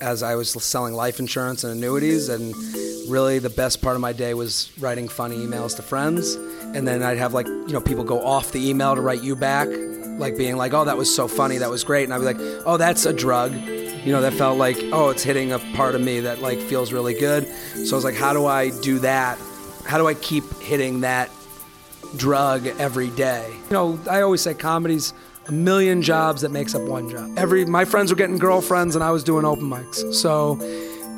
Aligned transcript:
as 0.00 0.22
I 0.22 0.34
was 0.34 0.50
selling 0.50 0.94
life 0.94 1.18
insurance 1.18 1.64
and 1.64 1.72
annuities, 1.72 2.28
and 2.28 2.54
really 3.08 3.38
the 3.38 3.50
best 3.50 3.82
part 3.82 3.94
of 3.96 4.00
my 4.00 4.12
day 4.12 4.34
was 4.34 4.72
writing 4.78 5.08
funny 5.08 5.36
emails 5.36 5.76
to 5.76 5.82
friends, 5.82 6.34
and 6.34 6.86
then 6.86 7.02
I'd 7.02 7.18
have 7.18 7.34
like 7.34 7.46
you 7.46 7.72
know 7.72 7.80
people 7.80 8.04
go 8.04 8.24
off 8.24 8.52
the 8.52 8.68
email 8.68 8.94
to 8.94 9.00
write 9.00 9.22
you 9.22 9.36
back, 9.36 9.68
like 10.18 10.36
being 10.36 10.56
like, 10.56 10.74
oh 10.74 10.84
that 10.84 10.96
was 10.96 11.12
so 11.12 11.26
funny, 11.28 11.58
that 11.58 11.70
was 11.70 11.84
great, 11.84 12.04
and 12.04 12.12
I'd 12.12 12.18
be 12.18 12.24
like, 12.24 12.62
oh 12.66 12.76
that's 12.76 13.06
a 13.06 13.12
drug, 13.12 13.52
you 13.54 14.12
know 14.12 14.20
that 14.20 14.34
felt 14.34 14.58
like 14.58 14.76
oh 14.92 15.10
it's 15.10 15.22
hitting 15.22 15.52
a 15.52 15.58
part 15.74 15.94
of 15.94 16.00
me 16.00 16.20
that 16.20 16.40
like 16.40 16.58
feels 16.58 16.92
really 16.92 17.14
good, 17.14 17.46
so 17.46 17.94
I 17.94 17.96
was 17.96 18.04
like, 18.04 18.14
how 18.14 18.32
do 18.32 18.46
I 18.46 18.70
do 18.80 18.98
that? 19.00 19.38
How 19.84 19.98
do 19.98 20.06
I 20.06 20.14
keep 20.14 20.44
hitting 20.60 21.00
that 21.02 21.30
drug 22.16 22.66
every 22.66 23.10
day? 23.10 23.48
You 23.70 23.74
know, 23.74 24.00
I 24.10 24.22
always 24.22 24.40
say 24.40 24.54
comedy's 24.54 25.12
a 25.48 25.52
million 25.52 26.02
jobs 26.02 26.42
that 26.42 26.50
makes 26.50 26.74
up 26.74 26.82
one 26.82 27.08
job. 27.08 27.38
Every 27.38 27.64
my 27.64 27.84
friends 27.84 28.10
were 28.10 28.16
getting 28.16 28.38
girlfriends 28.38 28.94
and 28.94 29.04
I 29.04 29.10
was 29.10 29.22
doing 29.24 29.44
open 29.44 29.64
mics. 29.64 30.12
So 30.14 30.58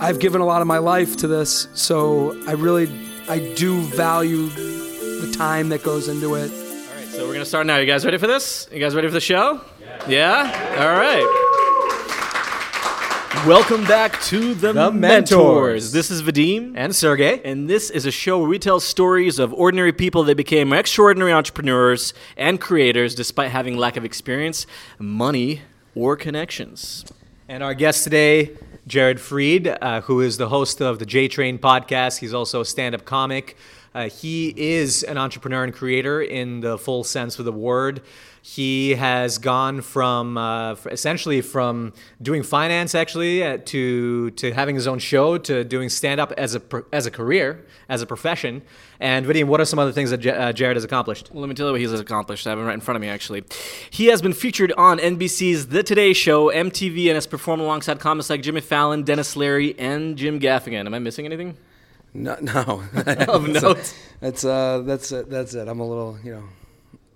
I've 0.00 0.19
given 0.20 0.41
a 0.41 0.46
lot 0.46 0.60
of 0.60 0.66
my 0.66 0.78
life 0.78 1.16
to 1.19 1.28
this. 1.28 1.69
So 1.74 2.41
I 2.46 2.52
really 2.52 2.88
I 3.28 3.55
do 3.55 3.80
value 3.83 4.48
the 4.48 5.34
time 5.36 5.69
that 5.70 5.83
goes 5.83 6.09
into 6.09 6.34
it. 6.34 6.50
All 6.50 6.95
right, 6.96 7.06
so 7.09 7.27
we're 7.27 7.33
gonna 7.33 7.45
start 7.45 7.66
now. 7.66 7.78
You 7.78 7.86
guys 7.86 8.05
ready 8.05 8.19
for 8.19 8.27
this? 8.27 8.69
You 8.72 8.78
guys 8.80 8.95
ready 8.95 9.09
for 9.09 9.14
the 9.14 9.20
show? 9.20 9.60
Yeah. 9.80 10.09
Yeah. 10.09 10.77
All 10.80 10.98
right. 10.98 11.45
Welcome 13.48 13.86
back 13.86 14.20
to 14.24 14.52
the, 14.52 14.74
The 14.74 14.90
Mentors. 14.90 15.30
Mentors. 15.30 15.92
This 15.92 16.10
is 16.10 16.22
Vadim, 16.22 16.74
and 16.76 16.94
Sergey. 16.94 17.40
and 17.46 17.68
this 17.68 17.88
is 17.88 18.04
a 18.04 18.10
show 18.10 18.38
where 18.40 18.46
we 18.46 18.58
tell 18.58 18.78
stories 18.78 19.38
of 19.38 19.54
ordinary 19.54 19.94
people 19.94 20.22
that 20.24 20.36
became 20.36 20.70
extraordinary 20.74 21.32
entrepreneurs 21.32 22.12
and 22.36 22.60
creators 22.60 23.14
despite 23.14 23.50
having 23.50 23.78
lack 23.78 23.96
of 23.96 24.04
experience, 24.04 24.66
money, 24.98 25.62
or 25.94 26.14
connections. 26.14 27.06
And 27.48 27.62
our 27.62 27.72
guest 27.72 28.04
today, 28.04 28.50
Jared 28.86 29.16
Freid, 29.16 29.78
uh, 29.80 30.02
who 30.02 30.20
is 30.20 30.36
the 30.36 30.50
host 30.50 30.83
of 30.83 30.98
the 30.98 31.06
J 31.06 31.27
Train 31.27 31.58
podcast. 31.58 32.18
He's 32.18 32.34
also 32.34 32.60
a 32.60 32.66
stand 32.66 32.94
up 32.94 33.06
comic. 33.06 33.56
Uh, 33.94 34.10
he 34.10 34.52
is 34.58 35.02
an 35.05 35.16
entrepreneur 35.16 35.64
and 35.64 35.72
creator 35.72 36.20
in 36.20 36.60
the 36.60 36.77
full 36.77 37.02
sense 37.02 37.38
of 37.38 37.46
the 37.46 37.52
word. 37.52 38.02
He 38.42 38.94
has 38.94 39.39
gone 39.39 39.81
from 39.83 40.39
uh, 40.39 40.75
essentially 40.91 41.41
from 41.41 41.92
doing 42.22 42.42
finance 42.42 42.95
actually 42.95 43.42
uh, 43.45 43.58
to 43.67 44.30
to 44.33 44.53
having 44.53 44.75
his 44.75 44.86
own 44.86 44.98
show 44.98 45.39
to 45.39 45.64
doing 45.64 45.89
stand 45.89 46.20
up 46.20 46.33
as 46.39 46.55
a 46.55 46.62
as 46.92 47.06
a 47.06 47.11
career 47.11 47.67
as 47.89 48.03
a 48.03 48.06
profession. 48.06 48.62
And 49.00 49.27
Vadim, 49.27 49.45
what 49.47 49.61
are 49.61 49.64
some 49.64 49.78
other 49.78 49.92
things 49.92 50.11
that 50.11 50.19
J- 50.19 50.30
uh, 50.30 50.53
Jared 50.53 50.77
has 50.77 50.84
accomplished? 50.84 51.30
Well, 51.33 51.41
let 51.41 51.48
me 51.48 51.55
tell 51.55 51.67
you 51.67 51.72
what 51.72 51.80
he's 51.80 51.92
accomplished. 51.92 52.47
I 52.47 52.50
have 52.50 52.58
him 52.58 52.64
right 52.64 52.75
in 52.75 52.80
front 52.80 52.97
of 52.97 53.00
me, 53.00 53.08
actually. 53.08 53.45
He 53.91 54.06
has 54.06 54.20
been 54.20 54.33
featured 54.33 54.73
on 54.73 54.98
NBC's 54.98 55.69
The 55.69 55.84
Today 55.84 56.12
Show, 56.12 56.47
MTV, 56.50 57.06
and 57.06 57.14
has 57.14 57.27
performed 57.27 57.62
alongside 57.62 58.00
comics 58.00 58.28
like 58.28 58.42
Jimmy 58.42 58.61
Fallon, 58.61 59.05
Dennis 59.05 59.36
Leary, 59.36 59.78
and 59.78 60.17
Jim 60.17 60.41
Gaffigan. 60.41 60.86
Am 60.86 60.95
I 60.95 60.98
missing 60.98 61.27
anything? 61.27 61.56
No, 62.14 62.36
no. 62.41 62.83
Of 63.28 63.48
note. 63.48 63.95
That's 64.20 64.45
uh, 64.45 64.83
that's 64.84 65.12
it. 65.12 65.30
That's 65.30 65.55
it. 65.55 65.69
I'm 65.69 65.78
a 65.78 65.86
little, 65.86 66.19
you 66.25 66.33
know, 66.33 66.45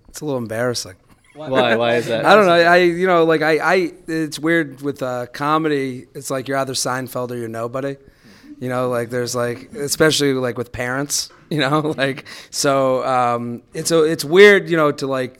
it's 0.08 0.20
a 0.20 0.24
little 0.24 0.38
embarrassing. 0.38 0.94
Why? 1.34 1.76
Why 1.76 1.96
is 1.96 2.06
that? 2.06 2.24
I 2.24 2.34
don't 2.34 2.46
know. 2.46 2.52
I, 2.52 2.76
you 2.78 3.06
know, 3.06 3.24
like 3.24 3.42
I, 3.42 3.58
I. 3.58 3.92
It's 4.06 4.38
weird 4.38 4.82
with 4.82 5.02
uh, 5.02 5.26
comedy. 5.26 6.06
It's 6.14 6.30
like 6.30 6.48
you're 6.48 6.58
either 6.58 6.74
Seinfeld 6.74 7.30
or 7.30 7.36
you're 7.36 7.48
nobody. 7.48 7.96
You 8.60 8.68
know, 8.68 8.88
like 8.88 9.10
there's 9.10 9.34
like, 9.34 9.72
especially 9.72 10.34
like 10.34 10.58
with 10.58 10.72
parents. 10.72 11.30
You 11.52 11.58
know, 11.58 11.92
like 11.98 12.24
so. 12.48 13.04
Um, 13.04 13.62
it's 13.74 13.90
a, 13.90 14.04
it's 14.04 14.24
weird. 14.24 14.70
You 14.70 14.78
know, 14.78 14.90
to 14.90 15.06
like, 15.06 15.38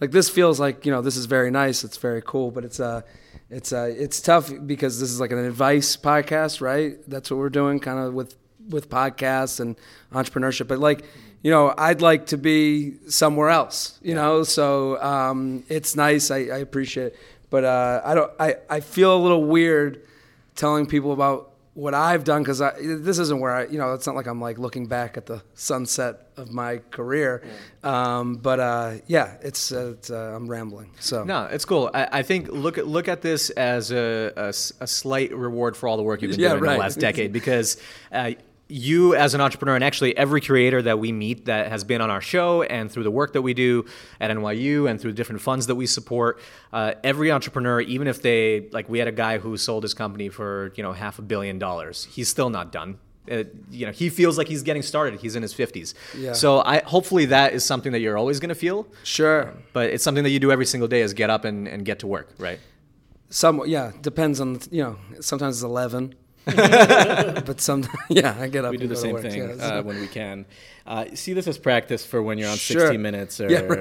like 0.00 0.10
this 0.10 0.28
feels 0.28 0.58
like 0.58 0.84
you 0.84 0.90
know 0.90 1.02
this 1.02 1.16
is 1.16 1.26
very 1.26 1.52
nice. 1.52 1.84
It's 1.84 1.98
very 1.98 2.20
cool, 2.20 2.50
but 2.50 2.64
it's 2.64 2.80
uh, 2.80 3.02
it's 3.48 3.72
uh, 3.72 3.94
it's 3.96 4.20
tough 4.20 4.50
because 4.66 4.98
this 4.98 5.10
is 5.10 5.20
like 5.20 5.30
an 5.30 5.38
advice 5.38 5.96
podcast, 5.96 6.60
right? 6.60 6.98
That's 7.06 7.30
what 7.30 7.36
we're 7.36 7.48
doing, 7.48 7.78
kind 7.78 8.00
of 8.00 8.12
with 8.12 8.34
with 8.70 8.90
podcasts 8.90 9.60
and 9.60 9.76
entrepreneurship. 10.12 10.66
But 10.66 10.80
like, 10.80 11.04
you 11.42 11.50
know, 11.50 11.74
I'd 11.76 12.00
like 12.00 12.26
to 12.26 12.38
be 12.38 12.94
somewhere 13.08 13.48
else, 13.50 13.98
you 14.02 14.14
know. 14.14 14.42
So 14.44 15.00
um, 15.02 15.64
it's 15.68 15.96
nice. 15.96 16.30
I, 16.30 16.36
I 16.36 16.58
appreciate 16.58 17.06
it, 17.08 17.18
but 17.50 17.64
uh, 17.64 18.00
I 18.04 18.14
don't. 18.14 18.32
I, 18.38 18.56
I 18.70 18.80
feel 18.80 19.16
a 19.16 19.20
little 19.20 19.44
weird 19.44 20.02
telling 20.54 20.86
people 20.86 21.12
about 21.12 21.48
what 21.74 21.94
I've 21.94 22.22
done 22.22 22.42
because 22.42 22.58
this 22.58 23.18
isn't 23.18 23.40
where 23.40 23.52
I. 23.52 23.66
You 23.66 23.78
know, 23.78 23.92
it's 23.94 24.06
not 24.06 24.14
like 24.14 24.26
I'm 24.26 24.40
like 24.40 24.58
looking 24.58 24.86
back 24.86 25.16
at 25.16 25.26
the 25.26 25.42
sunset 25.54 26.30
of 26.36 26.50
my 26.52 26.78
career. 26.90 27.42
Um, 27.82 28.36
but 28.36 28.60
uh, 28.60 28.92
yeah, 29.06 29.36
it's, 29.42 29.72
uh, 29.72 29.94
it's 29.98 30.10
uh, 30.10 30.34
I'm 30.36 30.46
rambling. 30.48 30.90
So 31.00 31.24
No, 31.24 31.44
it's 31.46 31.64
cool. 31.64 31.90
I, 31.92 32.20
I 32.20 32.22
think 32.22 32.48
look 32.52 32.78
at 32.78 32.86
look 32.86 33.08
at 33.08 33.20
this 33.22 33.50
as 33.50 33.90
a 33.90 34.32
a 34.36 34.86
slight 34.86 35.34
reward 35.34 35.76
for 35.76 35.88
all 35.88 35.96
the 35.96 36.02
work 36.02 36.22
you've 36.22 36.30
been 36.30 36.40
Yeah, 36.40 36.50
doing 36.50 36.64
in 36.64 36.70
the 36.72 36.78
last 36.78 37.00
decade 37.00 37.32
because. 37.32 37.78
You, 38.72 39.14
as 39.14 39.34
an 39.34 39.40
entrepreneur, 39.40 39.74
and 39.74 39.84
actually 39.84 40.16
every 40.16 40.40
creator 40.40 40.80
that 40.82 40.98
we 40.98 41.12
meet 41.12 41.44
that 41.44 41.68
has 41.68 41.84
been 41.84 42.00
on 42.00 42.10
our 42.10 42.20
show, 42.22 42.62
and 42.62 42.90
through 42.90 43.04
the 43.04 43.10
work 43.10 43.34
that 43.34 43.42
we 43.42 43.52
do 43.54 43.84
at 44.20 44.30
NYU, 44.30 44.88
and 44.88 45.00
through 45.00 45.12
different 45.12 45.42
funds 45.42 45.66
that 45.66 45.74
we 45.74 45.86
support, 45.86 46.40
uh, 46.72 46.94
every 47.04 47.30
entrepreneur, 47.30 47.80
even 47.82 48.06
if 48.06 48.22
they 48.22 48.68
like, 48.72 48.88
we 48.88 48.98
had 48.98 49.08
a 49.08 49.12
guy 49.12 49.38
who 49.38 49.56
sold 49.56 49.82
his 49.82 49.94
company 49.94 50.28
for 50.28 50.72
you 50.74 50.82
know 50.82 50.92
half 50.92 51.18
a 51.18 51.22
billion 51.22 51.58
dollars, 51.58 52.06
he's 52.10 52.28
still 52.28 52.50
not 52.50 52.72
done. 52.72 52.98
Uh, 53.30 53.44
you 53.70 53.86
know, 53.86 53.92
he 53.92 54.08
feels 54.08 54.36
like 54.36 54.48
he's 54.48 54.64
getting 54.64 54.82
started. 54.82 55.20
He's 55.20 55.36
in 55.36 55.42
his 55.42 55.54
fifties. 55.54 55.94
Yeah. 56.16 56.32
So 56.32 56.60
I 56.60 56.80
hopefully 56.80 57.26
that 57.26 57.52
is 57.52 57.64
something 57.64 57.92
that 57.92 58.00
you're 58.00 58.18
always 58.18 58.40
going 58.40 58.48
to 58.48 58.54
feel 58.56 58.88
sure. 59.04 59.52
but 59.72 59.90
it's 59.90 60.02
something 60.02 60.24
that 60.24 60.30
you 60.30 60.40
do 60.40 60.50
every 60.50 60.66
single 60.66 60.88
day 60.88 61.02
is 61.02 61.12
get 61.14 61.30
up 61.30 61.44
and, 61.44 61.68
and 61.68 61.84
get 61.84 62.00
to 62.00 62.06
work 62.08 62.30
right 62.38 62.58
Some 63.30 63.62
yeah 63.66 63.92
depends 64.00 64.40
on 64.40 64.58
you 64.72 64.82
know 64.82 64.96
sometimes 65.20 65.56
it's 65.58 65.62
eleven, 65.62 66.14
but 66.44 67.60
some 67.60 67.84
yeah 68.08 68.36
I 68.38 68.48
get 68.48 68.64
up. 68.64 68.72
We 68.72 68.76
do 68.78 68.88
the 68.88 68.96
same 68.96 69.16
thing 69.18 69.38
yeah, 69.38 69.54
uh, 69.54 69.82
when 69.82 70.00
we 70.00 70.08
can. 70.08 70.44
Uh, 70.84 71.04
see 71.14 71.32
this 71.32 71.46
as 71.46 71.58
practice 71.58 72.04
for 72.04 72.20
when 72.20 72.38
you're 72.38 72.48
on 72.48 72.56
Sure. 72.56 72.80
60 72.80 72.96
Minutes 72.96 73.40
or, 73.40 73.48
Yeah, 73.48 73.60
right. 73.60 73.78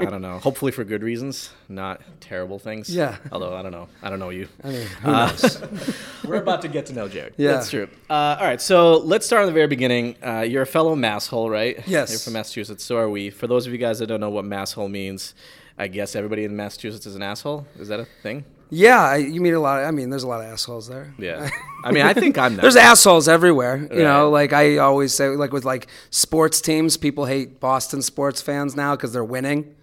uh, 0.00 0.04
I 0.04 0.10
don't 0.10 0.22
know, 0.22 0.40
hopefully 0.40 0.72
for 0.72 0.82
good 0.82 1.04
reasons, 1.04 1.50
not 1.68 2.00
terrible 2.20 2.58
things. 2.58 2.92
Yeah. 2.92 3.18
Although, 3.30 3.54
I 3.54 3.62
don't 3.62 3.70
know. 3.70 3.88
I 4.02 4.10
don't 4.10 4.18
know 4.18 4.30
you. 4.30 4.48
I 4.64 4.68
mean, 4.70 4.86
who 5.02 5.12
knows? 5.12 5.62
we're 6.26 6.42
about 6.42 6.62
to 6.62 6.68
get 6.68 6.86
to 6.86 6.94
know 6.94 7.06
jared 7.06 7.34
Yeah. 7.36 7.52
That's 7.52 7.70
true. 7.70 7.88
Uh, 8.10 8.36
all 8.40 8.44
right, 8.46 8.60
so 8.60 8.96
let's 8.98 9.24
start 9.24 9.44
at 9.44 9.46
the 9.46 9.52
very 9.52 9.68
beginning. 9.68 10.16
Uh, 10.20 10.40
you're 10.40 10.62
a 10.62 10.66
fellow 10.66 10.96
masshole, 10.96 11.48
right? 11.48 11.80
Yes. 11.86 12.10
You're 12.10 12.18
from 12.18 12.32
Massachusetts. 12.32 12.82
So 12.82 12.96
are 12.96 13.08
we. 13.08 13.30
For 13.30 13.46
those 13.46 13.68
of 13.68 13.72
you 13.72 13.78
guys 13.78 14.00
that 14.00 14.08
don't 14.08 14.20
know 14.20 14.30
what 14.30 14.44
masshole 14.44 14.90
means, 14.90 15.34
I 15.78 15.86
guess 15.86 16.16
everybody 16.16 16.42
in 16.44 16.56
Massachusetts 16.56 17.06
is 17.06 17.14
an 17.14 17.22
asshole. 17.22 17.68
Is 17.78 17.86
that 17.86 18.00
a 18.00 18.06
thing? 18.24 18.44
Yeah, 18.74 19.02
I- 19.02 19.16
you 19.16 19.42
meet 19.42 19.50
a 19.52 19.60
lot. 19.60 19.80
Of, 19.80 19.86
I 19.86 19.90
mean, 19.90 20.08
there's 20.08 20.22
a 20.22 20.28
lot 20.28 20.40
of 20.40 20.46
assholes 20.50 20.88
there. 20.88 21.12
Yeah. 21.18 21.50
I 21.84 21.92
mean, 21.92 22.06
I 22.06 22.14
think 22.14 22.38
I'm 22.38 22.56
not. 22.56 22.62
There's 22.62 22.74
assholes 22.76 23.28
everywhere. 23.28 23.76
You 23.92 24.02
know, 24.02 24.30
like 24.30 24.54
I 24.54 24.78
always 24.78 25.12
say, 25.14 25.28
like 25.28 25.52
with 25.52 25.66
like 25.66 25.88
sports 26.08 26.62
teams, 26.62 26.96
people 26.96 27.26
hate 27.26 27.60
Boston 27.60 28.00
sports 28.00 28.40
fans 28.40 28.74
now 28.74 28.96
because 28.96 29.12
they're 29.12 29.22
winning. 29.24 29.74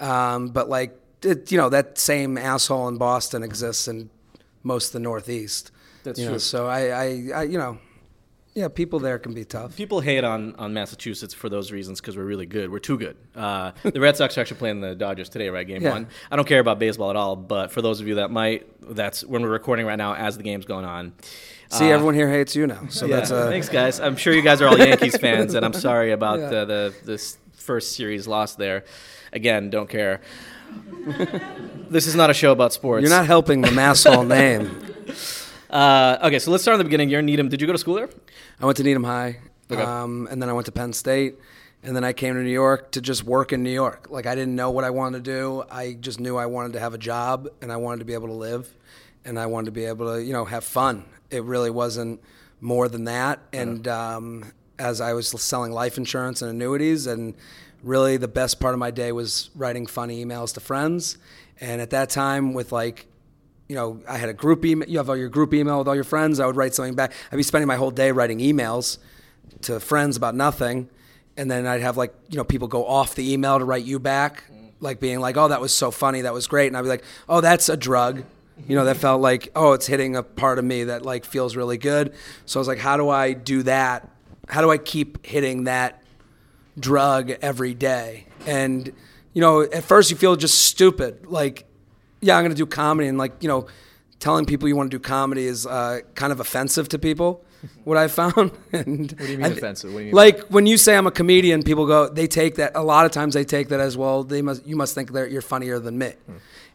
Um, 0.00 0.48
but 0.48 0.68
like, 0.68 0.98
it, 1.22 1.52
you 1.52 1.56
know, 1.58 1.68
that 1.68 1.98
same 1.98 2.36
asshole 2.36 2.88
in 2.88 2.96
Boston 2.98 3.44
exists 3.44 3.86
in 3.86 4.10
most 4.64 4.86
of 4.88 4.92
the 4.94 4.98
Northeast. 5.00 5.70
That's 6.02 6.18
you 6.18 6.24
know, 6.24 6.32
true. 6.32 6.38
so 6.40 6.66
I, 6.66 6.80
I, 6.88 7.04
I, 7.34 7.42
you 7.44 7.58
know, 7.58 7.78
yeah, 8.54 8.68
people 8.68 8.98
there 8.98 9.18
can 9.18 9.32
be 9.34 9.44
tough. 9.44 9.76
People 9.76 10.00
hate 10.00 10.24
on, 10.24 10.54
on 10.56 10.74
Massachusetts 10.74 11.32
for 11.32 11.48
those 11.48 11.72
reasons 11.72 12.00
because 12.00 12.16
we're 12.16 12.24
really 12.24 12.44
good. 12.46 12.70
We're 12.70 12.78
too 12.80 12.98
good. 12.98 13.16
Uh, 13.34 13.72
the 13.82 14.00
Red 14.00 14.16
Sox 14.16 14.36
are 14.36 14.42
actually 14.42 14.58
playing 14.58 14.80
the 14.80 14.94
Dodgers 14.94 15.28
today, 15.28 15.48
right? 15.48 15.66
Game 15.66 15.82
Yeah. 15.82 15.92
one. 15.92 16.08
I 16.30 16.36
don't 16.36 16.46
care 16.46 16.60
about 16.60 16.78
baseball 16.78 17.10
at 17.10 17.16
all, 17.16 17.34
but 17.36 17.70
for 17.72 17.80
those 17.80 18.00
of 18.00 18.08
you 18.08 18.16
that 18.16 18.30
might, 18.30 18.66
that's 18.94 19.24
when 19.24 19.42
we're 19.42 19.48
recording 19.50 19.86
right 19.86 19.96
now 19.96 20.14
as 20.14 20.36
the 20.36 20.42
game's 20.42 20.66
going 20.66 20.84
on. 20.84 21.12
See, 21.70 21.86
everyone 21.90 22.14
here 22.14 22.28
hates 22.28 22.54
you 22.54 22.66
now. 22.66 22.82
So 22.90 23.06
Yeah, 23.06 23.16
that's 23.16 23.30
uh, 23.30 23.48
thanks, 23.48 23.70
guys. 23.70 23.98
I'm 23.98 24.16
sure 24.16 24.34
you 24.34 24.42
guys 24.42 24.60
are 24.60 24.68
all 24.68 24.78
Yankees 24.78 25.16
fans, 25.20 25.54
and 25.54 25.64
I'm 25.64 25.72
sorry 25.72 26.12
about 26.12 26.38
Yeah. 26.38 26.48
the, 26.50 26.64
the 26.66 26.94
this 27.06 27.38
first 27.54 27.96
series 27.96 28.26
loss 28.28 28.56
there. 28.56 28.84
Again, 29.32 29.70
don't 29.70 29.88
care. 29.88 30.20
this 31.90 32.06
is 32.06 32.14
not 32.14 32.28
a 32.28 32.34
show 32.34 32.52
about 32.52 32.72
sports. 32.74 33.02
you're 33.02 33.10
not 33.10 33.26
helping 33.26 33.62
the 33.62 33.68
masshole 33.68 34.26
name. 34.26 34.84
Uh, 35.72 36.18
okay, 36.24 36.38
so 36.38 36.50
let's 36.50 36.62
start 36.62 36.74
at 36.74 36.78
the 36.78 36.84
beginning. 36.84 37.08
You're 37.08 37.20
in 37.20 37.26
Needham. 37.26 37.48
Did 37.48 37.60
you 37.62 37.66
go 37.66 37.72
to 37.72 37.78
school 37.78 37.94
there? 37.94 38.10
I 38.60 38.66
went 38.66 38.76
to 38.76 38.82
Needham 38.82 39.04
High, 39.04 39.38
Okay. 39.70 39.80
um, 39.82 40.28
and 40.30 40.40
then 40.42 40.50
I 40.50 40.52
went 40.52 40.66
to 40.66 40.72
Penn 40.72 40.92
State, 40.92 41.36
and 41.82 41.96
then 41.96 42.04
I 42.04 42.12
came 42.12 42.34
to 42.34 42.42
New 42.42 42.50
York 42.50 42.92
to 42.92 43.00
just 43.00 43.24
work 43.24 43.52
in 43.54 43.62
New 43.62 43.70
York. 43.70 44.08
Like 44.10 44.26
I 44.26 44.34
didn't 44.34 44.54
know 44.54 44.70
what 44.70 44.84
I 44.84 44.90
wanted 44.90 45.24
to 45.24 45.30
do. 45.30 45.64
I 45.70 45.94
just 45.98 46.20
knew 46.20 46.36
I 46.36 46.44
wanted 46.46 46.74
to 46.74 46.80
have 46.80 46.92
a 46.92 46.98
job, 46.98 47.48
and 47.62 47.72
I 47.72 47.76
wanted 47.76 48.00
to 48.00 48.04
be 48.04 48.12
able 48.12 48.28
to 48.28 48.34
live, 48.34 48.68
and 49.24 49.38
I 49.38 49.46
wanted 49.46 49.66
to 49.66 49.72
be 49.72 49.86
able 49.86 50.12
to, 50.14 50.22
you 50.22 50.34
know, 50.34 50.44
have 50.44 50.62
fun. 50.62 51.04
It 51.30 51.42
really 51.44 51.70
wasn't 51.70 52.20
more 52.60 52.86
than 52.88 53.04
that. 53.04 53.40
And 53.54 53.88
um, 53.88 54.52
as 54.78 55.00
I 55.00 55.14
was 55.14 55.28
selling 55.28 55.72
life 55.72 55.96
insurance 55.96 56.42
and 56.42 56.50
annuities, 56.50 57.06
and 57.06 57.34
really 57.82 58.18
the 58.18 58.28
best 58.28 58.60
part 58.60 58.74
of 58.74 58.78
my 58.78 58.90
day 58.90 59.10
was 59.10 59.48
writing 59.54 59.86
funny 59.86 60.22
emails 60.22 60.52
to 60.54 60.60
friends. 60.60 61.16
And 61.60 61.80
at 61.80 61.90
that 61.90 62.10
time, 62.10 62.52
with 62.52 62.72
like 62.72 63.06
you 63.72 63.78
know, 63.78 63.98
I 64.06 64.18
had 64.18 64.28
a 64.28 64.34
group 64.34 64.66
email. 64.66 64.86
You 64.86 64.98
have 64.98 65.08
all 65.08 65.16
your 65.16 65.30
group 65.30 65.54
email 65.54 65.78
with 65.78 65.88
all 65.88 65.94
your 65.94 66.04
friends. 66.04 66.40
I 66.40 66.44
would 66.44 66.56
write 66.56 66.74
something 66.74 66.94
back. 66.94 67.14
I'd 67.32 67.36
be 67.36 67.42
spending 67.42 67.66
my 67.66 67.76
whole 67.76 67.90
day 67.90 68.12
writing 68.12 68.38
emails 68.38 68.98
to 69.62 69.80
friends 69.80 70.18
about 70.18 70.34
nothing, 70.34 70.90
and 71.38 71.50
then 71.50 71.66
I'd 71.66 71.80
have 71.80 71.96
like 71.96 72.14
you 72.28 72.36
know 72.36 72.44
people 72.44 72.68
go 72.68 72.84
off 72.84 73.14
the 73.14 73.32
email 73.32 73.58
to 73.58 73.64
write 73.64 73.86
you 73.86 73.98
back, 73.98 74.44
mm. 74.52 74.72
like 74.80 75.00
being 75.00 75.20
like, 75.20 75.38
"Oh, 75.38 75.48
that 75.48 75.62
was 75.62 75.72
so 75.72 75.90
funny, 75.90 76.20
that 76.20 76.34
was 76.34 76.46
great," 76.46 76.66
and 76.66 76.76
I'd 76.76 76.82
be 76.82 76.88
like, 76.90 77.02
"Oh, 77.30 77.40
that's 77.40 77.70
a 77.70 77.76
drug." 77.78 78.24
You 78.68 78.76
know, 78.76 78.84
that 78.84 78.98
felt 78.98 79.22
like, 79.22 79.48
oh, 79.56 79.72
it's 79.72 79.86
hitting 79.86 80.16
a 80.16 80.22
part 80.22 80.58
of 80.58 80.66
me 80.66 80.84
that 80.84 81.06
like 81.06 81.24
feels 81.24 81.56
really 81.56 81.78
good. 81.78 82.14
So 82.44 82.60
I 82.60 82.60
was 82.60 82.68
like, 82.68 82.78
how 82.78 82.98
do 82.98 83.08
I 83.08 83.32
do 83.32 83.62
that? 83.62 84.06
How 84.46 84.60
do 84.60 84.70
I 84.70 84.76
keep 84.76 85.24
hitting 85.24 85.64
that 85.64 86.02
drug 86.78 87.30
every 87.40 87.72
day? 87.72 88.26
And 88.46 88.92
you 89.32 89.40
know, 89.40 89.62
at 89.62 89.82
first 89.82 90.10
you 90.10 90.18
feel 90.18 90.36
just 90.36 90.60
stupid. 90.60 91.26
Like, 91.26 91.64
yeah, 92.22 92.36
I'm 92.38 92.44
gonna 92.44 92.54
do 92.54 92.64
comedy, 92.66 93.08
and 93.08 93.18
like, 93.18 93.42
you 93.42 93.48
know, 93.48 93.66
telling 94.20 94.46
people 94.46 94.68
you 94.68 94.76
want 94.76 94.90
to 94.90 94.96
do 94.96 95.02
comedy 95.02 95.44
is 95.44 95.66
uh, 95.66 96.00
kind 96.14 96.32
of 96.32 96.40
offensive 96.40 96.88
to 96.90 96.98
people. 96.98 97.44
What 97.84 97.96
I 97.96 98.08
found. 98.08 98.50
and 98.72 99.12
What 99.12 99.18
do 99.18 99.26
you 99.26 99.38
mean 99.38 99.46
th- 99.46 99.58
offensive? 99.58 99.92
What 99.92 100.00
do 100.00 100.04
you 100.06 100.06
mean? 100.06 100.14
Like 100.16 100.40
when 100.48 100.66
you 100.66 100.76
say 100.76 100.96
I'm 100.96 101.06
a 101.06 101.12
comedian, 101.12 101.62
people 101.62 101.86
go. 101.86 102.08
They 102.08 102.26
take 102.26 102.56
that. 102.56 102.72
A 102.74 102.82
lot 102.82 103.06
of 103.06 103.12
times 103.12 103.34
they 103.34 103.44
take 103.44 103.68
that 103.68 103.78
as 103.78 103.96
well. 103.96 104.24
They 104.24 104.42
must. 104.42 104.66
You 104.66 104.74
must 104.74 104.96
think 104.96 105.12
that 105.12 105.30
you're 105.30 105.42
funnier 105.42 105.78
than 105.78 105.96
me, 105.96 106.14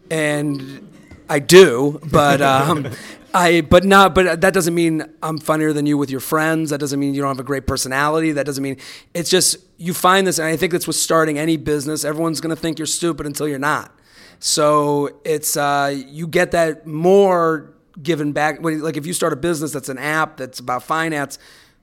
and 0.10 0.88
I 1.30 1.40
do. 1.40 2.00
But 2.10 2.42
um, 2.42 2.90
I. 3.34 3.62
But 3.62 3.84
not. 3.84 4.16
But 4.16 4.40
that 4.40 4.54
doesn't 4.54 4.74
mean 4.74 5.04
I'm 5.22 5.40
funnier 5.40 5.74
than 5.74 5.86
you 5.86 5.98
with 5.98 6.10
your 6.10 6.22
friends. 6.22 6.70
That 6.70 6.80
doesn't 6.80 7.00
mean 7.00 7.14
you 7.14 7.22
don't 7.22 7.36
have 7.36 7.40
a 7.40 7.44
great 7.44 7.68
personality. 7.68 8.32
That 8.32 8.46
doesn't 8.46 8.64
mean. 8.64 8.78
It's 9.14 9.30
just 9.30 9.58
you 9.78 9.94
find 9.94 10.26
this, 10.26 10.40
and 10.40 10.48
I 10.48 10.56
think 10.56 10.72
that's 10.72 10.88
with 10.88 10.96
starting 10.96 11.38
any 11.38 11.58
business. 11.58 12.06
Everyone's 12.06 12.40
gonna 12.40 12.56
think 12.56 12.80
you're 12.80 12.86
stupid 12.86 13.26
until 13.26 13.48
you're 13.48 13.60
not. 13.60 13.92
So 14.40 15.20
it's 15.24 15.58
uh, 15.58 15.96
you 16.08 16.28
get 16.28 16.52
that 16.52 16.86
more 16.86 17.74
given 18.02 18.32
back. 18.32 18.60
Like 18.62 18.98
if 18.98 19.06
you 19.06 19.14
start 19.14 19.34
a 19.34 19.38
business 19.38 19.72
that's 19.72 19.90
an 19.90 19.98
app 19.98 20.38
that's 20.38 20.60
about 20.60 20.84
finance, 20.84 21.40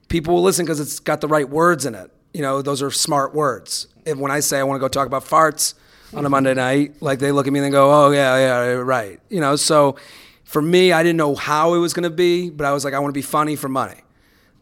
people 0.09 0.35
will 0.35 0.43
listen 0.43 0.65
because 0.65 0.81
it's 0.81 1.01
got 1.01 1.21
the 1.21 1.29
right 1.29 1.49
words 1.49 1.87
in 1.87 1.95
it. 1.95 2.11
You 2.33 2.43
know, 2.43 2.63
those 2.63 2.83
are 2.83 2.91
smart 2.91 3.35
words. 3.35 3.89
If 4.05 4.19
when 4.19 4.31
I 4.31 4.41
say 4.41 4.59
I 4.59 4.65
want 4.65 4.77
to 4.77 4.81
go 4.81 4.89
talk 4.89 5.07
about 5.07 5.25
farts 5.25 5.75
on 6.13 6.25
a 6.27 6.29
Monday 6.29 6.55
night, 6.55 7.01
like 7.01 7.19
they 7.19 7.33
look 7.33 7.47
at 7.47 7.53
me 7.53 7.61
and 7.61 7.67
they 7.67 7.71
go, 7.71 7.91
"Oh 7.93 8.11
yeah, 8.11 8.37
yeah, 8.37 8.73
right." 8.73 9.21
You 9.29 9.41
know, 9.41 9.57
so 9.57 9.97
for 10.45 10.63
me, 10.63 10.93
I 10.93 11.03
didn't 11.03 11.17
know 11.17 11.35
how 11.35 11.75
it 11.75 11.79
was 11.79 11.95
going 11.95 12.05
to 12.05 12.11
be, 12.11 12.51
but 12.51 12.67
I 12.67 12.73
was 12.73 12.85
like, 12.85 12.95
I 12.95 12.99
want 12.99 13.13
to 13.13 13.19
be 13.19 13.23
funny 13.23 13.57
for 13.57 13.69
money. 13.69 14.01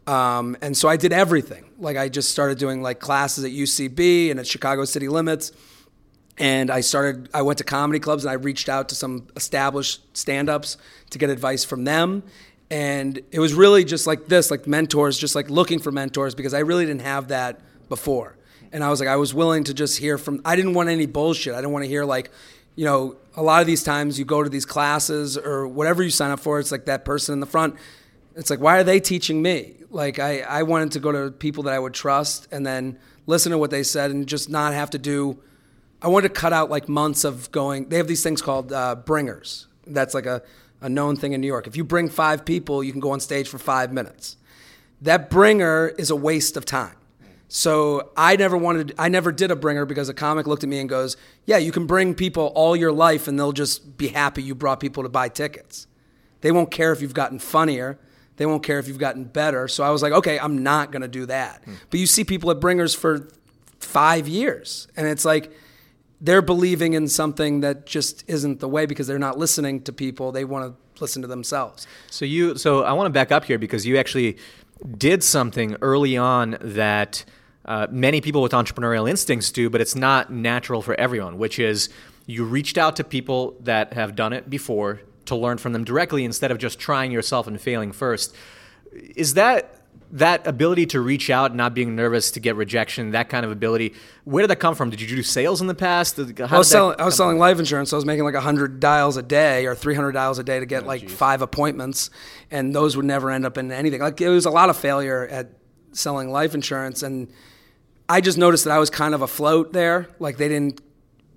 Um, 0.07 0.57
and 0.61 0.75
so 0.75 0.89
I 0.89 0.97
did 0.97 1.13
everything. 1.13 1.65
Like 1.77 1.97
I 1.97 2.09
just 2.09 2.31
started 2.31 2.57
doing 2.57 2.81
like 2.81 2.99
classes 2.99 3.43
at 3.43 3.51
UCB 3.51 4.31
and 4.31 4.39
at 4.39 4.47
Chicago 4.47 4.85
City 4.85 5.07
Limits 5.07 5.51
and 6.37 6.71
I 6.71 6.81
started. 6.81 7.29
I 7.33 7.41
went 7.43 7.59
to 7.59 7.63
comedy 7.63 7.99
clubs 7.99 8.23
and 8.23 8.31
I 8.31 8.35
reached 8.35 8.69
out 8.69 8.89
to 8.89 8.95
some 8.95 9.27
established 9.35 10.01
stand-ups 10.17 10.77
to 11.11 11.17
get 11.17 11.29
advice 11.29 11.63
from 11.63 11.83
them. 11.83 12.23
And 12.71 13.21
it 13.31 13.39
was 13.39 13.53
really 13.53 13.83
just 13.83 14.07
like 14.07 14.27
this, 14.27 14.49
like 14.49 14.65
mentors, 14.65 15.17
just 15.17 15.35
like 15.35 15.49
looking 15.49 15.79
for 15.79 15.91
mentors 15.91 16.33
because 16.33 16.53
I 16.53 16.59
really 16.59 16.85
didn't 16.85 17.01
have 17.01 17.27
that 17.27 17.61
before. 17.87 18.35
And 18.71 18.83
I 18.83 18.89
was 18.89 18.99
like, 18.99 19.09
I 19.09 19.17
was 19.17 19.33
willing 19.33 19.65
to 19.65 19.73
just 19.73 19.99
hear 19.99 20.17
from. 20.17 20.41
I 20.43 20.55
didn't 20.55 20.73
want 20.73 20.89
any 20.89 21.05
bullshit. 21.05 21.53
I 21.53 21.57
didn't 21.57 21.73
want 21.73 21.85
to 21.85 21.89
hear 21.89 22.03
like, 22.03 22.31
you 22.75 22.85
know, 22.85 23.17
a 23.35 23.43
lot 23.43 23.61
of 23.61 23.67
these 23.67 23.83
times 23.83 24.17
you 24.17 24.25
go 24.25 24.41
to 24.41 24.49
these 24.49 24.65
classes 24.65 25.37
or 25.37 25.67
whatever 25.67 26.01
you 26.01 26.09
sign 26.09 26.31
up 26.31 26.39
for. 26.39 26.59
It's 26.59 26.71
like 26.71 26.85
that 26.85 27.05
person 27.05 27.33
in 27.33 27.39
the 27.39 27.45
front. 27.45 27.75
It's 28.35 28.49
like, 28.49 28.59
why 28.59 28.77
are 28.77 28.83
they 28.83 28.99
teaching 28.99 29.41
me? 29.41 29.75
Like, 29.91 30.17
I, 30.17 30.39
I 30.39 30.63
wanted 30.63 30.93
to 30.93 30.99
go 30.99 31.11
to 31.11 31.29
people 31.29 31.63
that 31.63 31.73
I 31.73 31.79
would 31.79 31.93
trust 31.93 32.47
and 32.51 32.65
then 32.65 32.97
listen 33.27 33.51
to 33.51 33.59
what 33.59 33.69
they 33.69 33.83
said 33.83 34.09
and 34.09 34.25
just 34.25 34.49
not 34.49 34.73
have 34.73 34.89
to 34.91 34.97
do. 34.97 35.39
I 36.03 36.09
wanted 36.09 36.27
to 36.27 36.33
cut 36.33 36.51
out 36.51 36.69
like 36.69 36.89
months 36.89 37.23
of 37.23 37.49
going. 37.51 37.87
They 37.87 37.97
have 37.97 38.07
these 38.07 38.21
things 38.21 38.41
called 38.41 38.73
uh, 38.73 38.95
bringers. 38.95 39.67
That's 39.87 40.13
like 40.13 40.25
a, 40.25 40.43
a 40.81 40.89
known 40.89 41.15
thing 41.15 41.31
in 41.31 41.39
New 41.39 41.47
York. 41.47 41.65
If 41.65 41.77
you 41.77 41.85
bring 41.85 42.09
five 42.09 42.43
people, 42.43 42.83
you 42.83 42.91
can 42.91 42.99
go 42.99 43.11
on 43.11 43.21
stage 43.21 43.47
for 43.47 43.57
five 43.57 43.93
minutes. 43.93 44.35
That 45.01 45.29
bringer 45.29 45.87
is 45.97 46.09
a 46.09 46.15
waste 46.15 46.57
of 46.57 46.65
time. 46.65 46.95
So 47.47 48.11
I 48.17 48.35
never 48.35 48.57
wanted, 48.57 48.95
I 48.97 49.07
never 49.09 49.31
did 49.31 49.51
a 49.51 49.55
bringer 49.55 49.85
because 49.85 50.09
a 50.09 50.13
comic 50.13 50.45
looked 50.45 50.63
at 50.63 50.69
me 50.69 50.79
and 50.79 50.89
goes, 50.89 51.15
Yeah, 51.45 51.57
you 51.57 51.71
can 51.71 51.85
bring 51.85 52.15
people 52.15 52.51
all 52.55 52.75
your 52.75 52.91
life 52.91 53.27
and 53.27 53.39
they'll 53.39 53.51
just 53.51 53.97
be 53.97 54.09
happy 54.09 54.43
you 54.43 54.55
brought 54.55 54.79
people 54.79 55.03
to 55.03 55.09
buy 55.09 55.29
tickets. 55.29 55.87
They 56.41 56.51
won't 56.51 56.71
care 56.71 56.91
if 56.91 57.01
you've 57.01 57.13
gotten 57.13 57.39
funnier. 57.39 57.97
They 58.37 58.45
won't 58.45 58.63
care 58.63 58.79
if 58.79 58.87
you've 58.87 58.97
gotten 58.97 59.25
better. 59.25 59.67
So 59.67 59.83
I 59.83 59.91
was 59.91 60.01
like, 60.01 60.11
okay, 60.11 60.39
I'm 60.39 60.63
not 60.63 60.91
going 60.91 61.03
to 61.03 61.07
do 61.07 61.27
that. 61.27 61.63
But 61.89 61.99
you 61.99 62.07
see 62.07 62.23
people 62.23 62.49
at 62.51 62.59
bringers 62.59 62.95
for 62.95 63.29
five 63.79 64.27
years, 64.27 64.87
and 64.97 65.07
it's 65.07 65.23
like 65.23 65.51
they're 66.23 66.41
believing 66.41 66.93
in 66.93 67.09
something 67.09 67.59
that 67.59 67.85
just 67.85 68.23
isn't 68.27 68.61
the 68.61 68.69
way 68.69 68.85
because 68.85 69.07
they're 69.07 69.19
not 69.19 69.37
listening 69.37 69.81
to 69.81 69.91
people. 69.91 70.31
They 70.31 70.45
want 70.45 70.73
to 70.73 71.01
listen 71.01 71.21
to 71.21 71.27
themselves. 71.27 71.85
So 72.09 72.23
you, 72.23 72.57
so 72.57 72.83
I 72.83 72.93
want 72.93 73.07
to 73.07 73.11
back 73.11 73.31
up 73.31 73.43
here 73.43 73.59
because 73.59 73.85
you 73.85 73.97
actually 73.97 74.37
did 74.97 75.21
something 75.21 75.75
early 75.81 76.15
on 76.15 76.57
that 76.61 77.25
uh, 77.65 77.87
many 77.91 78.21
people 78.21 78.41
with 78.41 78.53
entrepreneurial 78.53 79.09
instincts 79.09 79.51
do, 79.51 79.69
but 79.69 79.81
it's 79.81 79.95
not 79.95 80.31
natural 80.31 80.81
for 80.81 80.97
everyone. 80.99 81.37
Which 81.37 81.59
is 81.59 81.89
you 82.25 82.45
reached 82.45 82.77
out 82.77 82.95
to 82.95 83.03
people 83.03 83.57
that 83.59 83.93
have 83.93 84.15
done 84.15 84.31
it 84.31 84.49
before 84.49 85.01
to 85.25 85.35
learn 85.35 85.57
from 85.57 85.73
them 85.73 85.83
directly 85.83 86.23
instead 86.23 86.51
of 86.51 86.57
just 86.57 86.79
trying 86.79 87.11
yourself 87.11 87.47
and 87.47 87.59
failing 87.59 87.91
first. 87.91 88.33
Is 88.93 89.33
that 89.33 89.82
that 90.13 90.45
ability 90.45 90.85
to 90.85 91.01
reach 91.01 91.31
out, 91.31 91.55
not 91.55 91.73
being 91.73 91.95
nervous 91.95 92.29
to 92.31 92.39
get 92.39 92.55
rejection, 92.55 93.11
that 93.11 93.29
kind 93.29 93.43
of 93.43 93.51
ability? 93.51 93.95
Where 94.25 94.43
did 94.43 94.51
that 94.51 94.57
come 94.57 94.75
from? 94.75 94.91
Did 94.91 95.01
you 95.01 95.07
do 95.07 95.23
sales 95.23 95.59
in 95.59 95.65
the 95.65 95.73
past? 95.73 96.19
I 96.19 96.57
was 96.57 96.69
selling, 96.69 96.95
I 96.99 97.05
was 97.05 97.17
selling 97.17 97.39
life 97.39 97.57
insurance. 97.57 97.89
So 97.89 97.97
I 97.97 97.99
was 97.99 98.05
making 98.05 98.23
like 98.23 98.35
100 98.35 98.79
dials 98.79 99.17
a 99.17 99.23
day 99.23 99.65
or 99.65 99.73
300 99.73 100.11
dials 100.11 100.37
a 100.37 100.43
day 100.43 100.59
to 100.59 100.67
get 100.67 100.83
oh, 100.83 100.87
like 100.87 101.09
five 101.09 101.41
appointments. 101.41 102.11
And 102.51 102.75
those 102.75 102.95
would 102.95 103.05
never 103.05 103.31
end 103.31 103.43
up 103.43 103.57
in 103.57 103.71
anything. 103.71 104.01
Like 104.01 104.21
it 104.21 104.29
was 104.29 104.45
a 104.45 104.51
lot 104.51 104.69
of 104.69 104.77
failure 104.77 105.27
at 105.27 105.49
selling 105.93 106.31
life 106.31 106.53
insurance. 106.53 107.01
And 107.01 107.33
I 108.07 108.21
just 108.21 108.37
noticed 108.37 108.65
that 108.65 108.71
I 108.71 108.77
was 108.77 108.91
kind 108.91 109.15
of 109.15 109.23
afloat 109.23 109.73
there. 109.73 110.09
Like 110.19 110.37
they 110.37 110.47
didn't, 110.47 110.79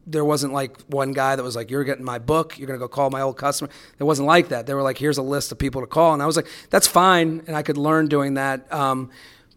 there 0.07 0.25
wasn't 0.25 0.53
like 0.53 0.81
one 0.83 1.13
guy 1.13 1.35
that 1.37 1.43
was 1.43 1.57
like, 1.57 1.71
you're 1.71 1.85
getting 1.85 2.05
my 2.05 2.19
book. 2.19 2.59
You're 2.59 2.69
to 2.69 2.79
go 2.79 2.89
call 2.89 3.11
my 3.11 3.23
old 3.23 3.37
customer. 3.37 3.71
It 3.99 4.05
wasn't 4.05 4.29
like 4.29 4.49
that. 4.49 4.67
They 4.67 4.75
were 4.75 4.83
like, 4.83 4.99
here's 4.99 5.19
a 5.19 5.23
list 5.23 5.51
of 5.51 5.59
people 5.59 5.81
to 5.81 5.87
call. 5.87 6.15
And 6.15 6.23
I 6.23 6.27
was 6.27 6.37
like, 6.37 6.47
that's 6.71 6.87
fine. 6.87 7.43
And 7.47 7.57
I 7.57 7.63
could 7.63 7.77
learn 7.77 8.07
doing 8.07 8.35
that. 8.35 8.73
Um, 8.73 9.11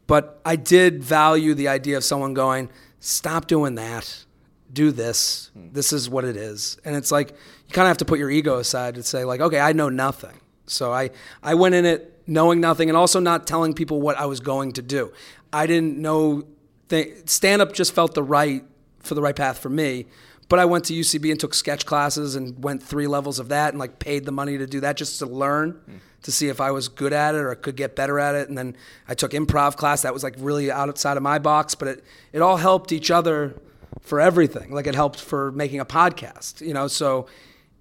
but 0.08 0.42
I 0.44 0.56
did 0.56 1.04
value 1.04 1.54
the 1.54 1.68
idea 1.68 1.98
of 1.98 2.04
someone 2.04 2.34
going, 2.34 2.70
stop 3.00 3.48
doing 3.48 3.76
that 3.76 4.26
do 4.72 4.92
this. 4.92 5.52
This 5.56 5.92
is 5.94 6.10
what 6.10 6.26
it 6.26 6.36
is. 6.36 6.78
And 6.86 6.96
it's 6.96 7.12
like 7.12 7.32
you 7.32 7.74
kind 7.74 7.86
of 7.86 7.90
have 7.90 7.98
to 7.98 8.06
put 8.06 8.20
your 8.20 8.30
ego 8.30 8.58
aside 8.58 8.96
and 8.96 9.06
say 9.06 9.26
like, 9.26 9.42
okay, 9.42 9.60
I 9.60 9.74
know 9.74 9.90
nothing. 9.90 10.40
So 10.68 10.94
I 10.94 11.10
I 11.42 11.56
went 11.56 11.76
in 11.76 11.86
it 11.86 12.22
knowing 12.28 12.60
nothing 12.60 12.90
and 12.90 12.98
also 12.98 13.20
not 13.20 13.48
telling 13.48 13.74
people 13.74 14.02
what 14.02 14.18
I 14.18 14.26
was 14.26 14.40
going 14.40 14.74
to 14.74 14.82
do. 14.82 15.12
I 15.52 15.66
didn't 15.66 15.98
know 15.98 16.44
th- 16.90 17.28
stand 17.28 17.62
up 17.62 17.74
just 17.74 17.94
felt 17.94 18.14
the 18.14 18.24
right 18.24 18.64
for 19.00 19.16
the 19.16 19.22
right 19.22 19.36
path 19.36 19.58
for 19.58 19.70
me. 19.70 20.06
But 20.50 20.58
I 20.58 20.66
went 20.66 20.86
to 20.86 20.94
UCB 20.94 21.30
and 21.30 21.40
took 21.40 21.54
sketch 21.54 21.86
classes 21.86 22.36
and 22.36 22.62
went 22.62 22.82
three 22.82 23.08
levels 23.08 23.40
of 23.40 23.50
that 23.50 23.70
and 23.70 23.80
like 23.80 24.00
paid 24.00 24.26
the 24.26 24.32
money 24.32 24.58
to 24.58 24.66
do 24.66 24.80
that 24.80 24.98
just 24.98 25.20
to 25.20 25.28
learn 25.28 25.72
hmm. 25.72 25.98
to 26.24 26.32
see 26.32 26.50
if 26.50 26.60
I 26.60 26.72
was 26.72 26.88
good 26.88 27.14
at 27.14 27.36
it 27.36 27.38
or 27.38 27.54
could 27.54 27.76
get 27.76 27.96
better 27.96 28.20
at 28.20 28.34
it. 28.34 28.50
And 28.50 28.58
then 28.58 28.76
I 29.08 29.14
took 29.14 29.32
improv 29.32 29.78
class 29.78 30.02
that 30.02 30.14
was 30.14 30.24
like 30.24 30.36
really 30.40 30.72
outside 30.72 31.18
of 31.18 31.24
my 31.24 31.38
box, 31.38 31.76
but 31.76 31.88
it, 31.88 32.04
it 32.34 32.42
all 32.42 32.58
helped 32.58 32.92
each 32.92 33.12
other 33.12 33.56
for 34.02 34.20
everything. 34.20 34.72
Like 34.72 34.88
it 34.88 34.96
helped 34.96 35.22
for 35.22 35.52
making 35.52 35.80
a 35.80 35.86
podcast, 35.86 36.62
you 36.66 36.74
know. 36.74 36.88
So 36.88 37.28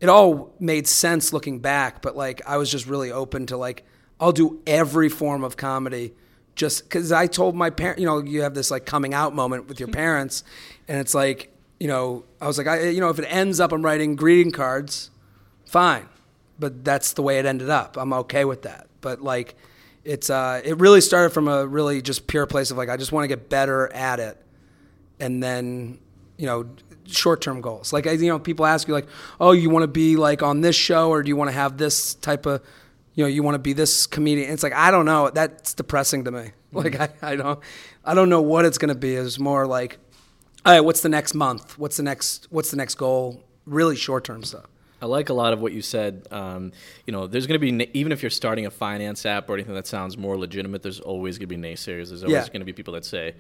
it 0.01 0.11
all 0.11 0.55
made 0.61 0.87
sense 0.87 1.33
looking 1.33 1.61
back. 1.61 2.03
But 2.03 2.17
like 2.17 2.43
I 2.47 2.59
was 2.59 2.71
just 2.71 2.87
really 2.87 3.11
open 3.11 3.47
to 3.47 3.57
like 3.57 3.85
I'll 4.21 4.33
do 4.33 4.61
every 4.67 5.09
form 5.09 5.45
of 5.45 5.57
comedy, 5.57 6.13
just 6.55 6.83
because 6.83 7.13
I 7.13 7.29
told 7.29 7.55
my 7.55 7.71
parents. 7.71 8.01
You 8.01 8.07
know, 8.07 8.19
you 8.19 8.43
have 8.43 8.55
this 8.55 8.71
like 8.71 8.85
coming 8.85 9.15
out 9.15 9.35
moment 9.35 9.69
with 9.69 9.81
your 9.81 9.89
parents, 10.03 10.45
and 10.87 10.99
it's 10.99 11.15
like 11.15 11.51
you 11.79 11.89
know 11.89 12.25
I 12.41 12.47
was 12.47 12.59
like 12.59 12.67
I 12.67 12.89
you 12.89 13.01
know 13.01 13.09
if 13.09 13.19
it 13.19 13.27
ends 13.29 13.61
up 13.61 13.73
I'm 13.73 13.85
writing 13.85 14.17
greeting 14.17 14.53
cards, 14.53 15.11
fine, 15.67 16.09
but 16.59 16.85
that's 16.85 17.13
the 17.13 17.23
way 17.23 17.39
it 17.39 17.47
ended 17.47 17.71
up. 17.71 17.97
I'm 17.97 18.13
okay 18.13 18.45
with 18.45 18.63
that. 18.63 18.89
But 19.01 19.23
like 19.23 19.57
it's 20.05 20.31
uh 20.31 20.61
it 20.65 20.79
really 20.79 21.01
started 21.01 21.31
from 21.31 21.49
a 21.49 21.67
really 21.67 22.03
just 22.03 22.27
pure 22.27 22.47
place 22.47 22.71
of 22.71 22.77
like 22.77 22.89
I 22.89 22.97
just 22.97 23.13
want 23.13 23.25
to 23.25 23.29
get 23.29 23.49
better 23.49 23.93
at 23.93 24.21
it 24.21 24.43
and 25.21 25.43
then 25.43 25.99
you 26.37 26.47
know 26.47 26.69
short-term 27.07 27.61
goals. 27.61 27.93
Like 27.93 28.07
you 28.07 28.29
know 28.29 28.39
people 28.39 28.67
ask 28.67 28.89
you 28.89 28.95
like 28.95 29.07
oh 29.41 29.53
you 29.53 29.71
want 29.71 29.85
to 29.85 29.89
be 29.89 30.17
like 30.17 30.43
on 30.43 30.61
this 30.61 30.77
show 30.77 31.11
or 31.11 31.23
do 31.23 31.29
you 31.29 31.37
want 31.37 31.49
to 31.49 31.55
have 31.55 31.79
this 31.79 32.15
type 32.15 32.47
of 32.47 32.63
you 33.15 33.25
know 33.25 33.29
you 33.29 33.43
want 33.43 33.55
to 33.55 33.61
be 33.61 33.73
this 33.73 34.07
comedian? 34.07 34.51
It's 34.51 34.63
like 34.63 34.75
i 34.75 34.91
don't 34.91 35.07
know. 35.07 35.31
That's 35.31 35.75
depressing 35.75 36.25
to 36.25 36.31
me. 36.31 36.51
Like 36.71 37.01
I, 37.01 37.09
I 37.23 37.35
don't 37.35 37.61
i 38.05 38.13
don't 38.13 38.29
know 38.29 38.43
what 38.43 38.67
it's 38.67 38.77
going 38.77 38.91
to 38.91 38.95
be. 38.95 39.15
It's 39.15 39.39
more 39.39 39.67
like 39.67 39.99
all 40.67 40.73
right 40.73 40.81
what's 40.81 41.01
the 41.01 41.09
next 41.09 41.35
month 41.35 41.79
what's 41.79 41.97
the 41.97 42.03
next 42.03 42.47
what's 42.51 42.71
the 42.71 42.77
next 42.77 42.95
goal 42.97 43.43
really 43.67 43.97
short-term 43.97 44.43
stuff 44.43 44.67
I 45.01 45.07
like 45.07 45.29
a 45.29 45.33
lot 45.33 45.53
of 45.53 45.61
what 45.61 45.73
you 45.73 45.81
said. 45.81 46.27
Um, 46.33 46.73
you 47.07 47.13
know, 47.13 47.29
there's 47.29 47.47
going 47.47 47.61
to 47.61 47.65
be 47.65 47.89
even 47.97 48.11
if 48.11 48.21
you're 48.21 48.31
starting 48.31 48.67
a 48.67 48.71
finance 48.73 49.25
app 49.27 49.49
or 49.49 49.55
anything 49.55 49.75
that 49.77 49.87
sounds 49.87 50.19
more 50.19 50.37
legitimate, 50.37 50.83
there's 50.83 50.99
always 50.99 51.39
going 51.39 51.49
to 51.49 51.57
be 51.57 51.63
naysayers. 51.63 52.09
There's 52.09 52.25
always 52.25 52.33
Yeah. 52.35 52.49
going 52.49 52.63
to 52.63 52.65
be 52.65 52.73
people 52.73 52.95
that 52.95 53.05
say, 53.05 53.37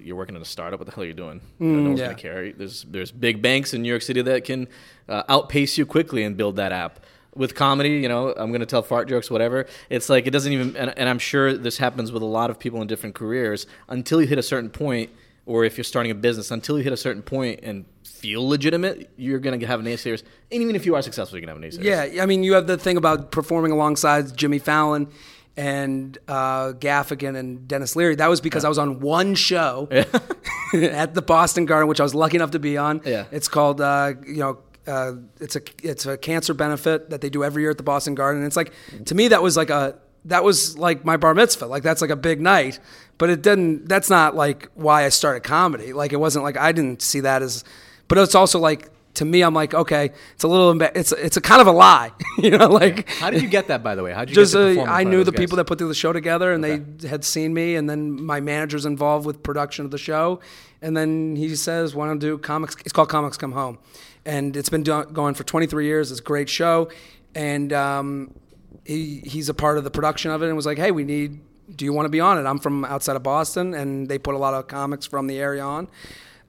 "You're 0.00 0.16
working 0.16 0.34
at 0.34 0.40
a 0.40 0.46
startup. 0.46 0.80
What 0.80 0.86
the 0.86 0.94
hell 0.94 1.04
are 1.04 1.06
you 1.06 1.12
doing? 1.12 1.42
Know, 1.58 1.68
no 1.68 1.88
one's 1.90 2.00
yeah. 2.00 2.06
going 2.06 2.16
to 2.16 2.22
care." 2.22 2.52
There's 2.54 2.84
there's 2.84 3.10
big 3.12 3.42
banks 3.42 3.74
in 3.74 3.82
New 3.82 3.90
York 3.90 4.00
City 4.00 4.22
that 4.22 4.46
can 4.46 4.66
uh, 5.06 5.24
outpace 5.28 5.76
you 5.76 5.84
quickly 5.84 6.22
and 6.22 6.38
build 6.38 6.56
that 6.56 6.72
app. 6.72 7.00
With 7.34 7.54
comedy, 7.54 7.90
you 7.90 8.08
know, 8.08 8.32
I'm 8.34 8.48
going 8.48 8.60
to 8.60 8.66
tell 8.66 8.82
fart 8.82 9.06
jokes, 9.06 9.30
whatever. 9.30 9.66
It's 9.90 10.08
like 10.08 10.26
it 10.26 10.30
doesn't 10.30 10.54
even, 10.54 10.74
and, 10.74 10.96
and 10.98 11.06
I'm 11.06 11.18
sure 11.18 11.52
this 11.52 11.76
happens 11.76 12.12
with 12.12 12.22
a 12.22 12.26
lot 12.26 12.48
of 12.48 12.58
people 12.58 12.80
in 12.80 12.86
different 12.86 13.14
careers. 13.14 13.66
Until 13.90 14.22
you 14.22 14.26
hit 14.26 14.38
a 14.38 14.42
certain 14.42 14.70
point 14.70 15.10
or 15.46 15.64
if 15.64 15.76
you're 15.76 15.84
starting 15.84 16.10
a 16.10 16.14
business, 16.14 16.50
until 16.50 16.78
you 16.78 16.84
hit 16.84 16.92
a 16.92 16.96
certain 16.96 17.22
point 17.22 17.60
and 17.62 17.84
feel 18.04 18.46
legitimate, 18.48 19.10
you're 19.16 19.38
gonna 19.38 19.64
have 19.66 19.80
naysayers. 19.80 20.22
And 20.50 20.62
even 20.62 20.76
if 20.76 20.86
you 20.86 20.94
are 20.94 21.02
successful, 21.02 21.38
you're 21.38 21.46
gonna 21.46 21.60
have 21.60 21.72
naysayers. 21.72 21.84
Yeah, 21.84 22.22
I 22.22 22.26
mean, 22.26 22.42
you 22.42 22.54
have 22.54 22.66
the 22.66 22.78
thing 22.78 22.96
about 22.96 23.30
performing 23.30 23.72
alongside 23.72 24.36
Jimmy 24.36 24.58
Fallon 24.58 25.08
and 25.56 26.18
uh, 26.26 26.72
Gaffigan 26.72 27.36
and 27.36 27.68
Dennis 27.68 27.94
Leary. 27.94 28.16
That 28.16 28.28
was 28.28 28.40
because 28.40 28.64
I 28.64 28.68
was 28.68 28.78
on 28.78 29.00
one 29.00 29.34
show 29.34 29.88
at 30.74 31.14
the 31.14 31.22
Boston 31.22 31.66
Garden, 31.66 31.88
which 31.88 32.00
I 32.00 32.02
was 32.02 32.14
lucky 32.14 32.36
enough 32.36 32.52
to 32.52 32.58
be 32.58 32.76
on. 32.76 33.02
Yeah. 33.04 33.26
it's 33.30 33.48
called 33.48 33.80
uh, 33.80 34.14
you 34.26 34.38
know. 34.38 34.58
Uh, 34.86 35.12
it's 35.40 35.56
a 35.56 35.62
it's 35.82 36.04
a 36.04 36.18
cancer 36.18 36.52
benefit 36.52 37.08
that 37.08 37.22
they 37.22 37.30
do 37.30 37.42
every 37.42 37.62
year 37.62 37.70
at 37.70 37.78
the 37.78 37.82
Boston 37.82 38.14
Garden. 38.14 38.42
And 38.42 38.46
it's 38.46 38.56
like 38.56 38.70
to 39.06 39.14
me 39.14 39.28
that 39.28 39.42
was 39.42 39.56
like 39.56 39.70
a 39.70 39.98
that 40.26 40.44
was 40.44 40.78
like 40.78 41.04
my 41.04 41.16
bar 41.16 41.34
mitzvah. 41.34 41.66
Like 41.66 41.82
that's 41.82 42.00
like 42.00 42.10
a 42.10 42.16
big 42.16 42.40
night. 42.40 42.78
But 43.16 43.30
it 43.30 43.42
didn't. 43.42 43.88
That's 43.88 44.10
not 44.10 44.34
like 44.34 44.68
why 44.74 45.04
I 45.04 45.08
started 45.08 45.44
comedy. 45.44 45.92
Like 45.92 46.12
it 46.12 46.16
wasn't 46.16 46.44
like 46.44 46.56
I 46.56 46.72
didn't 46.72 47.02
see 47.02 47.20
that 47.20 47.42
as. 47.42 47.64
But 48.08 48.18
it's 48.18 48.34
also 48.34 48.58
like 48.58 48.90
to 49.14 49.24
me, 49.24 49.42
I'm 49.42 49.54
like 49.54 49.74
okay, 49.74 50.10
it's 50.34 50.44
a 50.44 50.48
little 50.48 50.74
emba- 50.74 50.90
it's 50.96 51.12
it's 51.12 51.36
a 51.36 51.40
kind 51.40 51.60
of 51.60 51.66
a 51.66 51.72
lie, 51.72 52.10
you 52.38 52.50
know. 52.50 52.68
Like 52.68 53.08
How 53.08 53.30
did 53.30 53.42
you 53.42 53.48
get 53.48 53.68
that, 53.68 53.82
by 53.82 53.94
the 53.94 54.02
way? 54.02 54.12
How 54.12 54.24
did 54.24 54.30
you 54.30 54.42
just 54.42 54.54
uh, 54.56 54.82
I 54.82 55.04
knew 55.04 55.22
the 55.24 55.30
guys? 55.30 55.38
people 55.38 55.56
that 55.56 55.66
put 55.66 55.78
the 55.78 55.94
show 55.94 56.12
together, 56.12 56.52
and 56.52 56.62
they 56.64 56.82
had 57.08 57.24
seen 57.24 57.54
me, 57.54 57.76
and 57.76 57.88
then 57.88 58.20
my 58.20 58.40
manager's 58.40 58.84
involved 58.84 59.26
with 59.26 59.42
production 59.42 59.84
of 59.84 59.90
the 59.90 59.98
show, 59.98 60.40
and 60.82 60.96
then 60.96 61.36
he 61.36 61.54
says, 61.54 61.94
"Want 61.94 62.20
to 62.20 62.26
do 62.26 62.38
comics?" 62.38 62.76
It's 62.80 62.92
called 62.92 63.08
Comics 63.08 63.36
Come 63.36 63.52
Home, 63.52 63.78
and 64.26 64.56
it's 64.56 64.68
been 64.68 64.82
do- 64.82 65.04
going 65.04 65.34
for 65.34 65.44
23 65.44 65.86
years. 65.86 66.10
It's 66.10 66.20
a 66.20 66.22
great 66.24 66.48
show, 66.48 66.90
and 67.36 67.72
um, 67.72 68.34
he 68.84 69.22
he's 69.24 69.48
a 69.48 69.54
part 69.54 69.78
of 69.78 69.84
the 69.84 69.90
production 69.90 70.30
of 70.30 70.42
it, 70.42 70.46
and 70.46 70.56
was 70.56 70.66
like, 70.66 70.78
"Hey, 70.78 70.90
we 70.90 71.04
need." 71.04 71.40
Do 71.74 71.86
you 71.86 71.94
want 71.94 72.04
to 72.04 72.10
be 72.10 72.20
on 72.20 72.36
it? 72.36 72.46
I'm 72.46 72.58
from 72.58 72.84
outside 72.84 73.16
of 73.16 73.22
Boston, 73.22 73.72
and 73.72 74.06
they 74.06 74.18
put 74.18 74.34
a 74.34 74.38
lot 74.38 74.52
of 74.52 74.68
comics 74.68 75.06
from 75.06 75.26
the 75.28 75.38
area 75.38 75.62
on. 75.62 75.88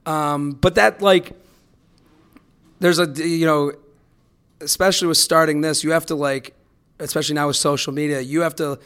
Um, 0.04 0.50
but 0.50 0.74
that 0.74 1.00
like, 1.00 1.32
there's 2.80 2.98
a 2.98 3.06
you 3.06 3.46
know, 3.46 3.72
especially 4.60 5.08
with 5.08 5.16
starting 5.16 5.62
this, 5.62 5.82
you 5.82 5.92
have 5.92 6.04
to 6.06 6.14
like, 6.14 6.54
especially 6.98 7.34
now 7.34 7.46
with 7.46 7.56
social 7.56 7.94
media, 7.94 8.20
you 8.20 8.42
have 8.42 8.54
to 8.56 8.78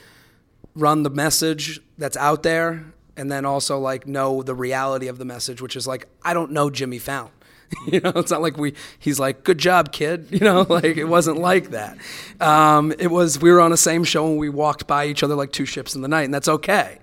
run 0.76 1.02
the 1.02 1.10
message 1.10 1.80
that's 1.98 2.16
out 2.16 2.44
there 2.44 2.84
and 3.16 3.30
then 3.30 3.44
also 3.44 3.78
like 3.78 4.06
know 4.06 4.42
the 4.42 4.54
reality 4.54 5.08
of 5.08 5.18
the 5.18 5.24
message, 5.24 5.60
which 5.60 5.76
is 5.76 5.86
like, 5.86 6.06
I 6.22 6.32
don't 6.32 6.52
know 6.52 6.70
Jimmy 6.70 6.98
Fallon. 6.98 7.32
You 7.86 8.00
know, 8.00 8.12
it's 8.16 8.30
not 8.30 8.42
like 8.42 8.56
we. 8.58 8.74
He's 8.98 9.18
like, 9.20 9.44
"Good 9.44 9.58
job, 9.58 9.92
kid." 9.92 10.26
You 10.32 10.40
know, 10.40 10.62
like 10.68 10.96
it 10.96 11.04
wasn't 11.04 11.38
like 11.38 11.70
that. 11.70 11.96
Um, 12.40 12.92
it 12.98 13.10
was 13.10 13.40
we 13.40 13.50
were 13.50 13.60
on 13.60 13.70
the 13.70 13.76
same 13.76 14.04
show 14.04 14.26
and 14.26 14.38
we 14.38 14.48
walked 14.48 14.86
by 14.86 15.06
each 15.06 15.22
other 15.22 15.34
like 15.34 15.52
two 15.52 15.66
ships 15.66 15.94
in 15.94 16.02
the 16.02 16.08
night, 16.08 16.24
and 16.24 16.34
that's 16.34 16.48
okay. 16.48 16.98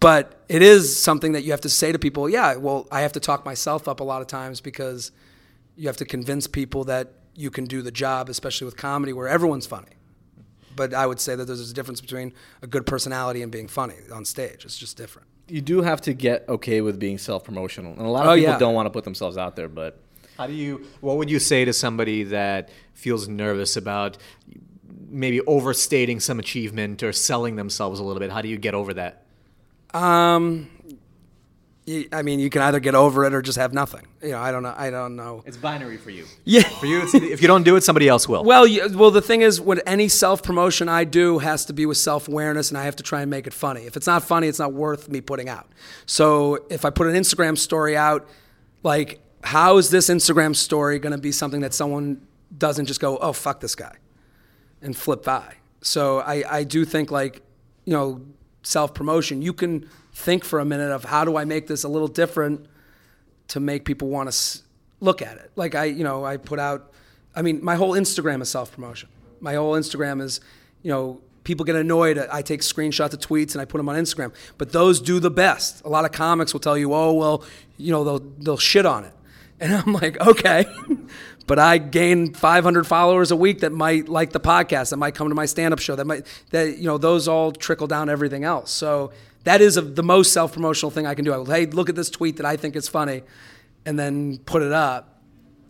But 0.00 0.42
it 0.48 0.62
is 0.62 0.96
something 0.96 1.32
that 1.32 1.42
you 1.44 1.50
have 1.52 1.60
to 1.62 1.68
say 1.68 1.92
to 1.92 1.98
people. 1.98 2.28
Yeah, 2.28 2.56
well, 2.56 2.86
I 2.90 3.02
have 3.02 3.12
to 3.12 3.20
talk 3.20 3.44
myself 3.44 3.86
up 3.88 4.00
a 4.00 4.04
lot 4.04 4.20
of 4.20 4.26
times 4.28 4.60
because 4.60 5.12
you 5.76 5.86
have 5.88 5.96
to 5.98 6.04
convince 6.04 6.46
people 6.46 6.84
that 6.84 7.12
you 7.34 7.50
can 7.50 7.64
do 7.64 7.82
the 7.82 7.90
job, 7.92 8.28
especially 8.28 8.64
with 8.64 8.76
comedy 8.76 9.12
where 9.12 9.28
everyone's 9.28 9.66
funny. 9.66 9.92
But 10.74 10.92
I 10.94 11.06
would 11.06 11.20
say 11.20 11.34
that 11.36 11.44
there's 11.46 11.70
a 11.70 11.74
difference 11.74 12.00
between 12.00 12.32
a 12.62 12.66
good 12.66 12.86
personality 12.86 13.42
and 13.42 13.52
being 13.52 13.68
funny 13.68 13.94
on 14.12 14.24
stage. 14.24 14.64
It's 14.64 14.76
just 14.78 14.96
different. 14.96 15.28
You 15.48 15.60
do 15.60 15.82
have 15.82 16.00
to 16.02 16.14
get 16.14 16.48
okay 16.48 16.80
with 16.80 16.98
being 16.98 17.18
self 17.18 17.44
promotional, 17.44 17.92
and 17.92 18.02
a 18.02 18.08
lot 18.08 18.24
of 18.24 18.30
Oh, 18.30 18.34
people 18.34 18.52
yeah. 18.52 18.58
don't 18.58 18.74
want 18.74 18.86
to 18.86 18.90
put 18.90 19.04
themselves 19.04 19.36
out 19.36 19.56
there, 19.56 19.68
but. 19.68 19.98
How 20.42 20.48
do 20.48 20.54
you? 20.54 20.84
What 21.00 21.18
would 21.18 21.30
you 21.30 21.38
say 21.38 21.64
to 21.64 21.72
somebody 21.72 22.24
that 22.24 22.68
feels 22.94 23.28
nervous 23.28 23.76
about 23.76 24.18
maybe 25.08 25.40
overstating 25.42 26.18
some 26.18 26.40
achievement 26.40 27.00
or 27.04 27.12
selling 27.12 27.54
themselves 27.54 28.00
a 28.00 28.02
little 28.02 28.18
bit? 28.18 28.32
How 28.32 28.42
do 28.42 28.48
you 28.48 28.58
get 28.58 28.74
over 28.74 28.92
that? 28.94 29.22
Um, 29.94 30.68
y- 31.86 32.08
I 32.10 32.22
mean, 32.22 32.40
you 32.40 32.50
can 32.50 32.60
either 32.60 32.80
get 32.80 32.96
over 32.96 33.24
it 33.24 33.34
or 33.34 33.40
just 33.40 33.56
have 33.56 33.72
nothing. 33.72 34.04
You 34.20 34.30
know, 34.30 34.38
I 34.40 34.50
don't 34.50 34.64
know. 34.64 34.74
I 34.76 34.90
don't 34.90 35.14
know. 35.14 35.44
It's 35.46 35.56
binary 35.56 35.96
for 35.96 36.10
you. 36.10 36.24
Yeah. 36.42 36.62
For 36.62 36.86
you, 36.86 37.02
it's, 37.02 37.14
if 37.14 37.40
you 37.40 37.46
don't 37.46 37.62
do 37.62 37.76
it, 37.76 37.84
somebody 37.84 38.08
else 38.08 38.28
will. 38.28 38.42
Well, 38.42 38.66
you, 38.66 38.98
well, 38.98 39.12
the 39.12 39.22
thing 39.22 39.42
is, 39.42 39.60
what 39.60 39.80
any 39.86 40.08
self 40.08 40.42
promotion 40.42 40.88
I 40.88 41.04
do 41.04 41.38
has 41.38 41.66
to 41.66 41.72
be 41.72 41.86
with 41.86 41.98
self 41.98 42.26
awareness, 42.26 42.68
and 42.72 42.78
I 42.78 42.82
have 42.86 42.96
to 42.96 43.04
try 43.04 43.20
and 43.20 43.30
make 43.30 43.46
it 43.46 43.54
funny. 43.54 43.82
If 43.82 43.96
it's 43.96 44.08
not 44.08 44.24
funny, 44.24 44.48
it's 44.48 44.58
not 44.58 44.72
worth 44.72 45.08
me 45.08 45.20
putting 45.20 45.48
out. 45.48 45.70
So 46.04 46.66
if 46.68 46.84
I 46.84 46.90
put 46.90 47.06
an 47.06 47.14
Instagram 47.14 47.56
story 47.56 47.96
out, 47.96 48.28
like, 48.82 49.20
how 49.42 49.78
is 49.78 49.90
this 49.90 50.08
Instagram 50.08 50.54
story 50.54 50.98
going 50.98 51.12
to 51.12 51.18
be 51.18 51.32
something 51.32 51.60
that 51.60 51.74
someone 51.74 52.26
doesn't 52.56 52.86
just 52.86 53.00
go, 53.00 53.18
oh, 53.18 53.32
fuck 53.32 53.60
this 53.60 53.74
guy, 53.74 53.96
and 54.80 54.96
flip 54.96 55.24
by? 55.24 55.54
So 55.80 56.20
I, 56.20 56.44
I 56.58 56.64
do 56.64 56.84
think, 56.84 57.10
like, 57.10 57.42
you 57.84 57.92
know, 57.92 58.22
self 58.62 58.94
promotion, 58.94 59.42
you 59.42 59.52
can 59.52 59.88
think 60.12 60.44
for 60.44 60.60
a 60.60 60.64
minute 60.64 60.90
of 60.90 61.04
how 61.04 61.24
do 61.24 61.36
I 61.36 61.44
make 61.44 61.66
this 61.66 61.84
a 61.84 61.88
little 61.88 62.08
different 62.08 62.66
to 63.48 63.60
make 63.60 63.84
people 63.84 64.08
want 64.08 64.26
to 64.26 64.34
s- 64.34 64.62
look 65.00 65.22
at 65.22 65.36
it. 65.38 65.50
Like 65.56 65.74
I, 65.74 65.84
you 65.86 66.04
know, 66.04 66.24
I 66.24 66.36
put 66.36 66.58
out. 66.58 66.92
I 67.34 67.42
mean, 67.42 67.64
my 67.64 67.76
whole 67.76 67.92
Instagram 67.92 68.42
is 68.42 68.50
self 68.50 68.72
promotion. 68.72 69.08
My 69.40 69.54
whole 69.54 69.72
Instagram 69.72 70.22
is, 70.22 70.40
you 70.82 70.90
know, 70.90 71.20
people 71.44 71.64
get 71.64 71.74
annoyed. 71.74 72.18
I 72.18 72.42
take 72.42 72.60
screenshots 72.60 73.12
of 73.12 73.18
tweets 73.18 73.52
and 73.52 73.60
I 73.60 73.64
put 73.64 73.78
them 73.78 73.88
on 73.88 73.96
Instagram. 73.96 74.32
But 74.58 74.72
those 74.72 75.00
do 75.00 75.18
the 75.18 75.30
best. 75.30 75.84
A 75.84 75.88
lot 75.88 76.04
of 76.04 76.12
comics 76.12 76.52
will 76.52 76.60
tell 76.60 76.78
you, 76.78 76.94
oh 76.94 77.12
well, 77.12 77.44
you 77.76 77.90
know, 77.90 78.04
they'll 78.04 78.32
they'll 78.38 78.56
shit 78.58 78.86
on 78.86 79.04
it, 79.04 79.12
and 79.62 79.74
I'm 79.74 79.92
like, 79.92 80.20
okay. 80.20 80.66
But 81.46 81.58
I 81.58 81.78
gain 81.78 82.34
500 82.34 82.86
followers 82.86 83.30
a 83.30 83.36
week 83.36 83.60
that 83.60 83.72
might 83.72 84.08
like 84.08 84.30
the 84.30 84.40
podcast, 84.40 84.90
that 84.90 84.96
might 84.96 85.14
come 85.14 85.28
to 85.28 85.34
my 85.34 85.46
stand-up 85.46 85.80
show, 85.80 85.96
that 85.96 86.06
might 86.06 86.24
that 86.50 86.78
you 86.78 86.84
know 86.84 86.98
those 86.98 87.26
all 87.26 87.50
trickle 87.50 87.88
down 87.88 88.08
everything 88.08 88.44
else. 88.44 88.70
So 88.70 89.12
that 89.44 89.60
is 89.60 89.76
a, 89.76 89.82
the 89.82 90.04
most 90.04 90.32
self-promotional 90.32 90.90
thing 90.90 91.06
I 91.06 91.14
can 91.14 91.24
do. 91.24 91.32
I 91.32 91.38
will, 91.38 91.46
hey, 91.46 91.66
look 91.66 91.88
at 91.88 91.96
this 91.96 92.10
tweet 92.10 92.36
that 92.36 92.46
I 92.46 92.56
think 92.56 92.76
is 92.76 92.88
funny, 92.88 93.22
and 93.84 93.98
then 93.98 94.38
put 94.38 94.62
it 94.62 94.72
up 94.72 95.20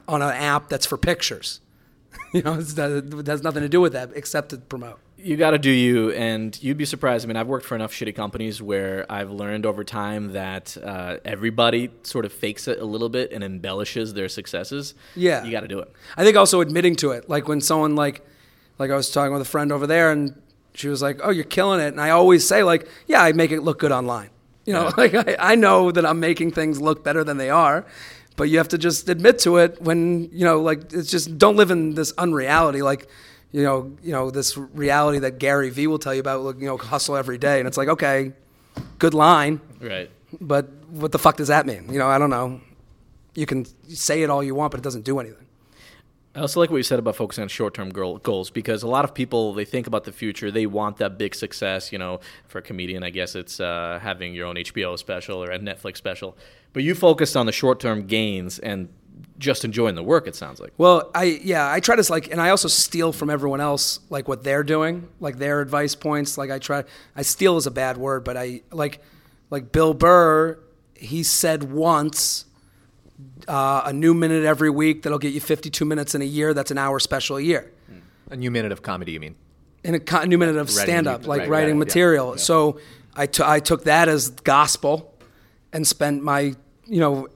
on 0.07 0.21
an 0.21 0.31
app 0.31 0.69
that's 0.69 0.85
for 0.85 0.99
pictures. 0.99 1.61
you 2.35 2.43
know, 2.43 2.59
it 2.61 3.27
has 3.27 3.43
nothing 3.43 3.63
to 3.63 3.69
do 3.69 3.81
with 3.81 3.95
that 3.95 4.11
except 4.15 4.51
to 4.51 4.59
promote. 4.59 5.01
You 5.23 5.37
got 5.37 5.53
to 5.53 5.59
do 5.59 5.71
you, 5.71 6.11
and 6.13 6.61
you'd 6.63 6.77
be 6.77 6.85
surprised. 6.85 7.25
I 7.25 7.29
mean, 7.29 7.37
I've 7.37 7.47
worked 7.47 7.65
for 7.65 7.75
enough 7.75 7.93
shitty 7.93 8.15
companies 8.15 8.61
where 8.61 9.07
I've 9.11 9.31
learned 9.31 9.67
over 9.67 9.85
time 9.85 10.33
that 10.33 10.77
uh, 10.83 11.19
everybody 11.25 11.91
sort 12.03 12.25
of 12.25 12.33
fakes 12.33 12.69
it 12.69 12.81
a 12.81 12.85
little 12.85 13.09
bit 13.09 13.33
and 13.33 13.43
embellishes 13.43 14.15
their 14.15 14.29
successes. 14.29 14.95
Yeah. 15.15 15.45
you 15.45 15.51
got 15.51 15.61
to 15.61 15.69
do 15.69 15.79
it. 15.79 15.93
I 16.17 16.25
think 16.25 16.37
also 16.37 16.61
admitting 16.61 16.97
to 16.97 17.13
it, 17.13 17.29
like 17.29 17.49
when 17.49 17.61
someone 17.61 17.97
like, 17.97 18.27
like 18.79 18.91
I 18.91 18.97
was 18.97 19.11
talking 19.11 19.33
with 19.33 19.43
a 19.43 19.47
friend 19.47 19.73
over 19.73 19.87
there, 19.87 20.11
and 20.11 20.41
she 20.75 20.89
was 20.89 21.03
like, 21.03 21.21
"Oh, 21.23 21.31
you're 21.31 21.45
killing 21.45 21.81
it," 21.81 21.89
and 21.89 22.01
I 22.01 22.11
always 22.11 22.47
say 22.47 22.63
like, 22.63 22.89
"Yeah, 23.07 23.23
I 23.23 23.33
make 23.33 23.51
it 23.51 23.61
look 23.61 23.79
good 23.79 23.93
online." 23.93 24.31
You 24.65 24.73
know, 24.75 24.91
like 24.97 25.15
I, 25.15 25.37
I 25.39 25.55
know 25.55 25.91
that 25.91 26.05
I'm 26.07 26.21
making 26.21 26.53
things 26.53 26.81
look 26.81 27.05
better 27.05 27.25
than 27.25 27.37
they 27.37 27.51
are, 27.51 27.85
but 28.37 28.45
you 28.45 28.59
have 28.59 28.69
to 28.69 28.79
just 28.79 29.09
admit 29.09 29.39
to 29.41 29.59
it 29.59 29.81
when 29.83 30.31
you 30.33 30.45
know, 30.45 30.61
like 30.61 30.93
it's 30.93 31.11
just 31.11 31.39
don't 31.39 31.57
live 31.57 31.71
in 31.71 31.95
this 31.95 32.13
unreality, 32.19 32.83
like. 32.83 33.09
You 33.53 33.63
know, 33.63 33.93
you 34.03 34.13
know 34.13 34.31
this 34.31 34.57
reality 34.57 35.19
that 35.21 35.39
Gary 35.39 35.69
Vee 35.71 35.87
will 35.87 35.99
tell 35.99 36.15
you 36.15 36.21
about. 36.21 36.59
You 36.59 36.67
know, 36.67 36.77
hustle 36.79 37.17
every 37.17 37.39
day, 37.39 37.59
and 37.59 37.69
it's 37.69 37.77
like, 37.77 37.89
okay, 37.89 38.33
good 38.99 39.13
line, 39.15 39.61
Right. 39.81 40.11
but 40.41 40.71
what 40.89 41.13
the 41.13 41.19
fuck 41.19 41.37
does 41.37 41.49
that 41.49 41.67
mean? 41.67 41.93
You 41.93 41.99
know, 41.99 42.07
I 42.09 42.19
don't 42.19 42.31
know. 42.31 42.61
You 43.35 43.47
can 43.47 43.67
say 43.89 44.23
it 44.23 44.31
all 44.31 44.43
you 44.43 44.55
want, 44.55 44.71
but 44.73 44.81
it 44.81 44.83
doesn't 44.83 45.05
do 45.05 45.19
anything. 45.19 45.47
I 46.35 46.41
also 46.41 46.61
like 46.61 46.71
what 46.71 46.79
you 46.79 46.83
said 46.83 46.99
about 46.99 47.15
focusing 47.17 47.43
on 47.43 47.49
short-term 47.49 47.91
goals 47.91 48.49
because 48.51 48.83
a 48.83 48.89
lot 48.89 49.05
of 49.05 49.13
people 49.13 49.53
they 49.53 49.67
think 49.67 49.87
about 49.87 50.05
the 50.05 50.13
future. 50.13 50.51
They 50.51 50.65
want 50.65 50.97
that 50.97 51.19
big 51.19 51.35
success. 51.35 51.93
You 51.93 51.99
know, 51.99 52.21
for 52.49 52.57
a 52.59 52.63
comedian, 52.63 53.03
I 53.03 53.11
guess 53.11 53.35
it's 53.35 53.61
uh, 53.61 53.99
having 54.03 54.33
your 54.33 54.47
own 54.47 54.57
HBO 54.57 54.99
special 54.99 55.45
or 55.45 55.51
a 55.51 55.59
Netflix 55.59 55.99
special. 55.99 56.35
But 56.73 56.85
you 56.85 56.95
focused 56.95 57.37
on 57.37 57.45
the 57.45 57.53
short-term 57.53 58.07
gains 58.07 58.59
and 58.59 58.89
just 59.43 59.65
enjoying 59.65 59.95
the 59.95 60.03
work. 60.03 60.27
It 60.27 60.35
sounds 60.35 60.61
like. 60.61 60.73
Well, 60.79 61.11
I 61.15 61.25
yeah, 61.43 61.71
I 61.71 61.81
try 61.81 61.97
to 61.97 62.13
like, 62.13 62.31
and 62.31 62.41
I 62.41 62.51
also 62.51 62.69
steal 62.69 63.13
from 63.13 63.29
everyone 63.29 63.61
else, 63.61 64.01
like 64.09 64.29
what 64.29 64.43
they're 64.45 64.65
doing, 64.65 65.09
like 65.21 65.37
their 65.37 65.61
advice 65.61 65.95
points. 65.95 66.39
Like 66.39 66.51
I 66.51 66.59
try, 66.59 66.85
I 67.15 67.23
steal 67.23 67.57
is 67.57 67.67
a 67.67 67.71
bad 67.71 67.99
word, 67.99 68.25
but 68.25 68.37
I 68.37 68.63
like, 68.71 69.01
like 69.51 69.73
Bill 69.73 69.93
Burr, 69.93 70.59
he 70.95 71.23
said 71.23 71.65
once, 71.65 72.47
uh, 73.47 73.83
a 73.85 73.93
new 73.93 74.15
minute 74.15 74.45
every 74.45 74.71
week 74.71 75.03
that'll 75.03 75.19
get 75.19 75.35
you 75.35 75.41
52 75.41 75.85
minutes 75.85 76.15
in 76.15 76.23
a 76.23 76.27
year. 76.27 76.55
That's 76.55 76.71
an 76.71 76.79
hour 76.79 76.99
special 76.99 77.37
a 77.37 77.43
year. 77.43 77.71
A 78.31 78.37
new 78.37 78.51
minute 78.51 78.73
of 78.73 78.81
comedy, 78.83 79.13
you 79.13 79.21
mean? 79.21 79.35
in 79.85 79.95
a 79.95 80.01
co- 80.01 80.25
new 80.25 80.39
minute 80.39 80.57
of 80.57 80.71
stand 80.71 81.07
up, 81.07 81.27
like 81.27 81.41
right, 81.41 81.49
writing 81.49 81.75
right, 81.75 81.75
yeah, 81.75 81.85
material. 81.85 82.31
yeah. 82.31 82.43
So 82.43 82.81
I 83.15 83.27
t- 83.27 83.43
I 83.45 83.61
took 83.61 83.85
that 83.85 84.09
as 84.09 84.31
gospel 84.31 85.13
and 85.73 85.87
spent 85.87 86.23
my, 86.23 86.55
you 86.87 87.01
know, 87.01 87.29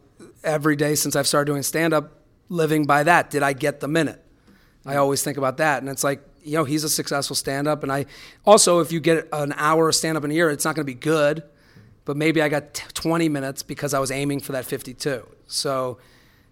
every 0.46 0.76
day 0.76 0.94
since 0.94 1.16
I've 1.16 1.26
started 1.26 1.50
doing 1.50 1.62
stand 1.62 1.92
up 1.92 2.22
living 2.48 2.86
by 2.86 3.02
that. 3.02 3.28
Did 3.30 3.42
I 3.42 3.52
get 3.52 3.80
the 3.80 3.88
minute? 3.88 4.22
I 4.86 4.96
always 4.96 5.22
think 5.22 5.36
about 5.36 5.56
that. 5.58 5.82
And 5.82 5.90
it's 5.90 6.04
like, 6.04 6.22
you 6.44 6.52
know, 6.52 6.64
he's 6.64 6.84
a 6.84 6.88
successful 6.88 7.34
stand 7.34 7.66
up. 7.66 7.82
And 7.82 7.90
I 7.90 8.06
also, 8.44 8.78
if 8.80 8.92
you 8.92 9.00
get 9.00 9.28
an 9.32 9.52
hour 9.56 9.88
of 9.88 9.94
stand 9.96 10.16
up 10.16 10.24
in 10.24 10.30
a 10.30 10.34
year, 10.34 10.48
it's 10.48 10.64
not 10.64 10.76
going 10.76 10.86
to 10.86 10.92
be 10.92 10.94
good, 10.94 11.42
but 12.04 12.16
maybe 12.16 12.40
I 12.40 12.48
got 12.48 12.72
t- 12.74 12.84
20 12.94 13.28
minutes 13.28 13.64
because 13.64 13.92
I 13.92 13.98
was 13.98 14.12
aiming 14.12 14.40
for 14.40 14.52
that 14.52 14.64
52. 14.64 15.26
So 15.48 15.98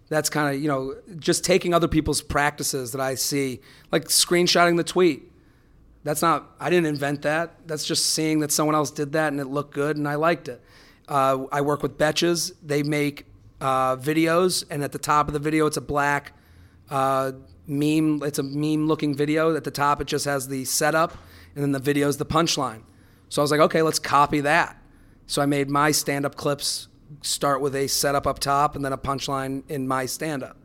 that's 0.09 0.29
kind 0.29 0.53
of, 0.53 0.61
you 0.61 0.67
know, 0.67 0.95
just 1.17 1.45
taking 1.45 1.73
other 1.73 1.87
people's 1.87 2.21
practices 2.21 2.91
that 2.91 2.99
I 2.99 3.15
see, 3.15 3.61
like 3.91 4.05
screenshotting 4.05 4.77
the 4.77 4.83
tweet 4.83 5.31
that's 6.03 6.21
not 6.21 6.51
i 6.59 6.69
didn't 6.69 6.85
invent 6.85 7.23
that 7.23 7.55
that's 7.65 7.83
just 7.83 8.13
seeing 8.13 8.39
that 8.41 8.51
someone 8.51 8.75
else 8.75 8.91
did 8.91 9.13
that 9.13 9.31
and 9.31 9.41
it 9.41 9.47
looked 9.47 9.73
good 9.73 9.97
and 9.97 10.07
i 10.07 10.13
liked 10.13 10.47
it 10.47 10.61
Uh, 11.07 11.45
I 11.51 11.61
work 11.61 11.83
with 11.83 11.97
Betches. 11.97 12.53
They 12.63 12.83
make 12.83 13.25
uh, 13.61 13.95
videos, 13.97 14.63
and 14.69 14.83
at 14.83 14.91
the 14.91 14.99
top 14.99 15.27
of 15.27 15.33
the 15.33 15.39
video, 15.39 15.65
it's 15.65 15.77
a 15.77 15.81
black 15.81 16.33
uh, 16.89 17.31
meme. 17.67 18.21
It's 18.23 18.39
a 18.39 18.43
meme-looking 18.43 19.15
video. 19.15 19.55
At 19.55 19.63
the 19.63 19.71
top, 19.71 20.01
it 20.01 20.07
just 20.07 20.25
has 20.25 20.47
the 20.47 20.65
setup, 20.65 21.17
and 21.55 21.63
then 21.63 21.71
the 21.71 21.79
video 21.79 22.07
is 22.07 22.17
the 22.17 22.25
punchline. 22.25 22.83
So 23.29 23.41
I 23.41 23.43
was 23.43 23.51
like, 23.51 23.61
okay, 23.61 23.81
let's 23.81 23.99
copy 23.99 24.41
that. 24.41 24.77
So 25.27 25.41
I 25.41 25.45
made 25.45 25.69
my 25.69 25.91
stand-up 25.91 26.35
clips 26.35 26.87
start 27.21 27.61
with 27.61 27.75
a 27.75 27.87
setup 27.87 28.27
up 28.27 28.39
top 28.39 28.75
and 28.75 28.83
then 28.83 28.93
a 28.93 28.97
punchline 28.97 29.63
in 29.69 29.87
my 29.87 30.05
stand-up, 30.05 30.57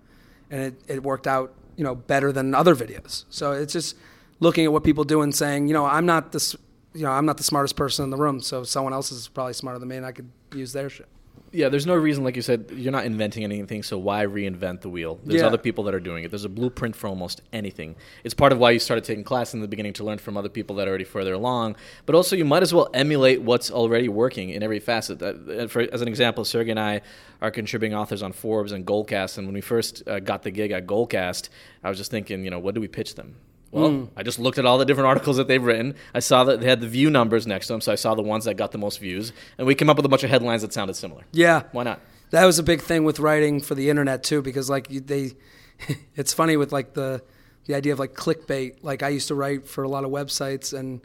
and 0.50 0.62
it, 0.62 0.82
it 0.88 1.02
worked 1.02 1.26
out, 1.26 1.54
you 1.76 1.84
know, 1.84 1.94
better 1.94 2.32
than 2.32 2.54
other 2.54 2.74
videos. 2.74 3.24
So 3.30 3.52
it's 3.52 3.72
just 3.72 3.96
looking 4.40 4.64
at 4.64 4.72
what 4.72 4.84
people 4.84 5.04
do 5.04 5.22
and 5.22 5.34
saying, 5.34 5.68
you 5.68 5.74
know, 5.74 5.84
I'm 5.84 6.06
not 6.06 6.32
this, 6.32 6.56
you 6.94 7.02
know, 7.02 7.12
I'm 7.12 7.26
not 7.26 7.36
the 7.36 7.44
smartest 7.44 7.76
person 7.76 8.04
in 8.04 8.10
the 8.10 8.16
room, 8.16 8.40
so 8.40 8.64
someone 8.64 8.92
else 8.92 9.12
is 9.12 9.28
probably 9.28 9.52
smarter 9.52 9.78
than 9.78 9.88
me, 9.88 9.96
and 9.96 10.06
I 10.06 10.12
could 10.12 10.30
use 10.54 10.72
their 10.72 10.88
shit. 10.88 11.08
Yeah, 11.52 11.68
there's 11.68 11.84
no 11.86 11.96
reason, 11.96 12.22
like 12.22 12.36
you 12.36 12.42
said, 12.42 12.66
you're 12.72 12.92
not 12.92 13.04
inventing 13.06 13.42
anything, 13.42 13.82
so 13.82 13.98
why 13.98 14.24
reinvent 14.24 14.82
the 14.82 14.88
wheel? 14.88 15.18
There's 15.24 15.40
Yeah. 15.40 15.48
other 15.48 15.58
people 15.58 15.82
that 15.84 15.94
are 15.96 15.98
doing 16.00 16.22
it. 16.22 16.30
There's 16.30 16.44
a 16.44 16.48
blueprint 16.48 16.94
for 16.94 17.08
almost 17.08 17.42
anything. 17.52 17.96
It's 18.22 18.34
part 18.34 18.52
of 18.52 18.58
why 18.58 18.70
you 18.70 18.78
started 18.78 19.02
taking 19.02 19.24
class 19.24 19.52
in 19.52 19.60
the 19.60 19.66
beginning 19.66 19.92
to 19.94 20.04
learn 20.04 20.18
from 20.18 20.36
other 20.36 20.48
people 20.48 20.76
that 20.76 20.86
are 20.86 20.90
already 20.90 21.02
further 21.02 21.34
along, 21.34 21.74
but 22.06 22.14
also 22.14 22.36
you 22.36 22.44
might 22.44 22.62
as 22.62 22.72
well 22.72 22.88
emulate 22.94 23.42
what's 23.42 23.68
already 23.68 24.08
working 24.08 24.50
in 24.50 24.62
every 24.62 24.78
facet. 24.78 25.20
Uh, 25.20 25.66
for, 25.66 25.80
as 25.92 26.00
an 26.00 26.06
example, 26.06 26.44
Sergey 26.44 26.70
and 26.70 26.78
I 26.78 27.00
are 27.42 27.50
contributing 27.50 27.96
authors 27.98 28.22
on 28.22 28.30
Forbes 28.32 28.70
and 28.70 28.86
Goldcast, 28.86 29.36
and 29.36 29.48
when 29.48 29.54
we 29.54 29.60
first 29.60 30.04
uh, 30.06 30.20
got 30.20 30.44
the 30.44 30.52
gig 30.52 30.70
at 30.70 30.86
Goldcast, 30.86 31.48
I 31.82 31.88
was 31.88 31.98
just 31.98 32.12
thinking, 32.12 32.44
you 32.44 32.50
know, 32.52 32.60
what 32.60 32.76
do 32.76 32.80
we 32.80 32.86
pitch 32.86 33.16
them? 33.16 33.34
Well, 33.70 33.90
hmm. 33.90 34.04
I 34.16 34.22
just 34.22 34.38
looked 34.38 34.58
at 34.58 34.66
all 34.66 34.78
the 34.78 34.84
different 34.84 35.06
articles 35.06 35.36
that 35.36 35.46
they've 35.46 35.62
written. 35.62 35.94
I 36.12 36.18
saw 36.18 36.44
that 36.44 36.60
they 36.60 36.66
had 36.66 36.80
the 36.80 36.88
view 36.88 37.08
numbers 37.08 37.46
next 37.46 37.68
to 37.68 37.74
them, 37.74 37.80
so 37.80 37.92
I 37.92 37.94
saw 37.94 38.14
the 38.14 38.22
ones 38.22 38.44
that 38.44 38.54
got 38.54 38.72
the 38.72 38.78
most 38.78 38.98
views, 38.98 39.32
and 39.58 39.66
we 39.66 39.74
came 39.74 39.88
up 39.88 39.96
with 39.96 40.06
a 40.06 40.08
bunch 40.08 40.24
of 40.24 40.30
headlines 40.30 40.62
that 40.62 40.72
sounded 40.72 40.94
similar. 40.94 41.24
Yeah. 41.32 41.62
Why 41.72 41.84
not? 41.84 42.00
That 42.30 42.44
was 42.44 42.58
a 42.58 42.62
big 42.62 42.80
thing 42.80 43.04
with 43.04 43.20
writing 43.20 43.60
for 43.60 43.74
the 43.74 43.90
internet 43.90 44.22
too, 44.22 44.42
because 44.42 44.68
like 44.68 44.88
they, 44.88 45.32
it's 46.16 46.32
funny 46.32 46.56
with 46.56 46.72
like 46.72 46.94
the, 46.94 47.22
the 47.66 47.74
idea 47.74 47.92
of 47.92 47.98
like 47.98 48.14
clickbait. 48.14 48.78
Like 48.82 49.02
I 49.02 49.08
used 49.08 49.28
to 49.28 49.34
write 49.34 49.68
for 49.68 49.84
a 49.84 49.88
lot 49.88 50.04
of 50.04 50.10
websites, 50.10 50.76
and 50.76 51.00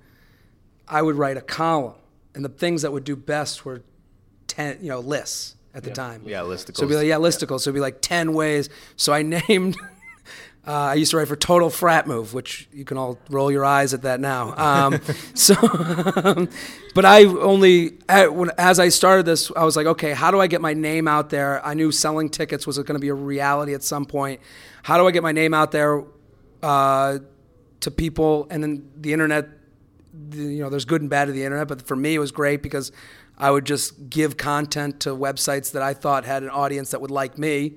I 0.87 1.01
would 1.01 1.15
write 1.15 1.37
a 1.37 1.41
column, 1.41 1.95
and 2.33 2.43
the 2.43 2.49
things 2.49 2.81
that 2.81 2.91
would 2.91 3.03
do 3.03 3.15
best 3.15 3.63
were 3.63 3.83
ten, 4.47 4.79
you 4.81 4.89
know, 4.89 4.99
lists 4.99 5.55
at 5.75 5.83
the 5.83 5.91
time. 5.91 6.23
Yeah, 6.25 6.39
listicles. 6.39 6.77
So 6.77 6.83
it'd 6.83 6.89
be 6.89 6.95
like 6.95 7.07
yeah, 7.07 7.17
listicles. 7.17 7.61
So 7.61 7.69
it'd 7.69 7.75
be 7.75 7.81
like 7.81 8.01
ten 8.01 8.33
ways. 8.33 8.69
So 8.95 9.13
I 9.13 9.21
named. 9.49 9.77
Uh, 10.67 10.71
I 10.71 10.93
used 10.95 11.11
to 11.11 11.17
write 11.17 11.27
for 11.27 11.35
Total 11.35 11.69
Frat 11.69 12.07
Move, 12.07 12.33
which 12.33 12.67
you 12.73 12.85
can 12.85 12.97
all 12.97 13.19
roll 13.29 13.51
your 13.51 13.63
eyes 13.63 13.93
at 13.93 14.01
that 14.01 14.19
now. 14.19 14.55
Um, 14.57 14.99
so, 15.35 15.53
but 16.95 17.05
I 17.05 17.25
only 17.25 17.93
as 18.09 18.79
I 18.79 18.89
started 18.89 19.27
this, 19.27 19.51
I 19.55 19.63
was 19.63 19.75
like, 19.75 19.85
okay, 19.85 20.13
how 20.13 20.31
do 20.31 20.39
I 20.39 20.47
get 20.47 20.61
my 20.61 20.73
name 20.73 21.07
out 21.07 21.29
there? 21.29 21.63
I 21.63 21.75
knew 21.75 21.91
selling 21.91 22.29
tickets 22.29 22.65
was 22.65 22.77
going 22.77 22.95
to 22.95 22.99
be 22.99 23.09
a 23.09 23.13
reality 23.13 23.75
at 23.75 23.83
some 23.83 24.05
point. 24.05 24.41
How 24.81 24.97
do 24.97 25.07
I 25.07 25.11
get 25.11 25.21
my 25.21 25.31
name 25.31 25.53
out 25.53 25.71
there 25.71 26.03
uh, 26.63 27.19
to 27.81 27.91
people? 27.91 28.47
And 28.49 28.63
then 28.63 28.89
the 28.97 29.13
internet, 29.13 29.47
the, 30.13 30.37
you 30.37 30.63
know, 30.63 30.69
there's 30.69 30.85
good 30.85 31.01
and 31.01 31.09
bad 31.11 31.25
to 31.25 31.31
the 31.31 31.43
internet, 31.43 31.67
but 31.67 31.83
for 31.83 31.95
me, 31.95 32.15
it 32.15 32.19
was 32.19 32.31
great 32.31 32.63
because 32.63 32.91
I 33.37 33.51
would 33.51 33.65
just 33.65 34.09
give 34.09 34.37
content 34.37 35.01
to 35.01 35.09
websites 35.09 35.73
that 35.73 35.83
I 35.83 35.93
thought 35.93 36.25
had 36.25 36.41
an 36.41 36.49
audience 36.49 36.89
that 36.91 37.01
would 37.01 37.11
like 37.11 37.37
me 37.37 37.75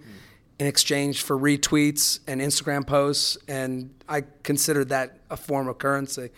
in 0.58 0.66
exchange 0.66 1.22
for 1.22 1.38
retweets 1.38 2.20
and 2.26 2.40
Instagram 2.40 2.86
posts, 2.86 3.38
and 3.46 3.94
I 4.08 4.24
considered 4.42 4.88
that 4.88 5.18
a 5.30 5.36
form 5.36 5.68
of 5.68 5.78
currency. 5.78 6.30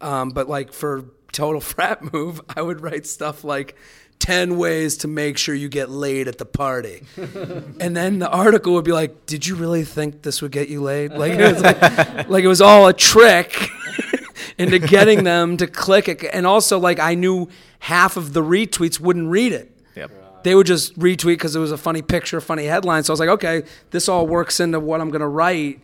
Um, 0.00 0.30
but 0.30 0.48
like 0.48 0.72
for 0.72 1.04
total 1.32 1.60
frat 1.72 2.12
move, 2.12 2.40
I 2.54 2.62
would 2.62 2.80
write 2.80 3.06
stuff 3.06 3.44
like. 3.44 3.76
10 4.20 4.58
ways 4.58 4.96
to 4.96 5.06
make 5.06 5.38
sure 5.38 5.54
you 5.54 5.68
get 5.68 5.90
laid 5.90 6.26
at 6.26 6.38
the 6.38 6.44
party. 6.44 7.04
and 7.16 7.96
then 7.96 8.18
the 8.18 8.28
article 8.28 8.74
would 8.74 8.84
be 8.84 8.90
like, 8.90 9.26
Did 9.26 9.46
you 9.46 9.54
really 9.54 9.84
think 9.84 10.22
this 10.22 10.42
would 10.42 10.50
get 10.50 10.68
you 10.68 10.82
laid? 10.82 11.12
Like 11.12 11.34
it 11.34 11.54
was, 11.54 11.62
like, 11.62 12.28
like 12.28 12.44
it 12.44 12.48
was 12.48 12.60
all 12.60 12.88
a 12.88 12.92
trick 12.92 13.70
into 14.58 14.80
getting 14.80 15.24
them 15.24 15.56
to 15.58 15.66
click 15.66 16.08
it. 16.08 16.24
And 16.32 16.46
also, 16.46 16.78
like, 16.78 16.98
I 16.98 17.14
knew 17.14 17.48
half 17.78 18.16
of 18.16 18.32
the 18.32 18.42
retweets 18.42 18.98
wouldn't 18.98 19.30
read 19.30 19.52
it. 19.52 19.77
They 20.42 20.54
would 20.54 20.66
just 20.66 20.98
retweet 20.98 21.34
because 21.34 21.56
it 21.56 21.60
was 21.60 21.72
a 21.72 21.78
funny 21.78 22.02
picture, 22.02 22.40
funny 22.40 22.64
headline. 22.64 23.04
So 23.04 23.12
I 23.12 23.14
was 23.14 23.20
like, 23.20 23.28
okay, 23.30 23.64
this 23.90 24.08
all 24.08 24.26
works 24.26 24.60
into 24.60 24.80
what 24.80 25.00
I'm 25.00 25.10
going 25.10 25.20
to 25.20 25.28
write, 25.28 25.80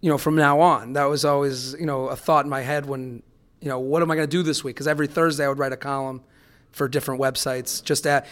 you 0.00 0.10
know, 0.10 0.18
from 0.18 0.36
now 0.36 0.60
on. 0.60 0.94
That 0.94 1.04
was 1.04 1.24
always, 1.24 1.74
you 1.74 1.86
know, 1.86 2.08
a 2.08 2.16
thought 2.16 2.44
in 2.44 2.50
my 2.50 2.62
head 2.62 2.86
when, 2.86 3.22
you 3.60 3.68
know, 3.68 3.78
what 3.78 4.02
am 4.02 4.10
I 4.10 4.16
going 4.16 4.28
to 4.28 4.36
do 4.36 4.42
this 4.42 4.64
week? 4.64 4.76
Because 4.76 4.88
every 4.88 5.06
Thursday 5.06 5.44
I 5.44 5.48
would 5.48 5.58
write 5.58 5.72
a 5.72 5.76
column 5.76 6.22
for 6.72 6.88
different 6.88 7.20
websites 7.20 7.82
just 7.82 8.04
to 8.04 8.24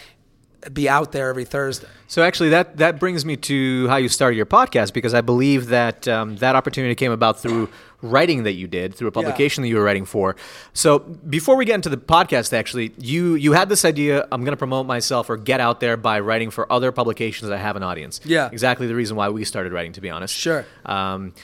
be 0.73 0.89
out 0.89 1.13
there 1.13 1.29
every 1.29 1.45
Thursday. 1.45 1.89
So 2.09 2.23
actually, 2.23 2.49
that 2.51 2.79
that 2.79 2.99
brings 2.99 3.25
me 3.25 3.37
to 3.37 3.87
how 3.89 3.97
you 3.97 4.09
started 4.09 4.37
your 4.37 4.47
podcast 4.47 4.93
because 4.93 5.15
I 5.15 5.21
believe 5.21 5.69
that 5.69 6.09
um, 6.09 6.37
that 6.37 6.57
opportunity 6.57 6.95
came 6.95 7.13
about 7.13 7.41
through 7.41 7.69
writing 8.03 8.45
that 8.45 8.53
you 8.53 8.67
did 8.67 8.95
through 8.95 9.09
a 9.09 9.13
publication 9.13 9.63
that 9.63 9.69
you 9.69 9.77
were 9.77 9.83
writing 9.83 10.05
for. 10.05 10.37
So 10.73 11.01
before 11.01 11.57
we 11.57 11.65
get 11.65 11.75
into 11.75 11.89
the 11.89 11.97
podcast, 11.97 12.53
actually, 12.53 12.93
you 12.99 13.35
you 13.35 13.53
had 13.53 13.69
this 13.69 13.85
idea: 13.85 14.27
I'm 14.33 14.43
going 14.43 14.53
to 14.53 14.57
promote 14.57 14.87
myself 14.87 15.31
or 15.31 15.37
get 15.37 15.61
out 15.61 15.81
there 15.81 15.97
by 15.97 16.21
writing 16.21 16.51
for 16.51 16.71
other 16.73 16.93
publications 16.93 17.49
that 17.51 17.59
have 17.59 17.77
an 17.77 17.83
audience. 17.83 18.21
Yeah. 18.25 18.49
exactly 18.53 18.87
the 18.87 18.95
reason 18.95 19.17
why 19.17 19.29
we 19.29 19.45
started 19.45 19.73
writing. 19.73 19.93
To 19.93 20.01
be 20.01 20.11
honest, 20.11 20.35
Sure. 20.35 20.65
Um, 20.87 21.35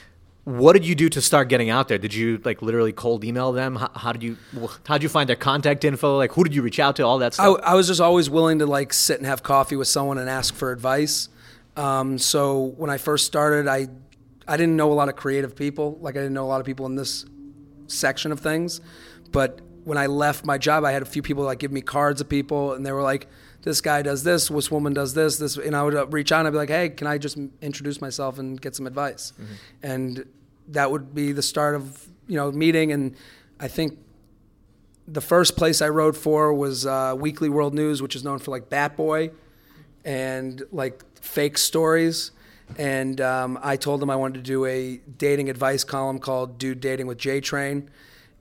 what 0.44 0.74
did 0.74 0.86
you 0.86 0.94
do 0.94 1.08
to 1.08 1.22
start 1.22 1.48
getting 1.48 1.70
out 1.70 1.88
there? 1.88 1.96
Did 1.96 2.12
you 2.12 2.40
like 2.44 2.60
literally 2.60 2.92
cold 2.92 3.24
email 3.24 3.52
them? 3.52 3.76
How, 3.76 3.90
how 3.94 4.12
did 4.12 4.22
you 4.22 4.36
how 4.86 4.94
did 4.94 5.02
you 5.02 5.08
find 5.08 5.28
their 5.28 5.36
contact 5.36 5.84
info? 5.84 6.18
Like 6.18 6.32
who 6.32 6.44
did 6.44 6.54
you 6.54 6.62
reach 6.62 6.78
out 6.78 6.96
to? 6.96 7.02
All 7.04 7.18
that 7.18 7.32
I, 7.38 7.50
stuff. 7.50 7.60
I 7.62 7.74
was 7.74 7.86
just 7.86 8.00
always 8.00 8.28
willing 8.28 8.58
to 8.58 8.66
like 8.66 8.92
sit 8.92 9.18
and 9.18 9.26
have 9.26 9.42
coffee 9.42 9.76
with 9.76 9.88
someone 9.88 10.18
and 10.18 10.28
ask 10.28 10.54
for 10.54 10.70
advice. 10.70 11.30
Um, 11.76 12.18
so 12.18 12.74
when 12.76 12.90
I 12.90 12.98
first 12.98 13.26
started, 13.26 13.66
I 13.66 13.88
I 14.46 14.56
didn't 14.58 14.76
know 14.76 14.92
a 14.92 14.94
lot 14.94 15.08
of 15.08 15.16
creative 15.16 15.56
people. 15.56 15.98
Like 16.00 16.14
I 16.14 16.18
didn't 16.18 16.34
know 16.34 16.44
a 16.44 16.46
lot 16.46 16.60
of 16.60 16.66
people 16.66 16.84
in 16.86 16.94
this 16.94 17.24
section 17.86 18.30
of 18.30 18.40
things. 18.40 18.82
But 19.32 19.60
when 19.84 19.96
I 19.96 20.06
left 20.06 20.44
my 20.44 20.58
job, 20.58 20.84
I 20.84 20.92
had 20.92 21.02
a 21.02 21.06
few 21.06 21.22
people 21.22 21.44
like 21.44 21.58
give 21.58 21.72
me 21.72 21.80
cards 21.80 22.20
of 22.20 22.28
people, 22.28 22.74
and 22.74 22.84
they 22.84 22.92
were 22.92 23.02
like, 23.02 23.28
"This 23.64 23.80
guy 23.80 24.02
does 24.02 24.22
this. 24.22 24.48
This 24.48 24.70
woman 24.70 24.94
does 24.94 25.14
this. 25.14 25.38
This." 25.38 25.56
And 25.56 25.74
I 25.74 25.82
would 25.82 25.94
uh, 25.94 26.06
reach 26.06 26.30
out 26.30 26.40
and 26.40 26.48
I'd 26.48 26.52
be 26.52 26.58
like, 26.58 26.68
"Hey, 26.68 26.90
can 26.90 27.06
I 27.06 27.18
just 27.18 27.36
introduce 27.60 28.00
myself 28.00 28.38
and 28.38 28.60
get 28.60 28.76
some 28.76 28.86
advice?" 28.86 29.32
And 29.82 30.24
that 30.68 30.90
would 30.90 31.14
be 31.14 31.32
the 31.32 31.42
start 31.42 31.74
of 31.74 32.06
you 32.28 32.36
know 32.36 32.52
meeting. 32.52 32.92
And 32.92 33.16
I 33.58 33.68
think 33.68 33.98
the 35.06 35.20
first 35.20 35.56
place 35.56 35.82
I 35.82 35.88
wrote 35.88 36.16
for 36.16 36.54
was 36.54 36.86
uh, 36.86 37.14
Weekly 37.18 37.48
World 37.48 37.74
News, 37.74 38.00
which 38.00 38.16
is 38.16 38.24
known 38.24 38.38
for 38.38 38.50
like 38.50 38.70
Bat 38.70 38.96
Boy 38.96 39.30
and 40.04 40.62
like 40.72 41.02
fake 41.20 41.58
stories. 41.58 42.30
And 42.78 43.20
um, 43.20 43.58
I 43.62 43.76
told 43.76 44.00
them 44.00 44.08
I 44.08 44.16
wanted 44.16 44.38
to 44.38 44.42
do 44.42 44.64
a 44.64 44.96
dating 45.18 45.50
advice 45.50 45.84
column 45.84 46.18
called 46.18 46.58
"Dude 46.58 46.80
Dating 46.80 47.06
with 47.06 47.18
J 47.18 47.40
Train," 47.40 47.90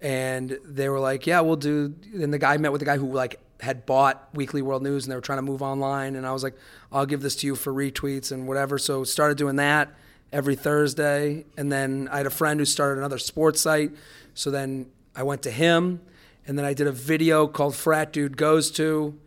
and 0.01 0.57
they 0.63 0.87
were 0.87 0.99
like, 0.99 1.27
"Yeah, 1.27 1.41
we'll 1.41 1.57
do." 1.57 1.93
And 2.13 2.33
the 2.33 2.39
guy 2.39 2.55
met 2.57 2.71
with 2.71 2.79
the 2.79 2.85
guy 2.85 2.97
who 2.97 3.11
like 3.11 3.39
had 3.59 3.85
bought 3.85 4.29
Weekly 4.33 4.61
World 4.61 4.83
News, 4.83 5.05
and 5.05 5.11
they 5.11 5.15
were 5.15 5.21
trying 5.21 5.37
to 5.37 5.43
move 5.43 5.61
online. 5.61 6.15
And 6.15 6.25
I 6.25 6.31
was 6.31 6.43
like, 6.43 6.55
"I'll 6.91 7.05
give 7.05 7.21
this 7.21 7.35
to 7.37 7.47
you 7.47 7.55
for 7.55 7.73
retweets 7.73 8.31
and 8.31 8.47
whatever." 8.47 8.77
So 8.77 9.03
started 9.03 9.37
doing 9.37 9.57
that 9.57 9.93
every 10.31 10.55
Thursday, 10.55 11.45
and 11.57 11.71
then 11.71 12.09
I 12.11 12.17
had 12.17 12.25
a 12.25 12.31
friend 12.31 12.59
who 12.59 12.65
started 12.65 12.99
another 12.99 13.19
sports 13.19 13.61
site. 13.61 13.91
So 14.33 14.51
then 14.51 14.87
I 15.15 15.23
went 15.23 15.43
to 15.43 15.51
him, 15.51 16.01
and 16.47 16.57
then 16.57 16.65
I 16.65 16.73
did 16.73 16.87
a 16.87 16.91
video 16.91 17.47
called 17.47 17.75
"Frat 17.75 18.11
Dude 18.11 18.37
Goes 18.37 18.71
to," 18.71 19.17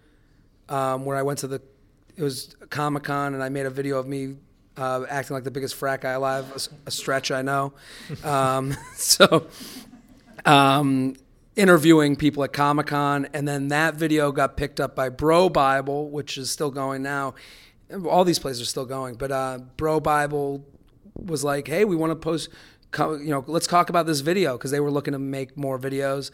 um, 0.69 1.05
where 1.05 1.17
I 1.17 1.23
went 1.23 1.39
to 1.41 1.47
the 1.47 1.62
it 2.17 2.23
was 2.23 2.57
Comic 2.71 3.05
Con, 3.05 3.35
and 3.35 3.43
I 3.43 3.49
made 3.49 3.67
a 3.67 3.71
video 3.71 3.99
of 3.99 4.07
me 4.07 4.37
uh, 4.77 5.05
acting 5.09 5.35
like 5.35 5.45
the 5.45 5.51
biggest 5.51 5.75
frat 5.75 6.01
guy 6.01 6.12
alive—a 6.12 6.91
stretch 6.91 7.31
I 7.31 7.43
know. 7.43 7.73
Um, 8.25 8.77
so, 8.95 9.47
um, 10.45 11.17
interviewing 11.57 12.16
people 12.16 12.45
at 12.45 12.53
Comic 12.53 12.88
Con, 12.88 13.27
and 13.33 13.49
then 13.49 13.69
that 13.69 13.95
video 13.95 14.31
got 14.31 14.57
picked 14.57 14.79
up 14.79 14.95
by 14.95 15.09
Bro 15.09 15.51
Bible, 15.51 16.11
which 16.11 16.38
is 16.38 16.51
still 16.51 16.71
going 16.71 17.03
now. 17.03 17.35
All 18.09 18.25
these 18.25 18.38
places 18.38 18.62
are 18.62 18.66
still 18.66 18.85
going, 18.85 19.14
but 19.14 19.33
uh, 19.33 19.59
Bro 19.77 20.01
Bible 20.01 20.64
was 21.14 21.42
like, 21.42 21.66
"Hey, 21.66 21.85
we 21.85 21.97
want 21.97 22.11
to 22.11 22.16
post, 22.16 22.51
you 22.99 23.31
know, 23.31 23.45
let's 23.47 23.66
talk 23.66 23.88
about 23.88 24.07
this 24.07 24.21
video," 24.21 24.57
because 24.57 24.71
they 24.71 24.81
were 24.81 24.90
looking 24.90 25.12
to 25.12 25.19
make 25.19 25.57
more 25.57 25.79
videos. 25.79 26.31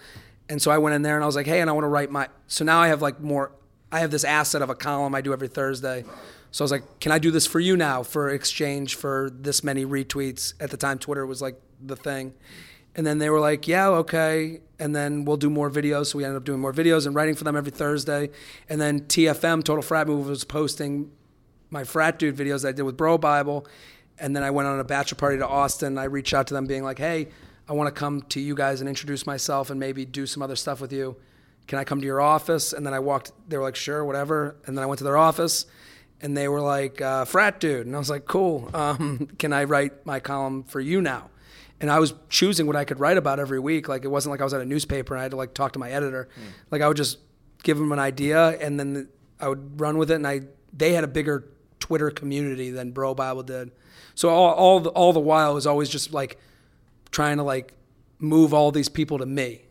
And 0.49 0.61
so 0.61 0.71
I 0.71 0.79
went 0.79 0.97
in 0.97 1.03
there 1.03 1.15
and 1.15 1.23
I 1.23 1.27
was 1.27 1.37
like, 1.37 1.47
"Hey, 1.47 1.61
and 1.61 1.71
I 1.71 1.73
want 1.73 1.85
to 1.85 1.89
write 1.89 2.11
my." 2.11 2.29
So 2.47 2.65
now 2.65 2.81
I 2.81 2.89
have 2.89 3.01
like 3.01 3.21
more. 3.21 3.53
I 3.93 4.01
have 4.01 4.11
this 4.11 4.25
asset 4.25 4.63
of 4.63 4.71
a 4.71 4.75
column 4.75 5.15
I 5.15 5.21
do 5.21 5.33
every 5.33 5.49
Thursday. 5.49 6.05
So 6.51 6.63
I 6.63 6.65
was 6.65 6.73
like, 6.73 7.01
"Can 7.01 7.13
I 7.13 7.19
do 7.19 7.31
this 7.31 7.47
for 7.47 7.61
you 7.61 7.77
now 7.77 8.03
for 8.03 8.29
exchange 8.29 8.97
for 8.97 9.31
this 9.33 9.63
many 9.63 9.87
retweets?" 9.87 10.55
At 10.61 10.71
the 10.71 10.77
time, 10.77 10.99
Twitter 10.99 11.25
was 11.27 11.41
like 11.41 11.61
the 11.81 11.97
thing. 11.97 12.35
And 12.95 13.07
then 13.07 13.19
they 13.19 13.31
were 13.31 13.41
like, 13.41 13.67
"Yeah, 13.67 13.89
okay." 13.89 14.61
And 14.79 14.95
then 14.95 15.25
we'll 15.25 15.37
do 15.37 15.49
more 15.49 15.71
videos. 15.71 16.07
So 16.07 16.19
we 16.19 16.25
ended 16.25 16.37
up 16.37 16.45
doing 16.45 16.61
more 16.61 16.73
videos 16.73 17.07
and 17.07 17.15
writing 17.15 17.35
for 17.35 17.45
them 17.45 17.57
every 17.57 17.71
Thursday. 17.71 18.31
And 18.69 18.81
then 18.81 19.03
TFM 19.03 19.63
Total 19.63 19.83
Frat 19.83 20.09
Move 20.09 20.27
was 20.27 20.45
posting 20.45 21.11
my 21.71 21.85
frat 21.85 22.19
dude 22.19 22.37
videos 22.37 22.63
that 22.63 22.69
I 22.69 22.73
did 22.73 22.83
with 22.83 22.97
Bro 22.97 23.19
Bible. 23.19 23.67
And 24.19 24.37
then 24.37 24.43
I 24.43 24.51
went 24.51 24.69
on 24.69 24.79
a 24.79 24.85
bachelor 24.85 25.17
party 25.17 25.39
to 25.39 25.47
Austin. 25.47 25.99
I 25.99 26.05
reached 26.05 26.35
out 26.35 26.49
to 26.49 26.55
them 26.55 26.67
being 26.67 26.83
like, 26.83 26.99
hey, 26.99 27.29
I 27.69 27.73
want 27.73 27.95
to 27.95 27.99
come 27.99 28.23
to 28.23 28.41
you 28.41 28.55
guys 28.55 28.81
and 28.81 28.89
introduce 28.89 29.27
myself 29.27 29.71
and 29.71 29.81
maybe 29.81 30.05
do 30.05 30.27
some 30.27 30.43
other 30.43 30.57
stuff 30.57 30.81
with 30.81 30.93
you. 30.93 31.17
can 31.67 31.79
I 31.79 31.85
come 31.85 32.01
to 32.01 32.07
your 32.07 32.21
office? 32.21 32.73
And 32.73 32.85
then 32.85 32.93
I 32.93 32.99
walked. 32.99 33.33
They 33.49 33.57
were 33.57 33.63
like, 33.63 33.77
sure, 33.77 34.05
whatever. 34.05 34.57
And 34.67 34.77
then 34.77 34.83
I 34.83 34.87
went 34.87 34.99
to 34.99 35.05
their 35.05 35.17
office, 35.17 35.65
and 36.21 36.37
they 36.37 36.49
were 36.49 36.61
like, 36.61 37.01
uh, 37.01 37.25
frat 37.25 37.61
dude. 37.61 37.87
And 37.87 37.95
I 37.95 37.99
was 37.99 38.11
like, 38.11 38.27
cool. 38.27 38.69
Um, 38.75 39.29
can 39.39 39.53
I 39.53 39.65
write 39.65 40.05
my 40.05 40.21
column 40.21 40.65
for 40.65 40.81
you 40.81 41.01
now? 41.01 41.31
And 41.83 41.91
I 41.91 41.99
was 41.99 42.15
choosing 42.29 42.69
what 42.69 42.77
I 42.77 42.85
could 42.85 43.01
write 43.01 43.19
about 43.19 43.41
every 43.41 43.59
week. 43.59 43.89
Like 43.89 44.05
it 44.05 44.09
wasn't 44.09 44.31
like 44.31 44.41
I 44.41 44.45
was 44.45 44.55
at 44.55 44.61
a 44.61 44.65
newspaper 44.65 45.15
and 45.15 45.21
I 45.21 45.25
had 45.25 45.33
to 45.33 45.37
like 45.37 45.53
talk 45.53 45.73
to 45.73 45.81
my 45.81 45.91
editor. 45.91 46.29
Like 46.71 46.81
I 46.81 46.87
would 46.87 46.97
just 46.97 47.19
give 47.65 47.77
them 47.77 47.91
an 47.91 47.99
idea 47.99 48.51
and 48.61 48.79
then 48.79 49.09
I 49.41 49.49
would 49.49 49.81
run 49.81 49.99
with 49.99 50.13
it. 50.13 50.15
And 50.15 50.27
I 50.27 50.43
they 50.73 50.93
had 50.93 51.03
a 51.03 51.09
bigger 51.09 51.51
Twitter 51.81 52.11
community 52.11 52.71
than 52.71 52.93
Bro 52.93 53.17
Bible 53.17 53.43
did. 53.43 53.73
So 54.15 54.29
all 54.29 54.55
all 54.55 54.81
the, 54.81 54.91
all 54.91 55.13
the 55.13 55.21
while 55.21 55.51
it 55.51 55.55
was 55.55 55.67
always 55.67 55.89
just 55.89 56.13
like 56.13 56.39
trying 57.11 57.39
to 57.39 57.43
like 57.43 57.75
move 58.21 58.55
all 58.55 58.71
these 58.71 58.89
people 58.89 59.19
to 59.19 59.27
me. 59.27 59.63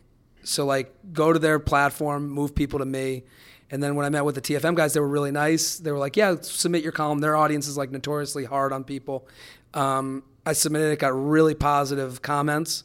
So 0.43 0.65
like 0.65 0.93
go 1.13 1.31
to 1.31 1.39
their 1.39 1.59
platform, 1.59 2.29
move 2.29 2.53
people 2.53 2.79
to 2.79 2.85
me. 2.85 3.23
And 3.69 3.81
then 3.81 3.95
when 3.95 4.05
I 4.05 4.09
met 4.09 4.25
with 4.25 4.35
the 4.35 4.41
TFM 4.41 4.75
guys, 4.75 4.93
they 4.93 4.99
were 4.99 5.07
really 5.07 5.31
nice. 5.31 5.77
They 5.77 5.93
were 5.93 5.97
like, 5.97 6.17
"Yeah, 6.17 6.35
submit 6.41 6.83
your 6.83 6.91
column." 6.91 7.19
Their 7.19 7.37
audience 7.37 7.69
is 7.69 7.77
like 7.77 7.89
notoriously 7.89 8.43
hard 8.43 8.73
on 8.73 8.83
people. 8.83 9.29
Um, 9.73 10.23
I 10.45 10.53
submitted 10.53 10.91
it, 10.91 10.99
got 10.99 11.09
really 11.09 11.55
positive 11.55 12.21
comments, 12.21 12.83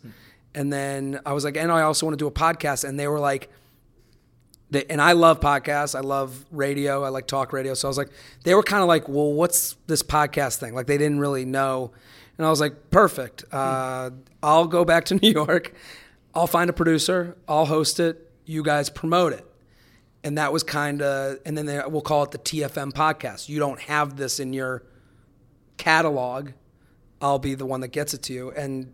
and 0.54 0.72
then 0.72 1.20
I 1.24 1.32
was 1.32 1.44
like, 1.44 1.56
"And 1.56 1.72
I 1.72 1.82
also 1.82 2.06
want 2.06 2.18
to 2.18 2.22
do 2.22 2.26
a 2.26 2.32
podcast." 2.32 2.86
And 2.86 2.98
they 2.98 3.08
were 3.08 3.20
like, 3.20 3.50
they, 4.70 4.84
and 4.86 5.00
I 5.00 5.12
love 5.12 5.40
podcasts. 5.40 5.94
I 5.94 6.00
love 6.00 6.44
radio. 6.50 7.04
I 7.04 7.08
like 7.10 7.26
talk 7.26 7.52
radio. 7.52 7.74
So 7.74 7.86
I 7.86 7.90
was 7.90 7.98
like, 7.98 8.10
they 8.44 8.54
were 8.54 8.62
kind 8.62 8.82
of 8.82 8.88
like, 8.88 9.08
well, 9.08 9.32
what's 9.32 9.76
this 9.86 10.02
podcast 10.02 10.56
thing? 10.56 10.74
Like 10.74 10.86
they 10.86 10.98
didn't 10.98 11.20
really 11.20 11.44
know. 11.44 11.92
And 12.36 12.46
I 12.46 12.50
was 12.50 12.60
like, 12.60 12.90
perfect. 12.90 13.44
Uh, 13.52 14.10
I'll 14.42 14.66
go 14.66 14.84
back 14.84 15.04
to 15.06 15.14
New 15.22 15.30
York. 15.30 15.72
I'll 16.34 16.46
find 16.46 16.68
a 16.68 16.72
producer. 16.72 17.36
I'll 17.48 17.66
host 17.66 18.00
it. 18.00 18.30
You 18.44 18.62
guys 18.62 18.90
promote 18.90 19.32
it. 19.32 19.46
And 20.24 20.38
that 20.38 20.52
was 20.52 20.64
kind 20.64 21.02
of, 21.02 21.38
and 21.46 21.56
then 21.56 21.66
they, 21.66 21.80
we'll 21.86 22.02
call 22.02 22.24
it 22.24 22.32
the 22.32 22.38
TFM 22.38 22.92
podcast. 22.92 23.48
You 23.48 23.60
don't 23.60 23.80
have 23.82 24.16
this 24.16 24.40
in 24.40 24.52
your 24.52 24.82
catalog. 25.76 26.50
I'll 27.20 27.38
be 27.38 27.54
the 27.54 27.66
one 27.66 27.80
that 27.80 27.88
gets 27.88 28.14
it 28.14 28.22
to 28.24 28.32
you. 28.32 28.50
And 28.50 28.92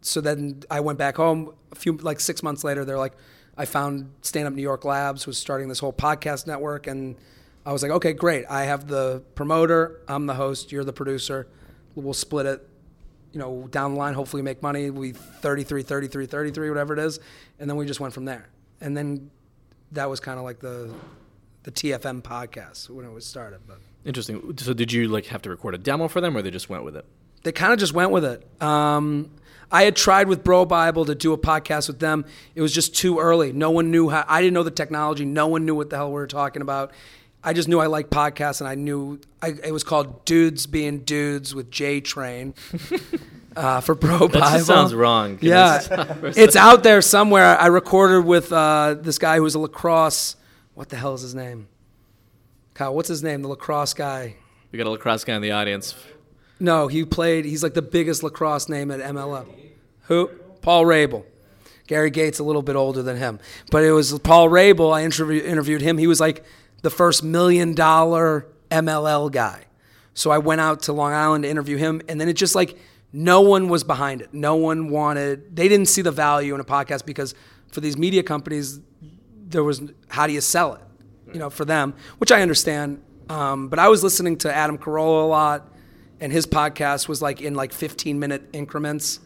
so 0.00 0.20
then 0.20 0.62
I 0.70 0.80
went 0.80 0.98
back 0.98 1.16
home 1.16 1.54
a 1.72 1.74
few, 1.74 1.96
like 1.96 2.20
six 2.20 2.42
months 2.42 2.64
later. 2.64 2.84
They're 2.84 2.98
like, 2.98 3.14
I 3.56 3.64
found 3.64 4.12
Stand 4.22 4.46
Up 4.48 4.52
New 4.52 4.62
York 4.62 4.84
Labs 4.84 5.26
was 5.26 5.38
starting 5.38 5.68
this 5.68 5.78
whole 5.78 5.92
podcast 5.92 6.46
network, 6.46 6.86
and 6.86 7.16
I 7.64 7.72
was 7.72 7.82
like, 7.82 7.92
okay, 7.92 8.12
great. 8.12 8.44
I 8.50 8.64
have 8.64 8.88
the 8.88 9.22
promoter, 9.34 10.00
I'm 10.08 10.26
the 10.26 10.34
host, 10.34 10.72
you're 10.72 10.84
the 10.84 10.92
producer. 10.92 11.46
We'll 11.94 12.14
split 12.14 12.46
it, 12.46 12.68
you 13.32 13.38
know, 13.38 13.68
down 13.68 13.94
the 13.94 13.98
line. 13.98 14.14
Hopefully, 14.14 14.42
make 14.42 14.60
money. 14.62 14.90
We 14.90 15.12
33, 15.12 15.82
33, 15.82 16.26
33, 16.26 16.68
whatever 16.68 16.92
it 16.94 16.98
is, 16.98 17.20
and 17.60 17.70
then 17.70 17.76
we 17.76 17.86
just 17.86 18.00
went 18.00 18.12
from 18.12 18.24
there. 18.24 18.48
And 18.80 18.96
then 18.96 19.30
that 19.92 20.10
was 20.10 20.18
kind 20.18 20.38
of 20.38 20.44
like 20.44 20.58
the 20.58 20.92
the 21.62 21.70
TFM 21.70 22.22
podcast 22.22 22.90
when 22.90 23.06
it 23.06 23.12
was 23.12 23.24
started. 23.24 23.60
But 23.66 23.78
Interesting. 24.04 24.56
So 24.58 24.74
did 24.74 24.92
you 24.92 25.08
like 25.08 25.26
have 25.26 25.42
to 25.42 25.50
record 25.50 25.74
a 25.74 25.78
demo 25.78 26.08
for 26.08 26.20
them, 26.20 26.36
or 26.36 26.42
they 26.42 26.50
just 26.50 26.68
went 26.68 26.84
with 26.84 26.96
it? 26.96 27.06
They 27.44 27.52
kind 27.52 27.72
of 27.72 27.78
just 27.78 27.92
went 27.92 28.10
with 28.10 28.24
it. 28.24 28.44
Um, 28.60 29.30
I 29.70 29.84
had 29.84 29.96
tried 29.96 30.28
with 30.28 30.42
Bro 30.42 30.66
Bible 30.66 31.04
to 31.04 31.14
do 31.14 31.32
a 31.32 31.38
podcast 31.38 31.88
with 31.88 32.00
them. 32.00 32.24
It 32.54 32.62
was 32.62 32.72
just 32.72 32.94
too 32.94 33.18
early. 33.18 33.52
No 33.52 33.70
one 33.70 33.90
knew 33.90 34.08
how. 34.08 34.24
I 34.26 34.40
didn't 34.40 34.54
know 34.54 34.62
the 34.62 34.70
technology. 34.70 35.24
No 35.24 35.46
one 35.46 35.64
knew 35.64 35.74
what 35.74 35.90
the 35.90 35.96
hell 35.96 36.08
we 36.08 36.14
were 36.14 36.26
talking 36.26 36.62
about. 36.62 36.92
I 37.42 37.52
just 37.52 37.68
knew 37.68 37.78
I 37.78 37.86
liked 37.86 38.10
podcasts, 38.10 38.60
and 38.60 38.68
I 38.68 38.74
knew 38.74 39.20
I, 39.42 39.54
it 39.62 39.72
was 39.72 39.84
called 39.84 40.24
Dudes 40.24 40.66
Being 40.66 41.00
Dudes 41.00 41.54
with 41.54 41.70
J 41.70 42.00
Train 42.00 42.54
uh, 43.56 43.80
for 43.80 43.94
Bro 43.94 44.28
Bible. 44.28 44.40
That 44.40 44.64
sounds 44.64 44.94
wrong. 44.94 45.36
Can 45.36 45.48
Yeah, 45.48 45.80
it's 46.22 46.56
out 46.56 46.82
there 46.82 47.02
somewhere. 47.02 47.58
I 47.58 47.66
recorded 47.66 48.24
with 48.24 48.52
uh, 48.52 48.94
this 48.98 49.18
guy 49.18 49.36
who 49.36 49.42
was 49.42 49.54
a 49.54 49.58
lacrosse. 49.58 50.36
What 50.72 50.88
the 50.88 50.96
hell 50.96 51.14
is 51.14 51.20
his 51.20 51.34
name? 51.34 51.68
Kyle, 52.72 52.94
what's 52.94 53.08
his 53.08 53.22
name? 53.22 53.42
The 53.42 53.48
lacrosse 53.48 53.92
guy. 53.92 54.36
we 54.72 54.78
got 54.78 54.86
a 54.86 54.90
lacrosse 54.90 55.24
guy 55.24 55.36
in 55.36 55.42
the 55.42 55.52
audience. 55.52 55.94
No, 56.60 56.88
he 56.88 57.04
played. 57.04 57.44
He's 57.44 57.62
like 57.62 57.74
the 57.74 57.82
biggest 57.82 58.22
lacrosse 58.22 58.68
name 58.68 58.90
at 58.90 59.00
MLL. 59.00 59.46
Who? 60.02 60.28
Paul 60.60 60.84
Rabil. 60.84 61.24
Gary 61.86 62.10
Gait's 62.10 62.38
a 62.38 62.42
little 62.42 62.62
bit 62.62 62.76
older 62.76 63.02
than 63.02 63.18
him, 63.18 63.38
but 63.70 63.84
it 63.84 63.92
was 63.92 64.18
Paul 64.20 64.48
Rabil. 64.48 64.90
I 64.90 65.04
interview, 65.04 65.42
interviewed 65.42 65.82
him. 65.82 65.98
He 65.98 66.06
was 66.06 66.18
like 66.18 66.42
the 66.80 66.88
first 66.88 67.22
million 67.22 67.74
dollar 67.74 68.46
MLL 68.70 69.30
guy. 69.30 69.64
So 70.14 70.30
I 70.30 70.38
went 70.38 70.62
out 70.62 70.82
to 70.84 70.92
Long 70.94 71.12
Island 71.12 71.44
to 71.44 71.50
interview 71.50 71.76
him, 71.76 72.00
and 72.08 72.18
then 72.18 72.28
it 72.28 72.34
just 72.34 72.54
like 72.54 72.78
no 73.12 73.42
one 73.42 73.68
was 73.68 73.84
behind 73.84 74.22
it. 74.22 74.32
No 74.32 74.56
one 74.56 74.88
wanted. 74.88 75.54
They 75.54 75.68
didn't 75.68 75.86
see 75.86 76.00
the 76.00 76.10
value 76.10 76.54
in 76.54 76.60
a 76.60 76.64
podcast 76.64 77.04
because 77.04 77.34
for 77.70 77.80
these 77.80 77.98
media 77.98 78.22
companies, 78.22 78.80
there 79.48 79.62
was 79.62 79.82
how 80.08 80.26
do 80.26 80.32
you 80.32 80.40
sell 80.40 80.74
it? 80.74 80.80
You 81.34 81.38
know, 81.40 81.50
for 81.50 81.66
them, 81.66 81.94
which 82.16 82.32
I 82.32 82.40
understand. 82.40 83.02
Um, 83.28 83.68
but 83.68 83.78
I 83.78 83.88
was 83.88 84.02
listening 84.02 84.38
to 84.38 84.54
Adam 84.54 84.78
Carolla 84.78 85.24
a 85.24 85.26
lot 85.26 85.73
and 86.20 86.32
his 86.32 86.46
podcast 86.46 87.08
was 87.08 87.20
like 87.20 87.40
in 87.40 87.54
like 87.54 87.72
15 87.72 88.18
minute 88.18 88.48
increments. 88.52 89.20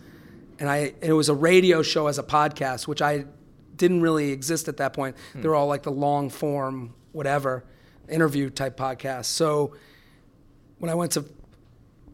And 0.60 0.68
i 0.68 0.92
it 1.00 1.12
was 1.12 1.28
a 1.28 1.34
radio 1.34 1.82
show 1.82 2.08
as 2.08 2.18
a 2.18 2.22
podcast 2.22 2.86
which 2.88 3.00
i 3.00 3.24
didn't 3.76 4.00
really 4.00 4.32
exist 4.32 4.66
at 4.66 4.78
that 4.78 4.92
point. 4.92 5.16
They 5.34 5.46
were 5.48 5.54
all 5.54 5.68
like 5.68 5.84
the 5.84 5.92
long 5.92 6.30
form 6.30 6.94
whatever 7.12 7.64
interview 8.08 8.50
type 8.50 8.76
podcasts. 8.76 9.26
So 9.26 9.76
when 10.78 10.90
i 10.90 10.94
went 10.94 11.12
to 11.12 11.24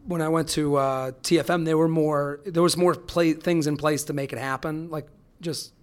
when 0.05 0.21
i 0.21 0.29
went 0.29 0.49
to 0.49 0.75
uh, 0.75 1.11
tfm 1.23 1.65
there 1.65 1.77
were 1.77 1.87
more 1.87 2.39
there 2.45 2.61
was 2.61 2.77
more 2.77 2.93
play, 2.93 3.33
things 3.33 3.65
in 3.65 3.75
place 3.77 4.03
to 4.03 4.13
make 4.13 4.31
it 4.31 4.37
happen 4.39 4.89
like 4.91 5.07
just 5.41 5.73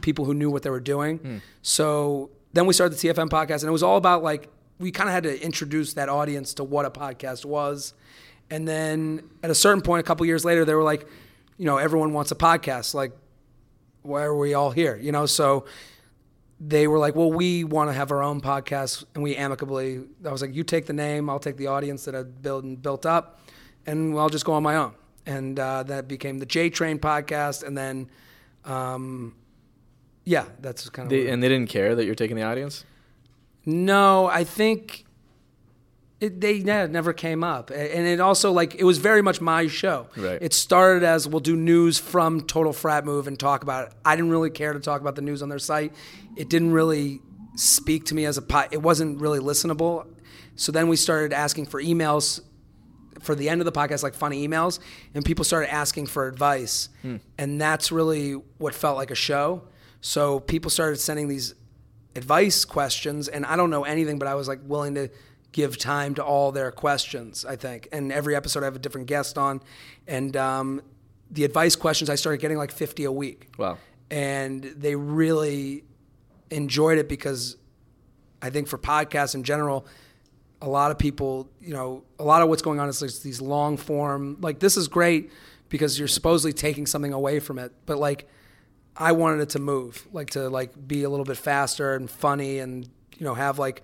people 0.00 0.24
who 0.24 0.32
knew 0.34 0.50
what 0.50 0.62
they 0.62 0.70
were 0.70 0.80
doing. 0.80 1.40
So 1.62 2.30
then 2.54 2.66
we 2.66 2.72
started 2.72 2.96
the 2.98 3.08
tfm 3.08 3.28
podcast 3.28 3.60
and 3.60 3.68
it 3.68 3.72
was 3.72 3.82
all 3.82 3.96
about 3.98 4.22
like 4.22 4.48
we 4.78 4.90
kind 4.90 5.08
of 5.08 5.14
had 5.14 5.24
to 5.24 5.42
introduce 5.42 5.94
that 5.94 6.08
audience 6.08 6.54
to 6.54 6.64
what 6.64 6.84
a 6.84 6.90
podcast 6.90 7.44
was 7.44 7.94
and 8.50 8.68
then 8.68 9.28
at 9.42 9.50
a 9.50 9.54
certain 9.54 9.82
point, 9.82 10.00
a 10.00 10.02
couple 10.04 10.26
years 10.26 10.44
later, 10.44 10.64
they 10.64 10.74
were 10.74 10.82
like, 10.82 11.06
you 11.56 11.64
know, 11.64 11.78
everyone 11.78 12.12
wants 12.12 12.30
a 12.30 12.34
podcast. 12.34 12.94
Like, 12.94 13.12
why 14.02 14.22
are 14.22 14.36
we 14.36 14.54
all 14.54 14.70
here? 14.70 14.96
You 14.96 15.12
know, 15.12 15.26
so 15.26 15.64
they 16.60 16.86
were 16.86 16.98
like, 16.98 17.14
well, 17.14 17.32
we 17.32 17.64
want 17.64 17.90
to 17.90 17.94
have 17.94 18.10
our 18.12 18.22
own 18.22 18.40
podcast, 18.40 19.04
and 19.14 19.22
we 19.22 19.36
amicably. 19.36 20.04
I 20.24 20.30
was 20.30 20.42
like, 20.42 20.54
you 20.54 20.62
take 20.62 20.86
the 20.86 20.92
name, 20.92 21.30
I'll 21.30 21.38
take 21.38 21.56
the 21.56 21.68
audience 21.68 22.04
that 22.04 22.14
I've 22.14 22.42
built 22.42 22.64
and 22.64 22.80
built 22.80 23.06
up, 23.06 23.40
and 23.86 24.16
I'll 24.18 24.28
just 24.28 24.44
go 24.44 24.52
on 24.52 24.62
my 24.62 24.76
own. 24.76 24.94
And 25.26 25.58
uh, 25.58 25.82
that 25.84 26.06
became 26.06 26.38
the 26.38 26.46
J 26.46 26.68
Train 26.68 26.98
podcast, 26.98 27.62
and 27.62 27.76
then, 27.76 28.10
um, 28.64 29.34
yeah, 30.24 30.44
that's 30.60 30.88
kind 30.90 31.06
of. 31.06 31.10
They, 31.10 31.28
and 31.28 31.42
they 31.42 31.48
didn't 31.48 31.70
care 31.70 31.94
that 31.94 32.04
you're 32.04 32.14
taking 32.14 32.36
the 32.36 32.42
audience. 32.42 32.84
No, 33.66 34.26
I 34.26 34.44
think 34.44 35.04
it, 36.20 36.40
they 36.40 36.54
yeah, 36.54 36.86
never 36.86 37.12
came 37.12 37.44
up, 37.44 37.70
and 37.70 38.06
it 38.06 38.20
also 38.20 38.52
like 38.52 38.74
it 38.76 38.84
was 38.84 38.98
very 38.98 39.22
much 39.22 39.40
my 39.40 39.66
show. 39.66 40.08
Right. 40.16 40.38
It 40.40 40.52
started 40.52 41.02
as 41.02 41.28
we'll 41.28 41.40
do 41.40 41.56
news 41.56 41.98
from 41.98 42.42
Total 42.42 42.72
Frat 42.72 43.04
Move 43.04 43.26
and 43.26 43.38
talk 43.38 43.62
about 43.62 43.88
it. 43.88 43.94
I 44.04 44.16
didn't 44.16 44.30
really 44.30 44.50
care 44.50 44.72
to 44.72 44.80
talk 44.80 45.00
about 45.00 45.16
the 45.16 45.22
news 45.22 45.42
on 45.42 45.48
their 45.48 45.58
site. 45.58 45.92
It 46.36 46.48
didn't 46.48 46.72
really 46.72 47.20
speak 47.56 48.06
to 48.06 48.14
me 48.14 48.24
as 48.24 48.38
a 48.38 48.42
pot. 48.42 48.72
It 48.72 48.82
wasn't 48.82 49.20
really 49.20 49.38
listenable. 49.38 50.06
So 50.56 50.72
then 50.72 50.88
we 50.88 50.96
started 50.96 51.32
asking 51.32 51.66
for 51.66 51.82
emails 51.82 52.40
for 53.20 53.34
the 53.34 53.48
end 53.48 53.60
of 53.60 53.64
the 53.64 53.72
podcast, 53.72 54.02
like 54.02 54.14
funny 54.14 54.46
emails, 54.46 54.78
and 55.14 55.24
people 55.24 55.44
started 55.44 55.72
asking 55.72 56.06
for 56.06 56.28
advice, 56.28 56.90
hmm. 57.02 57.16
and 57.38 57.60
that's 57.60 57.90
really 57.90 58.32
what 58.58 58.74
felt 58.74 58.96
like 58.96 59.10
a 59.10 59.16
show. 59.16 59.62
So 60.00 60.40
people 60.40 60.70
started 60.70 60.96
sending 60.96 61.28
these 61.28 61.54
advice 62.16 62.64
questions, 62.64 63.28
and 63.28 63.44
I 63.46 63.56
don't 63.56 63.70
know 63.70 63.84
anything, 63.84 64.18
but 64.18 64.28
I 64.28 64.34
was 64.34 64.48
like 64.48 64.60
willing 64.64 64.94
to 64.94 65.08
give 65.52 65.78
time 65.78 66.14
to 66.16 66.24
all 66.24 66.52
their 66.52 66.70
questions. 66.72 67.44
I 67.44 67.56
think, 67.56 67.88
and 67.92 68.12
every 68.12 68.34
episode 68.36 68.62
I 68.62 68.66
have 68.66 68.76
a 68.76 68.80
different 68.80 69.06
guest 69.06 69.38
on, 69.38 69.60
and 70.06 70.36
um, 70.36 70.82
the 71.30 71.44
advice 71.44 71.76
questions 71.76 72.10
I 72.10 72.14
started 72.16 72.40
getting 72.40 72.56
like 72.58 72.72
fifty 72.72 73.04
a 73.04 73.12
week, 73.12 73.48
Wow. 73.58 73.78
and 74.10 74.62
they 74.64 74.94
really 74.96 75.84
enjoyed 76.50 76.98
it 76.98 77.08
because 77.08 77.56
I 78.42 78.50
think 78.50 78.68
for 78.68 78.78
podcasts 78.78 79.34
in 79.34 79.42
general, 79.44 79.86
a 80.60 80.68
lot 80.68 80.90
of 80.90 80.98
people, 80.98 81.48
you 81.60 81.72
know, 81.74 82.04
a 82.18 82.24
lot 82.24 82.42
of 82.42 82.48
what's 82.48 82.62
going 82.62 82.78
on 82.80 82.88
is 82.88 83.00
like 83.02 83.12
these 83.22 83.40
long 83.40 83.76
form. 83.76 84.36
Like 84.40 84.58
this 84.60 84.76
is 84.76 84.86
great 84.88 85.30
because 85.68 85.98
you're 85.98 86.08
supposedly 86.08 86.52
taking 86.52 86.86
something 86.86 87.12
away 87.12 87.40
from 87.40 87.58
it, 87.58 87.72
but 87.86 87.98
like 87.98 88.28
I 88.96 89.12
wanted 89.12 89.40
it 89.40 89.50
to 89.50 89.58
move, 89.58 90.06
like 90.12 90.30
to 90.30 90.48
like 90.48 90.86
be 90.86 91.02
a 91.02 91.10
little 91.10 91.24
bit 91.24 91.36
faster 91.36 91.94
and 91.94 92.08
funny, 92.08 92.58
and 92.58 92.88
you 93.18 93.24
know 93.24 93.34
have 93.34 93.58
like 93.58 93.82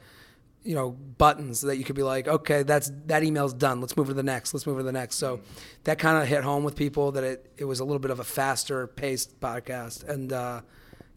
you 0.63 0.75
know 0.75 0.91
buttons 0.91 1.63
that 1.63 1.77
you 1.77 1.85
could 1.85 1.97
be 1.97 2.03
like, 2.03 2.29
okay, 2.29 2.63
that's 2.63 2.91
that 3.07 3.23
email's 3.23 3.53
done. 3.53 3.81
Let's 3.81 3.97
move 3.97 4.09
to 4.09 4.15
the 4.15 4.23
next. 4.23 4.55
Let's 4.55 4.67
move 4.67 4.79
to 4.79 4.83
the 4.83 4.93
next. 4.93 5.17
So 5.17 5.41
that 5.85 5.99
kind 5.99 6.23
of 6.23 6.29
hit 6.29 6.45
home 6.45 6.65
with 6.65 6.77
people 6.77 7.13
that 7.13 7.25
it 7.25 7.53
it 7.57 7.65
was 7.65 7.81
a 7.81 7.85
little 7.85 7.99
bit 7.99 8.11
of 8.11 8.21
a 8.21 8.25
faster 8.25 8.87
paced 8.87 9.41
podcast, 9.41 10.09
and 10.09 10.33
uh, 10.33 10.61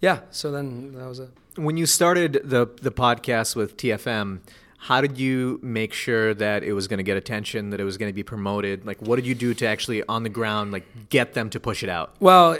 yeah. 0.01 0.21
So 0.31 0.51
then 0.51 0.93
that 0.93 1.07
was 1.07 1.19
it. 1.19 1.29
When 1.55 1.77
you 1.77 1.85
started 1.85 2.41
the 2.43 2.67
the 2.81 2.91
podcast 2.91 3.55
with 3.55 3.77
TFM, 3.77 4.39
how 4.77 5.01
did 5.01 5.17
you 5.17 5.59
make 5.61 5.93
sure 5.93 6.33
that 6.33 6.63
it 6.63 6.73
was 6.73 6.87
going 6.87 6.97
to 6.97 7.03
get 7.03 7.15
attention, 7.15 7.69
that 7.69 7.79
it 7.79 7.85
was 7.85 7.97
going 7.97 8.09
to 8.09 8.13
be 8.13 8.23
promoted? 8.23 8.85
Like, 8.85 9.01
what 9.01 9.17
did 9.17 9.25
you 9.25 9.35
do 9.35 9.53
to 9.53 9.65
actually 9.67 10.03
on 10.03 10.23
the 10.23 10.29
ground 10.29 10.71
like 10.71 11.09
get 11.09 11.33
them 11.33 11.49
to 11.51 11.59
push 11.59 11.83
it 11.83 11.89
out? 11.89 12.15
Well, 12.19 12.57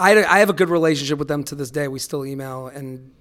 I, 0.00 0.24
I 0.24 0.38
have 0.38 0.50
a 0.50 0.54
good 0.54 0.70
relationship 0.70 1.18
with 1.18 1.28
them 1.28 1.44
to 1.44 1.54
this 1.54 1.70
day. 1.70 1.88
We 1.88 1.98
still 1.98 2.24
email 2.24 2.68
and 2.68 3.12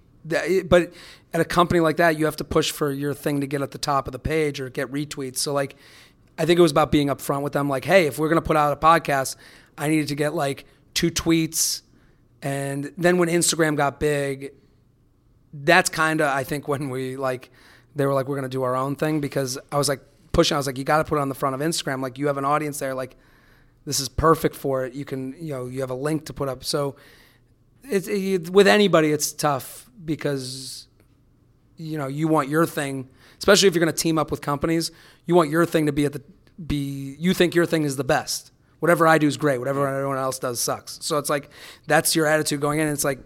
but 0.65 0.91
at 1.33 1.41
a 1.41 1.45
company 1.45 1.79
like 1.79 1.97
that, 1.97 2.17
you 2.17 2.25
have 2.25 2.35
to 2.37 2.43
push 2.43 2.71
for 2.71 2.91
your 2.91 3.13
thing 3.13 3.41
to 3.41 3.47
get 3.47 3.61
at 3.61 3.71
the 3.71 3.77
top 3.77 4.07
of 4.07 4.11
the 4.11 4.19
page 4.19 4.59
or 4.59 4.69
get 4.69 4.91
retweets. 4.91 5.37
So 5.37 5.53
like, 5.53 5.75
I 6.37 6.45
think 6.45 6.59
it 6.59 6.61
was 6.61 6.71
about 6.71 6.91
being 6.91 7.07
upfront 7.07 7.43
with 7.43 7.53
them. 7.53 7.69
Like, 7.69 7.85
hey, 7.85 8.07
if 8.07 8.19
we're 8.19 8.29
gonna 8.29 8.41
put 8.41 8.57
out 8.57 8.73
a 8.73 8.75
podcast, 8.75 9.35
I 9.77 9.87
needed 9.87 10.09
to 10.09 10.15
get 10.15 10.33
like 10.33 10.65
two 10.93 11.11
tweets, 11.11 11.81
and 12.41 12.91
then 12.97 13.17
when 13.17 13.29
Instagram 13.29 13.75
got 13.75 13.99
big, 13.99 14.51
that's 15.53 15.89
kind 15.89 16.21
of 16.21 16.27
I 16.27 16.43
think 16.43 16.67
when 16.67 16.89
we 16.89 17.15
like 17.15 17.49
they 17.95 18.05
were 18.05 18.13
like 18.13 18.27
we're 18.27 18.35
gonna 18.35 18.49
do 18.49 18.63
our 18.63 18.75
own 18.75 18.95
thing 18.95 19.19
because 19.21 19.57
I 19.71 19.77
was 19.77 19.89
like 19.89 20.01
pushing. 20.37 20.55
I 20.55 20.59
was 20.59 20.67
like, 20.67 20.77
you 20.77 20.83
got 20.83 20.99
to 20.99 21.03
put 21.03 21.17
it 21.17 21.21
on 21.21 21.29
the 21.29 21.35
front 21.35 21.55
of 21.55 21.61
Instagram. 21.61 22.01
Like 22.01 22.17
you 22.17 22.27
have 22.27 22.37
an 22.37 22.45
audience 22.45 22.79
there. 22.79 22.93
Like 22.93 23.15
this 23.87 24.01
is 24.01 24.09
perfect 24.09 24.53
for 24.53 24.85
it. 24.85 24.93
You 24.93 25.05
can 25.05 25.33
you 25.39 25.53
know 25.53 25.65
you 25.67 25.79
have 25.79 25.89
a 25.89 25.95
link 25.95 26.25
to 26.25 26.33
put 26.33 26.49
up. 26.49 26.65
So 26.65 26.97
it's 27.83 28.09
it, 28.09 28.49
with 28.49 28.67
anybody 28.67 29.13
it's 29.13 29.31
tough 29.31 29.89
because 30.03 30.87
you 31.77 31.97
know 31.97 32.07
you 32.07 32.27
want 32.27 32.49
your 32.49 32.65
thing, 32.65 33.07
especially 33.37 33.69
if 33.69 33.73
you're 33.73 33.79
gonna 33.79 33.93
team 33.93 34.17
up 34.17 34.29
with 34.29 34.41
companies. 34.41 34.91
You 35.25 35.35
want 35.35 35.49
your 35.49 35.65
thing 35.65 35.85
to 35.85 35.93
be 35.93 36.03
at 36.03 36.11
the 36.11 36.21
be. 36.61 37.15
You 37.17 37.33
think 37.33 37.55
your 37.55 37.65
thing 37.65 37.83
is 37.83 37.95
the 37.95 38.03
best. 38.03 38.51
Whatever 38.79 39.07
I 39.07 39.19
do 39.19 39.25
is 39.25 39.37
great. 39.37 39.57
Whatever 39.57 39.87
everyone 39.87 40.17
else 40.17 40.37
does 40.37 40.59
sucks. 40.59 40.99
So 41.01 41.17
it's 41.17 41.29
like 41.29 41.49
that's 41.87 42.13
your 42.13 42.27
attitude 42.27 42.59
going 42.59 42.79
in. 42.79 42.89
It's 42.89 43.05
like 43.05 43.19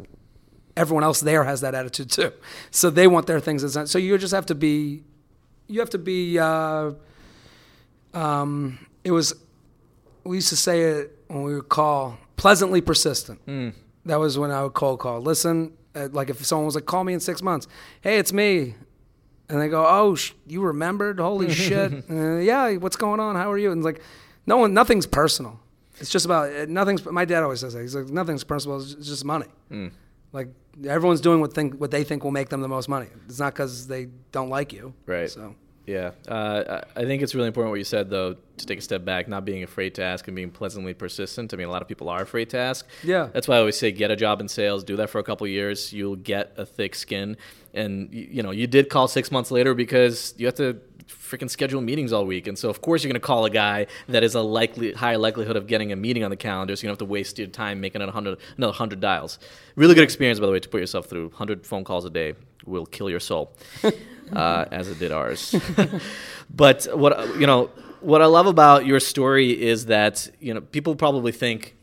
everyone 0.77 1.03
else 1.03 1.21
there 1.21 1.43
has 1.43 1.61
that 1.61 1.73
attitude 1.73 2.11
too. 2.11 2.31
So 2.69 2.91
they 2.91 3.07
want 3.07 3.25
their 3.25 3.39
things. 3.39 3.63
As, 3.63 3.89
so 3.89 3.97
you 3.97 4.15
just 4.19 4.33
have 4.33 4.45
to 4.45 4.55
be, 4.55 5.03
you 5.67 5.79
have 5.79 5.89
to 5.89 5.97
be. 5.97 6.37
Uh, 6.37 6.91
um, 8.13 8.77
it 9.03 9.11
was, 9.11 9.33
we 10.23 10.37
used 10.37 10.49
to 10.49 10.55
say 10.55 10.81
it 10.81 11.17
when 11.27 11.43
we 11.43 11.55
would 11.55 11.69
call 11.69 12.17
pleasantly 12.35 12.81
persistent. 12.81 13.39
That 14.05 14.15
was 14.19 14.37
when 14.37 14.51
I 14.51 14.63
would 14.63 14.73
cold 14.73 14.99
call. 14.99 15.21
Listen, 15.21 15.73
uh, 15.95 16.07
like 16.11 16.29
if 16.29 16.43
someone 16.45 16.65
was 16.65 16.75
like, 16.75 16.85
call 16.85 17.03
me 17.03 17.13
in 17.13 17.19
six 17.19 17.41
months. 17.41 17.67
Hey, 18.01 18.17
it's 18.17 18.33
me. 18.33 18.75
And 19.49 19.59
they 19.61 19.67
go, 19.67 19.85
oh, 19.87 20.15
sh- 20.15 20.31
you 20.47 20.61
remembered? 20.61 21.19
Holy 21.19 21.51
shit. 21.53 21.91
Uh, 22.09 22.37
yeah, 22.37 22.75
what's 22.77 22.95
going 22.95 23.19
on? 23.19 23.35
How 23.35 23.51
are 23.51 23.57
you? 23.57 23.71
And 23.71 23.79
it's 23.79 23.85
like, 23.85 24.01
no 24.47 24.57
one, 24.57 24.73
nothing's 24.73 25.05
personal. 25.05 25.59
It's 25.99 26.09
just 26.09 26.25
about, 26.25 26.51
uh, 26.51 26.65
nothing's, 26.67 27.05
my 27.05 27.25
dad 27.25 27.43
always 27.43 27.59
says 27.59 27.73
that. 27.73 27.81
He's 27.81 27.93
like, 27.95 28.07
nothing's 28.09 28.43
personal. 28.43 28.77
It's 28.81 28.93
it's 28.93 29.07
just 29.07 29.25
money. 29.25 29.45
Like 30.33 30.47
everyone's 30.87 31.19
doing 31.21 31.41
what 31.41 31.53
think 31.53 31.75
what 31.75 31.91
they 31.91 32.03
think 32.05 32.23
will 32.23 32.31
make 32.31 32.47
them 32.49 32.61
the 32.61 32.67
most 32.69 32.87
money. 32.87 33.07
It's 33.27 33.39
not 33.39 33.53
because 33.53 33.87
they 33.87 34.07
don't 34.31 34.49
like 34.49 34.71
you. 34.71 34.93
Right. 35.05 35.29
So 35.29 35.53
Yeah, 35.85 36.11
uh, 36.27 36.81
I 36.95 37.05
think 37.05 37.23
it's 37.23 37.33
really 37.33 37.47
important 37.47 37.71
what 37.71 37.79
you 37.79 37.83
said 37.83 38.09
though 38.09 38.35
to 38.57 38.65
take 38.65 38.77
a 38.77 38.81
step 38.81 39.03
back, 39.03 39.27
not 39.27 39.45
being 39.45 39.63
afraid 39.63 39.95
to 39.95 40.03
ask 40.03 40.27
and 40.27 40.35
being 40.35 40.51
pleasantly 40.51 40.93
persistent. 40.93 41.53
I 41.53 41.57
mean, 41.57 41.67
a 41.67 41.71
lot 41.71 41.81
of 41.81 41.87
people 41.87 42.07
are 42.09 42.21
afraid 42.21 42.51
to 42.51 42.57
ask. 42.57 42.87
Yeah. 43.03 43.29
that's 43.33 43.47
why 43.47 43.55
I 43.55 43.59
always 43.59 43.77
say 43.77 43.91
get 43.91 44.11
a 44.11 44.15
job 44.15 44.41
in 44.41 44.47
sales, 44.47 44.83
do 44.83 44.95
that 44.97 45.09
for 45.09 45.19
a 45.19 45.23
couple 45.23 45.47
years, 45.47 45.91
you'll 45.91 46.17
get 46.17 46.53
a 46.57 46.65
thick 46.65 46.93
skin. 46.93 47.35
And 47.73 48.13
you 48.13 48.43
know, 48.43 48.51
you 48.51 48.67
did 48.67 48.89
call 48.89 49.07
six 49.07 49.31
months 49.31 49.49
later 49.49 49.73
because 49.73 50.35
you 50.37 50.45
have 50.45 50.55
to 50.55 50.79
freaking 51.07 51.49
schedule 51.49 51.81
meetings 51.81 52.13
all 52.13 52.25
week, 52.25 52.47
and 52.47 52.57
so 52.57 52.69
of 52.69 52.81
course 52.81 53.03
you're 53.03 53.11
going 53.11 53.19
to 53.19 53.25
call 53.25 53.45
a 53.45 53.49
guy 53.49 53.87
that 54.07 54.23
is 54.23 54.35
a 54.35 54.41
likely 54.41 54.93
higher 54.93 55.17
likelihood 55.17 55.55
of 55.55 55.67
getting 55.67 55.91
a 55.91 55.95
meeting 55.95 56.23
on 56.23 56.29
the 56.29 56.37
calendar. 56.37 56.75
So 56.75 56.83
you 56.83 56.87
don't 56.87 56.93
have 56.93 57.07
to 57.07 57.11
waste 57.11 57.39
your 57.39 57.47
time 57.47 57.81
making 57.81 58.01
another 58.01 58.37
hundred 58.71 58.99
dials. 58.99 59.39
Really 59.75 59.95
good 59.95 60.03
experience, 60.03 60.39
by 60.39 60.45
the 60.45 60.51
way, 60.51 60.59
to 60.59 60.69
put 60.69 60.79
yourself 60.79 61.07
through. 61.07 61.31
Hundred 61.31 61.65
phone 61.65 61.83
calls 61.83 62.05
a 62.05 62.09
day 62.09 62.35
will 62.65 62.85
kill 62.85 63.09
your 63.09 63.19
soul 63.19 63.51
uh, 64.33 64.65
as 64.71 64.89
it 64.89 64.99
did 64.99 65.11
ours. 65.11 65.55
but 66.49 66.87
what 66.93 67.39
you 67.39 67.47
know, 67.47 67.69
what 68.01 68.21
I 68.21 68.25
love 68.25 68.47
about 68.47 68.85
your 68.85 68.99
story 68.99 69.49
is 69.51 69.87
that 69.87 70.29
you 70.39 70.53
know 70.53 70.61
people 70.61 70.95
probably 70.95 71.31
think, 71.31 71.75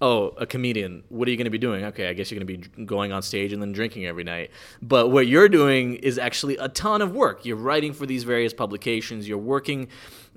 "Oh, 0.00 0.28
a 0.38 0.46
comedian. 0.46 1.04
What 1.08 1.28
are 1.28 1.30
you 1.30 1.36
going 1.36 1.46
to 1.46 1.50
be 1.50 1.58
doing?" 1.58 1.84
Okay, 1.86 2.08
I 2.08 2.12
guess 2.12 2.30
you're 2.30 2.40
going 2.40 2.62
to 2.62 2.68
be 2.68 2.84
going 2.84 3.12
on 3.12 3.22
stage 3.22 3.52
and 3.52 3.60
then 3.60 3.72
drinking 3.72 4.06
every 4.06 4.24
night. 4.24 4.50
But 4.82 5.08
what 5.10 5.26
you're 5.26 5.48
doing 5.48 5.94
is 5.94 6.18
actually 6.18 6.56
a 6.56 6.68
ton 6.68 7.02
of 7.02 7.12
work. 7.12 7.44
You're 7.44 7.56
writing 7.56 7.92
for 7.92 8.06
these 8.06 8.24
various 8.24 8.52
publications. 8.52 9.28
You're 9.28 9.38
working 9.38 9.88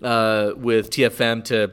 uh, 0.01 0.53
with 0.55 0.89
TFM 0.89 1.43
to 1.45 1.71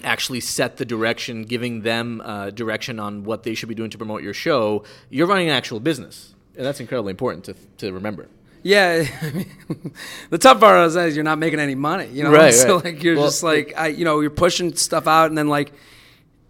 actually 0.04 0.40
set 0.40 0.76
the 0.76 0.84
direction, 0.84 1.42
giving 1.42 1.82
them 1.82 2.22
uh, 2.24 2.50
direction 2.50 2.98
on 2.98 3.24
what 3.24 3.42
they 3.42 3.54
should 3.54 3.68
be 3.68 3.74
doing 3.74 3.90
to 3.90 3.98
promote 3.98 4.22
your 4.22 4.34
show. 4.34 4.84
You're 5.10 5.26
running 5.26 5.48
an 5.48 5.54
actual 5.54 5.80
business, 5.80 6.34
and 6.56 6.64
that's 6.64 6.80
incredibly 6.80 7.10
important 7.10 7.44
to 7.44 7.54
to 7.78 7.92
remember. 7.92 8.28
Yeah, 8.62 9.04
I 9.22 9.30
mean, 9.30 9.92
the 10.30 10.38
tough 10.38 10.60
part 10.60 10.86
is 10.86 10.94
that 10.94 11.12
you're 11.12 11.24
not 11.24 11.38
making 11.38 11.60
any 11.60 11.74
money. 11.74 12.06
You 12.12 12.24
know, 12.24 12.32
Right, 12.32 12.52
so 12.54 12.76
right. 12.76 12.84
like 12.86 13.02
you're 13.02 13.16
Well, 13.16 13.26
just 13.26 13.42
like 13.42 13.74
I, 13.76 13.88
you 13.88 14.04
know, 14.04 14.20
you're 14.20 14.30
pushing 14.30 14.74
stuff 14.74 15.06
out, 15.06 15.26
and 15.30 15.36
then 15.38 15.48
like, 15.48 15.72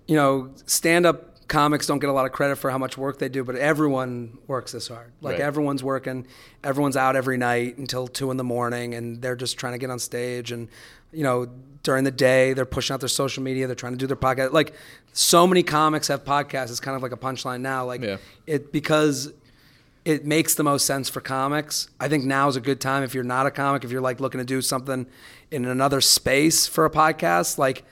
you 0.07 0.17
know, 0.17 0.51
stand 0.67 1.07
up 1.07 1.25
comics 1.49 1.87
don't 1.87 1.99
get 1.99 2.11
a 2.11 2.13
lot 2.13 2.27
of 2.27 2.33
credit 2.33 2.57
for 2.57 2.71
how 2.71 2.77
much 2.77 2.99
work 2.99 3.19
they 3.19 3.29
do, 3.31 3.43
but 3.43 3.57
everyone 3.57 4.37
works 4.47 4.73
this 4.73 4.89
hard. 4.89 5.11
Like 5.23 5.33
Right. 5.35 5.41
everyone's 5.41 5.83
working, 5.83 6.27
everyone's 6.63 6.97
out 6.97 7.17
every 7.17 7.39
night 7.39 7.79
until 7.79 8.07
two 8.07 8.31
in 8.31 8.37
the 8.37 8.45
morning, 8.45 8.95
and 8.95 9.23
they're 9.23 9.37
just 9.37 9.57
trying 9.59 9.73
to 9.73 9.79
get 9.79 9.91
on 9.91 9.99
stage 9.99 10.53
and. 10.53 10.69
You 11.11 11.25
know, 11.25 11.47
during 11.85 12.05
the 12.05 12.11
day, 12.11 12.53
they're 12.53 12.67
pushing 12.67 12.93
out 12.93 13.01
their 13.01 13.09
social 13.09 13.43
media. 13.43 13.67
They're 13.67 13.75
trying 13.75 13.95
to 13.95 13.99
do 13.99 14.07
their 14.07 14.15
podcast. 14.15 14.53
Like, 14.53 14.75
so 15.15 15.47
many 15.47 15.63
comics 15.63 16.09
have 16.09 16.23
podcasts. 16.23 16.69
It's 16.69 16.81
kind 16.81 16.95
of 16.95 17.03
like 17.03 17.13
a 17.13 17.17
punchline 17.17 17.63
now. 17.63 17.87
Like, 17.87 18.03
Yeah. 18.03 18.19
it 18.47 18.73
because 18.73 19.33
it 20.09 20.25
makes 20.25 20.55
the 20.55 20.65
most 20.65 20.87
sense 20.87 21.11
for 21.11 21.21
comics. 21.21 21.91
I 22.01 22.09
think 22.09 22.25
now 22.25 22.49
is 22.49 22.57
a 22.57 22.63
good 22.63 22.81
time 22.81 23.03
if 23.03 23.13
you're 23.13 23.25
not 23.25 23.45
a 23.45 23.51
comic, 23.51 23.85
if 23.85 23.91
you're 23.91 24.01
like 24.01 24.21
looking 24.21 24.39
to 24.39 24.45
do 24.45 24.63
something 24.63 25.07
in 25.51 25.67
another 25.67 26.01
space 26.01 26.67
for 26.67 26.87
a 26.87 26.91
podcast, 26.91 27.59
like 27.59 27.85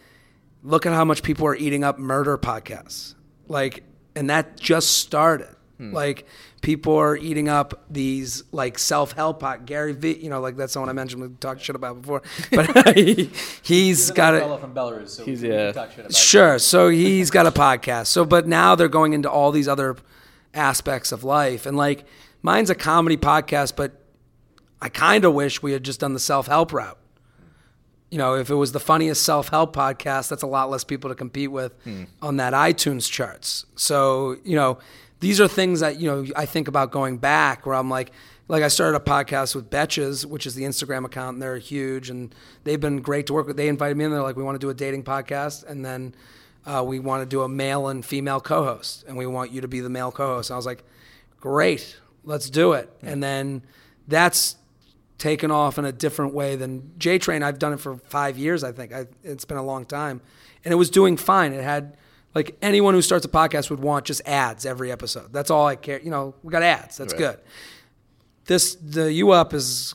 look 0.62 0.86
at 0.86 0.94
how 0.94 1.04
much 1.04 1.22
people 1.22 1.46
are 1.46 1.54
eating 1.54 1.84
up 1.84 1.98
murder 1.98 2.38
podcasts. 2.38 3.14
Like 3.48 3.84
and 4.14 4.30
that 4.30 4.58
just 4.58 4.96
started. 4.96 5.54
Hmm. 5.76 5.92
Like 5.92 6.26
people 6.62 6.96
are 6.96 7.18
eating 7.18 7.50
up 7.50 7.84
these 7.90 8.44
like 8.50 8.78
self-help 8.78 9.40
pod 9.40 9.66
Gary 9.66 9.92
Vee, 9.92 10.16
you 10.16 10.30
know, 10.30 10.40
like 10.40 10.56
that's 10.56 10.72
the 10.72 10.80
one 10.80 10.88
I 10.88 10.94
mentioned 10.94 11.20
we 11.20 11.28
talked 11.38 11.60
shit 11.60 11.76
about 11.76 12.00
before. 12.00 12.22
But 12.50 12.96
he, 12.96 13.30
he's 13.60 14.10
got 14.10 14.32
it. 14.32 14.40
from 14.58 14.72
Belarus, 14.72 15.10
so 15.10 15.24
He's, 15.26 15.42
yeah. 15.42 15.70
talk 15.72 15.90
shit 15.90 15.98
about 15.98 16.14
Sure. 16.14 16.58
So 16.58 16.88
he's 16.88 17.30
got 17.30 17.46
a 17.46 17.50
podcast. 17.50 18.06
So, 18.06 18.24
but 18.24 18.48
now 18.48 18.74
they're 18.74 18.88
going 18.88 19.12
into 19.12 19.30
all 19.30 19.52
these 19.52 19.68
other 19.68 19.98
aspects 20.56 21.12
of 21.12 21.22
life. 21.22 21.66
And 21.66 21.76
like, 21.76 22.04
mine's 22.42 22.70
a 22.70 22.74
comedy 22.74 23.16
podcast, 23.16 23.76
but 23.76 24.00
I 24.80 24.88
kind 24.88 25.24
of 25.24 25.34
wish 25.34 25.62
we 25.62 25.72
had 25.72 25.84
just 25.84 26.00
done 26.00 26.14
the 26.14 26.20
self 26.20 26.46
help 26.46 26.72
route. 26.72 26.98
You 28.10 28.18
know, 28.18 28.34
if 28.34 28.50
it 28.50 28.54
was 28.54 28.72
the 28.72 28.80
funniest 28.80 29.22
self 29.22 29.48
help 29.48 29.74
podcast, 29.74 30.28
that's 30.28 30.42
a 30.42 30.46
lot 30.46 30.70
less 30.70 30.84
people 30.84 31.10
to 31.10 31.16
compete 31.16 31.50
with 31.50 31.72
hmm. 31.84 32.04
on 32.22 32.36
that 32.36 32.52
iTunes 32.52 33.10
charts. 33.10 33.66
So, 33.74 34.36
you 34.44 34.56
know, 34.56 34.78
these 35.20 35.40
are 35.40 35.48
things 35.48 35.80
that, 35.80 35.98
you 35.98 36.08
know, 36.08 36.26
I 36.36 36.46
think 36.46 36.68
about 36.68 36.90
going 36.90 37.18
back 37.18 37.66
where 37.66 37.74
I'm 37.74 37.90
like, 37.90 38.12
like 38.48 38.62
I 38.62 38.68
started 38.68 38.96
a 38.96 39.00
podcast 39.00 39.54
with 39.54 39.70
Betches, 39.70 40.24
which 40.24 40.46
is 40.46 40.54
the 40.54 40.62
Instagram 40.62 41.04
account, 41.04 41.34
and 41.34 41.42
they're 41.42 41.58
huge 41.58 42.10
and 42.10 42.34
they've 42.64 42.80
been 42.80 43.00
great 43.00 43.26
to 43.26 43.32
work 43.32 43.46
with. 43.46 43.56
They 43.56 43.68
invited 43.68 43.96
me 43.96 44.04
in, 44.04 44.10
they're 44.10 44.22
like, 44.22 44.36
we 44.36 44.44
want 44.44 44.54
to 44.54 44.64
do 44.64 44.70
a 44.70 44.74
dating 44.74 45.02
podcast, 45.04 45.64
and 45.64 45.84
then 45.84 46.14
uh, 46.66 46.82
we 46.84 46.98
want 46.98 47.22
to 47.22 47.26
do 47.26 47.42
a 47.42 47.48
male 47.48 47.88
and 47.88 48.04
female 48.04 48.40
co-host, 48.40 49.04
and 49.06 49.16
we 49.16 49.26
want 49.26 49.52
you 49.52 49.60
to 49.60 49.68
be 49.68 49.80
the 49.80 49.88
male 49.90 50.10
co-host. 50.12 50.50
And 50.50 50.54
I 50.54 50.58
was 50.58 50.66
like, 50.66 50.84
great, 51.40 51.96
let's 52.24 52.50
do 52.50 52.72
it. 52.72 52.90
And 53.02 53.22
then 53.22 53.62
that's 54.08 54.56
taken 55.18 55.50
off 55.50 55.78
in 55.78 55.84
a 55.84 55.92
different 55.92 56.34
way 56.34 56.56
than 56.56 56.92
J 56.98 57.18
Train. 57.18 57.42
I've 57.42 57.58
done 57.58 57.72
it 57.72 57.80
for 57.80 57.96
five 57.96 58.36
years, 58.36 58.62
I 58.64 58.72
think. 58.72 58.92
I, 58.92 59.06
it's 59.22 59.44
been 59.44 59.56
a 59.56 59.64
long 59.64 59.84
time, 59.84 60.20
and 60.64 60.72
it 60.72 60.76
was 60.76 60.90
doing 60.90 61.16
fine. 61.16 61.52
It 61.52 61.62
had 61.62 61.96
like 62.34 62.56
anyone 62.60 62.92
who 62.94 63.00
starts 63.00 63.24
a 63.24 63.28
podcast 63.28 63.70
would 63.70 63.80
want 63.80 64.04
just 64.04 64.20
ads 64.26 64.66
every 64.66 64.92
episode. 64.92 65.32
That's 65.32 65.50
all 65.50 65.66
I 65.66 65.76
care. 65.76 66.00
You 66.02 66.10
know, 66.10 66.34
we 66.42 66.50
got 66.52 66.62
ads. 66.62 66.98
That's 66.98 67.14
Right. 67.14 67.18
good. 67.18 67.38
This 68.44 68.74
the 68.76 69.12
U 69.14 69.30
Up 69.30 69.54
is 69.54 69.94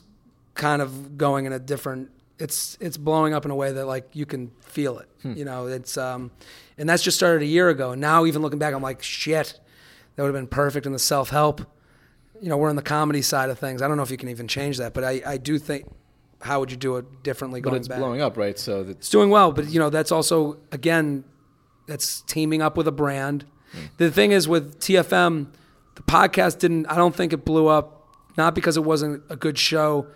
kind 0.54 0.82
of 0.82 1.16
going 1.16 1.44
in 1.46 1.52
a 1.52 1.58
different. 1.58 2.10
It's 2.38 2.76
it's 2.80 2.96
blowing 2.96 3.32
up 3.34 3.44
in 3.44 3.50
a 3.50 3.54
way 3.54 3.72
that 3.72 3.86
like 3.86 4.08
you 4.14 4.26
can 4.26 4.50
feel 4.72 4.98
it. 4.98 5.08
You 5.24 5.44
know, 5.44 5.66
it's 5.66 5.96
um, 5.96 6.30
and 6.76 6.88
that's 6.88 7.02
just 7.02 7.16
started 7.16 7.42
a 7.42 7.46
year 7.46 7.68
ago. 7.68 7.92
And 7.92 8.00
now 8.00 8.26
even 8.26 8.42
looking 8.42 8.58
back, 8.58 8.74
I'm 8.74 8.82
like, 8.82 9.02
shit, 9.02 9.60
that 10.16 10.22
would 10.22 10.28
have 10.28 10.34
been 10.34 10.48
perfect 10.48 10.84
in 10.86 10.92
the 10.92 10.98
self 10.98 11.30
help 11.30 11.60
you 12.42 12.48
know, 12.48 12.56
we're 12.56 12.70
in 12.70 12.76
the 12.76 12.82
comedy 12.82 13.22
side 13.22 13.48
of 13.50 13.58
things. 13.58 13.80
I 13.80 13.88
don't 13.88 13.96
know 13.96 14.02
if 14.02 14.10
you 14.10 14.16
can 14.16 14.28
even 14.28 14.48
change 14.48 14.78
that, 14.78 14.92
but 14.92 15.04
I, 15.04 15.22
I 15.24 15.36
do 15.36 15.58
think, 15.58 15.86
how 16.40 16.58
would 16.58 16.72
you 16.72 16.76
do 16.76 16.96
it 16.96 17.22
differently 17.22 17.60
But 17.60 17.74
it's 17.74 17.86
back? 17.86 17.98
blowing 17.98 18.20
up, 18.20 18.36
right? 18.36 18.58
So 18.58 18.80
It's 18.80 19.08
doing 19.08 19.30
well, 19.30 19.52
but 19.52 19.68
you 19.68 19.78
know, 19.78 19.90
that's 19.90 20.10
also 20.10 20.58
again, 20.72 21.22
that's 21.86 22.22
teaming 22.22 22.60
up 22.60 22.76
with 22.76 22.88
a 22.88 22.92
brand. 22.92 23.44
The 23.96 24.10
thing 24.10 24.32
is 24.32 24.48
with 24.48 24.80
TFM, 24.80 25.46
the 25.94 26.02
podcast 26.02 26.58
didn't. 26.58 26.86
I 26.86 26.96
don't 26.96 27.14
think 27.14 27.32
it 27.32 27.44
blew 27.44 27.68
up, 27.68 28.08
not 28.36 28.54
because 28.56 28.76
it 28.76 28.82
wasn't 28.84 29.22
a 29.30 29.36
good 29.36 29.56
show. 29.56 30.08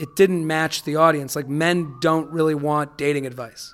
It 0.00 0.14
didn't 0.16 0.46
match 0.46 0.82
the 0.82 0.96
audience. 0.96 1.36
Like 1.36 1.48
men 1.48 1.96
don't 2.00 2.30
really 2.30 2.54
want 2.56 2.98
dating 2.98 3.24
advice. 3.24 3.72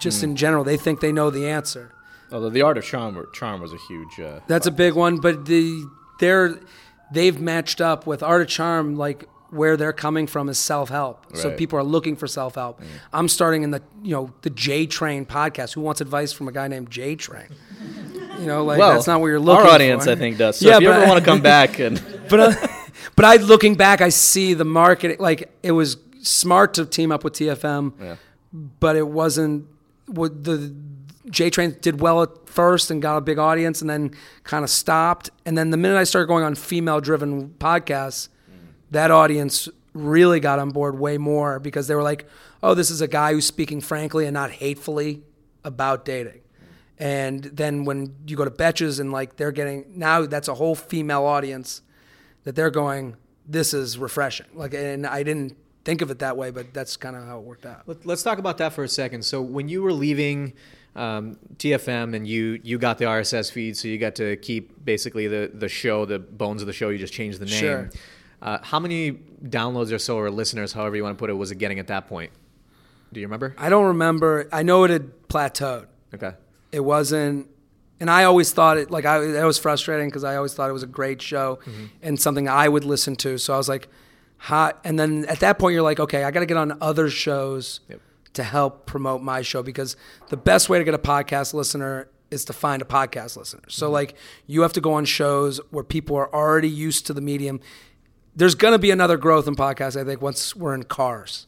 Just 0.00 0.22
in 0.22 0.34
general, 0.36 0.64
they 0.64 0.76
think 0.76 1.00
they 1.00 1.12
know 1.12 1.30
the 1.30 1.48
answer. 1.48 1.92
although 2.32 2.50
the 2.50 2.62
art 2.62 2.76
of 2.78 2.84
charm, 2.84 3.26
charm 3.32 3.60
was 3.60 3.72
a 3.72 3.78
huge. 3.88 4.18
Uh, 4.20 4.40
That's 4.46 4.66
a 4.66 4.70
big 4.70 4.94
one, 4.94 5.18
but 5.18 5.44
the 5.46 5.84
they're 6.20 6.58
they've 7.12 7.40
matched 7.40 7.80
up 7.80 8.06
with 8.06 8.22
Art 8.22 8.42
of 8.42 8.48
Charm 8.48 8.96
like 8.96 9.28
where 9.50 9.78
they're 9.78 9.94
coming 9.94 10.26
from 10.26 10.48
is 10.50 10.58
self 10.58 10.88
help. 10.90 11.24
So 11.36 11.50
people 11.56 11.78
are 11.78 11.84
looking 11.84 12.16
for 12.16 12.26
self 12.26 12.56
help. 12.56 12.80
I'm 13.12 13.28
starting 13.28 13.62
in 13.62 13.70
the 13.70 13.82
you 14.02 14.12
know 14.14 14.32
the 14.42 14.50
J 14.50 14.86
Train 14.86 15.24
podcast. 15.26 15.74
Who 15.74 15.80
wants 15.80 16.00
advice 16.00 16.32
from 16.32 16.48
a 16.48 16.52
guy 16.52 16.68
named 16.68 16.90
J 16.90 17.14
Train? 17.16 17.46
You 18.40 18.46
know, 18.46 18.64
like 18.64 18.78
well, 18.78 18.92
that's 18.94 19.06
not 19.06 19.20
what 19.20 19.28
you're 19.28 19.40
looking. 19.40 19.66
Our 19.66 19.72
audience, 19.74 20.04
for. 20.04 20.10
I 20.10 20.14
think, 20.16 20.36
does. 20.38 20.58
So 20.58 20.68
Yeah, 20.68 20.76
if 20.76 20.82
you 20.82 20.90
ever 20.90 21.04
I- 21.04 21.08
want 21.08 21.18
to 21.20 21.24
come 21.24 21.40
back 21.40 21.78
and 21.78 22.00
but 22.28 22.40
uh, 22.40 22.66
but 23.16 23.24
I 23.24 23.36
looking 23.36 23.74
back, 23.74 24.00
I 24.00 24.10
see 24.10 24.54
the 24.54 24.64
market. 24.66 25.18
Like 25.20 25.50
it 25.62 25.72
was 25.72 25.96
smart 26.20 26.74
to 26.74 26.84
team 26.84 27.10
up 27.12 27.24
with 27.24 27.32
TFM, 27.34 27.92
Yeah. 28.00 28.16
But 28.52 28.96
it 28.96 29.08
wasn't. 29.08 29.66
What 30.06 30.44
the 30.44 30.74
J 31.28 31.50
Train 31.50 31.76
did 31.80 32.00
well 32.00 32.22
at 32.22 32.48
first 32.48 32.90
and 32.90 33.02
got 33.02 33.18
a 33.18 33.20
big 33.20 33.38
audience, 33.38 33.80
and 33.80 33.90
then 33.90 34.12
kind 34.44 34.64
of 34.64 34.70
stopped. 34.70 35.30
And 35.44 35.56
then 35.56 35.70
the 35.70 35.76
minute 35.76 35.96
I 35.96 36.04
started 36.04 36.26
going 36.28 36.44
on 36.44 36.54
female-driven 36.54 37.50
podcasts, 37.58 38.28
that 38.90 39.10
audience 39.10 39.68
really 39.92 40.40
got 40.40 40.58
on 40.58 40.70
board 40.70 40.98
way 40.98 41.18
more 41.18 41.58
because 41.58 41.88
they 41.88 41.94
were 41.94 42.02
like, 42.02 42.26
"Oh, 42.62 42.74
this 42.74 42.90
is 42.90 43.00
a 43.00 43.08
guy 43.08 43.32
who's 43.32 43.46
speaking 43.46 43.80
frankly 43.80 44.24
and 44.24 44.34
not 44.34 44.50
hatefully 44.50 45.22
about 45.64 46.04
dating." 46.04 46.40
And 46.98 47.44
then 47.44 47.84
when 47.84 48.14
you 48.26 48.36
go 48.36 48.44
to 48.44 48.50
Betches 48.50 48.98
and 48.98 49.12
like 49.12 49.36
they're 49.36 49.52
getting 49.52 49.84
now 49.94 50.26
that's 50.26 50.48
a 50.48 50.54
whole 50.54 50.74
female 50.74 51.24
audience 51.24 51.82
that 52.44 52.56
they're 52.56 52.70
going, 52.70 53.16
this 53.46 53.74
is 53.74 53.98
refreshing. 53.98 54.46
Like, 54.54 54.74
and 54.74 55.06
I 55.06 55.22
didn't 55.22 55.56
think 55.88 56.02
of 56.02 56.10
it 56.10 56.18
that 56.18 56.36
way, 56.36 56.50
but 56.50 56.74
that's 56.74 56.96
kind 56.98 57.16
of 57.16 57.24
how 57.24 57.38
it 57.38 57.44
worked 57.44 57.64
out. 57.64 57.82
Let- 57.86 58.04
Let's 58.04 58.22
talk 58.22 58.38
about 58.38 58.58
that 58.58 58.72
for 58.74 58.84
a 58.84 58.88
second. 58.88 59.22
So 59.24 59.40
when 59.40 59.68
you 59.68 59.82
were 59.82 59.92
leaving 59.92 60.52
um, 60.94 61.38
TFM 61.56 62.14
and 62.14 62.26
you 62.26 62.60
you 62.62 62.76
got 62.78 62.98
the 62.98 63.06
RSS 63.06 63.50
feed, 63.50 63.76
so 63.76 63.88
you 63.88 63.98
got 63.98 64.14
to 64.16 64.36
keep 64.36 64.84
basically 64.84 65.26
the 65.28 65.50
the 65.54 65.68
show, 65.68 66.04
the 66.04 66.18
bones 66.18 66.60
of 66.62 66.66
the 66.66 66.72
show. 66.72 66.88
You 66.90 66.98
just 66.98 67.12
changed 67.14 67.38
the 67.40 67.46
name. 67.46 67.60
Sure. 67.60 67.90
Uh, 68.42 68.58
how 68.62 68.78
many 68.78 69.12
downloads 69.44 69.92
or 69.92 69.98
so, 69.98 70.16
or 70.18 70.30
listeners, 70.30 70.72
however 70.72 70.94
you 70.96 71.02
want 71.02 71.16
to 71.16 71.20
put 71.20 71.30
it, 71.30 71.34
was 71.34 71.50
it 71.50 71.56
getting 71.58 71.78
at 71.78 71.86
that 71.88 72.06
point? 72.08 72.30
Do 73.12 73.20
you 73.20 73.26
remember? 73.26 73.54
I 73.58 73.68
don't 73.68 73.86
remember. 73.86 74.48
I 74.52 74.62
know 74.62 74.84
it 74.84 74.90
had 74.90 75.28
plateaued. 75.28 75.86
Okay. 76.14 76.32
It 76.70 76.80
wasn't, 76.80 77.48
and 78.00 78.10
I 78.10 78.24
always 78.24 78.52
thought 78.52 78.76
it 78.76 78.90
like 78.90 79.04
I 79.06 79.18
that 79.38 79.44
was 79.44 79.58
frustrating 79.58 80.08
because 80.08 80.24
I 80.24 80.36
always 80.36 80.52
thought 80.54 80.68
it 80.68 80.74
was 80.74 80.82
a 80.82 80.86
great 81.00 81.22
show 81.22 81.58
and 82.02 82.20
something 82.20 82.46
I 82.48 82.68
would 82.68 82.84
listen 82.84 83.16
to. 83.16 83.38
So 83.38 83.54
I 83.54 83.56
was 83.56 83.68
like, 83.68 83.88
hot. 84.38 84.80
And 84.84 84.98
then 84.98 85.24
at 85.26 85.40
that 85.40 85.58
point, 85.58 85.74
you're 85.74 85.82
like, 85.82 86.00
okay, 86.00 86.24
I 86.24 86.30
got 86.30 86.40
to 86.40 86.46
get 86.46 86.56
on 86.56 86.78
other 86.80 87.10
shows 87.10 87.80
Yep. 87.88 88.00
to 88.34 88.42
help 88.42 88.86
promote 88.86 89.22
my 89.22 89.42
show 89.42 89.62
because 89.62 89.96
the 90.28 90.36
best 90.36 90.68
way 90.68 90.78
to 90.78 90.84
get 90.84 90.94
a 90.94 90.98
podcast 90.98 91.54
listener 91.54 92.08
is 92.30 92.44
to 92.46 92.52
find 92.52 92.82
a 92.82 92.84
podcast 92.84 93.36
listener. 93.36 93.62
So 93.68 93.86
mm-hmm. 93.86 93.94
like 93.94 94.14
you 94.46 94.62
have 94.62 94.72
to 94.74 94.80
go 94.80 94.94
on 94.94 95.04
shows 95.04 95.60
where 95.70 95.84
people 95.84 96.16
are 96.16 96.32
already 96.34 96.68
used 96.68 97.06
to 97.06 97.14
the 97.14 97.20
medium. 97.20 97.60
There's 98.36 98.54
going 98.54 98.72
to 98.72 98.78
be 98.78 98.90
another 98.90 99.16
growth 99.16 99.48
in 99.48 99.56
podcasts, 99.56 100.00
I 100.00 100.04
think, 100.04 100.22
once 100.22 100.54
we're 100.54 100.74
in 100.74 100.84
cars. 100.84 101.46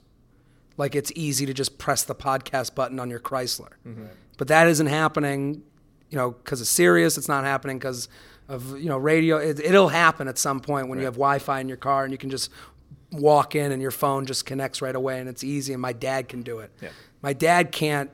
Like 0.77 0.95
it's 0.95 1.13
easy 1.15 1.47
to 1.47 1.55
just 1.55 1.79
press 1.79 2.03
the 2.05 2.15
podcast 2.15 2.75
button 2.75 2.99
on 2.99 3.11
your 3.11 3.21
Chrysler. 3.21 3.73
Mm-hmm. 3.87 4.07
But 4.39 4.49
that 4.49 4.67
isn't 4.69 4.87
happening, 4.87 5.63
you 6.09 6.17
know, 6.17 6.31
because 6.31 6.61
of 6.63 6.67
Sirius. 6.67 7.19
It's 7.19 7.29
not 7.29 7.45
happening 7.45 7.79
because 7.79 8.09
of, 8.49 8.79
you 8.79 8.89
know, 8.89 8.97
radio. 8.97 9.37
It, 9.37 9.61
it'll 9.61 9.89
happen 9.89 10.27
at 10.27 10.39
some 10.39 10.61
point 10.61 10.89
when 10.89 10.99
you 10.99 11.05
have 11.05 11.15
Wi 11.15 11.39
Fi 11.39 11.61
in 11.61 11.69
your 11.69 11.77
car 11.77 12.05
and 12.05 12.13
you 12.13 12.19
can 12.19 12.31
just 12.31 12.51
walk 13.13 13.55
in 13.55 13.73
and 13.73 13.83
your 13.83 13.91
phone 13.91 14.27
just 14.27 14.47
connects 14.47 14.81
right 14.83 14.95
away 14.95 15.19
and 15.21 15.29
it's 15.29 15.43
easy. 15.45 15.73
And 15.73 15.83
my 15.83 15.93
dad 15.93 16.29
can 16.29 16.43
do 16.43 16.59
it. 16.61 16.71
Yeah. 16.81 16.91
My 17.23 17.33
dad 17.33 17.73
can't. 17.73 18.11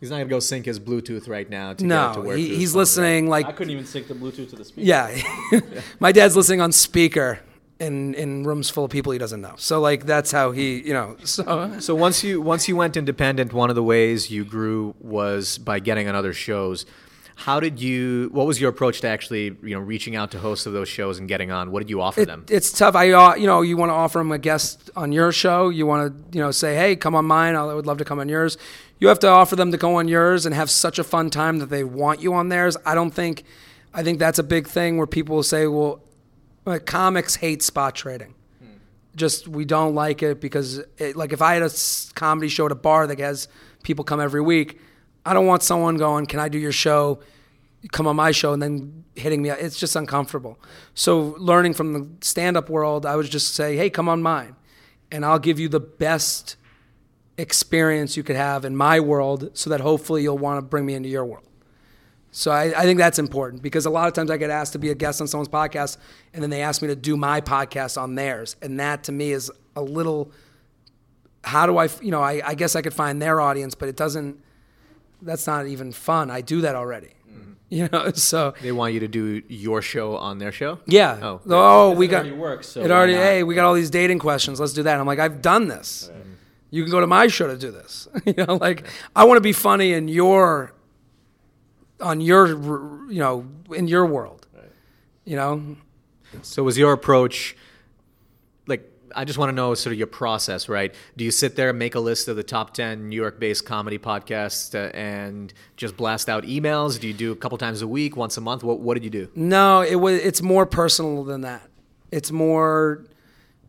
He's 0.00 0.10
not 0.10 0.16
gonna 0.18 0.28
go 0.28 0.40
sync 0.40 0.66
his 0.66 0.78
Bluetooth 0.78 1.26
right 1.28 1.48
now 1.48 1.70
to 1.70 1.76
get 1.76 1.84
it 1.84 1.88
No, 1.88 2.12
to 2.14 2.20
work. 2.20 2.36
he, 2.36 2.54
he's 2.54 2.72
phone, 2.72 2.78
right? 2.78 2.80
listening 2.80 3.28
like 3.28 3.46
I 3.46 3.52
couldn't 3.52 3.70
even 3.72 3.86
sync 3.86 4.08
the 4.08 4.14
Bluetooth 4.14 4.50
to 4.50 4.56
the 4.56 4.64
speaker. 4.64 4.86
Yeah. 4.86 5.20
My 6.00 6.12
dad's 6.12 6.36
listening 6.36 6.60
on 6.60 6.70
speaker 6.72 7.40
in, 7.80 8.14
in 8.14 8.44
rooms 8.44 8.68
full 8.70 8.84
of 8.84 8.90
people 8.90 9.12
he 9.12 9.18
doesn't 9.18 9.40
know. 9.40 9.54
So 9.56 9.80
like 9.80 10.04
that's 10.04 10.30
how 10.32 10.50
he, 10.52 10.80
you 10.82 10.92
know, 10.92 11.16
so 11.24 11.78
So 11.80 11.94
once 11.94 12.22
you 12.22 12.40
once 12.42 12.68
you 12.68 12.76
went 12.76 12.96
independent, 12.96 13.52
one 13.54 13.70
of 13.70 13.76
the 13.76 13.82
ways 13.82 14.30
you 14.30 14.44
grew 14.44 14.94
was 15.00 15.56
by 15.58 15.78
getting 15.80 16.08
on 16.08 16.14
other 16.14 16.34
shows. 16.34 16.84
How 17.38 17.60
did 17.60 17.80
you? 17.80 18.30
What 18.32 18.46
was 18.46 18.58
your 18.60 18.70
approach 18.70 19.02
to 19.02 19.08
actually, 19.08 19.56
you 19.62 19.74
know, 19.74 19.78
reaching 19.78 20.16
out 20.16 20.30
to 20.30 20.38
hosts 20.38 20.64
of 20.64 20.72
those 20.72 20.88
shows 20.88 21.18
and 21.18 21.28
getting 21.28 21.50
on? 21.50 21.70
What 21.70 21.80
did 21.80 21.90
you 21.90 22.00
offer 22.00 22.22
it, 22.22 22.26
them? 22.26 22.46
it's 22.48 22.72
tough. 22.72 22.96
I 22.96 23.10
uh, 23.12 23.34
you 23.34 23.46
know, 23.46 23.60
you 23.60 23.76
want 23.76 23.90
to 23.90 23.94
offer 23.94 24.18
them 24.18 24.32
a 24.32 24.38
guest 24.38 24.90
on 24.96 25.12
your 25.12 25.32
show. 25.32 25.68
You 25.68 25.86
want 25.86 26.32
to, 26.32 26.36
you 26.38 26.42
know, 26.42 26.50
say, 26.50 26.74
"Hey, 26.74 26.96
come 26.96 27.14
on 27.14 27.26
mine. 27.26 27.54
I 27.54 27.74
would 27.74 27.86
love 27.86 27.98
to 27.98 28.04
come 28.06 28.18
on 28.18 28.28
yours." 28.28 28.56
You 28.98 29.08
have 29.08 29.18
to 29.18 29.28
offer 29.28 29.54
them 29.54 29.70
to 29.72 29.76
go 29.76 29.96
on 29.96 30.08
yours 30.08 30.46
and 30.46 30.54
have 30.54 30.70
such 30.70 30.98
a 30.98 31.04
fun 31.04 31.28
time 31.28 31.58
that 31.58 31.68
they 31.68 31.84
want 31.84 32.22
you 32.22 32.32
on 32.32 32.48
theirs. 32.48 32.76
I 32.86 32.94
don't 32.94 33.12
think 33.12 33.44
I 33.92 34.02
think 34.02 34.18
that's 34.18 34.38
a 34.38 34.42
big 34.42 34.66
thing 34.66 34.96
where 34.96 35.06
people 35.06 35.36
will 35.36 35.42
say, 35.42 35.66
"Well, 35.66 36.00
uh, 36.66 36.78
comics 36.84 37.36
hate 37.36 37.62
spot 37.62 37.94
trading." 37.94 38.34
just 39.16 39.48
we 39.48 39.64
don't 39.64 39.94
like 39.94 40.22
it 40.22 40.40
because 40.40 40.78
it, 40.98 41.16
like 41.16 41.32
if 41.32 41.42
I 41.42 41.54
had 41.54 41.62
a 41.62 41.70
comedy 42.14 42.48
show 42.48 42.66
at 42.66 42.72
a 42.72 42.76
bar 42.76 43.06
that 43.06 43.18
has 43.18 43.48
people 43.82 44.04
come 44.04 44.20
every 44.20 44.42
week, 44.42 44.78
I 45.26 45.34
don't 45.34 45.46
want 45.46 45.62
someone 45.62 45.96
going, 45.96 46.26
"Can 46.26 46.40
I 46.40 46.48
do 46.48 46.58
your 46.58 46.72
show?" 46.72 47.20
Come 47.92 48.06
on 48.06 48.16
my 48.16 48.32
show 48.32 48.52
and 48.52 48.60
then 48.62 49.04
hitting 49.14 49.42
me. 49.42 49.50
Up. 49.50 49.58
It's 49.60 49.78
just 49.78 49.94
uncomfortable. 49.96 50.58
So 50.94 51.36
learning 51.38 51.74
from 51.74 51.92
the 51.92 52.08
stand-up 52.20 52.68
world, 52.70 53.04
I 53.06 53.14
would 53.16 53.30
just 53.30 53.54
say, 53.54 53.76
"Hey, 53.76 53.90
come 53.90 54.08
on 54.08 54.22
mine, 54.22 54.56
and 55.12 55.24
I'll 55.24 55.38
give 55.38 55.60
you 55.60 55.68
the 55.68 55.80
best 55.80 56.56
experience 57.38 58.16
you 58.16 58.22
could 58.22 58.36
have 58.36 58.64
in 58.64 58.74
my 58.76 58.98
world, 58.98 59.50
so 59.52 59.70
that 59.70 59.80
hopefully 59.80 60.22
you'll 60.22 60.38
want 60.38 60.58
to 60.58 60.62
bring 60.62 60.86
me 60.86 60.94
into 60.94 61.08
your 61.08 61.24
world." 61.24 61.44
So 62.32 62.50
I, 62.50 62.64
I 62.64 62.82
think 62.82 62.98
that's 62.98 63.18
important 63.18 63.62
because 63.62 63.86
a 63.86 63.90
lot 63.90 64.08
of 64.08 64.14
times 64.14 64.30
I 64.30 64.36
get 64.36 64.50
asked 64.50 64.72
to 64.72 64.78
be 64.78 64.90
a 64.90 64.94
guest 64.94 65.20
on 65.20 65.26
someone's 65.26 65.48
podcast, 65.48 65.96
and 66.34 66.42
then 66.42 66.50
they 66.50 66.62
ask 66.62 66.82
me 66.82 66.88
to 66.88 66.96
do 66.96 67.16
my 67.16 67.40
podcast 67.40 68.00
on 68.00 68.14
theirs, 68.14 68.56
and 68.62 68.78
that 68.80 69.04
to 69.04 69.12
me 69.12 69.32
is 69.32 69.50
a 69.74 69.82
little. 69.82 70.30
How 71.44 71.66
do 71.66 71.78
I, 71.78 71.88
you 72.00 72.10
know, 72.10 72.22
I, 72.22 72.42
I 72.44 72.54
guess 72.54 72.74
I 72.74 72.82
could 72.82 72.94
find 72.94 73.22
their 73.22 73.40
audience, 73.40 73.74
but 73.74 73.88
it 73.88 73.96
doesn't. 73.96 74.40
That's 75.22 75.46
not 75.46 75.66
even 75.66 75.92
fun. 75.92 76.30
I 76.30 76.40
do 76.40 76.60
that 76.60 76.74
already, 76.74 77.14
mm-hmm. 77.30 77.52
you 77.68 77.88
know. 77.92 78.10
So 78.14 78.54
They 78.62 78.72
want 78.72 78.94
you 78.94 79.00
to 79.00 79.08
do 79.08 79.42
your 79.48 79.82
show 79.82 80.16
on 80.16 80.38
their 80.38 80.52
show. 80.52 80.78
yeah. 80.86 81.18
Oh. 81.22 81.40
Oh, 81.48 81.90
we 81.92 82.06
It 82.06 82.08
got. 82.08 82.20
already 82.22 82.36
works, 82.36 82.68
so 82.68 82.80
it 82.82 82.90
already. 82.90 83.14
not? 83.14 83.22
Hey, 83.22 83.42
we 83.42 83.54
got 83.54 83.64
all 83.64 83.74
these 83.74 83.90
dating 83.90 84.18
questions. 84.18 84.60
Let's 84.60 84.72
do 84.72 84.82
that. 84.84 85.00
I'm 85.00 85.06
like, 85.06 85.18
I've 85.18 85.40
done 85.42 85.68
this. 85.68 86.10
You 86.70 86.82
can 86.82 86.90
go 86.90 87.00
to 87.00 87.06
my 87.06 87.28
show 87.28 87.46
to 87.46 87.56
do 87.56 87.70
this. 87.70 88.08
you 88.26 88.34
know, 88.44 88.56
like 88.56 88.86
I 89.14 89.24
want 89.24 89.36
to 89.38 89.40
be 89.40 89.52
funny 89.52 89.92
in 89.92 90.08
your, 90.08 90.72
on 92.00 92.20
your, 92.20 92.48
you 93.10 93.20
know, 93.20 93.46
in 93.74 93.88
your 93.88 94.04
world. 94.06 94.46
You 95.24 95.36
know, 95.36 95.76
So 96.42 96.62
was 96.62 96.76
your 96.78 96.92
approach 96.92 97.54
like 97.54 97.65
I 99.14 99.24
just 99.24 99.38
want 99.38 99.50
to 99.50 99.54
know 99.54 99.74
sort 99.74 99.92
of 99.92 99.98
your 99.98 100.06
process, 100.06 100.68
right? 100.68 100.94
Do 101.16 101.24
you 101.24 101.30
sit 101.30 101.56
there 101.56 101.70
and 101.70 101.78
make 101.78 101.94
a 101.94 102.00
list 102.00 102.28
of 102.28 102.36
the 102.36 102.42
top 102.42 102.74
10 102.74 103.08
New 103.08 103.16
York-based 103.16 103.64
comedy 103.64 103.98
podcasts 103.98 104.74
uh, 104.74 104.90
and 104.96 105.52
just 105.76 105.96
blast 105.96 106.28
out 106.28 106.44
emails? 106.44 106.98
Do 106.98 107.06
you 107.08 107.14
do 107.14 107.32
a 107.32 107.36
couple 107.36 107.58
times 107.58 107.82
a 107.82 107.88
week, 107.88 108.16
once 108.16 108.36
a 108.36 108.40
month? 108.40 108.64
What 108.64 108.80
what 108.80 108.94
did 108.94 109.04
you 109.04 109.10
do? 109.10 109.28
No, 109.34 109.82
it 109.82 109.96
was. 109.96 110.20
It's 110.20 110.42
more 110.42 110.66
personal 110.66 111.24
than 111.24 111.42
that. 111.42 111.68
It's 112.10 112.32
more 112.32 113.04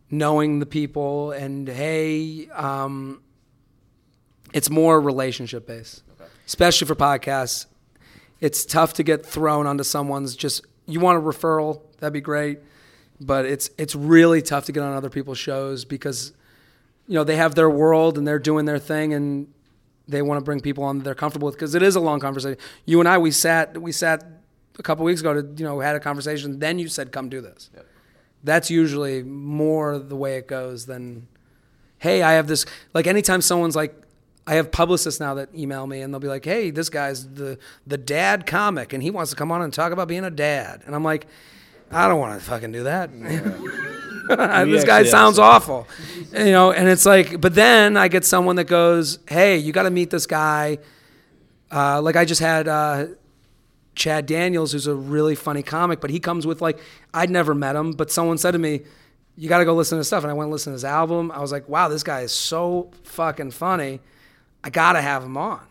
knowing 0.10 0.60
the 0.60 0.66
people 0.66 1.32
and 1.32 1.68
hey, 1.68 2.48
um, 2.54 3.22
it's 4.54 4.70
more 4.70 5.00
relationship 5.02 5.68
based, 5.68 6.04
especially 6.46 6.88
for 6.88 6.96
podcasts. 6.96 7.66
It's 8.40 8.66
tough 8.66 8.94
to 8.94 9.04
get 9.04 9.26
thrown 9.26 9.68
onto 9.68 9.84
someone's 9.84 10.36
just. 10.36 10.66
You 10.86 11.02
want 11.02 11.18
a 11.18 11.22
referral? 11.22 11.82
That'd 12.00 12.14
be 12.14 12.22
great, 12.22 12.60
but 13.20 13.46
it's 13.46 13.70
it's 13.78 13.96
really 13.96 14.42
tough 14.42 14.66
to 14.66 14.72
get 14.72 14.84
on 14.84 14.94
other 14.94 15.10
people's 15.10 15.40
shows 15.40 15.86
because 15.86 16.34
you 17.08 17.16
know 17.16 17.24
they 17.24 17.36
have 17.36 17.56
their 17.56 17.70
world 17.70 18.18
and 18.18 18.28
they're 18.28 18.40
doing 18.40 18.66
their 18.66 18.80
thing 18.80 19.14
and 19.14 19.48
they 20.08 20.22
want 20.22 20.40
to 20.40 20.44
bring 20.44 20.60
people 20.60 20.84
on 20.84 21.00
that 21.00 21.04
they're 21.04 21.16
comfortable 21.16 21.48
with 21.48 21.56
because 21.56 21.76
it 21.76 21.84
is 21.84 21.96
a 21.96 22.00
long 22.00 22.20
conversation. 22.20 22.58
You 22.86 23.00
and 23.00 23.10
I, 23.10 23.18
we 23.18 23.32
sat 23.32 23.82
we 23.82 23.92
sat 23.92 24.26
a 24.80 24.84
couple 24.84 25.04
weeks 25.06 25.22
ago 25.22 25.34
to 25.34 25.48
you 25.58 25.66
know 25.66 25.80
had 25.80 25.96
a 25.96 26.00
conversation. 26.00 26.60
Then 26.60 26.80
you 26.80 26.88
said, 26.88 27.12
"Come 27.12 27.30
do 27.30 27.42
this." 27.42 27.70
That's 28.44 28.70
usually 28.70 29.24
more 29.24 29.98
the 30.00 30.16
way 30.16 30.38
it 30.38 30.48
goes 30.48 30.86
than, 30.86 31.28
"Hey, 31.98 32.22
I 32.22 32.34
have 32.34 32.48
this." 32.48 32.66
Like 32.94 33.08
anytime 33.08 33.42
someone's 33.42 33.76
like, 33.76 33.96
I 34.46 34.56
have 34.56 34.72
publicists 34.72 35.20
now 35.20 35.34
that 35.34 35.54
email 35.54 35.88
me 35.88 36.02
and 36.02 36.14
they'll 36.14 36.20
be 36.20 36.28
like, 36.28 36.46
"Hey, 36.46 36.70
this 36.70 36.90
guy's 36.90 37.28
the 37.28 37.58
the 37.86 37.98
dad 37.98 38.46
comic 38.46 38.94
and 38.94 39.04
he 39.04 39.12
wants 39.12 39.32
to 39.32 39.36
come 39.36 39.52
on 39.52 39.62
and 39.62 39.74
talk 39.74 39.92
about 39.92 40.08
being 40.08 40.24
a 40.24 40.32
dad," 40.32 40.84
and 40.86 40.96
I'm 40.96 41.04
like, 41.04 41.28
I 41.92 42.08
don't 42.08 42.20
want 42.20 42.40
to 42.40 42.46
fucking 42.46 42.72
do 42.72 42.84
that. 42.84 43.10
this 44.68 44.84
guy 44.84 45.04
sounds 45.04 45.40
awful, 45.40 45.88
you 46.34 46.52
know. 46.52 46.72
And 46.72 46.88
it's 46.88 47.06
like, 47.06 47.40
but 47.40 47.56
then 47.56 47.96
I 47.96 48.08
get 48.08 48.26
someone 48.26 48.58
that 48.58 48.66
goes, 48.66 49.20
"Hey, 49.28 49.58
you 49.58 49.72
got 49.72 49.84
to 49.84 49.90
meet 49.90 50.10
this 50.10 50.26
guy." 50.26 50.80
Uh, 51.72 52.02
like 52.02 52.16
I 52.16 52.26
just 52.26 52.42
had 52.42 52.68
uh, 52.68 53.08
Chad 53.96 54.26
Daniels, 54.26 54.72
who's 54.72 54.88
a 54.88 54.96
really 54.96 55.36
funny 55.36 55.64
comic, 55.64 56.02
but 56.02 56.10
he 56.10 56.20
comes 56.20 56.46
with 56.46 56.62
like 56.62 56.80
I'd 57.14 57.30
never 57.30 57.56
met 57.56 57.76
him, 57.76 57.92
but 57.92 58.12
someone 58.12 58.38
said 58.38 58.52
to 58.52 58.60
me, 58.60 58.82
"You 59.38 59.48
got 59.50 59.60
to 59.60 59.66
go 59.66 59.74
listen 59.74 59.96
to 59.96 60.00
his 60.00 60.08
stuff," 60.08 60.24
and 60.24 60.32
I 60.32 60.34
went 60.34 60.48
and 60.48 60.52
listened 60.52 60.72
to 60.72 60.76
his 60.76 60.86
album. 60.86 61.32
I 61.32 61.40
was 61.40 61.52
like, 61.52 61.70
"Wow, 61.70 61.88
this 61.88 62.04
guy 62.04 62.22
is 62.22 62.34
so 62.34 62.92
fucking 63.04 63.52
funny. 63.52 64.02
I 64.64 64.70
got 64.70 64.94
to 64.94 65.02
have 65.02 65.24
him 65.24 65.38
on." 65.38 65.62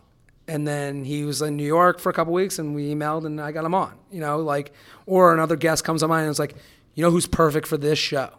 And 0.47 0.65
then 0.65 1.03
he 1.03 1.25
was 1.25 1.41
in 1.41 1.57
New 1.57 1.65
York 1.65 1.99
for 1.99 2.09
a 2.09 2.13
couple 2.13 2.31
weeks, 2.33 2.57
and 2.57 2.73
we 2.73 2.93
emailed, 2.93 3.25
and 3.25 3.41
I 3.41 3.51
got 3.51 3.65
him 3.65 3.73
on. 3.73 3.97
You 4.11 4.21
know, 4.21 4.39
like, 4.39 4.71
or 5.05 5.33
another 5.33 5.57
guest 5.57 5.83
comes 5.83 6.03
on 6.03 6.09
mine 6.09 6.21
and 6.21 6.29
it's 6.29 6.39
like, 6.39 6.55
"You 6.95 7.03
know 7.03 7.11
who's 7.11 7.27
perfect 7.27 7.67
for 7.67 7.77
this 7.77 7.99
show?" 7.99 8.29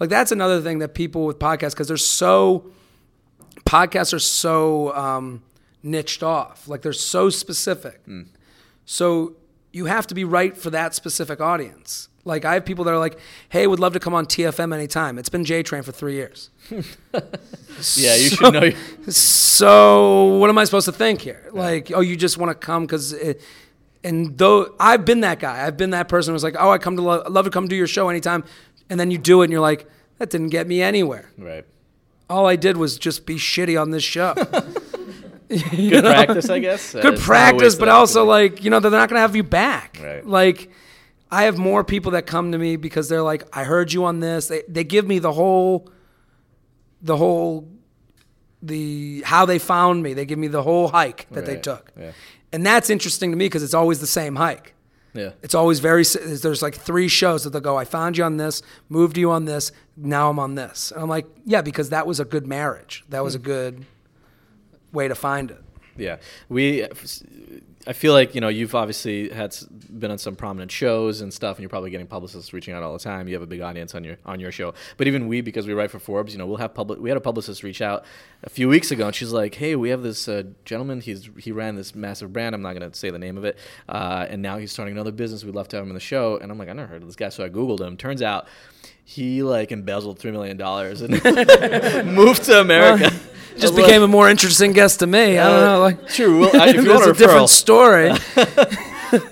Like 0.00 0.10
that's 0.10 0.32
another 0.32 0.60
thing 0.60 0.78
that 0.80 0.94
people 0.94 1.26
with 1.26 1.38
podcasts 1.38 1.72
because 1.72 1.88
they're 1.88 1.96
so 1.96 2.70
podcasts 3.64 4.12
are 4.12 4.18
so 4.18 4.94
um, 4.96 5.42
niched 5.82 6.22
off. 6.22 6.66
Like 6.66 6.82
they're 6.82 6.92
so 6.92 7.30
specific. 7.30 8.00
So 8.84 9.36
you 9.72 9.84
have 9.86 10.06
to 10.08 10.14
be 10.14 10.24
right 10.24 10.56
for 10.56 10.70
that 10.70 10.94
specific 10.94 11.40
audience. 11.40 12.08
Like 12.24 12.44
I 12.44 12.54
have 12.54 12.64
people 12.64 12.84
that 12.84 12.92
are 12.92 12.98
like, 12.98 13.18
"Hey, 13.48 13.66
would 13.66 13.80
love 13.80 13.94
to 13.94 14.00
come 14.00 14.14
on 14.14 14.26
TFM 14.26 14.74
anytime." 14.74 15.18
It's 15.18 15.28
been 15.28 15.44
J 15.44 15.62
Train 15.62 15.82
for 15.82 15.92
three 15.92 16.14
years. 16.14 16.50
Yeah, 17.96 18.14
you 18.14 18.28
should 18.28 18.52
know. 18.52 18.70
So 19.10 20.36
what 20.36 20.50
am 20.50 20.58
I 20.58 20.64
supposed 20.64 20.84
to 20.84 20.92
think 20.92 21.22
here? 21.22 21.48
Like, 21.52 21.90
oh, 21.94 22.00
you 22.00 22.14
just 22.14 22.36
want 22.36 22.50
to 22.50 22.54
come 22.54 22.84
because, 22.84 23.14
and 24.04 24.36
though 24.36 24.74
I've 24.78 25.06
been 25.06 25.20
that 25.20 25.38
guy, 25.38 25.66
I've 25.66 25.78
been 25.78 25.90
that 25.90 26.08
person 26.08 26.34
who's 26.34 26.44
like, 26.44 26.56
oh, 26.58 26.70
I 26.70 26.76
come 26.76 26.96
to 26.96 27.02
lo- 27.02 27.24
love 27.28 27.46
to 27.46 27.50
come 27.50 27.68
do 27.68 27.76
your 27.76 27.86
show 27.86 28.10
anytime, 28.10 28.44
and 28.90 29.00
then 29.00 29.10
you 29.10 29.16
do 29.16 29.40
it, 29.40 29.46
and 29.46 29.52
you're 29.52 29.62
like, 29.62 29.88
that 30.18 30.28
didn't 30.28 30.50
get 30.50 30.66
me 30.66 30.82
anywhere. 30.82 31.30
Right. 31.38 31.64
All 32.28 32.46
I 32.46 32.56
did 32.56 32.76
was 32.76 32.98
just 32.98 33.24
be 33.24 33.36
shitty 33.36 33.80
on 33.80 33.90
this 33.92 34.04
show. 34.04 34.34
Good 35.50 36.04
practice, 36.04 36.48
I 36.48 36.60
guess. 36.60 36.94
Uh, 36.94 37.00
Good 37.00 37.14
a 37.14 37.18
practice, 37.18 37.74
but 37.74 37.88
also 37.88 38.24
like 38.24 38.62
you 38.62 38.70
know 38.70 38.78
they're 38.78 38.90
not 38.90 39.08
gonna 39.08 39.20
have 39.20 39.34
you 39.34 39.42
back. 39.42 39.98
Right. 40.00 40.24
Like 40.24 40.70
I 41.30 41.44
have 41.44 41.58
more 41.58 41.84
people 41.84 42.12
that 42.12 42.26
come 42.26 42.52
to 42.52 42.58
me 42.58 42.76
because 42.76 43.08
they're 43.08 43.22
like, 43.22 43.44
I 43.56 43.64
heard 43.64 43.92
you 43.92 44.04
on 44.04 44.20
this. 44.20 44.48
They 44.48 44.62
they 44.68 44.84
give 44.84 45.06
me 45.06 45.18
the 45.20 45.32
whole, 45.32 45.88
the 47.02 47.16
whole, 47.16 47.68
the 48.62 49.22
how 49.24 49.46
they 49.46 49.58
found 49.58 50.02
me. 50.02 50.14
They 50.14 50.24
give 50.26 50.38
me 50.38 50.48
the 50.48 50.62
whole 50.62 50.88
hike 50.88 51.26
that 51.30 51.46
they 51.46 51.56
took, 51.56 51.92
Yeah. 51.98 52.12
and 52.52 52.64
that's 52.66 52.90
interesting 52.90 53.30
to 53.30 53.36
me 53.36 53.46
because 53.46 53.62
it's 53.62 53.74
always 53.74 54.00
the 54.00 54.06
same 54.06 54.36
hike. 54.36 54.74
Yeah. 55.14 55.30
It's 55.42 55.54
always 55.56 55.80
very. 55.80 56.04
There's 56.04 56.62
like 56.62 56.74
three 56.76 57.08
shows 57.08 57.42
that 57.44 57.50
they'll 57.50 57.60
go. 57.60 57.76
I 57.76 57.84
found 57.84 58.16
you 58.16 58.24
on 58.24 58.36
this, 58.36 58.62
moved 58.88 59.16
you 59.18 59.30
on 59.32 59.44
this. 59.44 59.72
Now 59.96 60.30
I'm 60.30 60.38
on 60.38 60.54
this. 60.54 60.92
And 60.92 61.02
I'm 61.02 61.08
like, 61.08 61.26
yeah, 61.44 61.62
because 61.62 61.90
that 61.90 62.06
was 62.06 62.20
a 62.20 62.24
good 62.24 62.46
marriage. 62.46 63.04
That 63.08 63.18
Hmm. 63.18 63.24
was 63.24 63.34
a 63.34 63.40
good 63.40 63.86
way 64.92 65.08
to 65.08 65.14
find 65.16 65.50
it. 65.50 65.62
Yeah, 65.96 66.16
we. 66.48 66.86
I 67.86 67.94
feel 67.94 68.12
like 68.12 68.34
you 68.34 68.42
know 68.42 68.48
you've 68.48 68.74
obviously 68.74 69.30
had 69.30 69.56
been 69.98 70.10
on 70.10 70.18
some 70.18 70.36
prominent 70.36 70.70
shows 70.70 71.22
and 71.22 71.32
stuff, 71.32 71.56
and 71.56 71.62
you're 71.62 71.70
probably 71.70 71.90
getting 71.90 72.06
publicists 72.06 72.52
reaching 72.52 72.74
out 72.74 72.82
all 72.82 72.92
the 72.92 72.98
time. 72.98 73.26
You 73.26 73.34
have 73.34 73.42
a 73.42 73.46
big 73.46 73.62
audience 73.62 73.94
on 73.94 74.04
your 74.04 74.18
on 74.26 74.38
your 74.38 74.52
show, 74.52 74.74
but 74.98 75.06
even 75.06 75.28
we, 75.28 75.40
because 75.40 75.66
we 75.66 75.72
write 75.72 75.90
for 75.90 75.98
Forbes, 75.98 76.34
you 76.34 76.38
know, 76.38 76.46
we'll 76.46 76.58
have 76.58 76.74
public. 76.74 77.00
We 77.00 77.08
had 77.08 77.16
a 77.16 77.22
publicist 77.22 77.62
reach 77.62 77.80
out 77.80 78.04
a 78.42 78.50
few 78.50 78.68
weeks 78.68 78.90
ago, 78.90 79.06
and 79.06 79.14
she's 79.14 79.32
like, 79.32 79.54
"Hey, 79.54 79.76
we 79.76 79.88
have 79.88 80.02
this 80.02 80.28
uh, 80.28 80.42
gentleman. 80.66 81.00
He's 81.00 81.30
he 81.38 81.52
ran 81.52 81.74
this 81.74 81.94
massive 81.94 82.34
brand. 82.34 82.54
I'm 82.54 82.60
not 82.60 82.76
going 82.78 82.90
to 82.90 82.96
say 82.96 83.08
the 83.08 83.18
name 83.18 83.38
of 83.38 83.46
it, 83.46 83.58
uh, 83.88 84.26
and 84.28 84.42
now 84.42 84.58
he's 84.58 84.72
starting 84.72 84.92
another 84.92 85.12
business. 85.12 85.42
We'd 85.42 85.54
love 85.54 85.68
to 85.68 85.76
have 85.76 85.84
him 85.84 85.90
on 85.90 85.94
the 85.94 86.00
show." 86.00 86.36
And 86.36 86.52
I'm 86.52 86.58
like, 86.58 86.68
"I 86.68 86.74
never 86.74 86.88
heard 86.88 87.00
of 87.00 87.08
this 87.08 87.16
guy," 87.16 87.30
so 87.30 87.44
I 87.44 87.48
googled 87.48 87.80
him. 87.80 87.96
Turns 87.96 88.20
out. 88.20 88.46
He 89.12 89.42
like 89.42 89.72
embezzled 89.72 90.20
three 90.20 90.30
million 90.30 90.56
dollars 90.56 91.02
and 91.02 91.10
moved 92.14 92.44
to 92.44 92.60
America. 92.60 93.10
Just 93.58 93.74
I 93.74 93.76
became 93.76 94.02
like, 94.02 94.08
a 94.08 94.12
more 94.12 94.30
interesting 94.30 94.72
guest 94.72 95.00
to 95.00 95.06
me. 95.08 95.36
I 95.36 95.48
don't 95.48 95.62
Uh, 95.62 95.72
know. 95.72 95.80
Like, 95.80 96.08
True. 96.08 96.40
Well, 96.42 96.60
I- 96.62 96.68
if 96.68 96.76
you 96.84 96.90
want 96.90 97.06
a 97.06 97.10
a 97.10 97.14
different 97.14 97.50
story. 97.50 98.12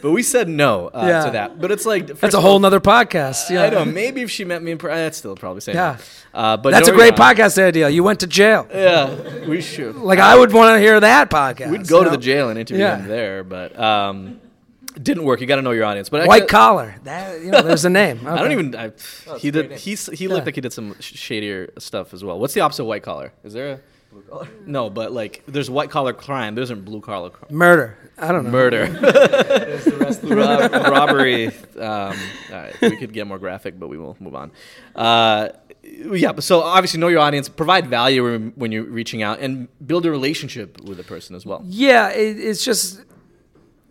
But 0.03 0.11
we 0.11 0.25
said 0.25 0.49
no 0.49 0.89
uh, 0.89 1.05
Yeah. 1.07 1.25
to 1.27 1.31
that. 1.31 1.61
But 1.61 1.71
it's 1.71 1.87
like 1.87 2.09
That's 2.09 2.35
a 2.35 2.41
whole 2.41 2.59
nother 2.59 2.81
podcast. 2.81 3.49
Yeah, 3.49 3.63
I 3.63 3.71
know. 3.71 3.85
Maybe 3.85 4.23
if 4.23 4.31
she 4.31 4.45
met 4.45 4.61
me 4.61 4.73
in 4.73 4.79
person, 4.79 4.97
that's 4.97 5.19
still 5.19 5.37
probably 5.37 5.61
saying 5.61 5.77
Yeah. 5.79 5.99
no. 6.35 6.41
Uh, 6.41 6.57
but 6.57 6.73
That's 6.73 6.89
a 6.89 6.93
great 6.93 7.15
yeah. 7.17 7.33
podcast 7.35 7.63
idea. 7.63 7.89
You 7.89 8.03
went 8.03 8.19
to 8.21 8.27
jail. 8.27 8.67
Yeah, 8.75 9.47
we 9.47 9.61
should. 9.61 9.95
Like 9.95 10.19
I 10.19 10.35
would 10.37 10.53
want 10.53 10.75
to 10.75 10.81
hear 10.81 10.99
that 10.99 11.31
podcast. 11.31 11.71
We'd 11.71 11.87
go 11.87 12.01
to 12.01 12.07
know? 12.07 12.11
the 12.11 12.17
jail 12.31 12.51
and 12.51 12.59
interview 12.59 12.83
Yeah. 12.83 12.97
him 12.99 13.07
there, 13.07 13.45
but 13.45 13.79
um, 13.79 14.41
didn't 15.03 15.25
work. 15.25 15.41
You 15.41 15.47
got 15.47 15.57
to 15.57 15.63
know 15.63 15.71
your 15.73 15.85
audience. 15.85 16.09
But 16.09 16.27
White 16.27 16.43
actually- 16.43 16.49
collar. 16.49 16.95
That 17.05 17.41
you 17.41 17.51
know, 17.51 17.63
there's 17.63 17.85
a 17.85 17.91
name. 17.91 18.21
I 18.27 18.39
don't 18.39 18.53
even. 18.53 18.75
I, 18.75 18.93
he 19.39 19.51
did. 19.51 19.73
He's, 19.73 20.07
he 20.07 20.29
looked 20.29 20.41
Yeah. 20.41 20.45
like 20.47 20.55
he 20.55 20.61
did 20.61 20.73
some 20.73 20.95
sh- 21.01 21.15
shadier 21.17 21.71
stuff 21.79 22.13
as 22.15 22.23
well. 22.25 22.39
What's 22.39 22.55
the 22.55 22.61
opposite 22.61 22.83
of 22.83 22.89
white 22.89 23.03
collar? 23.03 23.33
Is 23.45 23.53
there 23.53 23.73
a 23.73 23.81
blue 24.13 24.23
collar? 24.23 24.49
No, 24.67 24.91
but 24.91 25.13
like 25.13 25.43
there's 25.47 25.71
white 25.71 25.91
collar 25.91 26.13
crime. 26.13 26.55
There 26.55 26.63
isn't 26.65 26.85
blue 26.85 27.01
collar 27.01 27.31
crime. 27.31 27.55
murder. 27.55 27.97
I 28.19 28.33
don't 28.33 28.45
know. 28.45 28.51
Murder. 28.51 28.87
Rob- 30.25 30.73
robbery. 30.73 31.51
Um, 31.79 31.85
all 32.51 32.57
right, 32.57 32.75
we 32.81 32.97
could 32.97 33.13
get 33.13 33.29
more 33.29 33.39
graphic, 33.39 33.79
but 33.79 33.87
we 33.87 33.99
will 33.99 34.17
move 34.19 34.35
on. 34.35 34.51
Uh, 34.97 35.51
yeah, 35.85 36.33
but 36.33 36.43
so 36.43 36.61
obviously 36.61 36.99
know 36.99 37.07
your 37.07 37.21
audience, 37.21 37.49
provide 37.49 37.87
value 37.87 38.25
when- 38.25 38.53
when 38.57 38.73
you're 38.73 38.83
reaching 38.83 39.23
out, 39.23 39.39
and 39.39 39.69
build 39.87 40.05
a 40.05 40.11
relationship 40.11 40.81
with 40.83 40.97
the 40.97 41.05
person 41.05 41.37
as 41.37 41.47
well. 41.47 41.63
Yeah, 41.65 42.09
it, 42.11 42.37
it's 42.41 42.65
just 42.65 43.01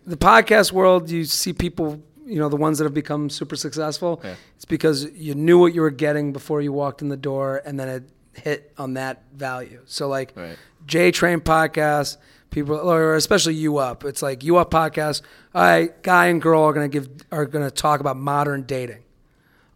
the 0.08 0.16
podcast 0.16 0.72
world. 0.72 1.10
You 1.10 1.24
see 1.24 1.52
people, 1.52 2.02
you 2.26 2.38
know, 2.38 2.48
the 2.48 2.56
ones 2.56 2.78
that 2.78 2.84
have 2.84 2.94
become 2.94 3.30
super 3.30 3.56
successful. 3.56 4.20
Yeah. 4.24 4.34
It's 4.56 4.64
because 4.64 5.04
you 5.12 5.34
knew 5.34 5.58
what 5.58 5.74
you 5.74 5.80
were 5.82 5.90
getting 5.90 6.32
before 6.32 6.60
you 6.60 6.72
walked 6.72 7.02
in 7.02 7.08
the 7.08 7.16
door, 7.16 7.62
and 7.64 7.78
then 7.78 7.88
it 7.88 8.02
hit 8.32 8.72
on 8.78 8.94
that 8.94 9.24
value. 9.34 9.80
So 9.86 10.08
like 10.08 10.32
Right. 10.36 10.56
J 10.86 11.10
Train 11.10 11.40
podcast, 11.40 12.16
people, 12.50 12.76
or 12.76 13.14
especially 13.14 13.54
U 13.54 13.78
Up. 13.78 14.04
It's 14.04 14.22
like 14.22 14.42
U 14.44 14.56
Up 14.56 14.70
podcast. 14.70 15.22
All 15.54 15.62
right, 15.62 16.02
guy 16.02 16.26
and 16.26 16.40
girl 16.40 16.62
are 16.62 16.72
gonna 16.72 16.88
give 16.88 17.08
are 17.30 17.46
gonna 17.46 17.70
talk 17.70 18.00
about 18.00 18.16
modern 18.16 18.62
dating. 18.62 19.02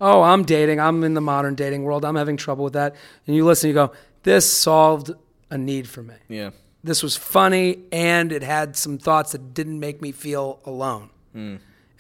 Oh, 0.01 0.23
I'm 0.23 0.43
dating. 0.43 0.81
I'm 0.81 1.05
in 1.05 1.15
the 1.15 1.21
modern 1.21 1.55
dating 1.55 1.85
world. 1.85 2.05
I'm 2.05 2.17
having 2.17 2.37
trouble 2.37 2.65
with 2.65 2.73
that. 2.73 2.97
And 3.27 3.37
you 3.37 3.45
listen, 3.45 3.69
you 3.69 3.75
go, 3.75 3.93
this 4.25 4.51
solved 4.53 5.13
a 5.49 5.57
need 5.57 5.89
for 5.89 6.03
me 6.03 6.15
Yeah. 6.29 6.51
This 6.85 7.03
was 7.03 7.17
funny 7.17 7.79
and 7.93 8.33
it 8.33 8.43
had 8.43 8.77
some 8.77 8.99
thoughts 8.99 9.33
that 9.33 9.55
didn't 9.55 9.79
make 9.79 10.03
me 10.03 10.13
feel 10.13 10.61
alone. 10.65 11.11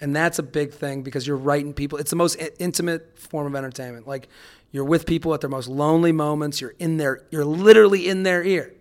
And 0.00 0.16
that's 0.16 0.38
a 0.38 0.42
big 0.42 0.72
thing 0.72 1.02
because 1.02 1.26
you're 1.26 1.36
writing 1.36 1.72
people. 1.72 1.98
It's 1.98 2.10
the 2.10 2.16
most 2.16 2.40
i- 2.42 2.50
intimate 2.58 3.16
form 3.18 3.46
of 3.46 3.54
entertainment. 3.54 4.06
Like 4.08 4.28
you're 4.72 4.84
with 4.84 5.06
people 5.06 5.32
at 5.34 5.40
their 5.40 5.48
most 5.50 5.68
lonely 5.68 6.10
moments. 6.12 6.60
You're 6.60 6.74
in 6.80 6.96
their, 6.96 7.22
you're 7.30 7.44
literally 7.44 8.08
in 8.08 8.24
their 8.24 8.42
ear. 8.42 8.74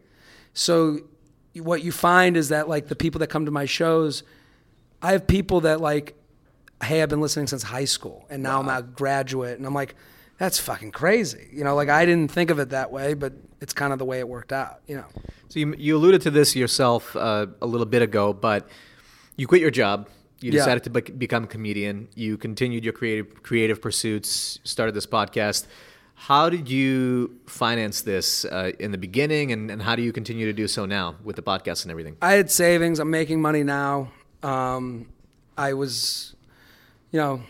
So 0.54 1.00
what 1.56 1.84
you 1.84 1.92
find 1.92 2.36
is 2.36 2.50
that 2.50 2.68
like 2.68 2.88
the 2.88 2.96
people 2.96 3.20
that 3.20 3.28
come 3.28 3.46
to 3.46 3.52
my 3.52 3.66
shows, 3.66 4.24
I 5.02 5.12
have 5.12 5.28
people 5.28 5.62
that 5.62 5.80
like, 5.80 6.16
hey, 6.84 7.04
I've 7.04 7.10
been 7.10 7.22
listening 7.22 7.46
since 7.48 7.62
high 7.64 7.86
school 7.86 8.26
and 8.32 8.42
now 8.42 8.60
I'm 8.60 8.68
a 8.68 8.82
graduate. 8.82 9.58
And 9.60 9.68
I'm 9.68 9.74
like, 9.76 9.94
that's 10.40 10.58
fucking 10.58 10.92
crazy. 10.92 11.48
You 11.54 11.64
know, 11.64 11.76
like 11.76 11.90
I 11.90 12.06
didn't 12.06 12.32
think 12.32 12.50
of 12.50 12.58
it 12.58 12.70
that 12.72 12.92
way, 12.92 13.14
but 13.14 13.34
it's 13.62 13.74
kind 13.74 13.94
of 13.94 14.00
the 14.00 14.06
way 14.06 14.20
it 14.20 14.28
worked 14.28 14.52
out, 14.52 14.82
you 14.88 14.96
know. 14.96 15.06
So 15.50 15.60
you, 15.60 15.74
you 15.78 15.96
alluded 15.98 16.22
to 16.24 16.32
this 16.32 16.56
yourself 16.56 17.16
uh, 17.16 17.48
a 17.62 17.66
little 17.66 17.86
bit 17.86 18.02
ago, 18.02 18.34
but 18.34 18.68
you 19.38 19.48
quit 19.48 19.62
your 19.62 19.72
job. 19.72 20.08
You 20.42 20.52
Yeah. 20.52 20.60
decided 20.60 20.84
to 20.86 20.90
bec 20.90 21.18
become 21.18 21.44
a 21.44 21.48
comedian. 21.48 22.08
You 22.16 22.38
continued 22.38 22.84
your 22.84 22.94
creative 22.94 23.44
creative 23.44 23.80
pursuits. 23.82 24.60
Started 24.64 24.96
this 24.96 25.06
podcast. 25.06 25.68
How 26.16 26.50
did 26.50 26.70
you 26.70 27.36
finance 27.48 28.02
this 28.02 28.46
uh, 28.46 28.72
in 28.80 28.92
the 28.92 28.98
beginning, 28.98 29.52
and, 29.52 29.72
and 29.72 29.82
how 29.82 29.96
do 29.96 30.02
you 30.04 30.12
continue 30.12 30.46
to 30.46 30.54
do 30.54 30.68
so 30.68 30.86
now 30.86 31.16
with 31.24 31.36
the 31.36 31.42
podcast 31.44 31.84
and 31.84 31.92
everything? 31.92 32.16
I 32.22 32.34
had 32.34 32.50
savings. 32.52 33.00
I'm 33.00 33.10
making 33.12 33.42
money 33.42 33.64
now. 33.64 34.12
Um, 34.44 35.08
I 35.58 35.74
was, 35.74 36.36
you 37.12 37.20
know, 37.20 37.42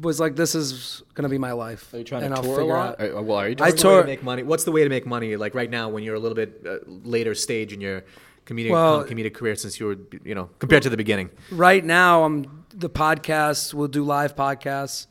was 0.00 0.18
like, 0.20 0.34
this 0.36 0.54
is 0.54 1.02
gonna 1.14 1.28
be 1.28 1.38
my 1.38 1.52
life. 1.52 1.92
Are 1.94 1.98
you 1.98 2.04
trying 2.04 2.24
and 2.24 2.34
to 2.34 2.40
I'll 2.40 2.46
tour 2.46 2.60
a 2.60 2.64
lot? 2.64 3.00
out- 3.00 3.10
Or- 3.10 3.22
well, 3.22 3.38
are 3.38 3.48
you 3.48 3.56
I 3.60 3.70
doing 3.70 3.70
What's 3.70 3.82
the 3.82 3.88
way 3.88 3.94
tour- 3.94 4.02
to 4.02 4.06
make 4.08 4.22
money. 4.22 4.42
What's 4.42 4.64
the 4.64 4.72
way 4.72 4.82
to 4.82 4.88
make 4.88 5.06
money? 5.06 5.36
Like 5.36 5.54
right 5.54 5.70
now, 5.70 5.88
when 5.88 6.02
you're 6.04 6.16
a 6.16 6.18
little 6.20 6.34
bit 6.36 6.62
uh, 6.66 6.78
later 6.86 7.34
stage 7.34 7.72
in 7.72 7.80
your 7.80 8.02
comedic 8.46 8.70
Well- 8.70 9.04
comedic 9.04 9.34
career, 9.34 9.54
since 9.56 9.78
you 9.78 9.86
were, 9.86 9.96
you 10.24 10.34
know, 10.34 10.50
compared 10.58 10.82
to 10.84 10.90
the 10.90 10.96
beginning. 10.96 11.30
Right 11.50 11.84
now, 11.84 12.24
I'm 12.24 12.64
the 12.70 12.90
podcasts. 12.90 13.72
We'll 13.72 13.88
do 13.88 14.02
live 14.04 14.34
podcasts, 14.34 15.06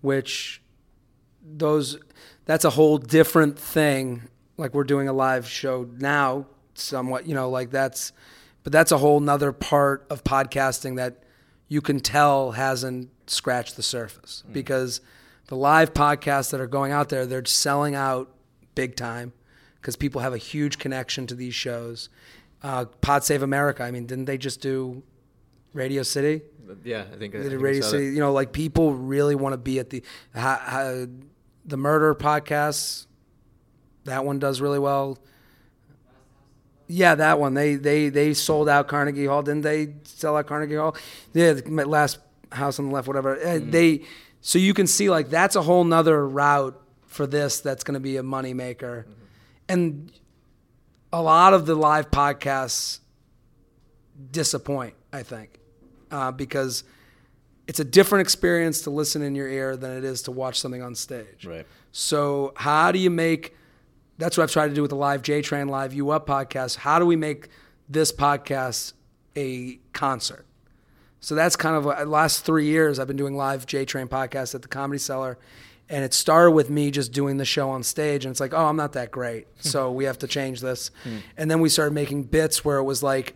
which 0.00 0.62
those 1.46 1.98
that's 2.46 2.64
a 2.64 2.70
whole 2.70 2.98
different 2.98 3.58
thing. 3.58 4.22
Like 4.56 4.72
we're 4.74 4.84
doing 4.84 5.08
a 5.08 5.12
live 5.12 5.48
show 5.48 5.88
now, 5.98 6.46
somewhat. 6.74 7.26
You 7.26 7.34
know, 7.34 7.50
like 7.50 7.70
that's, 7.70 8.12
but 8.62 8.72
that's 8.72 8.92
a 8.92 8.98
whole 8.98 9.20
nother 9.20 9.52
part 9.52 10.06
of 10.10 10.22
podcasting 10.24 10.96
that 10.96 11.23
you 11.68 11.80
can 11.80 12.00
tell 12.00 12.52
hasn't 12.52 13.10
scratched 13.26 13.76
the 13.76 13.82
surface 13.82 14.44
because 14.52 15.00
the 15.46 15.56
live 15.56 15.92
podcasts 15.94 16.50
that 16.50 16.60
are 16.60 16.66
going 16.66 16.92
out 16.92 17.08
there, 17.08 17.26
they're 17.26 17.44
selling 17.44 17.94
out 17.94 18.30
big 18.74 18.96
time 18.96 19.32
because 19.80 19.96
people 19.96 20.20
have 20.20 20.32
a 20.32 20.38
huge 20.38 20.78
connection 20.78 21.26
to 21.26 21.34
these 21.34 21.54
shows. 21.54 22.08
Uh, 22.62 22.86
Pod 22.86 23.24
Save 23.24 23.42
America. 23.42 23.82
I 23.82 23.90
mean, 23.90 24.06
didn't 24.06 24.24
they 24.24 24.38
just 24.38 24.60
do 24.60 25.02
Radio 25.74 26.02
City? 26.02 26.42
Yeah, 26.82 27.04
I 27.12 27.16
think. 27.16 27.34
They 27.34 27.42
did 27.42 27.50
think 27.50 27.62
Radio 27.62 27.82
City. 27.82 28.06
You 28.06 28.20
know, 28.20 28.32
like 28.32 28.52
people 28.52 28.94
really 28.94 29.34
want 29.34 29.52
to 29.52 29.58
be 29.58 29.78
at 29.78 29.90
the 29.90 30.02
ha, 30.34 30.62
ha, 30.64 31.04
the 31.66 31.76
murder 31.76 32.14
podcasts. 32.14 33.06
That 34.04 34.24
one 34.24 34.38
does 34.38 34.60
really 34.60 34.78
well. 34.78 35.18
Yeah, 36.86 37.14
that 37.14 37.40
one. 37.40 37.54
They 37.54 37.76
they 37.76 38.08
they 38.10 38.34
sold 38.34 38.68
out 38.68 38.88
Carnegie 38.88 39.26
Hall, 39.26 39.42
didn't 39.42 39.62
they? 39.62 39.94
Sell 40.04 40.36
out 40.36 40.46
Carnegie 40.46 40.76
Hall. 40.76 40.96
Yeah, 41.32 41.54
the 41.54 41.62
last 41.86 42.18
house 42.52 42.78
on 42.78 42.88
the 42.88 42.94
left, 42.94 43.08
whatever. 43.08 43.36
Uh, 43.42 43.58
They 43.62 44.02
so 44.40 44.58
you 44.58 44.74
can 44.74 44.86
see 44.86 45.08
like 45.08 45.30
that's 45.30 45.56
a 45.56 45.62
whole 45.62 45.84
nother 45.84 46.26
route 46.28 46.78
for 47.06 47.26
this. 47.26 47.60
That's 47.60 47.84
going 47.84 47.94
to 47.94 48.00
be 48.00 48.16
a 48.18 48.22
money 48.22 48.52
maker, 48.52 49.06
and 49.68 50.12
a 51.12 51.22
lot 51.22 51.54
of 51.54 51.64
the 51.64 51.74
live 51.74 52.10
podcasts 52.10 53.00
disappoint. 54.30 54.94
I 55.12 55.22
think 55.22 55.58
uh, 56.10 56.32
because 56.32 56.84
it's 57.66 57.80
a 57.80 57.84
different 57.84 58.22
experience 58.22 58.82
to 58.82 58.90
listen 58.90 59.22
in 59.22 59.34
your 59.34 59.48
ear 59.48 59.76
than 59.76 59.96
it 59.96 60.04
is 60.04 60.22
to 60.22 60.30
watch 60.32 60.60
something 60.60 60.82
on 60.82 60.94
stage. 60.94 61.46
Right. 61.46 61.66
So 61.92 62.52
how 62.56 62.92
do 62.92 62.98
you 62.98 63.10
make? 63.10 63.56
That's 64.16 64.36
what 64.36 64.44
I've 64.44 64.52
tried 64.52 64.68
to 64.68 64.74
do 64.74 64.82
with 64.82 64.90
the 64.90 64.96
live 64.96 65.22
J 65.22 65.42
Train 65.42 65.68
Live 65.68 65.92
U 65.94 66.10
Up 66.10 66.26
podcast. 66.26 66.76
How 66.76 66.98
do 66.98 67.06
we 67.06 67.16
make 67.16 67.48
this 67.88 68.12
podcast 68.12 68.92
a 69.36 69.78
concert? 69.92 70.46
So 71.20 71.34
that's 71.34 71.56
kind 71.56 71.74
of 71.74 71.86
uh, 71.86 72.04
last 72.04 72.44
three 72.44 72.66
years 72.66 72.98
I've 72.98 73.08
been 73.08 73.16
doing 73.16 73.36
live 73.36 73.66
J 73.66 73.84
Train 73.84 74.08
podcasts 74.08 74.54
at 74.54 74.62
the 74.62 74.68
Comedy 74.68 74.98
Cellar, 74.98 75.38
and 75.88 76.04
it 76.04 76.14
started 76.14 76.52
with 76.52 76.70
me 76.70 76.90
just 76.90 77.12
doing 77.12 77.38
the 77.38 77.44
show 77.44 77.70
on 77.70 77.82
stage, 77.82 78.24
and 78.24 78.30
it's 78.30 78.40
like, 78.40 78.54
oh, 78.54 78.66
I'm 78.66 78.76
not 78.76 78.92
that 78.92 79.10
great, 79.10 79.46
so 79.58 79.90
we 79.90 80.04
have 80.04 80.18
to 80.18 80.26
change 80.28 80.60
this, 80.60 80.90
and 81.36 81.50
then 81.50 81.60
we 81.60 81.68
started 81.68 81.92
making 81.94 82.24
bits 82.24 82.64
where 82.64 82.78
it 82.78 82.84
was 82.84 83.02
like, 83.02 83.34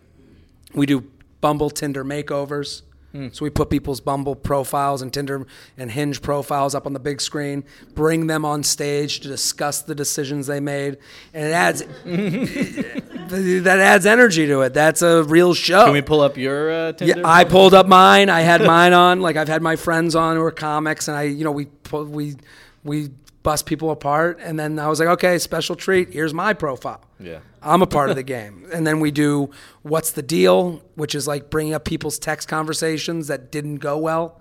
we 0.74 0.86
do 0.86 1.10
Bumble 1.40 1.70
Tinder 1.70 2.04
makeovers. 2.04 2.82
So 3.32 3.44
we 3.44 3.50
put 3.50 3.70
people's 3.70 4.00
Bumble 4.00 4.36
profiles 4.36 5.02
and 5.02 5.12
Tinder 5.12 5.46
and 5.76 5.90
Hinge 5.90 6.20
profiles 6.22 6.74
up 6.74 6.86
on 6.86 6.92
the 6.92 7.00
big 7.00 7.20
screen, 7.20 7.64
bring 7.94 8.26
them 8.26 8.44
on 8.44 8.62
stage 8.62 9.20
to 9.20 9.28
discuss 9.28 9.82
the 9.82 9.94
decisions 9.94 10.46
they 10.46 10.60
made, 10.60 10.98
and 11.32 11.46
it 11.46 11.52
adds 11.52 11.82
that 12.04 13.78
adds 13.80 14.06
energy 14.06 14.46
to 14.46 14.60
it. 14.60 14.74
That's 14.74 15.02
a 15.02 15.22
real 15.24 15.54
show. 15.54 15.84
Can 15.84 15.94
we 15.94 16.02
pull 16.02 16.20
up 16.20 16.36
your 16.36 16.70
uh, 16.70 16.92
Tinder? 16.92 17.20
Yeah, 17.20 17.26
I 17.26 17.44
pulled 17.44 17.74
up 17.74 17.88
mine. 17.88 18.28
I 18.28 18.42
had 18.42 18.62
mine 18.62 18.92
on. 18.92 19.20
Like 19.28 19.36
I've 19.36 19.48
had 19.48 19.62
my 19.62 19.76
friends 19.76 20.14
on 20.14 20.36
who 20.36 20.42
are 20.42 20.50
comics, 20.50 21.08
and 21.08 21.16
I, 21.16 21.24
you 21.24 21.44
know, 21.44 21.50
we 21.50 21.66
we 21.90 22.36
we 22.84 23.08
bust 23.42 23.66
people 23.66 23.90
apart, 23.90 24.38
and 24.40 24.58
then 24.58 24.78
I 24.78 24.88
was 24.88 25.00
like, 25.00 25.08
okay, 25.08 25.38
special 25.38 25.76
treat. 25.76 26.12
Here's 26.12 26.34
my 26.34 26.52
profile. 26.52 27.00
Yeah. 27.18 27.40
I'm 27.62 27.82
a 27.82 27.86
part 27.86 28.10
of 28.10 28.16
the 28.16 28.22
game, 28.22 28.66
and 28.72 28.86
then 28.86 29.00
we 29.00 29.10
do 29.10 29.50
what's 29.82 30.12
the 30.12 30.22
deal, 30.22 30.82
which 30.94 31.14
is 31.14 31.26
like 31.26 31.50
bringing 31.50 31.74
up 31.74 31.84
people's 31.84 32.18
text 32.18 32.48
conversations 32.48 33.28
that 33.28 33.50
didn't 33.50 33.76
go 33.76 33.98
well, 33.98 34.40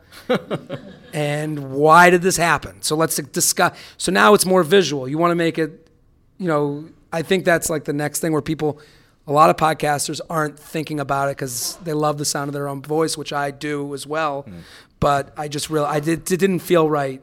and 1.13 1.72
why 1.72 2.09
did 2.09 2.22
this 2.22 2.38
happen? 2.38 2.82
So 2.82 2.95
let's 2.95 3.15
discuss. 3.18 3.78
So 3.97 4.11
now 4.11 4.34
it's 4.34 4.45
more 4.45 4.63
visual. 4.63 5.07
You 5.07 5.18
want 5.18 5.32
to 5.32 5.36
make 5.36 5.57
it, 5.57 5.89
you 6.38 6.47
know, 6.47 6.89
I 7.11 7.22
think 7.22 7.45
that's 7.45 7.70
like 7.70 7.86
the 7.86 7.93
next 7.93 8.20
thing 8.20 8.32
where 8.32 8.41
people, 8.41 8.80
a 9.26 9.32
lot 9.32 9.49
of 9.49 9.57
podcasters 9.57 10.22
aren't 10.30 10.59
thinking 10.59 10.99
about 10.99 11.30
it 11.30 11.38
because 11.38 11.78
they 11.84 11.93
love 11.93 12.18
the 12.18 12.26
sound 12.26 12.49
of 12.49 12.53
their 12.53 12.68
own 12.68 12.82
voice, 12.82 13.18
which 13.18 13.34
I 13.34 13.51
do 13.51 13.93
as 13.93 14.05
well. 14.05 14.43
Hmm. 14.43 14.59
But 14.99 15.34
I 15.38 15.47
just 15.47 15.70
real 15.70 15.86
I 15.86 15.99
did 15.99 16.32
it 16.32 16.39
didn't 16.39 16.59
feel 16.59 16.89
right 16.89 17.22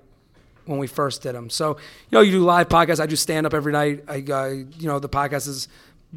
when 0.67 0.79
we 0.79 0.87
first 0.87 1.23
did 1.23 1.35
them. 1.35 1.51
So 1.51 1.71
you 1.71 1.77
know, 2.12 2.21
you 2.21 2.33
do 2.33 2.45
live 2.45 2.69
podcasts. 2.69 3.01
I 3.01 3.07
do 3.07 3.17
stand 3.17 3.47
up 3.47 3.55
every 3.55 3.73
night. 3.73 4.05
I, 4.09 4.25
uh, 4.31 4.47
you 4.49 4.89
know, 4.89 4.99
the 4.99 5.09
podcast 5.09 5.49
is 5.49 5.69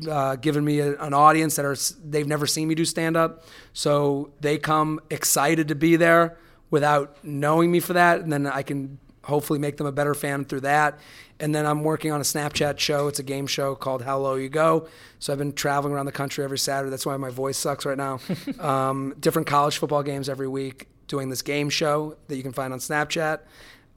uh, 0.10 0.36
given 0.36 0.64
me 0.64 0.80
a, 0.80 1.00
an 1.02 1.14
audience 1.14 1.56
that 1.56 1.66
are 1.66 1.76
they've 2.06 2.28
never 2.28 2.48
seen 2.48 2.68
me 2.68 2.76
do 2.76 2.86
stand 2.86 3.18
up, 3.18 3.44
so 3.74 4.32
they 4.42 4.58
come 4.58 5.00
excited 5.10 5.68
to 5.70 5.76
be 5.76 5.96
there 5.96 6.38
without 6.70 7.18
knowing 7.24 7.72
me 7.72 7.80
for 7.80 7.94
that, 7.94 8.22
and 8.22 8.32
then 8.32 8.46
I 8.46 8.62
can 8.62 9.00
hopefully 9.28 9.60
make 9.60 9.78
them 9.78 9.86
a 9.86 9.92
better 9.92 10.14
fan 10.14 10.46
through 10.46 10.62
that. 10.62 10.98
And 11.40 11.54
then 11.54 11.66
I'm 11.66 11.84
working 11.84 12.12
on 12.12 12.20
a 12.20 12.24
Snapchat 12.24 12.80
show. 12.80 13.08
It's 13.08 13.20
a 13.20 13.24
game 13.24 13.46
show 13.46 13.76
called 13.76 14.02
How 14.02 14.18
Low 14.18 14.36
You 14.36 14.50
Go. 14.50 14.88
So 15.20 15.32
I've 15.32 15.40
been 15.40 15.54
traveling 15.54 15.94
around 15.94 16.08
the 16.08 16.12
country 16.12 16.44
every 16.44 16.58
Saturday. 16.58 16.90
That's 16.90 17.06
why 17.06 17.16
my 17.18 17.30
voice 17.30 17.58
sucks 17.58 17.86
right 17.86 17.98
now. 17.98 18.20
um, 18.60 19.14
different 19.20 19.48
college 19.48 19.78
football 19.78 20.02
games 20.02 20.30
every 20.30 20.48
week. 20.48 20.88
Doing 21.08 21.30
this 21.30 21.42
game 21.42 21.70
show 21.70 22.18
that 22.28 22.36
you 22.36 22.44
can 22.44 22.54
find 22.54 22.74
on 22.74 22.80
Snapchat. 22.80 23.40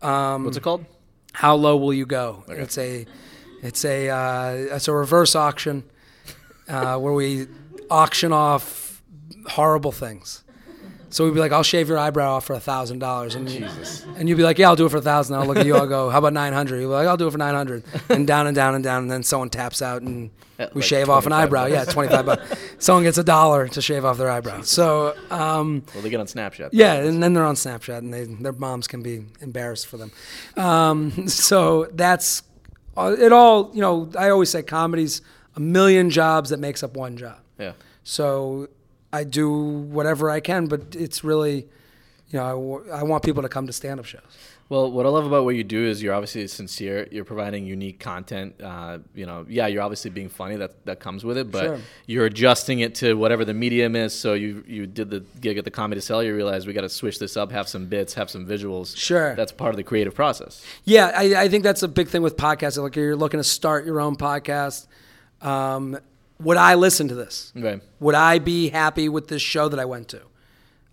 Um, 0.02 0.44
What's 0.44 0.56
it 0.56 0.62
called? 0.62 0.84
how 1.32 1.54
low 1.54 1.76
will 1.76 1.94
you 1.94 2.06
go? 2.06 2.44
It's 2.48 2.76
a, 2.78 3.06
it's 3.62 3.84
a, 3.84 4.08
uh, 4.08 4.76
it's 4.76 4.88
a 4.88 4.92
reverse 4.92 5.36
auction, 5.36 5.84
uh, 6.68 6.98
where 6.98 7.12
we 7.12 7.46
auction 7.90 8.32
off 8.32 9.02
horrible 9.46 9.92
things. 9.92 10.42
So 11.12 11.24
we'd 11.24 11.34
be 11.34 11.40
like, 11.40 11.50
I'll 11.52 11.64
shave 11.64 11.88
your 11.88 11.98
eyebrow 11.98 12.34
off 12.34 12.44
for 12.46 12.54
a 12.54 12.60
thousand 12.60 13.00
dollars, 13.00 13.34
and 13.34 13.50
you, 13.50 13.66
and 14.16 14.28
you'd 14.28 14.36
be 14.36 14.44
like, 14.44 14.58
Yeah, 14.58 14.68
I'll 14.68 14.76
do 14.76 14.86
it 14.86 14.90
for 14.90 14.98
a 14.98 15.02
thousand. 15.02 15.34
I'll 15.36 15.44
look 15.44 15.56
at 15.56 15.66
you. 15.66 15.74
I'll 15.76 15.86
go, 15.88 16.08
How 16.08 16.18
about 16.18 16.32
nine 16.32 16.52
hundred? 16.52 16.76
You'd 16.76 16.82
be 16.86 16.92
like, 16.92 17.08
I'll 17.08 17.16
do 17.16 17.26
it 17.26 17.32
for 17.32 17.38
nine 17.38 17.54
hundred, 17.54 17.82
and 18.08 18.26
down 18.26 18.46
and 18.46 18.54
down 18.54 18.74
and 18.76 18.84
down, 18.84 19.02
and 19.02 19.10
then 19.10 19.22
someone 19.24 19.50
taps 19.50 19.82
out, 19.82 20.02
and 20.02 20.30
Yeah, 20.58 20.68
we 20.72 20.80
like 20.82 20.88
shave 20.88 21.10
off 21.10 21.26
an 21.26 21.30
25 21.32 21.44
eyebrow. 21.48 21.66
Yeah, 21.66 21.84
twenty 21.84 22.10
five 22.10 22.26
bucks. 22.26 22.56
Someone 22.78 23.02
gets 23.04 23.18
a 23.18 23.24
dollar 23.24 23.66
to 23.68 23.82
shave 23.82 24.04
off 24.04 24.18
their 24.18 24.30
eyebrow. 24.30 24.62
So. 24.62 25.14
Um, 25.30 25.82
Well, 25.94 26.02
they 26.02 26.10
get 26.10 26.20
on 26.20 26.26
Snapchat. 26.26 26.70
yeah, 26.72 26.94
and 26.94 27.22
then 27.22 27.34
they're 27.34 27.44
on 27.44 27.56
Snapchat, 27.56 27.98
and 27.98 28.14
they, 28.14 28.24
their 28.24 28.52
moms 28.52 28.86
can 28.86 29.02
be 29.02 29.24
embarrassed 29.40 29.86
for 29.88 29.96
them. 29.96 30.12
Um, 30.56 31.26
so 31.28 31.88
that's 31.92 32.42
uh, 32.96 33.16
it. 33.18 33.32
All 33.32 33.70
you 33.74 33.80
know, 33.80 34.10
I 34.16 34.30
always 34.30 34.50
say 34.50 34.62
comedy's 34.62 35.22
a 35.56 35.60
million 35.60 36.08
jobs 36.10 36.50
that 36.50 36.58
makes 36.60 36.82
up 36.84 36.94
one 36.96 37.16
job. 37.16 37.38
Yeah. 37.58 37.72
So 38.04 38.68
I 39.12 39.24
do 39.24 39.50
whatever 39.52 40.30
I 40.30 40.40
can, 40.40 40.66
but 40.66 40.94
it's 40.94 41.24
really, 41.24 41.66
you 42.28 42.38
know, 42.38 42.44
I, 42.44 42.50
w- 42.50 42.90
I 42.92 43.02
want 43.02 43.24
people 43.24 43.42
to 43.42 43.48
come 43.48 43.66
to 43.66 43.72
stand-up 43.72 44.06
shows. 44.06 44.20
Well, 44.68 44.88
what 44.92 45.04
I 45.04 45.08
love 45.08 45.26
about 45.26 45.44
what 45.44 45.56
you 45.56 45.64
do 45.64 45.84
is 45.84 46.00
you're 46.00 46.14
obviously 46.14 46.46
sincere. 46.46 47.08
You're 47.10 47.24
providing 47.24 47.66
unique 47.66 47.98
content. 47.98 48.54
Uh, 48.62 48.98
you 49.16 49.26
know, 49.26 49.44
yeah, 49.48 49.66
you're 49.66 49.82
obviously 49.82 50.12
being 50.12 50.28
funny. 50.28 50.54
That 50.54 50.84
that 50.86 51.00
comes 51.00 51.24
with 51.24 51.38
it, 51.38 51.50
but 51.50 51.64
Sure. 51.64 51.78
you're 52.06 52.26
adjusting 52.26 52.78
it 52.78 52.94
to 52.96 53.14
whatever 53.14 53.44
the 53.44 53.52
medium 53.52 53.96
is. 53.96 54.12
So 54.14 54.34
you 54.34 54.62
you 54.68 54.86
did 54.86 55.10
the 55.10 55.24
gig 55.40 55.58
at 55.58 55.64
the 55.64 55.72
Comedy 55.72 56.00
Cellar. 56.00 56.22
You 56.22 56.36
realize 56.36 56.68
we 56.68 56.72
got 56.72 56.82
to 56.82 56.88
switch 56.88 57.18
this 57.18 57.36
up, 57.36 57.50
have 57.50 57.66
some 57.66 57.86
bits, 57.86 58.14
have 58.14 58.30
some 58.30 58.46
visuals. 58.46 58.96
Sure. 58.96 59.34
That's 59.34 59.50
part 59.50 59.70
of 59.70 59.76
the 59.76 59.82
creative 59.82 60.14
process. 60.14 60.64
Yeah, 60.84 61.10
I, 61.16 61.34
I 61.34 61.48
think 61.48 61.64
that's 61.64 61.82
a 61.82 61.88
big 61.88 62.06
thing 62.06 62.22
with 62.22 62.36
podcasts. 62.36 62.80
Like 62.80 62.94
you're 62.94 63.16
looking 63.16 63.40
to 63.40 63.44
start 63.44 63.84
your 63.84 64.00
own 64.00 64.14
podcast. 64.14 64.86
Um, 65.42 65.98
would 66.40 66.56
I 66.56 66.74
listen 66.74 67.08
to 67.08 67.14
this? 67.14 67.52
Right. 67.54 67.82
Would 68.00 68.14
I 68.14 68.38
be 68.38 68.68
happy 68.70 69.08
with 69.08 69.28
this 69.28 69.42
show 69.42 69.68
that 69.68 69.78
I 69.78 69.84
went 69.84 70.08
to? 70.08 70.20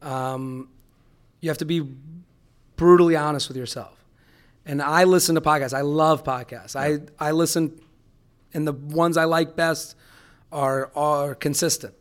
Um, 0.02 0.70
you 1.42 1.50
have 1.50 1.58
to 1.60 1.66
be 1.66 1.82
brutally 2.76 3.16
honest 3.16 3.48
with 3.48 3.58
yourself. 3.58 3.94
And 4.66 4.82
I 4.82 5.06
listen 5.06 5.36
to 5.36 5.42
podcasts. 5.42 5.74
I 5.74 5.82
love 5.82 6.24
podcasts. 6.24 6.76
I, 6.76 7.00
I 7.24 7.32
listen, 7.32 7.80
and 8.54 8.68
the 8.68 8.74
ones 8.74 9.16
I 9.18 9.24
like 9.24 9.56
best 9.56 9.96
are 10.52 10.92
are 10.96 11.36
consistent. 11.36 11.94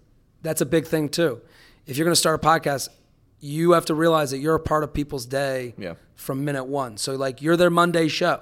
That's 0.42 0.61
a 0.61 0.66
big 0.66 0.86
thing 0.86 1.09
too. 1.09 1.40
If 1.86 1.97
you're 1.97 2.05
going 2.05 2.12
to 2.14 2.20
start 2.20 2.42
a 2.44 2.47
podcast, 2.47 2.88
you 3.40 3.72
have 3.72 3.84
to 3.86 3.94
realize 3.94 4.30
that 4.32 4.38
you're 4.38 4.55
a 4.57 4.61
part 4.61 4.82
of 4.82 4.92
people's 4.92 5.26
day 5.26 5.74
Yeah. 5.78 5.94
from 6.16 6.44
minute 6.44 6.64
one. 6.64 6.97
So 6.97 7.14
like 7.14 7.42
you're 7.42 7.57
their 7.57 7.70
Monday 7.70 8.09
show. 8.09 8.40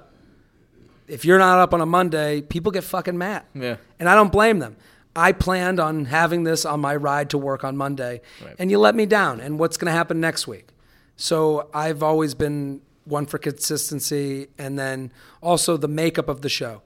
If 1.07 1.23
you're 1.25 1.37
not 1.37 1.59
up 1.59 1.73
on 1.75 1.81
a 1.81 1.85
Monday, 1.85 2.41
people 2.41 2.71
get 2.71 2.83
fucking 2.83 3.15
mad. 3.17 3.43
Yeah. 3.53 3.77
And 3.99 4.09
I 4.09 4.15
don't 4.15 4.31
blame 4.31 4.57
them. 4.59 4.75
I 5.15 5.31
planned 5.31 5.79
on 5.79 6.05
having 6.05 6.43
this 6.43 6.65
on 6.65 6.81
my 6.81 6.95
ride 6.95 7.29
to 7.31 7.37
work 7.37 7.63
on 7.63 7.77
Monday, 7.77 8.21
Right. 8.43 8.55
and 8.59 8.69
you 8.69 8.79
let 8.79 8.95
me 8.95 9.05
down. 9.05 9.39
And 9.39 9.57
what's 9.57 9.77
going 9.77 9.87
to 9.87 9.91
happen 9.97 10.19
next 10.19 10.45
week? 10.47 10.67
So 11.15 11.69
I've 11.73 12.03
always 12.03 12.33
been 12.35 12.81
one 13.05 13.25
for 13.25 13.37
consistency, 13.37 14.47
and 14.57 14.77
then 14.77 15.11
also 15.41 15.77
the 15.77 15.87
makeup 15.87 16.27
of 16.27 16.41
the 16.41 16.49
show. 16.49 16.81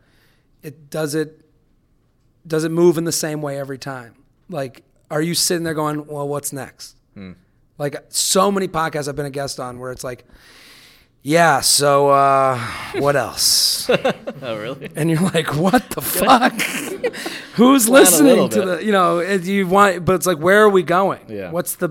It 0.62 0.90
does 0.90 1.16
it 1.16 1.42
does 2.48 2.64
it 2.64 2.70
move 2.72 2.98
in 2.98 3.04
the 3.06 3.12
same 3.12 3.42
way 3.42 3.60
every 3.60 3.78
time? 3.78 4.16
Like, 4.50 4.84
are 5.12 5.22
you 5.22 5.34
sitting 5.36 5.64
there 5.64 5.74
going, 5.74 6.06
"Well, 6.08 6.28
what's 6.28 6.52
next?" 6.54 6.96
Hmm. 7.14 7.34
Like 7.78 7.96
so 8.10 8.52
many 8.52 8.68
podcasts 8.68 9.08
I've 9.08 9.16
been 9.16 9.26
a 9.26 9.30
guest 9.32 9.60
on 9.60 9.80
where 9.80 9.92
it's 9.92 10.04
like, 10.04 10.26
"Yeah, 11.22 11.61
so 11.61 12.09
uh, 12.09 12.59
what 12.97 13.15
else?" 13.15 13.89
Oh, 14.41 14.57
really? 14.57 14.89
and 14.95 15.09
you're 15.09 15.20
like, 15.22 15.53
"What 15.55 15.89
the 15.89 16.01
fuck? 16.01 16.53
Who's 17.55 17.88
Plan 17.88 18.01
listening 18.03 18.49
to 18.49 18.61
the? 18.61 18.86
You 18.86 18.91
know, 18.91 19.20
you 19.20 19.67
want, 19.67 20.05
but 20.05 20.15
it's 20.15 20.26
like, 20.26 20.39
where 20.39 20.63
are 20.63 20.70
we 20.70 20.82
going? 20.84 21.22
Yeah. 21.28 21.51
What's 21.51 21.76
the, 21.76 21.89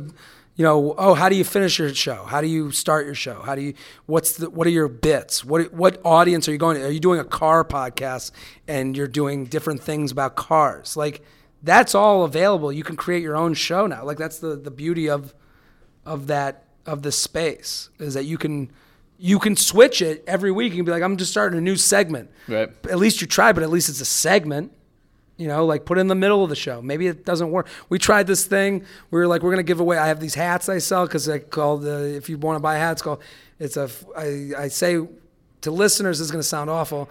you 0.57 0.65
know, 0.65 0.95
oh, 0.97 1.13
how 1.15 1.29
do 1.29 1.37
you 1.37 1.45
finish 1.45 1.79
your 1.79 1.95
show? 1.95 2.25
How 2.25 2.41
do 2.41 2.47
you 2.47 2.71
start 2.73 3.05
your 3.05 3.15
show? 3.15 3.43
How 3.43 3.55
do 3.55 3.61
you? 3.61 3.75
What's 4.07 4.37
the? 4.39 4.49
What 4.49 4.67
are 4.67 4.71
your 4.71 4.89
bits? 4.89 5.45
What 5.45 5.73
what 5.75 6.01
audience 6.05 6.49
are 6.49 6.53
you 6.53 6.59
going? 6.59 6.79
to? 6.79 6.87
Are 6.87 6.91
you 6.91 7.01
doing 7.01 7.21
a 7.21 7.25
car 7.25 7.65
podcast 7.65 8.31
and 8.67 8.97
you're 8.97 9.07
doing 9.09 9.45
different 9.45 9.83
things 9.83 10.11
about 10.11 10.37
cars? 10.37 10.97
Like 10.97 11.23
that's 11.63 11.95
all 11.95 12.25
available. 12.25 12.73
You 12.73 12.83
can 12.85 12.97
create 12.97 13.23
your 13.23 13.37
own 13.37 13.53
show 13.55 13.87
now. 13.87 14.05
Like 14.05 14.17
that's 14.17 14.39
the 14.39 14.57
the 14.57 14.71
beauty 14.71 15.11
of 15.11 15.35
of 16.07 16.29
that 16.29 16.65
of 16.87 17.03
the 17.03 17.13
space 17.13 17.91
is 17.99 18.15
that 18.15 18.25
you 18.25 18.39
can 18.39 18.71
you 19.19 19.39
can 19.39 19.57
switch 19.57 20.01
it 20.01 20.25
every 20.27 20.51
week. 20.51 20.75
and 20.75 20.87
be 20.87 20.93
like, 20.93 21.03
I'm 21.03 21.17
just 21.17 21.31
starting 21.31 21.59
a 21.59 21.63
new 21.63 21.77
segment. 21.77 22.31
Right. 22.47 22.71
At 22.89 22.99
least 22.99 23.21
you 23.21 23.27
try, 23.27 23.53
but 23.53 23.63
at 23.63 23.71
least 23.71 23.89
it's 23.89 24.01
a 24.01 24.05
segment. 24.05 24.73
You 25.37 25.47
know, 25.47 25.65
like 25.67 25.85
put 25.85 25.99
it 25.99 26.01
in 26.01 26.09
the 26.09 26.17
middle 26.17 26.43
of 26.43 26.51
the 26.51 26.57
show. 26.57 26.83
Maybe 26.83 27.07
it 27.07 27.25
doesn't 27.25 27.51
work. 27.53 27.69
We 27.89 27.99
tried 28.01 28.27
this 28.27 28.45
thing. 28.45 28.85
We 29.13 29.21
were 29.21 29.29
like, 29.29 29.43
we're 29.43 29.51
gonna 29.51 29.63
give 29.63 29.79
away. 29.79 29.97
I 29.97 30.09
have 30.09 30.19
these 30.19 30.35
hats 30.35 30.69
I 30.69 30.79
sell 30.79 31.07
because 31.07 31.29
I 31.29 31.39
called. 31.39 31.85
Uh, 31.85 31.91
if 31.91 32.29
you 32.29 32.39
want 32.39 32.57
to 32.57 32.61
buy 32.61 32.75
hats, 32.75 33.03
called. 33.03 33.23
It's 33.61 33.77
a. 33.77 33.89
I, 34.17 34.51
I 34.65 34.69
say 34.69 35.07
to 35.61 35.71
listeners, 35.71 36.19
this 36.19 36.27
is 36.27 36.33
gonna 36.33 36.43
sound 36.43 36.71
awful. 36.71 37.09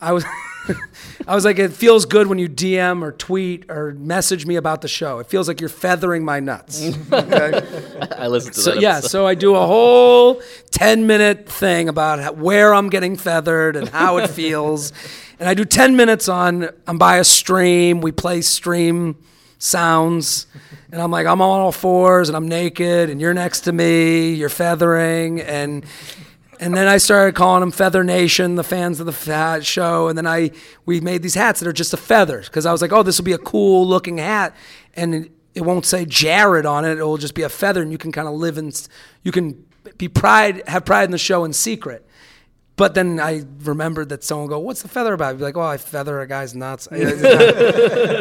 I 0.00 0.12
was, 0.12 0.24
I 1.28 1.34
was 1.34 1.44
like, 1.44 1.58
it 1.58 1.72
feels 1.72 2.06
good 2.06 2.26
when 2.26 2.38
you 2.38 2.48
DM 2.48 3.02
or 3.02 3.12
tweet 3.12 3.70
or 3.70 3.92
message 3.92 4.46
me 4.46 4.56
about 4.56 4.80
the 4.82 4.88
show. 4.88 5.18
It 5.18 5.26
feels 5.26 5.46
like 5.48 5.60
you're 5.60 5.68
feathering 5.68 6.24
my 6.24 6.40
nuts. 6.40 6.80
Okay? 7.12 8.06
I 8.16 8.26
listen 8.28 8.52
to 8.52 8.60
So 8.60 8.70
that. 8.72 8.80
yeah, 8.80 8.92
episode. 8.98 9.08
so 9.10 9.26
I 9.26 9.34
do 9.34 9.54
a 9.56 9.66
whole 9.66 10.40
ten 10.70 11.06
minute 11.06 11.48
thing 11.48 11.88
about 11.88 12.20
how, 12.20 12.32
where 12.32 12.74
I'm 12.74 12.88
getting 12.88 13.16
feathered 13.16 13.76
and 13.76 13.88
how 13.88 14.18
it 14.18 14.28
feels, 14.30 14.92
and 15.38 15.48
I 15.48 15.54
do 15.54 15.64
ten 15.64 15.96
minutes 15.96 16.28
on 16.28 16.68
I'm 16.86 16.98
by 16.98 17.16
a 17.18 17.24
stream. 17.24 18.00
We 18.00 18.12
play 18.12 18.40
stream 18.40 19.16
sounds, 19.58 20.46
and 20.92 21.00
I'm 21.02 21.10
like 21.10 21.26
I'm 21.26 21.40
on 21.42 21.60
all 21.60 21.72
fours 21.72 22.28
and 22.28 22.36
I'm 22.36 22.48
naked, 22.48 23.10
and 23.10 23.20
you're 23.20 23.34
next 23.34 23.60
to 23.62 23.72
me. 23.72 24.32
You're 24.34 24.48
feathering 24.48 25.40
and. 25.40 25.84
And 26.60 26.74
then 26.74 26.86
I 26.86 26.98
started 26.98 27.34
calling 27.34 27.60
them 27.60 27.70
Feather 27.70 28.04
Nation, 28.04 28.56
the 28.56 28.62
fans 28.62 29.00
of 29.00 29.06
the 29.06 29.12
fa- 29.12 29.64
show. 29.64 30.08
And 30.08 30.18
then 30.18 30.26
I 30.26 30.50
we 30.84 31.00
made 31.00 31.22
these 31.22 31.34
hats 31.34 31.58
that 31.60 31.66
are 31.66 31.72
just 31.72 31.94
a 31.94 31.96
feather 31.96 32.42
because 32.42 32.66
I 32.66 32.72
was 32.72 32.82
like, 32.82 32.92
oh, 32.92 33.02
this 33.02 33.16
will 33.16 33.24
be 33.24 33.32
a 33.32 33.38
cool 33.38 33.88
looking 33.88 34.18
hat. 34.18 34.54
And 34.94 35.14
it, 35.14 35.32
it 35.54 35.62
won't 35.62 35.86
say 35.86 36.04
Jared 36.04 36.66
on 36.66 36.84
it. 36.84 36.98
It 36.98 37.02
will 37.02 37.16
just 37.16 37.34
be 37.34 37.42
a 37.42 37.48
feather, 37.48 37.80
and 37.80 37.90
you 37.90 37.96
can 37.96 38.12
kind 38.12 38.28
of 38.28 38.34
live 38.34 38.58
in, 38.58 38.72
you 39.22 39.32
can 39.32 39.64
be 39.96 40.06
pride, 40.06 40.62
have 40.68 40.84
pride 40.84 41.04
in 41.04 41.12
the 41.12 41.18
show 41.18 41.44
in 41.44 41.54
secret. 41.54 42.06
But 42.76 42.94
then 42.94 43.18
I 43.18 43.44
remembered 43.62 44.10
that 44.10 44.22
someone 44.22 44.48
go, 44.48 44.58
"What's 44.58 44.82
the 44.82 44.88
feather 44.88 45.14
about?" 45.14 45.30
I'd 45.30 45.38
be 45.38 45.44
like, 45.44 45.56
"Oh, 45.56 45.62
I 45.62 45.78
feather 45.78 46.20
a 46.20 46.26
guy's 46.26 46.54
nuts." 46.54 46.88
it 46.92 48.20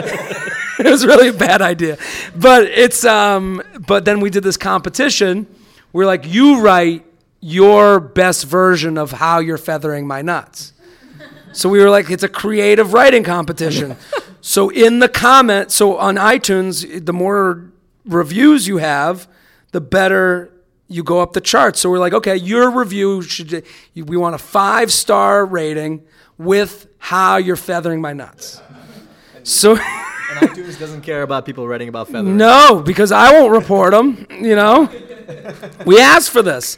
was 0.79 1.05
really 1.05 1.27
a 1.29 1.33
bad 1.33 1.61
idea, 1.61 1.97
but 2.35 2.63
it's 2.63 3.03
um. 3.05 3.61
But 3.85 4.05
then 4.05 4.21
we 4.21 4.29
did 4.29 4.43
this 4.43 4.57
competition. 4.57 5.45
We're 5.91 6.05
like, 6.05 6.25
you 6.25 6.61
write 6.61 7.05
your 7.41 7.99
best 7.99 8.45
version 8.45 8.97
of 8.97 9.11
how 9.11 9.39
you're 9.39 9.57
feathering 9.57 10.07
my 10.07 10.21
nuts. 10.21 10.73
So 11.51 11.69
we 11.69 11.79
were 11.79 11.89
like, 11.89 12.09
it's 12.09 12.23
a 12.23 12.29
creative 12.29 12.93
writing 12.93 13.23
competition. 13.23 13.95
so 14.41 14.69
in 14.69 14.99
the 14.99 15.09
comment, 15.09 15.71
so 15.71 15.97
on 15.97 16.15
iTunes, 16.15 17.05
the 17.05 17.13
more 17.13 17.71
reviews 18.05 18.67
you 18.67 18.77
have, 18.77 19.27
the 19.71 19.81
better 19.81 20.51
you 20.87 21.03
go 21.03 21.21
up 21.21 21.33
the 21.33 21.41
charts. 21.41 21.79
So 21.79 21.89
we're 21.89 21.99
like, 21.99 22.13
okay, 22.13 22.35
your 22.35 22.71
review 22.71 23.21
should 23.21 23.63
we 23.95 24.17
want 24.17 24.35
a 24.35 24.39
five 24.39 24.91
star 24.91 25.45
rating 25.45 26.03
with 26.37 26.87
how 26.97 27.37
you're 27.37 27.55
feathering 27.55 28.01
my 28.01 28.13
nuts. 28.13 28.61
So 29.43 29.71
And 29.73 29.79
iTunes 30.49 30.79
doesn't 30.79 31.01
care 31.01 31.21
about 31.21 31.45
people 31.45 31.67
writing 31.67 31.89
about 31.89 32.07
feathering. 32.07 32.37
no, 32.37 32.81
because 32.85 33.11
I 33.11 33.31
won't 33.31 33.51
report 33.51 33.91
them. 33.91 34.25
You 34.29 34.55
know, 34.55 34.89
we 35.85 35.99
asked 35.99 36.31
for 36.31 36.41
this, 36.41 36.77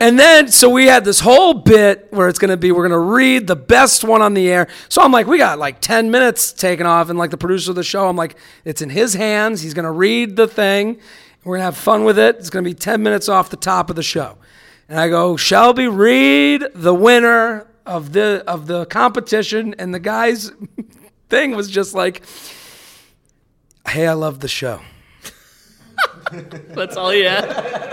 and 0.00 0.18
then 0.18 0.48
so 0.48 0.70
we 0.70 0.86
had 0.86 1.04
this 1.04 1.20
whole 1.20 1.52
bit 1.52 2.08
where 2.10 2.28
it's 2.28 2.38
going 2.38 2.50
to 2.50 2.56
be 2.56 2.72
we're 2.72 2.88
going 2.88 2.98
to 2.98 3.12
read 3.14 3.46
the 3.46 3.54
best 3.54 4.02
one 4.02 4.22
on 4.22 4.32
the 4.32 4.50
air. 4.50 4.66
So 4.88 5.02
I'm 5.02 5.12
like, 5.12 5.26
we 5.26 5.36
got 5.36 5.58
like 5.58 5.80
ten 5.80 6.10
minutes 6.10 6.52
taken 6.52 6.86
off, 6.86 7.10
and 7.10 7.18
like 7.18 7.30
the 7.30 7.36
producer 7.36 7.70
of 7.70 7.76
the 7.76 7.84
show, 7.84 8.08
I'm 8.08 8.16
like, 8.16 8.36
it's 8.64 8.80
in 8.80 8.88
his 8.88 9.12
hands. 9.12 9.60
He's 9.60 9.74
going 9.74 9.84
to 9.84 9.90
read 9.90 10.36
the 10.36 10.48
thing. 10.48 10.98
We're 11.44 11.56
going 11.56 11.60
to 11.60 11.64
have 11.66 11.76
fun 11.76 12.04
with 12.04 12.18
it. 12.18 12.36
It's 12.36 12.50
going 12.50 12.64
to 12.64 12.70
be 12.70 12.74
ten 12.74 13.02
minutes 13.02 13.28
off 13.28 13.50
the 13.50 13.56
top 13.56 13.90
of 13.90 13.96
the 13.96 14.02
show, 14.02 14.38
and 14.88 14.98
I 14.98 15.08
go, 15.08 15.36
Shelby, 15.36 15.86
read 15.86 16.64
the 16.74 16.94
winner 16.94 17.66
of 17.84 18.12
the 18.12 18.42
of 18.46 18.66
the 18.66 18.86
competition, 18.86 19.74
and 19.78 19.94
the 19.94 20.00
guy's 20.00 20.50
thing 21.28 21.54
was 21.54 21.70
just 21.70 21.94
like. 21.94 22.24
Hey, 23.88 24.06
I 24.06 24.12
love 24.12 24.40
the 24.40 24.46
show. 24.46 24.82
That's 26.30 26.96
all 26.96 27.10
he 27.10 27.22
had. 27.22 27.89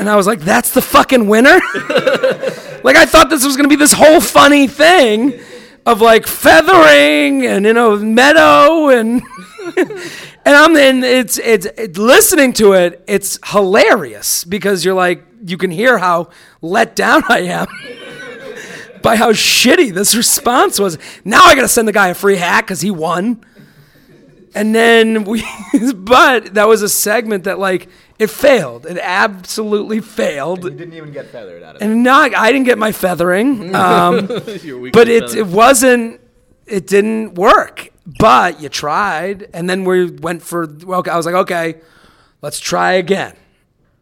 And 0.00 0.08
I 0.08 0.16
was 0.16 0.26
like, 0.26 0.40
that's 0.40 0.70
the 0.70 0.80
fucking 0.80 1.28
winner? 1.28 1.50
like, 2.82 2.96
I 2.96 3.04
thought 3.04 3.28
this 3.28 3.44
was 3.44 3.54
going 3.58 3.68
to 3.68 3.68
be 3.68 3.76
this 3.76 3.92
whole 3.92 4.18
funny 4.18 4.66
thing 4.66 5.38
of 5.84 6.00
like 6.00 6.26
feathering 6.26 7.44
and, 7.44 7.66
you 7.66 7.74
know, 7.74 7.96
meadow 7.98 8.88
and. 8.88 9.22
and 9.76 10.56
I'm 10.56 10.74
and 10.74 11.04
it's, 11.04 11.38
it's 11.38 11.66
it's 11.76 11.98
listening 11.98 12.54
to 12.54 12.72
it. 12.72 13.04
It's 13.06 13.38
hilarious 13.44 14.42
because 14.42 14.86
you're 14.86 14.94
like 14.94 15.22
you 15.44 15.58
can 15.58 15.70
hear 15.70 15.98
how 15.98 16.30
let 16.62 16.96
down 16.96 17.22
I 17.28 17.40
am 17.40 17.66
by 19.02 19.16
how 19.16 19.32
shitty 19.32 19.92
this 19.92 20.14
response 20.14 20.80
was. 20.80 20.96
Now 21.26 21.42
I 21.44 21.54
got 21.54 21.62
to 21.62 21.68
send 21.68 21.86
the 21.86 21.92
guy 21.92 22.08
a 22.08 22.14
free 22.14 22.36
hat 22.36 22.62
because 22.62 22.80
he 22.80 22.90
won. 22.90 23.44
And 24.54 24.74
then 24.74 25.24
we, 25.24 25.44
but 25.94 26.54
that 26.54 26.66
was 26.66 26.82
a 26.82 26.88
segment 26.88 27.44
that 27.44 27.58
like 27.58 27.88
it 28.18 28.28
failed. 28.28 28.84
It 28.86 28.98
absolutely 29.00 30.00
failed. 30.00 30.64
You 30.64 30.70
didn't 30.70 30.94
even 30.94 31.12
get 31.12 31.28
feathered 31.28 31.62
out 31.62 31.76
of 31.76 31.82
it. 31.82 31.84
And 31.84 32.02
not, 32.02 32.34
I 32.34 32.52
didn't 32.52 32.66
get 32.66 32.78
my 32.78 32.92
feathering, 32.92 33.74
um, 33.74 34.26
but 34.92 35.08
it 35.08 35.34
it 35.34 35.46
wasn't. 35.46 36.20
It 36.66 36.86
didn't 36.86 37.34
work. 37.34 37.90
But 38.18 38.60
you 38.60 38.68
tried, 38.68 39.48
and 39.54 39.70
then 39.70 39.84
we 39.84 40.10
went 40.10 40.42
for. 40.42 40.66
Well, 40.84 41.02
I 41.10 41.16
was 41.16 41.26
like, 41.26 41.34
okay, 41.34 41.80
let's 42.42 42.60
try 42.60 42.92
again. 42.94 43.36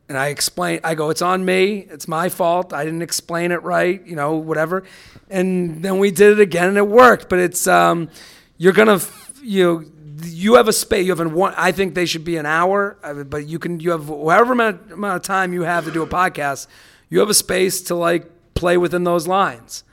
And 0.09 0.16
I 0.16 0.28
explained. 0.28 0.80
I 0.84 0.94
go, 0.94 1.11
it's 1.11 1.22
on 1.22 1.44
me. 1.44 1.86
It's 1.90 2.09
my 2.09 2.28
fault. 2.28 2.72
I 2.72 2.84
didn't 2.84 3.03
explain 3.03 3.53
it 3.53 3.62
right. 3.62 4.05
You 4.07 4.16
know, 4.16 4.36
whatever. 4.36 4.84
And 5.28 5.82
then 5.82 5.99
we 5.99 6.11
did 6.11 6.32
it 6.32 6.40
again, 6.40 6.68
and 6.68 6.78
it 6.78 6.88
worked. 6.88 7.28
But 7.28 7.38
it's 7.38 7.66
um, 7.66 8.09
you're 8.57 8.72
gonna 8.72 8.99
you 9.42 9.64
know, 9.64 9.84
you 10.25 10.55
have 10.55 10.69
a 10.69 10.73
space. 10.73 11.05
You 11.05 11.12
have 11.12 11.21
an 11.21 11.33
one. 11.35 11.55
I 11.57 11.73
think 11.73 11.95
they 11.95 12.07
should 12.07 12.25
be 12.25 12.37
an 12.37 12.47
hour, 12.47 12.99
uh, 13.03 13.25
but 13.25 13.47
you 13.47 13.59
can 13.59 13.81
you 13.81 13.91
have 13.91 14.07
however 14.07 14.53
amount, 14.53 14.93
amount 14.93 15.16
of 15.16 15.23
time 15.23 15.53
you 15.53 15.62
have 15.62 15.85
to 15.85 15.91
do 15.91 16.03
a 16.03 16.07
podcast. 16.07 16.66
You 17.09 17.21
have 17.21 17.31
a 17.31 17.35
space 17.35 17.83
to 17.83 17.95
like 17.95 18.31
play 18.55 18.77
within 18.77 19.05
those 19.05 19.27
lines. 19.27 19.85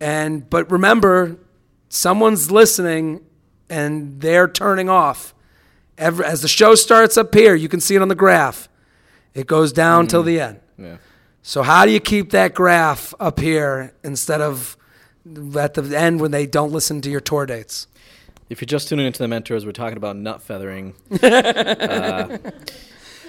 And 0.00 0.48
but 0.48 0.70
remember, 0.70 1.36
someone's 1.88 2.50
listening, 2.50 3.24
and 3.68 4.20
they're 4.20 4.48
turning 4.48 4.88
off. 4.88 5.34
Every, 5.98 6.24
as 6.24 6.42
the 6.42 6.48
show 6.48 6.74
starts 6.74 7.16
up 7.16 7.34
here, 7.34 7.54
you 7.54 7.68
can 7.68 7.80
see 7.80 7.94
it 7.94 8.02
on 8.02 8.08
the 8.08 8.14
graph. 8.14 8.68
It 9.34 9.46
goes 9.46 9.72
down 9.72 10.06
till 10.06 10.22
the 10.22 10.40
end. 10.40 10.60
Yeah. 10.78 10.96
So 11.42 11.62
how 11.62 11.84
do 11.84 11.90
you 11.90 12.00
keep 12.00 12.30
that 12.30 12.54
graph 12.54 13.14
up 13.18 13.40
here 13.40 13.94
instead 14.04 14.40
of 14.40 14.76
at 15.56 15.74
the 15.74 15.98
end 15.98 16.20
when 16.20 16.30
they 16.30 16.46
don't 16.46 16.72
listen 16.72 17.00
to 17.02 17.10
your 17.10 17.20
tour 17.20 17.46
dates? 17.46 17.86
If 18.52 18.60
you're 18.60 18.66
just 18.66 18.88
tuning 18.90 19.06
into 19.06 19.18
the 19.18 19.28
mentors, 19.28 19.64
we're 19.64 19.72
talking 19.72 19.96
about 19.96 20.14
nut 20.14 20.42
feathering. 20.42 20.92
uh, 21.22 22.36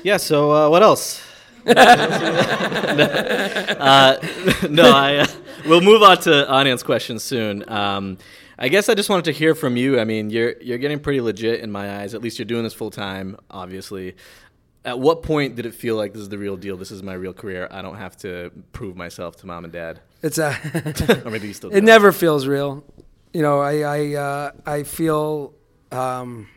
yeah. 0.03 0.17
So 0.17 0.51
uh, 0.51 0.69
what 0.69 0.83
else? 0.83 1.21
uh, 1.65 1.73
no, 4.69 4.91
I. 4.91 5.15
Uh, 5.19 5.27
we'll 5.65 5.79
move 5.79 6.03
on 6.03 6.17
to 6.23 6.45
audience 6.49 6.83
questions 6.83 7.23
soon. 7.23 7.63
Um, 7.71 8.17
I 8.59 8.67
guess 8.67 8.89
I 8.89 8.95
just 8.95 9.09
wanted 9.09 9.23
to 9.25 9.31
hear 9.31 9.55
from 9.55 9.77
you. 9.77 9.97
I 9.97 10.03
mean, 10.03 10.29
you're 10.29 10.55
you're 10.61 10.77
getting 10.77 10.99
pretty 10.99 11.21
legit 11.21 11.61
in 11.61 11.71
my 11.71 12.01
eyes. 12.01 12.13
At 12.13 12.21
least 12.21 12.37
you're 12.37 12.45
doing 12.45 12.63
this 12.65 12.73
full 12.73 12.91
time, 12.91 13.37
obviously. 13.49 14.17
At 14.83 14.99
what 14.99 15.23
point 15.23 15.55
did 15.55 15.65
it 15.65 15.73
feel 15.73 15.95
like 15.95 16.11
this 16.11 16.21
is 16.23 16.27
the 16.27 16.37
real 16.37 16.57
deal? 16.57 16.75
This 16.75 16.91
is 16.91 17.01
my 17.01 17.13
real 17.13 17.31
career. 17.31 17.69
I 17.71 17.81
don't 17.81 17.95
have 17.95 18.17
to 18.17 18.51
prove 18.73 18.97
myself 18.97 19.37
to 19.37 19.47
mom 19.47 19.63
and 19.63 19.71
dad. 19.71 20.01
It's 20.21 20.37
a 20.37 20.49
Or 21.23 21.31
maybe 21.31 21.47
you 21.47 21.53
still. 21.53 21.69
do 21.69 21.77
it 21.77 21.79
that. 21.79 21.85
never 21.85 22.11
feels 22.11 22.45
real. 22.45 22.83
You 23.33 23.41
know, 23.41 23.59
I 23.59 23.79
I 23.79 24.13
uh, 24.13 24.51
I 24.65 24.83
feel 24.83 25.53
um, 25.91 26.47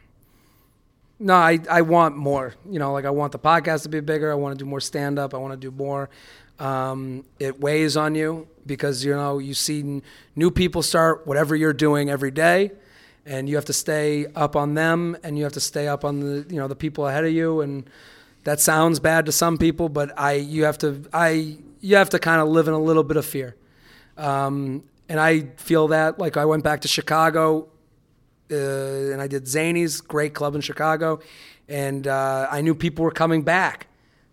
no, 1.18 1.34
I 1.34 1.58
I 1.70 1.82
want 1.82 2.16
more. 2.16 2.54
You 2.68 2.78
know, 2.78 2.92
like 2.92 3.06
I 3.06 3.10
want 3.10 3.32
the 3.32 3.38
podcast 3.38 3.84
to 3.84 3.88
be 3.88 4.00
bigger. 4.00 4.30
I 4.30 4.34
want 4.34 4.58
to 4.58 4.62
do 4.62 4.68
more 4.68 4.80
stand 4.80 5.18
up. 5.18 5.34
I 5.34 5.38
want 5.38 5.52
to 5.52 5.56
do 5.56 5.70
more. 5.70 6.10
Um, 6.58 7.24
it 7.38 7.60
weighs 7.60 7.96
on 7.96 8.14
you 8.14 8.48
because 8.66 9.04
you 9.04 9.14
know 9.14 9.38
you 9.38 9.54
see 9.54 10.02
new 10.34 10.50
people 10.50 10.82
start 10.82 11.26
whatever 11.26 11.56
you're 11.56 11.72
doing 11.72 12.10
every 12.10 12.30
day, 12.30 12.72
and 13.24 13.48
you 13.48 13.56
have 13.56 13.64
to 13.66 13.72
stay 13.72 14.26
up 14.34 14.54
on 14.54 14.74
them, 14.74 15.16
and 15.22 15.38
you 15.38 15.44
have 15.44 15.54
to 15.54 15.60
stay 15.60 15.88
up 15.88 16.04
on 16.04 16.20
the 16.20 16.46
you 16.50 16.56
know 16.56 16.68
the 16.68 16.76
people 16.76 17.06
ahead 17.06 17.24
of 17.24 17.32
you, 17.32 17.62
and 17.62 17.88
that 18.44 18.60
sounds 18.60 19.00
bad 19.00 19.26
to 19.26 19.32
some 19.32 19.56
people, 19.56 19.88
but 19.88 20.12
I 20.18 20.34
you 20.34 20.64
have 20.64 20.78
to 20.78 21.02
I 21.12 21.56
you 21.80 21.96
have 21.96 22.10
to 22.10 22.18
kind 22.18 22.40
of 22.40 22.48
live 22.48 22.68
in 22.68 22.74
a 22.74 22.78
little 22.78 23.02
bit 23.02 23.16
of 23.16 23.24
fear. 23.24 23.56
Um, 24.18 24.82
and 25.08 25.20
I 25.20 25.48
feel 25.56 25.88
that 25.88 26.18
like 26.18 26.36
I 26.36 26.44
went 26.44 26.64
back 26.64 26.80
to 26.82 26.88
Chicago 26.88 27.68
uh, 28.50 28.54
and 28.54 29.20
I 29.20 29.26
did 29.26 29.44
Zanies, 29.44 30.06
great 30.06 30.34
club 30.34 30.54
in 30.54 30.60
Chicago, 30.60 31.20
and 31.68 32.06
uh, 32.06 32.46
I 32.50 32.60
knew 32.60 32.74
people 32.74 33.04
were 33.04 33.10
coming 33.10 33.42
back 33.42 33.88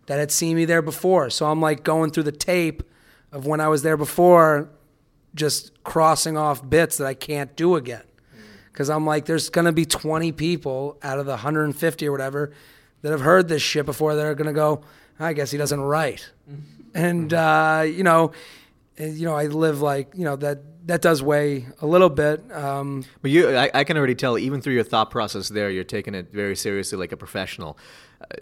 that 0.05 0.19
had 0.19 0.31
seen 0.31 0.55
me 0.55 0.65
there 0.65 0.81
before. 0.81 1.29
So 1.29 1.45
I'm 1.45 1.61
like 1.61 1.83
going 1.83 2.11
through 2.11 2.23
the 2.23 2.31
tape 2.31 2.83
of 3.31 3.45
when 3.45 3.59
I 3.59 3.67
was 3.67 3.81
there 3.81 3.97
before, 3.97 4.69
just 5.33 5.83
crossing 5.83 6.37
off 6.37 6.67
bits 6.67 6.97
that 6.97 7.07
I 7.07 7.13
can't 7.13 7.55
do 7.55 7.75
again. 7.75 8.03
Because 8.71 8.89
I'm 8.89 9.05
like, 9.05 9.25
there's 9.25 9.49
going 9.49 9.65
to 9.65 9.71
be 9.71 9.85
20 9.85 10.31
people 10.31 10.97
out 11.03 11.19
of 11.19 11.25
the 11.25 11.33
150 11.33 12.07
or 12.07 12.11
whatever 12.11 12.51
that 13.01 13.11
have 13.11 13.21
heard 13.21 13.47
this 13.47 13.61
shit 13.61 13.85
before 13.85 14.15
that 14.15 14.25
are 14.25 14.35
going 14.35 14.47
to 14.47 14.53
go, 14.53 14.83
I 15.19 15.33
guess 15.33 15.51
he 15.51 15.57
doesn't 15.57 15.81
write. 15.81 16.31
and, 16.93 17.33
uh, 17.33 17.83
you 17.85 18.03
know, 18.03 18.31
you 18.97 19.25
know, 19.25 19.35
I 19.35 19.45
live 19.47 19.81
like, 19.81 20.13
you 20.15 20.23
know, 20.23 20.35
that, 20.37 20.87
that 20.87 21.01
does 21.01 21.23
weigh 21.23 21.65
a 21.81 21.87
little 21.87 22.09
bit. 22.09 22.43
Um, 22.51 23.05
But 23.21 23.31
you, 23.31 23.55
I, 23.55 23.71
I 23.73 23.83
can 23.83 23.97
already 23.97 24.15
tell, 24.15 24.37
even 24.37 24.61
through 24.61 24.73
your 24.73 24.83
thought 24.83 25.09
process 25.09 25.49
there, 25.49 25.69
you're 25.69 25.83
taking 25.83 26.13
it 26.13 26.31
very 26.31 26.55
seriously 26.55 26.97
like 26.97 27.11
a 27.11 27.17
professional. 27.17 27.77
Uh, 28.21 28.35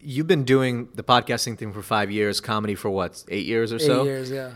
you've 0.00 0.26
been 0.26 0.44
doing 0.44 0.88
the 0.94 1.02
podcasting 1.02 1.58
thing 1.58 1.72
for 1.72 1.82
five 1.82 2.10
years, 2.10 2.40
comedy 2.40 2.74
for 2.74 2.90
what, 2.90 3.24
eight 3.28 3.46
years 3.46 3.72
or 3.72 3.76
eight 3.76 3.82
so? 3.82 4.04
years, 4.04 4.30
yeah. 4.30 4.52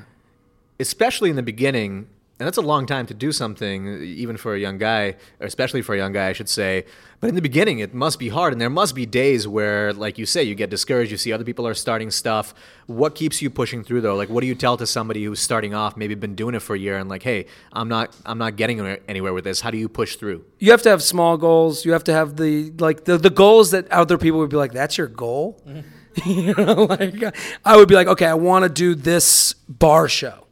especially 0.79 1.31
in 1.31 1.37
the 1.37 1.43
beginning, 1.43 2.09
and 2.41 2.47
that's 2.47 2.57
a 2.57 2.63
long 2.63 2.87
time 2.87 3.07
to 3.07 3.13
do 3.13 3.33
something, 3.33 4.03
even 4.03 4.39
for 4.39 4.55
a 4.55 4.59
young 4.59 4.79
guy, 4.79 5.17
or 5.41 5.47
especially 5.47 5.83
for 5.83 5.95
a 5.95 5.99
young 5.99 6.13
guy, 6.13 6.29
I 6.29 6.33
should 6.33 6.49
say. 6.49 6.87
But 7.21 7.29
in 7.29 7.35
the 7.35 7.43
beginning, 7.43 7.81
it 7.81 7.93
must 7.93 8.19
be 8.19 8.31
hard, 8.31 8.55
and 8.55 8.61
there 8.63 8.71
must 8.71 8.95
be 8.95 9.05
days 9.05 9.47
where, 9.47 9.93
like 9.93 10.17
you 10.17 10.25
say, 10.25 10.43
you 10.43 10.55
get 10.55 10.71
discouraged. 10.71 11.13
You 11.13 11.19
see 11.19 11.35
other 11.35 11.45
people 11.45 11.67
are 11.67 11.75
starting 11.75 12.11
stuff. 12.11 12.55
What 12.87 13.15
keeps 13.15 13.43
you 13.43 13.51
pushing 13.51 13.85
through, 13.85 14.01
though? 14.01 14.17
Like, 14.17 14.31
what 14.31 14.41
do 14.41 14.47
you 14.47 14.55
tell 14.55 14.79
to 14.79 14.87
somebody 14.87 15.23
who's 15.23 15.39
starting 15.39 15.75
off, 15.75 15.99
maybe 15.99 16.15
been 16.15 16.35
doing 16.35 16.55
it 16.55 16.61
for 16.61 16.75
a 16.75 16.79
year, 16.79 16.97
and 16.97 17.11
like, 17.11 17.23
hey, 17.23 17.45
I'm 17.75 17.89
not, 17.89 18.17
I'm 18.25 18.39
not 18.39 18.57
getting 18.57 18.81
anywhere 19.07 19.35
with 19.35 19.45
this. 19.45 19.61
How 19.61 19.71
do 19.71 19.77
you 19.77 19.91
push 19.91 20.17
through? 20.17 20.43
you 20.61 20.71
have 20.71 20.81
to 20.83 20.89
have 20.89 21.03
small 21.03 21.37
goals. 21.37 21.85
You 21.85 21.93
have 21.93 22.05
to 22.05 22.13
have 22.15 22.37
the 22.37 22.73
like 22.79 23.05
the, 23.05 23.19
the 23.19 23.31
goals 23.31 23.73
that 23.73 23.91
other 23.93 24.17
people 24.17 24.39
would 24.39 24.51
be 24.51 24.57
like, 24.57 24.73
"That's 24.73 24.97
your 24.97 25.09
goal." 25.09 25.63
you 26.25 26.55
know, 26.55 26.85
like 26.85 27.15
I 27.67 27.77
would 27.77 27.89
be 27.89 27.95
like, 27.95 28.07
"Okay, 28.07 28.27
I 28.27 28.35
want 28.35 28.63
to 28.63 28.71
do 28.71 28.95
this 28.95 29.53
bar 29.69 30.09
show. 30.09 30.47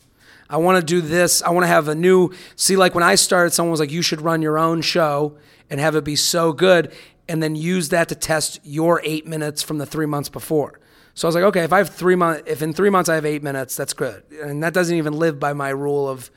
I 0.51 0.57
want 0.57 0.81
to 0.81 0.85
do 0.85 1.01
this. 1.01 1.43
I 1.43 1.51
want 1.51 1.65
to 1.65 1.69
have 1.69 1.89
a 1.89 1.95
new." 1.95 2.31
See, 2.57 2.77
like 2.77 2.95
when 2.95 3.05
I 3.05 3.15
started, 3.15 3.53
someone 3.53 3.71
was 3.71 3.81
like, 3.81 3.93
"You 3.93 4.03
should 4.03 4.21
run 4.21 4.43
your 4.43 4.59
own 4.59 4.81
show 4.81 5.37
and 5.71 5.81
have 5.81 5.95
it 5.95 6.05
be 6.05 6.17
so 6.17 6.53
good." 6.53 6.93
and 7.29 7.43
then 7.43 7.55
use 7.55 7.91
that 7.91 8.09
to 8.09 8.15
test 8.15 8.59
your 8.65 9.01
eight 9.05 9.27
minutes 9.27 9.63
from 9.63 9.79
the 9.79 9.87
three 9.87 10.07
months 10.07 10.29
before. 10.29 10.81
So 11.15 11.27
I 11.27 11.29
was 11.29 11.35
like, 11.35 11.45
okay, 11.45 11.63
if 11.65 11.73
I 11.73 11.79
have 11.79 11.91
three 11.91 12.15
months, 12.15 12.43
if 12.47 12.63
in 12.63 12.73
three 12.73 12.91
months 12.91 13.09
I 13.09 13.17
have 13.17 13.27
eight 13.27 13.43
minutes, 13.43 13.77
that's 13.77 13.93
good. 13.93 14.23
And 14.43 14.63
that 14.63 14.73
doesn't 14.73 14.97
even 14.97 15.13
live 15.13 15.39
by 15.39 15.53
my 15.53 15.71
rule 15.71 16.09
of, 16.09 16.31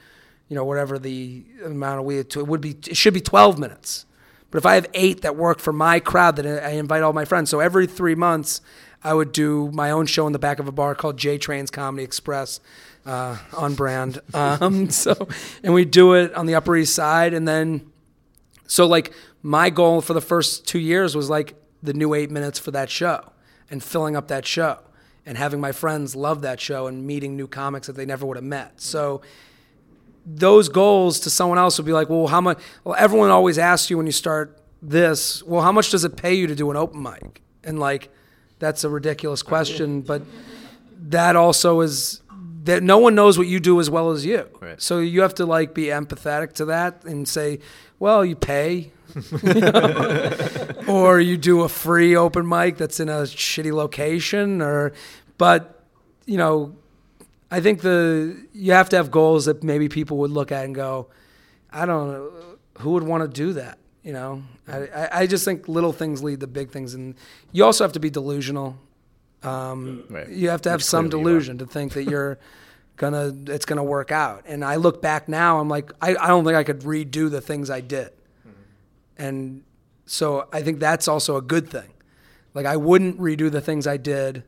you 0.50 0.56
know, 0.56 0.66
whatever 0.66 1.00
the 1.00 1.46
amount 1.64 2.00
of 2.00 2.06
we 2.06 2.18
It 2.18 2.36
would 2.36 2.62
be, 2.62 2.72
it 2.72 2.98
should 2.98 3.14
be 3.14 3.22
12 3.22 3.58
minutes. 3.58 4.06
But 4.50 4.58
if 4.58 4.66
I 4.66 4.76
have 4.76 4.88
eight 4.94 5.22
that 5.22 5.38
work 5.38 5.60
for 5.60 5.72
my 5.72 6.00
crowd, 6.00 6.36
that 6.36 6.66
I 6.66 6.72
invite 6.72 7.04
all 7.04 7.14
my 7.14 7.26
friends. 7.26 7.50
So 7.50 7.62
every 7.62 7.88
three 7.88 8.16
months, 8.16 8.60
I 9.04 9.14
would 9.14 9.32
do 9.32 9.72
my 9.72 9.92
own 9.92 10.08
show 10.08 10.28
in 10.28 10.34
the 10.34 10.40
back 10.40 10.60
of 10.60 10.68
a 10.68 10.72
bar 10.72 10.94
called 10.94 11.18
J 11.18 11.38
Train's 11.38 11.72
Comedy 11.72 12.04
Express, 12.04 12.60
uh, 13.06 13.38
on 13.56 13.76
brand. 13.76 14.20
Um, 14.34 14.90
so, 14.90 15.28
and 15.64 15.74
we 15.74 15.86
do 15.86 16.14
it 16.14 16.34
on 16.34 16.46
the 16.46 16.56
Upper 16.56 16.76
East 16.76 16.96
Side, 16.96 17.34
and 17.34 17.48
then, 17.48 17.92
so 18.66 18.88
like 18.88 19.14
my 19.42 19.70
goal 19.70 20.02
for 20.02 20.14
the 20.14 20.22
first 20.22 20.68
two 20.68 20.80
years 20.80 21.16
was 21.16 21.30
like 21.30 21.56
the 21.84 21.94
new 21.94 22.14
eight 22.14 22.32
minutes 22.32 22.60
for 22.60 22.72
that 22.72 22.90
show, 22.90 23.32
and 23.70 23.84
filling 23.84 24.16
up 24.16 24.28
that 24.30 24.46
show, 24.46 24.80
and 25.26 25.38
having 25.38 25.60
my 25.60 25.72
friends 25.72 26.16
love 26.16 26.42
that 26.42 26.60
show, 26.60 26.88
and 26.88 27.06
meeting 27.06 27.36
new 27.36 27.48
comics 27.48 27.88
that 27.88 27.94
they 27.94 28.06
never 28.06 28.26
would 28.26 28.38
have 28.38 28.44
met. 28.44 28.82
So 28.82 29.22
those 30.26 30.70
goals 30.70 31.20
to 31.22 31.30
someone 31.30 31.58
else 31.58 31.78
would 31.78 31.86
be 31.86 31.94
like, 31.94 32.10
well, 32.10 32.28
how 32.28 32.42
much? 32.42 32.60
Well, 32.84 32.96
everyone 32.98 33.30
always 33.30 33.58
asks 33.58 33.90
you 33.90 33.98
when 33.98 34.06
you 34.06 34.12
start 34.12 34.60
this, 34.82 35.44
well, 35.44 35.62
how 35.62 35.72
much 35.72 35.92
does 35.92 36.04
it 36.04 36.16
pay 36.16 36.34
you 36.34 36.48
to 36.48 36.56
do 36.56 36.72
an 36.72 36.78
open 36.78 37.02
mic? 37.02 37.42
And 37.64 37.80
like, 37.80 38.10
that's 38.60 38.84
a 38.84 38.90
ridiculous 38.90 39.44
question, 39.44 40.02
but 40.02 40.22
that 41.10 41.36
also 41.36 41.82
is 41.82 42.21
that 42.64 42.84
no 42.84 42.98
one 42.98 43.16
knows 43.16 43.38
what 43.38 43.48
you 43.48 43.60
do 43.60 43.80
as 43.80 43.90
well 43.90 44.12
as 44.12 44.26
you. 44.26 44.48
Right. 44.60 44.82
So 44.82 45.00
you 45.00 45.22
have 45.22 45.36
to 45.36 45.46
like 45.46 45.74
be 45.74 45.86
empathetic 45.86 46.54
to 46.54 46.66
that 46.66 47.04
and 47.06 47.28
say, 47.28 47.60
well, 48.00 48.24
you 48.24 48.36
pay. 48.36 48.92
or 50.88 51.20
you 51.20 51.36
do 51.36 51.64
a 51.64 51.70
free 51.70 52.16
open 52.16 52.48
mic 52.48 52.78
that's 52.78 53.02
in 53.02 53.10
a 53.10 53.24
shitty 53.24 53.74
location 53.74 54.62
or 54.62 54.94
but 55.38 55.84
you 56.26 56.38
know 56.38 56.74
I 57.52 57.60
think 57.60 57.82
the 57.82 58.38
you 58.54 58.72
have 58.72 58.88
to 58.90 58.96
have 58.96 59.12
goals 59.12 59.46
that 59.46 59.64
maybe 59.64 59.90
people 59.90 60.18
would 60.18 60.32
look 60.32 60.52
at 60.54 60.64
and 60.64 60.74
go, 60.74 61.08
I 61.70 61.86
don't 61.86 62.12
know, 62.12 62.32
who 62.80 62.92
would 62.92 63.04
want 63.04 63.24
to 63.24 63.28
do 63.28 63.54
that? 63.54 63.78
You 64.04 64.14
know, 64.14 64.44
I, 64.68 64.78
I, 64.78 65.10
I 65.22 65.28
just 65.28 65.44
think 65.44 65.68
little 65.68 65.92
things 65.92 66.24
lead 66.24 66.40
to 66.40 66.48
big 66.48 66.72
things, 66.72 66.94
and 66.94 67.14
you 67.52 67.66
also 67.66 67.84
have 67.84 67.92
to 67.94 68.00
be 68.00 68.10
delusional. 68.10 68.78
Um, 69.44 70.04
Right. 70.10 70.30
You 70.30 70.50
have 70.50 70.62
to 70.64 70.70
have 70.70 70.80
Which 70.80 70.86
some 70.86 71.10
clearly 71.10 71.22
you 71.24 71.28
are. 71.28 71.32
delusion 71.32 71.58
to 71.60 71.66
think 71.66 71.94
that 71.94 72.04
you're 72.04 72.38
gonna 72.98 73.34
it's 73.48 73.66
gonna 73.66 73.84
work 73.84 74.12
out. 74.12 74.44
And 74.46 74.64
I 74.64 74.76
look 74.76 75.02
back 75.02 75.28
now, 75.28 75.60
I'm 75.60 75.70
like, 75.70 75.92
I, 76.02 76.16
I 76.16 76.28
don't 76.28 76.44
think 76.46 76.56
I 76.56 76.64
could 76.64 76.82
redo 76.82 77.30
the 77.32 77.42
things 77.42 77.70
I 77.70 77.82
did, 77.82 78.12
and 79.18 79.64
so 80.06 80.48
I 80.52 80.62
think 80.62 80.80
that's 80.80 81.08
also 81.08 81.38
a 81.38 81.42
good 81.42 81.70
thing. 81.70 81.90
Like 82.54 82.66
I 82.66 82.78
wouldn't 82.78 83.20
redo 83.20 83.50
the 83.52 83.62
things 83.62 83.88
I 83.88 83.98
did. 83.98 84.44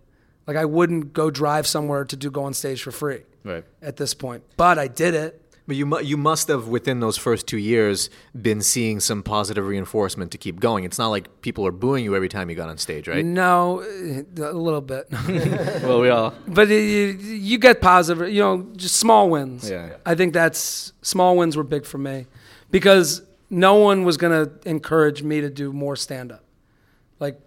Like 0.46 0.58
I 0.58 0.66
wouldn't 0.66 1.14
go 1.14 1.30
drive 1.32 1.66
somewhere 1.68 2.04
to 2.06 2.16
do 2.16 2.30
go 2.30 2.44
on 2.44 2.54
stage 2.54 2.84
for 2.84 2.92
free 2.92 3.22
Right. 3.44 3.64
at 3.82 3.96
this 3.98 4.14
point. 4.14 4.44
But 4.58 4.78
I 4.78 4.88
did 4.88 5.14
it. 5.14 5.42
But 5.66 5.78
you 5.78 5.86
mu- 5.86 6.02
you 6.02 6.18
must 6.18 6.50
have 6.50 6.68
within 6.68 7.00
those 7.00 7.18
first 7.18 7.48
two 7.48 7.58
years 7.58 8.10
been 8.40 8.62
seeing 8.62 9.00
some 9.00 9.24
positive 9.24 9.66
reinforcement 9.66 10.32
to 10.32 10.38
keep 10.38 10.60
going. 10.60 10.84
It's 10.84 10.98
not 10.98 11.08
like 11.08 11.42
people 11.42 11.66
are 11.66 11.72
booing 11.72 12.04
you 12.04 12.16
every 12.18 12.28
time 12.28 12.50
you 12.50 12.56
got 12.56 12.68
on 12.68 12.78
stage, 12.78 13.08
right? 13.08 13.24
No, 13.24 13.80
eh, 13.80 14.24
a 14.42 14.52
little 14.52 14.82
bit. 14.82 15.08
Well, 15.84 16.02
we 16.02 16.10
all. 16.10 16.34
but 16.48 16.68
you, 16.68 16.76
you 16.76 17.58
get 17.58 17.80
positive, 17.82 18.30
you 18.30 18.42
know, 18.42 18.68
just 18.76 18.98
small 18.98 19.30
wins. 19.30 19.70
Yeah. 19.70 19.98
I 20.06 20.16
think 20.16 20.34
that's 20.34 20.92
small 21.02 21.38
wins 21.38 21.56
were 21.56 21.64
big 21.64 21.86
for 21.86 21.98
me 21.98 22.28
because 22.70 23.22
no 23.50 23.76
one 23.76 24.04
was 24.04 24.18
going 24.18 24.34
to 24.48 24.70
encourage 24.70 25.24
me 25.24 25.42
to 25.42 25.50
do 25.50 25.72
more 25.72 25.96
stand 25.96 26.32
up. 26.32 26.44
Like 27.20 27.40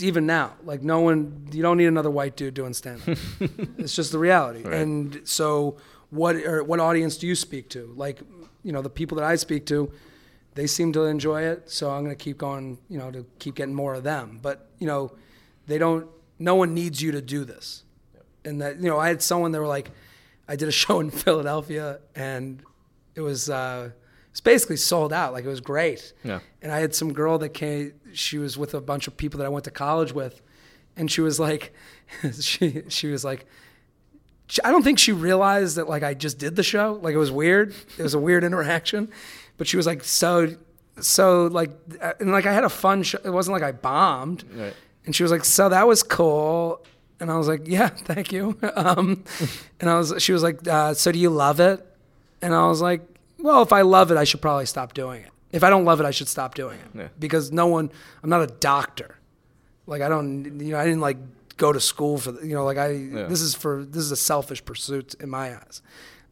even 0.00 0.26
now, 0.26 0.54
like 0.64 0.82
no 0.82 1.00
one, 1.00 1.48
you 1.52 1.62
don't 1.62 1.76
need 1.76 1.86
another 1.86 2.10
white 2.10 2.36
dude 2.36 2.54
doing 2.54 2.72
stand 2.74 3.00
up. 3.08 3.18
it's 3.78 3.94
just 3.96 4.12
the 4.12 4.18
reality. 4.18 4.62
Right. 4.62 4.74
And 4.80 5.20
so 5.24 5.76
what 6.14 6.36
or 6.36 6.62
what 6.64 6.80
audience 6.80 7.16
do 7.16 7.26
you 7.26 7.34
speak 7.34 7.68
to? 7.70 7.92
Like, 7.96 8.20
you 8.62 8.72
know, 8.72 8.82
the 8.82 8.90
people 8.90 9.16
that 9.18 9.24
I 9.24 9.36
speak 9.36 9.66
to, 9.66 9.90
they 10.54 10.66
seem 10.66 10.92
to 10.92 11.04
enjoy 11.04 11.42
it, 11.42 11.70
so 11.70 11.90
I'm 11.90 12.04
going 12.04 12.16
to 12.16 12.24
keep 12.24 12.38
going, 12.38 12.78
you 12.88 12.98
know, 12.98 13.10
to 13.10 13.26
keep 13.38 13.54
getting 13.56 13.74
more 13.74 13.94
of 13.94 14.04
them. 14.04 14.38
But, 14.40 14.68
you 14.78 14.86
know, 14.86 15.12
they 15.66 15.78
don't 15.78 16.06
no 16.38 16.54
one 16.56 16.74
needs 16.74 17.00
you 17.00 17.12
to 17.12 17.22
do 17.22 17.44
this 17.44 17.84
and 18.44 18.60
that 18.60 18.76
you 18.80 18.90
know 18.90 18.98
i 18.98 19.06
had 19.08 19.22
someone 19.22 19.52
that 19.52 19.60
were 19.60 19.68
like 19.78 19.88
i 20.48 20.56
did 20.56 20.68
a 20.68 20.72
show 20.82 20.98
in 21.00 21.08
philadelphia 21.10 22.00
and 22.16 22.60
it 23.14 23.20
was 23.22 23.48
uh 23.48 23.88
it's 24.30 24.40
basically 24.40 24.76
sold 24.76 25.12
out 25.12 25.32
like 25.32 25.44
it 25.44 25.48
was 25.48 25.60
great 25.60 26.12
Yeah. 26.24 26.40
and 26.60 26.72
i 26.72 26.80
had 26.80 26.92
some 26.94 27.12
girl 27.12 27.38
that 27.38 27.50
came 27.50 27.94
she 28.12 28.36
was 28.38 28.58
with 28.58 28.74
a 28.74 28.80
bunch 28.80 29.06
of 29.06 29.16
people 29.16 29.38
that 29.38 29.46
i 29.46 29.48
went 29.48 29.64
to 29.64 29.70
college 29.70 30.12
with 30.12 30.42
and 30.96 31.10
she 31.10 31.20
was 31.22 31.38
like 31.38 31.72
she 32.40 32.82
she 32.88 33.06
was 33.06 33.24
like 33.24 33.46
she- 34.48 34.62
I 34.62 34.70
don't 34.70 34.82
think 34.82 34.98
she 34.98 35.12
realized 35.12 35.76
that 35.76 35.88
like 35.88 36.02
I 36.02 36.14
just 36.14 36.38
did 36.38 36.56
the 36.56 36.62
show. 36.62 36.98
Like 37.02 37.14
it 37.14 37.18
was 37.18 37.30
weird. 37.30 37.74
It 37.98 38.02
was 38.02 38.14
a 38.14 38.18
weird 38.18 38.44
interaction, 38.44 39.08
but 39.56 39.66
she 39.66 39.76
was 39.76 39.86
like 39.86 40.04
so 40.04 40.54
so 41.00 41.46
like 41.46 41.70
uh, 42.00 42.12
and 42.20 42.30
like 42.32 42.46
I 42.46 42.52
had 42.52 42.64
a 42.64 42.68
fun 42.68 43.02
show. 43.02 43.18
It 43.24 43.30
wasn't 43.30 43.52
like 43.54 43.62
I 43.62 43.72
bombed. 43.72 44.44
Right. 44.54 44.74
And 45.06 45.14
she 45.14 45.22
was 45.22 45.32
like, 45.32 45.44
"So 45.44 45.68
that 45.68 45.86
was 45.86 46.02
cool." 46.02 46.84
And 47.20 47.30
I 47.30 47.36
was 47.36 47.48
like, 47.48 47.62
"Yeah, 47.66 47.88
thank 48.10 48.32
you." 48.32 48.56
Um, 48.76 49.24
and 49.80 49.90
I 49.90 49.96
was 49.98 50.14
she 50.18 50.32
was 50.32 50.42
like, 50.42 50.66
uh, 50.68 50.94
"So 50.94 51.12
do 51.12 51.18
you 51.18 51.30
love 51.30 51.60
it?" 51.60 51.84
And 52.42 52.54
I 52.54 52.66
was 52.68 52.80
like, 52.80 53.02
"Well, 53.38 53.62
if 53.62 53.72
I 53.72 53.82
love 53.82 54.10
it, 54.10 54.16
I 54.16 54.24
should 54.24 54.40
probably 54.42 54.66
stop 54.66 54.94
doing 54.94 55.22
it. 55.22 55.30
If 55.52 55.62
I 55.62 55.70
don't 55.70 55.84
love 55.84 56.00
it, 56.00 56.06
I 56.06 56.10
should 56.10 56.28
stop 56.28 56.54
doing 56.54 56.78
it 56.80 56.98
Yeah. 56.98 57.08
because 57.18 57.52
no 57.52 57.66
one. 57.68 57.90
I'm 58.22 58.30
not 58.30 58.42
a 58.42 58.48
doctor. 58.48 59.16
Like 59.86 60.00
I 60.02 60.08
don't. 60.08 60.44
You 60.60 60.72
know, 60.72 60.78
I 60.78 60.84
didn't 60.84 61.00
like 61.00 61.18
go 61.56 61.72
to 61.72 61.80
school 61.80 62.18
for. 62.18 62.32
the- 62.32 62.46
You 62.46 62.54
know, 62.54 62.64
like 62.64 62.78
I. 62.78 62.88
This 63.28 63.40
is 63.40 63.54
for. 63.54 63.84
This 63.84 64.02
is 64.02 64.10
a 64.12 64.16
selfish 64.16 64.64
pursuit 64.64 65.14
in 65.20 65.28
my 65.30 65.54
eyes. 65.56 65.82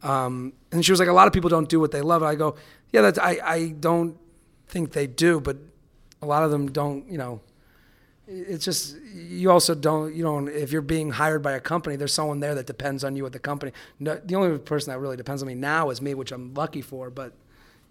Um, 0.01 0.53
and 0.71 0.83
she 0.85 0.91
was 0.91 0.99
like, 0.99 1.09
a 1.09 1.13
lot 1.13 1.27
of 1.27 1.33
people 1.33 1.49
don't 1.49 1.69
do 1.69 1.79
what 1.79 1.91
they 1.91 2.01
love. 2.01 2.23
I 2.23 2.35
go, 2.35 2.55
yeah, 2.91 3.01
that's. 3.01 3.19
I. 3.19 3.39
I 3.43 3.67
don't 3.79 4.17
think 4.67 4.91
they 4.91 5.07
do, 5.07 5.39
but 5.39 5.57
a 6.21 6.25
lot 6.25 6.43
of 6.43 6.51
them 6.51 6.71
don't. 6.71 7.09
You 7.09 7.17
know, 7.17 7.41
it's 8.27 8.65
just 8.65 8.97
you 9.13 9.49
also 9.51 9.73
don't. 9.75 10.13
You 10.13 10.23
don't. 10.23 10.47
If 10.49 10.71
you're 10.71 10.81
being 10.81 11.11
hired 11.11 11.41
by 11.41 11.53
a 11.53 11.59
company, 11.59 11.95
there's 11.95 12.13
someone 12.13 12.39
there 12.39 12.55
that 12.55 12.67
depends 12.67 13.03
on 13.03 13.15
you 13.15 13.25
at 13.25 13.31
the 13.31 13.39
company. 13.39 13.71
No, 13.99 14.15
the 14.23 14.35
only 14.35 14.57
person 14.59 14.91
that 14.91 14.99
really 14.99 15.17
depends 15.17 15.41
on 15.41 15.47
me 15.47 15.55
now 15.55 15.89
is 15.89 16.01
me, 16.01 16.13
which 16.15 16.31
I'm 16.31 16.53
lucky 16.53 16.81
for. 16.81 17.09
But 17.09 17.33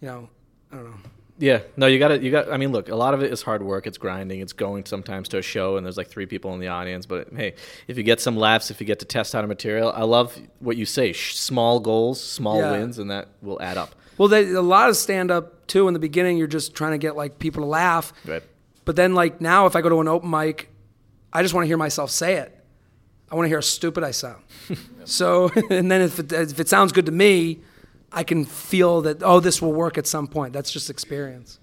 you 0.01 0.09
know, 0.09 0.29
I 0.71 0.77
don't 0.77 0.85
know. 0.91 0.97
Yeah, 1.43 1.63
no, 1.77 1.89
you 1.89 1.99
got 1.99 2.09
to 2.09 2.23
You 2.23 2.31
got. 2.31 2.53
I 2.53 2.57
mean, 2.57 2.71
look, 2.71 2.89
a 2.89 2.95
lot 2.95 3.15
of 3.15 3.23
it 3.23 3.33
is 3.33 3.43
hard 3.43 3.65
work. 3.65 3.89
It's 3.89 3.99
grinding. 3.99 4.39
It's 4.39 4.53
going 4.53 4.85
sometimes 4.87 5.29
to 5.31 5.39
a 5.39 5.43
show 5.43 5.77
and 5.77 5.85
there's 5.85 5.97
like 5.97 6.07
three 6.07 6.25
people 6.27 6.55
in 6.55 6.61
the 6.61 6.69
audience. 6.69 7.05
But 7.05 7.31
hey, 7.35 7.55
if 7.89 7.97
you 7.97 8.05
get 8.05 8.21
some 8.21 8.37
laughs, 8.37 8.71
if 8.71 8.81
you 8.81 8.87
get 8.87 9.01
to 9.01 9.05
test 9.05 9.35
out 9.35 9.43
a 9.43 9.49
material, 9.49 9.91
I 9.93 10.05
love 10.05 10.39
what 10.61 10.77
you 10.77 10.87
say. 10.87 11.13
Sh- 11.13 11.35
small 11.35 11.81
goals, 11.81 12.23
small 12.23 12.59
Yeah. 12.61 12.71
wins, 12.71 13.01
and 13.01 13.11
that 13.11 13.27
will 13.43 13.61
add 13.61 13.77
up. 13.77 13.91
Well, 14.19 14.29
they, 14.29 14.49
a 14.53 14.63
lot 14.63 14.89
of 14.89 14.97
stand 14.97 15.33
up 15.33 15.67
too. 15.67 15.89
In 15.89 15.95
the 15.95 16.01
beginning, 16.01 16.37
you're 16.39 16.47
just 16.47 16.77
trying 16.77 16.93
to 16.93 16.99
get 16.99 17.17
like 17.17 17.41
people 17.41 17.63
to 17.65 17.69
laugh. 17.69 18.13
Right. 18.25 18.45
But 18.85 18.95
then, 18.95 19.15
like 19.17 19.41
now, 19.41 19.67
if 19.67 19.75
I 19.75 19.81
go 19.81 19.89
to 19.89 20.01
an 20.01 20.07
open 20.07 20.31
mic, 20.31 20.69
I 21.33 21.43
just 21.43 21.55
want 21.55 21.65
to 21.65 21.67
hear 21.67 21.77
myself 21.77 22.13
say 22.13 22.35
it. 22.35 22.57
I 23.31 23.35
want 23.35 23.47
to 23.47 23.49
hear 23.49 23.57
how 23.59 23.63
stupid 23.63 24.05
I 24.05 24.13
sound. 24.13 24.45
so, 25.07 25.51
and 25.71 25.91
then 25.91 26.03
if 26.03 26.21
it, 26.21 26.33
if 26.33 26.61
it 26.61 26.69
sounds 26.69 26.93
good 26.93 27.07
to 27.07 27.13
me, 27.13 27.63
I 28.13 28.25
can 28.25 28.45
feel 28.45 29.01
that 29.03 29.23
oh, 29.23 29.41
this 29.41 29.63
will 29.63 29.73
work 29.73 29.97
at 29.99 30.07
some 30.07 30.27
point. 30.27 30.53
That's 30.53 30.71
just 30.71 30.91
experience. 30.91 31.59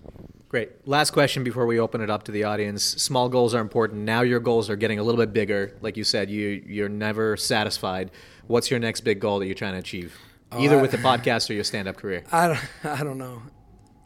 Great. 0.50 0.88
Last 0.88 1.12
question 1.12 1.43
before 1.43 1.68
we 1.68 1.80
open 1.80 2.02
it 2.02 2.10
up 2.10 2.24
to 2.24 2.32
the 2.32 2.43
audience. 2.45 2.84
Small 2.84 3.30
goals 3.30 3.54
are 3.54 3.62
important. 3.62 4.02
Now 4.02 4.22
your 4.22 4.39
goals 4.39 4.68
are 4.70 4.76
getting 4.76 4.97
a 4.97 5.04
little 5.04 5.20
bit 5.22 5.32
bigger. 5.32 5.78
Like 5.82 5.95
you 5.95 6.04
said, 6.04 6.30
you 6.32 6.64
you're 6.66 6.89
never 6.89 7.38
satisfied. 7.38 8.10
What's 8.47 8.72
your 8.72 8.80
next 8.80 9.02
big 9.02 9.20
goal 9.20 9.38
that 9.39 9.45
you're 9.45 9.54
trying 9.54 9.74
to 9.74 9.80
achieve? 9.80 10.18
Oh, 10.52 10.60
Either 10.60 10.80
I- 10.80 10.82
with 10.82 10.89
the 10.91 10.97
podcast 10.97 11.50
or 11.52 11.54
your 11.54 11.64
stand-up 11.64 11.97
career. 11.97 12.24
I 12.32 12.47
don't, 12.47 12.60
I 13.00 13.04
don't 13.04 13.20
know. 13.20 13.43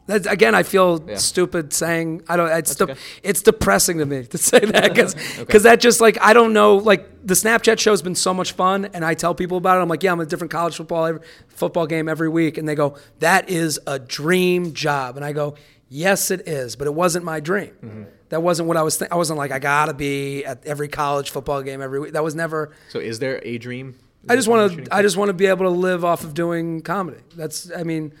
That's, 0.06 0.26
again, 0.26 0.54
I 0.54 0.64
feel 0.64 1.02
Yeah. 1.08 1.16
stupid 1.16 1.72
saying 1.72 2.24
I 2.28 2.36
don't. 2.36 2.50
It's 2.50 2.74
de- 2.74 2.84
okay. 2.84 2.94
it's 3.22 3.40
depressing 3.40 3.98
to 3.98 4.04
me 4.06 4.24
to 4.26 4.38
say 4.50 4.58
that 4.60 4.94
because 5.38 5.62
that 5.62 5.80
just 5.80 6.00
like 6.00 6.18
I 6.20 6.32
don't 6.34 6.52
know. 6.52 6.76
Like 6.76 7.26
the 7.26 7.34
Snapchat 7.34 7.78
show's 7.78 8.02
been 8.02 8.14
so 8.14 8.34
much 8.34 8.52
fun, 8.52 8.84
and 8.92 9.04
I 9.04 9.14
tell 9.14 9.34
people 9.34 9.56
about 9.56 9.78
it. 9.78 9.82
I'm 9.82 9.88
like, 9.88 10.02
yeah, 10.02 10.12
I'm 10.12 10.20
at 10.20 10.26
a 10.26 10.30
different 10.30 10.50
college 10.50 10.76
football 10.76 11.06
every, 11.06 11.20
football 11.48 11.86
game 11.86 12.08
every 12.08 12.28
week, 12.28 12.58
and 12.58 12.68
they 12.68 12.74
go, 12.74 12.96
that 13.20 13.48
is 13.48 13.80
a 13.86 13.98
dream 13.98 14.74
job, 14.74 15.16
and 15.16 15.24
I 15.24 15.32
go, 15.32 15.56
yes, 15.88 16.30
it 16.30 16.46
is, 16.46 16.76
but 16.76 16.86
it 16.86 16.92
wasn't 16.94 17.24
my 17.24 17.40
dream. 17.40 17.70
Mm-hmm. 17.82 18.02
That 18.28 18.42
wasn't 18.42 18.68
what 18.68 18.76
I 18.76 18.82
was. 18.82 18.98
Th- 18.98 19.10
I 19.10 19.16
wasn't 19.16 19.38
like 19.38 19.52
I 19.52 19.58
gotta 19.58 19.94
be 19.94 20.44
at 20.44 20.66
every 20.66 20.88
college 20.88 21.30
football 21.30 21.62
game 21.62 21.80
every 21.80 21.98
week. 22.00 22.12
That 22.12 22.24
was 22.24 22.34
never. 22.34 22.72
So 22.90 22.98
is 22.98 23.20
there 23.20 23.40
a 23.42 23.56
dream? 23.56 23.94
I 24.28 24.36
just 24.36 24.48
want 24.48 24.84
to. 24.84 24.94
I 24.94 25.00
just 25.02 25.16
want 25.16 25.28
to 25.30 25.34
be 25.34 25.46
able 25.46 25.64
to 25.64 25.70
live 25.70 26.04
off 26.04 26.24
of 26.24 26.34
doing 26.34 26.82
comedy. 26.82 27.20
That's. 27.36 27.70
I 27.74 27.84
mean, 27.84 28.12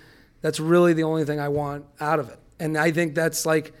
that's 0.44 0.60
really 0.60 0.92
the 0.92 1.04
only 1.04 1.24
thing 1.24 1.40
I 1.40 1.48
want 1.48 1.86
out 2.00 2.18
of 2.18 2.28
it. 2.28 2.38
And 2.60 2.76
I 2.76 2.92
think 2.92 3.14
that's 3.14 3.46
like. 3.46 3.72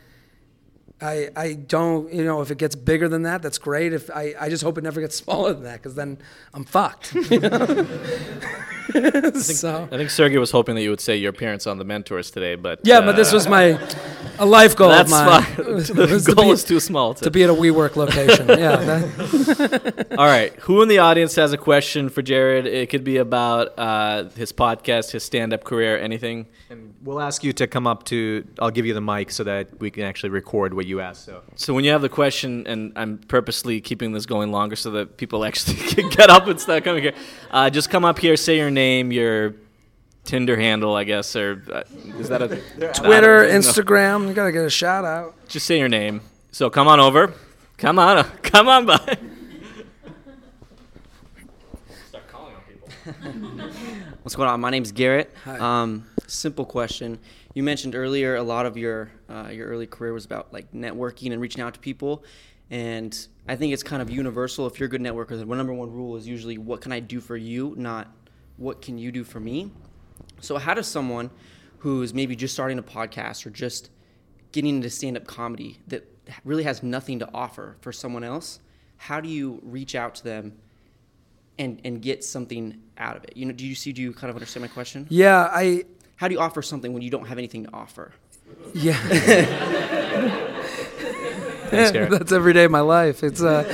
I 1.00 1.28
I 1.36 1.52
don't. 1.52 2.10
You 2.10 2.24
know, 2.24 2.40
if 2.40 2.50
it 2.50 2.56
gets 2.56 2.74
bigger 2.74 3.06
than 3.06 3.24
that, 3.24 3.42
that's 3.42 3.58
great. 3.58 3.92
If 3.92 4.08
I 4.10 4.34
I 4.40 4.48
just 4.48 4.62
hope 4.62 4.78
it 4.78 4.84
never 4.84 5.00
gets 5.00 5.14
smaller 5.24 5.52
than 5.52 5.64
that, 5.64 5.82
because 5.82 5.94
then 5.94 6.16
I'm 6.54 6.64
fucked. 6.64 7.14
you 7.30 7.40
know? 7.40 7.66
so. 9.34 9.88
I 9.92 9.96
think 9.98 10.08
Sergey 10.08 10.38
was 10.38 10.52
hoping 10.52 10.74
that 10.76 10.82
you 10.82 10.88
would 10.88 11.02
say 11.02 11.16
your 11.16 11.30
appearance 11.30 11.66
on 11.66 11.76
the 11.76 11.84
Mentors 11.84 12.30
today, 12.30 12.54
but 12.54 12.80
Yeah, 12.82 12.98
uh, 12.98 13.06
but 13.06 13.16
this 13.16 13.30
was 13.30 13.46
my 13.46 13.78
a 14.38 14.46
life 14.46 14.74
goal 14.76 14.88
That's 14.88 15.12
of 15.12 15.26
mine. 15.26 15.42
fine. 15.42 15.66
was 15.74 15.88
the 15.88 16.30
to 16.30 16.34
goal 16.34 16.44
be- 16.46 16.50
is 16.50 16.64
too 16.64 16.80
small. 16.80 17.14
To, 17.14 17.24
to 17.24 17.30
be 17.30 17.42
at 17.44 17.50
a 17.50 17.54
WeWork 17.54 17.96
location. 17.96 18.48
yeah. 18.48 18.76
that- 18.76 20.06
All 20.18 20.26
right. 20.26 20.52
Who 20.60 20.82
in 20.82 20.88
the 20.88 20.98
audience 20.98 21.34
has 21.36 21.52
a 21.52 21.56
question 21.58 22.08
for 22.08 22.22
Jared? 22.22 22.66
It 22.66 22.90
could 22.90 23.04
be 23.04 23.16
about 23.18 23.78
uh, 23.78 24.24
his 24.30 24.52
podcast, 24.52 25.10
his 25.12 25.22
stand-up 25.24 25.64
career, 25.64 25.98
anything. 25.98 26.46
And 26.70 26.94
we'll 27.02 27.20
ask 27.20 27.44
you 27.44 27.52
to 27.54 27.66
come 27.66 27.86
up 27.86 28.04
to. 28.06 28.46
I'll 28.58 28.70
give 28.70 28.86
you 28.86 28.94
the 28.94 29.00
mic 29.00 29.30
so 29.30 29.44
that 29.44 29.78
we 29.80 29.90
can 29.90 30.04
actually 30.04 30.30
record 30.30 30.74
what 30.74 30.86
you 30.86 31.00
ask. 31.00 31.24
So 31.24 31.42
So 31.56 31.74
when 31.74 31.84
you 31.84 31.90
have 31.90 32.02
the 32.02 32.08
question, 32.08 32.66
and 32.66 32.92
I'm 32.96 33.18
purposely 33.18 33.80
keeping 33.80 34.12
this 34.12 34.26
going 34.26 34.50
longer 34.50 34.76
so 34.76 34.90
that 34.92 35.16
people 35.16 35.44
actually 35.44 35.76
can 35.94 36.08
get 36.10 36.30
up 36.30 36.46
and 36.46 36.60
start 36.60 36.84
coming 36.84 37.02
here. 37.02 37.14
Uh, 37.50 37.70
just 37.70 37.90
come 37.90 38.04
up 38.04 38.18
here, 38.18 38.36
say 38.36 38.56
your 38.56 38.70
name, 38.70 39.12
your 39.12 39.54
Tinder 40.24 40.56
handle, 40.56 40.94
I 40.94 41.04
guess, 41.04 41.36
or 41.36 41.62
uh, 41.70 41.82
is 42.18 42.28
that 42.30 42.40
a 42.42 42.48
Twitter, 42.94 43.44
I 43.44 43.48
don't 43.48 43.52
know. 43.52 43.58
Instagram. 43.58 44.28
You 44.28 44.34
gotta 44.34 44.52
get 44.52 44.64
a 44.64 44.70
shout 44.70 45.04
out. 45.04 45.34
Just 45.48 45.66
say 45.66 45.78
your 45.78 45.88
name. 45.88 46.22
So 46.50 46.70
come 46.70 46.88
on 46.88 46.98
over. 46.98 47.34
Come 47.76 47.98
on, 47.98 48.24
come 48.42 48.68
on 48.68 48.86
by. 48.86 49.18
Start 52.08 52.28
calling 52.28 52.54
on 52.54 52.62
people. 52.62 52.88
What's 54.22 54.34
going 54.34 54.48
on? 54.48 54.60
My 54.60 54.70
name's 54.70 54.92
Garrett. 54.92 55.30
Hi. 55.44 55.82
Um, 55.82 56.06
simple 56.26 56.64
question. 56.64 57.18
You 57.52 57.62
mentioned 57.62 57.94
earlier 57.94 58.36
a 58.36 58.42
lot 58.42 58.64
of 58.64 58.78
your 58.78 59.10
uh, 59.28 59.48
your 59.52 59.68
early 59.68 59.86
career 59.86 60.12
was 60.14 60.24
about 60.24 60.52
like 60.52 60.72
networking 60.72 61.32
and 61.32 61.40
reaching 61.40 61.62
out 61.62 61.74
to 61.74 61.80
people, 61.80 62.24
and 62.70 63.14
I 63.46 63.56
think 63.56 63.74
it's 63.74 63.82
kind 63.82 64.00
of 64.00 64.08
universal. 64.08 64.66
If 64.66 64.80
you're 64.80 64.86
a 64.86 64.90
good 64.90 65.02
networker, 65.02 65.38
the 65.38 65.44
number 65.44 65.74
one 65.74 65.92
rule 65.92 66.16
is 66.16 66.26
usually 66.26 66.56
what 66.56 66.80
can 66.80 66.92
I 66.92 67.00
do 67.00 67.20
for 67.20 67.36
you, 67.36 67.74
not 67.76 68.10
what 68.56 68.80
can 68.80 68.96
you 68.96 69.12
do 69.12 69.22
for 69.22 69.38
me. 69.38 69.70
So 70.40 70.58
how 70.58 70.74
does 70.74 70.86
someone 70.86 71.30
who's 71.78 72.14
maybe 72.14 72.36
just 72.36 72.54
starting 72.54 72.78
a 72.78 72.82
podcast 72.82 73.46
or 73.46 73.50
just 73.50 73.90
getting 74.52 74.76
into 74.76 74.90
stand-up 74.90 75.26
comedy 75.26 75.80
that 75.88 76.08
really 76.44 76.62
has 76.62 76.82
nothing 76.82 77.18
to 77.18 77.28
offer 77.34 77.76
for 77.80 77.92
someone 77.92 78.24
else, 78.24 78.60
how 78.96 79.20
do 79.20 79.28
you 79.28 79.60
reach 79.62 79.94
out 79.94 80.14
to 80.16 80.24
them 80.24 80.56
and 81.58 81.80
and 81.84 82.00
get 82.00 82.24
something 82.24 82.80
out 82.98 83.16
of 83.16 83.24
it? 83.24 83.36
You 83.36 83.46
know, 83.46 83.52
do 83.52 83.66
you 83.66 83.74
see? 83.74 83.92
Do 83.92 84.00
you 84.02 84.12
kind 84.12 84.30
of 84.30 84.36
understand 84.36 84.62
my 84.62 84.68
question? 84.68 85.06
Yeah, 85.10 85.48
I. 85.52 85.84
How 86.16 86.28
do 86.28 86.34
you 86.34 86.40
offer 86.40 86.62
something 86.62 86.92
when 86.92 87.02
you 87.02 87.10
don't 87.10 87.26
have 87.26 87.38
anything 87.38 87.64
to 87.64 87.74
offer? 87.74 88.12
Yeah. 88.72 88.94
Thanks, 91.70 91.90
That's 92.18 92.32
every 92.32 92.52
day 92.52 92.64
of 92.64 92.70
my 92.70 92.80
life. 92.80 93.22
It's 93.24 93.42
uh 93.42 93.64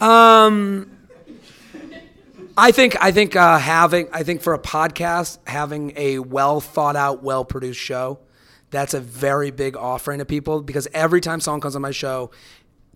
um 0.00 0.95
I 2.56 2.72
think 2.72 2.96
I 3.02 3.12
think 3.12 3.36
uh, 3.36 3.58
having 3.58 4.08
I 4.12 4.22
think 4.22 4.40
for 4.40 4.54
a 4.54 4.58
podcast 4.58 5.38
having 5.46 5.92
a 5.96 6.20
well 6.20 6.60
thought 6.60 6.96
out, 6.96 7.22
well 7.22 7.44
produced 7.44 7.80
show, 7.80 8.18
that's 8.70 8.94
a 8.94 9.00
very 9.00 9.50
big 9.50 9.76
offering 9.76 10.20
to 10.20 10.24
people 10.24 10.62
because 10.62 10.88
every 10.94 11.20
time 11.20 11.40
someone 11.40 11.60
comes 11.60 11.76
on 11.76 11.82
my 11.82 11.90
show, 11.90 12.30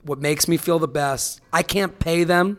what 0.02 0.18
makes 0.18 0.48
me 0.48 0.56
feel 0.56 0.78
the 0.78 0.88
best, 0.88 1.40
I 1.52 1.62
can't 1.62 1.98
pay 1.98 2.24
them. 2.24 2.58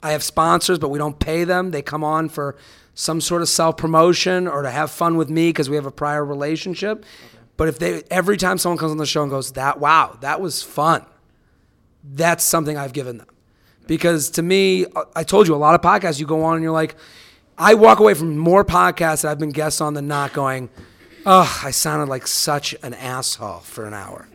I 0.00 0.12
have 0.12 0.22
sponsors, 0.22 0.78
but 0.78 0.90
we 0.90 0.98
don't 0.98 1.18
pay 1.18 1.42
them. 1.42 1.72
They 1.72 1.82
come 1.82 2.04
on 2.04 2.28
for 2.28 2.56
some 2.94 3.20
sort 3.20 3.42
of 3.42 3.48
self 3.48 3.76
promotion 3.76 4.46
or 4.46 4.62
to 4.62 4.70
have 4.70 4.92
fun 4.92 5.16
with 5.16 5.28
me 5.28 5.48
because 5.48 5.68
we 5.68 5.74
have 5.74 5.86
a 5.86 5.90
prior 5.90 6.24
relationship. 6.24 7.04
But 7.56 7.66
if 7.66 7.80
they 7.80 8.04
every 8.12 8.36
time 8.36 8.58
someone 8.58 8.78
comes 8.78 8.92
on 8.92 8.98
the 8.98 9.06
show 9.06 9.22
and 9.22 9.30
goes, 9.30 9.52
"That 9.52 9.80
wow, 9.80 10.16
that 10.20 10.40
was 10.40 10.62
fun," 10.62 11.04
that's 12.04 12.44
something 12.44 12.76
I've 12.76 12.92
given 12.92 13.18
them. 13.18 13.26
Because 13.88 14.30
to 14.30 14.42
me, 14.42 14.86
I 15.16 15.24
told 15.24 15.48
you 15.48 15.54
a 15.54 15.56
lot 15.56 15.74
of 15.74 15.80
podcasts 15.80 16.20
you 16.20 16.26
go 16.26 16.44
on 16.44 16.54
and 16.54 16.62
you're 16.62 16.70
like, 16.72 16.94
I 17.56 17.74
walk 17.74 17.98
away 17.98 18.14
from 18.14 18.38
more 18.38 18.64
podcasts 18.64 19.22
that 19.22 19.32
I've 19.32 19.40
been 19.40 19.50
guests 19.50 19.80
on 19.80 19.94
than 19.94 20.06
not 20.06 20.32
going, 20.32 20.68
oh, 21.26 21.60
I 21.64 21.72
sounded 21.72 22.08
like 22.08 22.28
such 22.28 22.76
an 22.84 22.94
asshole 22.94 23.60
for 23.60 23.86
an 23.86 23.94
hour. 23.94 24.28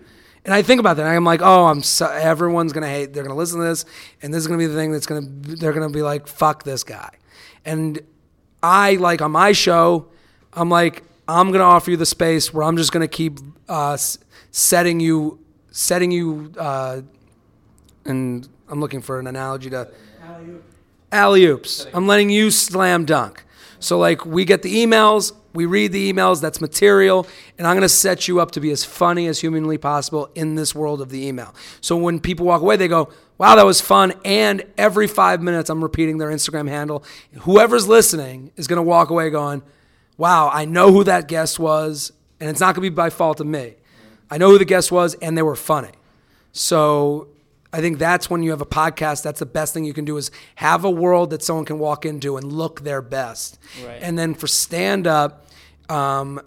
And 0.43 0.53
I 0.53 0.61
think 0.61 0.81
about 0.81 0.97
that. 0.97 1.05
I'm 1.05 1.23
like, 1.23 1.41
oh, 1.41 1.67
I'm 1.67 1.81
so, 1.83 2.07
everyone's 2.07 2.73
gonna 2.73 2.89
hate. 2.89 3.13
They're 3.13 3.23
gonna 3.23 3.35
listen 3.35 3.59
to 3.59 3.65
this, 3.65 3.85
and 4.21 4.33
this 4.33 4.41
is 4.41 4.47
gonna 4.47 4.57
be 4.57 4.65
the 4.65 4.75
thing 4.75 4.91
that's 4.91 5.05
gonna. 5.05 5.25
They're 5.25 5.71
gonna 5.71 5.89
be 5.89 6.01
like, 6.01 6.27
fuck 6.27 6.63
this 6.63 6.83
guy. 6.83 7.11
And 7.63 8.01
I 8.61 8.95
like 8.95 9.21
on 9.21 9.31
my 9.31 9.53
show, 9.53 10.07
I'm 10.51 10.69
like, 10.69 11.03
I'm 11.29 11.53
gonna 11.53 11.63
offer 11.63 11.91
you 11.91 11.97
the 11.97 12.05
space 12.05 12.53
where 12.53 12.65
I'm 12.65 12.75
just 12.75 12.91
gonna 12.91 13.07
keep 13.07 13.39
uh, 13.69 13.95
setting 14.51 14.99
you, 14.99 15.39
setting 15.71 16.11
you, 16.11 16.51
uh, 16.57 17.03
and 18.03 18.49
I'm 18.69 18.79
looking 18.79 19.01
for 19.01 19.19
an 19.19 19.27
analogy 19.27 19.69
to 19.71 19.89
alley 21.11 21.45
oops. 21.45 21.85
I'm 21.93 22.07
letting 22.07 22.29
you 22.29 22.49
slam 22.51 23.05
dunk. 23.05 23.43
So 23.79 23.99
like 23.99 24.25
we 24.25 24.45
get 24.45 24.61
the 24.61 24.73
emails, 24.85 25.33
we 25.53 25.65
read 25.65 25.91
the 25.91 26.11
emails, 26.11 26.41
that's 26.41 26.61
material, 26.61 27.27
and 27.57 27.67
I'm 27.67 27.75
gonna 27.75 27.89
set 27.89 28.27
you 28.27 28.39
up 28.39 28.51
to 28.51 28.61
be 28.61 28.71
as 28.71 28.83
funny 28.83 29.27
as 29.27 29.41
humanly 29.41 29.77
possible 29.77 30.29
in 30.35 30.55
this 30.55 30.73
world 30.73 31.01
of 31.01 31.09
the 31.09 31.27
email. 31.27 31.53
So 31.81 31.97
when 31.97 32.19
people 32.19 32.45
walk 32.45 32.61
away, 32.61 32.77
they 32.77 32.87
go, 32.87 33.09
Wow, 33.37 33.55
that 33.55 33.65
was 33.65 33.81
fun. 33.81 34.13
And 34.23 34.63
every 34.77 35.07
five 35.07 35.41
minutes 35.41 35.69
I'm 35.69 35.83
repeating 35.83 36.17
their 36.17 36.29
Instagram 36.29 36.69
handle. 36.69 37.03
Whoever's 37.41 37.87
listening 37.87 38.51
is 38.55 38.67
gonna 38.67 38.83
walk 38.83 39.09
away 39.09 39.29
going, 39.29 39.63
Wow, 40.17 40.49
I 40.51 40.65
know 40.65 40.91
who 40.91 41.03
that 41.03 41.27
guest 41.27 41.59
was, 41.59 42.13
and 42.39 42.49
it's 42.49 42.59
not 42.59 42.75
gonna 42.75 42.85
be 42.85 42.89
by 42.89 43.09
fault 43.09 43.39
of 43.39 43.47
me. 43.47 43.75
I 44.31 44.37
know 44.37 44.49
who 44.49 44.57
the 44.57 44.65
guest 44.65 44.91
was, 44.91 45.13
and 45.15 45.37
they 45.37 45.41
were 45.43 45.55
funny. 45.55 45.91
So 46.53 47.27
I 47.73 47.81
think 47.81 47.97
that's 47.97 48.29
when 48.29 48.43
you 48.43 48.51
have 48.51 48.61
a 48.61 48.67
podcast. 48.67 49.23
That's 49.23 49.39
the 49.39 49.47
best 49.47 49.73
thing 49.73 49.83
you 49.83 49.93
can 49.93 50.05
do 50.05 50.15
is 50.15 50.29
have 50.55 50.85
a 50.85 50.91
world 50.91 51.31
that 51.31 51.41
someone 51.41 51.65
can 51.65 51.79
walk 51.79 52.05
into 52.05 52.37
and 52.37 52.53
look 52.53 52.81
their 52.81 53.01
best. 53.01 53.57
Right. 53.83 53.99
And 53.99 54.17
then 54.17 54.35
for 54.35 54.45
stand 54.45 55.07
up, 55.07 55.47
um, 55.89 56.39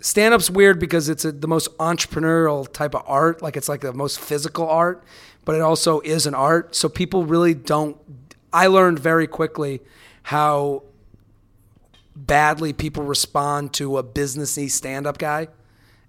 stand 0.00 0.34
up's 0.34 0.50
weird 0.50 0.78
because 0.78 1.08
it's 1.08 1.24
a, 1.24 1.32
the 1.32 1.48
most 1.48 1.74
entrepreneurial 1.78 2.70
type 2.70 2.94
of 2.94 3.02
art. 3.06 3.40
Like 3.40 3.56
it's 3.56 3.68
like 3.68 3.80
the 3.80 3.94
most 3.94 4.20
physical 4.20 4.68
art, 4.68 5.02
but 5.46 5.54
it 5.54 5.62
also 5.62 6.00
is 6.00 6.26
an 6.26 6.34
art. 6.34 6.76
So 6.76 6.90
people 6.90 7.24
really 7.24 7.54
don't. 7.54 7.96
I 8.52 8.66
learned 8.66 8.98
very 8.98 9.26
quickly 9.26 9.80
how 10.24 10.82
badly 12.14 12.74
people 12.74 13.04
respond 13.04 13.72
to 13.74 13.96
a 13.96 14.04
businessy 14.04 14.70
stand 14.70 15.06
up 15.06 15.16
guy. 15.16 15.48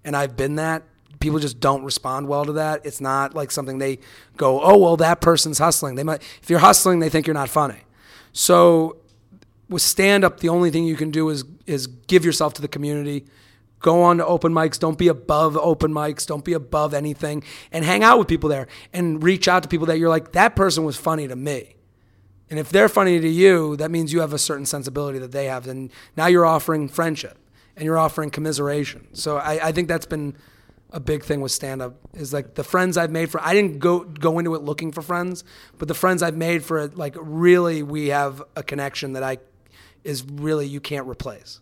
And 0.04 0.14
I've 0.14 0.36
been 0.36 0.56
that. 0.56 0.84
People 1.20 1.38
just 1.38 1.60
don't 1.60 1.84
respond 1.84 2.28
well 2.28 2.44
to 2.44 2.52
that. 2.52 2.84
It's 2.84 3.00
not 3.00 3.34
like 3.34 3.50
something 3.50 3.78
they 3.78 3.98
go, 4.36 4.60
oh, 4.62 4.76
well, 4.76 4.96
that 4.98 5.20
person's 5.20 5.58
hustling. 5.58 5.94
They 5.94 6.02
might, 6.02 6.22
if 6.42 6.50
you're 6.50 6.58
hustling, 6.58 6.98
they 6.98 7.08
think 7.08 7.26
you're 7.26 7.34
not 7.34 7.48
funny. 7.48 7.80
So 8.32 8.98
with 9.68 9.82
stand 9.82 10.24
up, 10.24 10.40
the 10.40 10.48
only 10.48 10.70
thing 10.70 10.84
you 10.84 10.96
can 10.96 11.10
do 11.10 11.28
is 11.30 11.44
is 11.66 11.86
give 11.86 12.24
yourself 12.24 12.54
to 12.54 12.62
the 12.62 12.68
community. 12.68 13.24
Go 13.80 14.02
on 14.02 14.18
to 14.18 14.26
open 14.26 14.52
mics. 14.52 14.78
Don't 14.78 14.98
be 14.98 15.08
above 15.08 15.56
open 15.56 15.92
mics. 15.92 16.26
Don't 16.26 16.44
be 16.44 16.54
above 16.54 16.94
anything. 16.94 17.42
And 17.72 17.84
hang 17.84 18.02
out 18.02 18.18
with 18.18 18.28
people 18.28 18.48
there 18.48 18.68
and 18.92 19.22
reach 19.22 19.48
out 19.48 19.62
to 19.64 19.68
people 19.68 19.86
that 19.86 19.98
you're 19.98 20.08
like, 20.08 20.32
that 20.32 20.56
person 20.56 20.84
was 20.84 20.96
funny 20.96 21.28
to 21.28 21.36
me. 21.36 21.74
And 22.48 22.58
if 22.58 22.70
they're 22.70 22.88
funny 22.88 23.20
to 23.20 23.28
you, 23.28 23.76
that 23.76 23.90
means 23.90 24.12
you 24.12 24.20
have 24.20 24.32
a 24.32 24.38
certain 24.38 24.66
sensibility 24.66 25.18
that 25.18 25.32
they 25.32 25.46
have. 25.46 25.66
And 25.66 25.90
now 26.16 26.26
you're 26.26 26.46
offering 26.46 26.88
friendship 26.88 27.36
and 27.76 27.84
you're 27.84 27.98
offering 27.98 28.30
commiseration. 28.30 29.08
So 29.12 29.36
I, 29.36 29.68
I 29.68 29.72
think 29.72 29.88
that's 29.88 30.06
been 30.06 30.36
a 30.96 31.00
big 31.00 31.22
thing 31.22 31.42
with 31.42 31.52
stand 31.52 31.82
up 31.82 31.94
is 32.14 32.32
like 32.32 32.54
the 32.54 32.64
friends 32.64 32.96
I've 32.96 33.10
made 33.10 33.30
for 33.30 33.38
I 33.42 33.52
didn't 33.52 33.80
go 33.80 34.00
go 34.00 34.38
into 34.38 34.54
it 34.54 34.62
looking 34.62 34.92
for 34.92 35.02
friends, 35.02 35.44
but 35.76 35.88
the 35.88 35.94
friends 35.94 36.22
I've 36.22 36.36
made 36.36 36.64
for 36.64 36.78
it, 36.78 36.96
like 36.96 37.14
really 37.20 37.82
we 37.82 38.08
have 38.08 38.42
a 38.56 38.62
connection 38.62 39.12
that 39.12 39.22
I 39.22 39.36
is 40.04 40.24
really 40.24 40.66
you 40.66 40.80
can't 40.80 41.06
replace. 41.06 41.60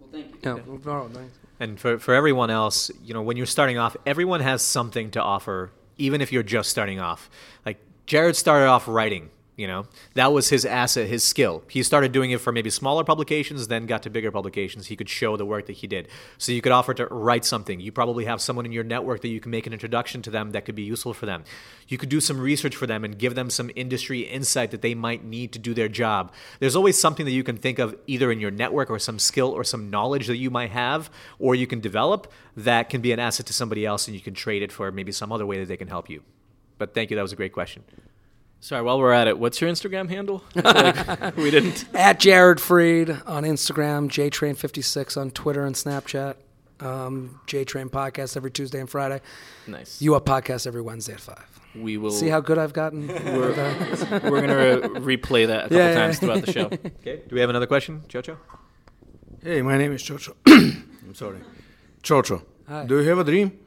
Well, 0.00 0.08
thank 0.10 0.32
you. 0.32 0.40
No, 0.42 0.56
no, 0.56 1.08
thanks. 1.12 1.38
And 1.60 1.78
for, 1.78 1.98
for 1.98 2.14
everyone 2.14 2.48
else, 2.48 2.90
you 3.04 3.12
know, 3.12 3.20
when 3.20 3.36
you're 3.36 3.44
starting 3.44 3.76
off, 3.76 3.98
everyone 4.06 4.40
has 4.40 4.62
something 4.62 5.10
to 5.10 5.22
offer, 5.22 5.70
even 5.98 6.22
if 6.22 6.32
you're 6.32 6.42
just 6.42 6.70
starting 6.70 7.00
off. 7.00 7.28
Like 7.66 7.76
Jared 8.06 8.34
started 8.34 8.66
off 8.66 8.88
writing, 8.88 9.28
you 9.60 9.66
know, 9.66 9.84
that 10.14 10.32
was 10.32 10.48
his 10.48 10.64
asset, 10.64 11.06
his 11.06 11.22
skill. 11.22 11.62
He 11.68 11.82
started 11.82 12.12
doing 12.12 12.30
it 12.30 12.40
for 12.40 12.50
maybe 12.50 12.70
smaller 12.70 13.04
publications, 13.04 13.68
then 13.68 13.84
got 13.84 14.02
to 14.04 14.10
bigger 14.10 14.30
publications. 14.30 14.86
He 14.86 14.96
could 14.96 15.10
show 15.10 15.36
the 15.36 15.44
work 15.44 15.66
that 15.66 15.74
he 15.74 15.86
did. 15.86 16.08
So 16.38 16.50
you 16.52 16.62
could 16.62 16.72
offer 16.72 16.94
to 16.94 17.06
write 17.08 17.44
something. 17.44 17.78
You 17.78 17.92
probably 17.92 18.24
have 18.24 18.40
someone 18.40 18.64
in 18.64 18.72
your 18.72 18.84
network 18.84 19.20
that 19.20 19.28
you 19.28 19.38
can 19.38 19.50
make 19.50 19.66
an 19.66 19.74
introduction 19.74 20.22
to 20.22 20.30
them 20.30 20.52
that 20.52 20.64
could 20.64 20.74
be 20.74 20.82
useful 20.82 21.12
for 21.12 21.26
them. 21.26 21.44
You 21.88 21.98
could 21.98 22.08
do 22.08 22.20
some 22.20 22.40
research 22.40 22.74
for 22.74 22.86
them 22.86 23.04
and 23.04 23.18
give 23.18 23.34
them 23.34 23.50
some 23.50 23.70
industry 23.76 24.20
insight 24.20 24.70
that 24.70 24.80
they 24.80 24.94
might 24.94 25.24
need 25.26 25.52
to 25.52 25.58
do 25.58 25.74
their 25.74 25.88
job. 25.88 26.32
There's 26.58 26.76
always 26.76 26.98
something 26.98 27.26
that 27.26 27.32
you 27.32 27.44
can 27.44 27.58
think 27.58 27.78
of 27.78 27.94
either 28.06 28.32
in 28.32 28.40
your 28.40 28.50
network 28.50 28.88
or 28.88 28.98
some 28.98 29.18
skill 29.18 29.50
or 29.50 29.62
some 29.62 29.90
knowledge 29.90 30.26
that 30.28 30.38
you 30.38 30.50
might 30.50 30.70
have 30.70 31.10
or 31.38 31.54
you 31.54 31.66
can 31.66 31.80
develop 31.80 32.32
that 32.56 32.88
can 32.88 33.02
be 33.02 33.12
an 33.12 33.18
asset 33.18 33.44
to 33.44 33.52
somebody 33.52 33.84
else 33.84 34.08
and 34.08 34.14
you 34.14 34.22
can 34.22 34.32
trade 34.32 34.62
it 34.62 34.72
for 34.72 34.90
maybe 34.90 35.12
some 35.12 35.30
other 35.30 35.44
way 35.44 35.58
that 35.58 35.68
they 35.68 35.76
can 35.76 35.88
help 35.88 36.08
you. 36.08 36.22
But 36.78 36.94
thank 36.94 37.10
you, 37.10 37.16
that 37.16 37.22
was 37.22 37.32
a 37.32 37.36
great 37.36 37.52
question. 37.52 37.84
Sorry, 38.62 38.82
while 38.82 38.98
we're 38.98 39.12
at 39.12 39.26
it, 39.26 39.38
what's 39.38 39.60
your 39.60 39.70
Instagram 39.70 40.10
handle? 40.10 40.44
Like, 40.54 41.36
we 41.36 41.50
didn't. 41.50 41.84
At 41.94 42.20
Jared 42.20 42.58
Freid 42.58 43.22
on 43.26 43.44
Instagram, 43.44 44.08
JTrain56 44.10 45.16
on 45.16 45.30
Twitter 45.30 45.64
and 45.64 45.74
Snapchat. 45.74 46.34
Um, 46.80 47.40
JTrain 47.46 47.90
podcast 47.90 48.36
every 48.36 48.50
Tuesday 48.50 48.80
and 48.80 48.88
Friday. 48.88 49.20
Nice. 49.66 50.00
U 50.02 50.14
Up 50.14 50.26
podcast 50.26 50.66
every 50.66 50.82
Wednesday 50.82 51.14
at 51.14 51.20
five. 51.20 51.60
we 51.74 51.96
will. 51.96 52.10
See 52.10 52.28
how 52.28 52.40
good 52.40 52.58
I've 52.58 52.72
gotten. 52.72 53.06
we're, 53.24 53.54
we're 54.30 54.40
gonna 54.40 54.56
re- 54.56 55.16
replay 55.16 55.46
that 55.46 55.58
a 55.58 55.62
couple 55.68 55.76
Yeah, 55.78 55.88
yeah, 55.88 55.94
times 55.94 56.14
yeah. 56.14 56.20
throughout 56.20 56.44
the 56.46 56.52
show. 56.52 56.66
Okay. 57.00 57.22
Do 57.28 57.34
we 57.34 57.40
have 57.40 57.50
another 57.50 57.66
question, 57.66 58.02
Jojo? 58.08 58.36
Hey, 59.42 59.62
my 59.62 59.78
name 59.78 59.92
is 59.92 60.02
Chocho. 60.02 60.34
I'm 60.46 61.14
sorry. 61.14 61.38
Chocho. 62.02 62.42
Hi. 62.68 62.84
Do 62.84 63.00
you 63.00 63.08
have 63.08 63.18
a 63.18 63.24
dream? 63.24 63.58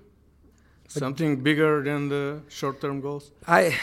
Something 0.88 1.42
bigger 1.42 1.82
than 1.84 2.10
the 2.10 2.42
short-term 2.50 3.02
goals? 3.02 3.32
I, 3.48 3.76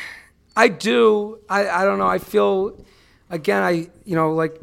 I 0.61 0.69
do. 0.69 1.39
I, 1.49 1.69
I 1.71 1.85
don't 1.87 1.99
know. 1.99 2.07
I 2.07 2.19
feel, 2.19 2.85
again, 3.31 3.63
I 3.63 3.89
you 4.05 4.15
know 4.15 4.35
like, 4.35 4.61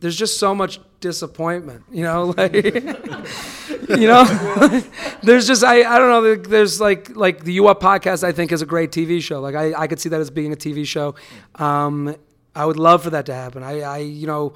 there's 0.00 0.16
just 0.16 0.38
so 0.38 0.54
much 0.54 0.80
disappointment. 1.00 1.84
You 1.90 2.04
know, 2.04 2.24
like, 2.38 2.54
you 2.54 4.08
know, 4.08 4.24
there's 5.22 5.46
just 5.46 5.62
I 5.62 5.82
I 5.82 5.98
don't 5.98 6.08
know. 6.08 6.36
There's 6.36 6.80
like 6.80 7.14
like 7.14 7.44
the 7.44 7.52
U 7.60 7.68
Up 7.68 7.82
podcast. 7.82 8.24
I 8.24 8.32
think 8.32 8.52
is 8.52 8.62
a 8.62 8.66
great 8.66 8.90
TV 8.90 9.20
show. 9.20 9.40
Like 9.40 9.54
I 9.54 9.74
I 9.82 9.86
could 9.86 10.00
see 10.00 10.08
that 10.08 10.20
as 10.20 10.30
being 10.30 10.54
a 10.54 10.56
TV 10.56 10.86
show. 10.86 11.14
Um, 11.56 12.16
I 12.54 12.64
would 12.64 12.78
love 12.78 13.02
for 13.02 13.10
that 13.10 13.26
to 13.26 13.34
happen. 13.34 13.62
I 13.62 13.80
I 13.80 13.98
you 13.98 14.26
know, 14.26 14.54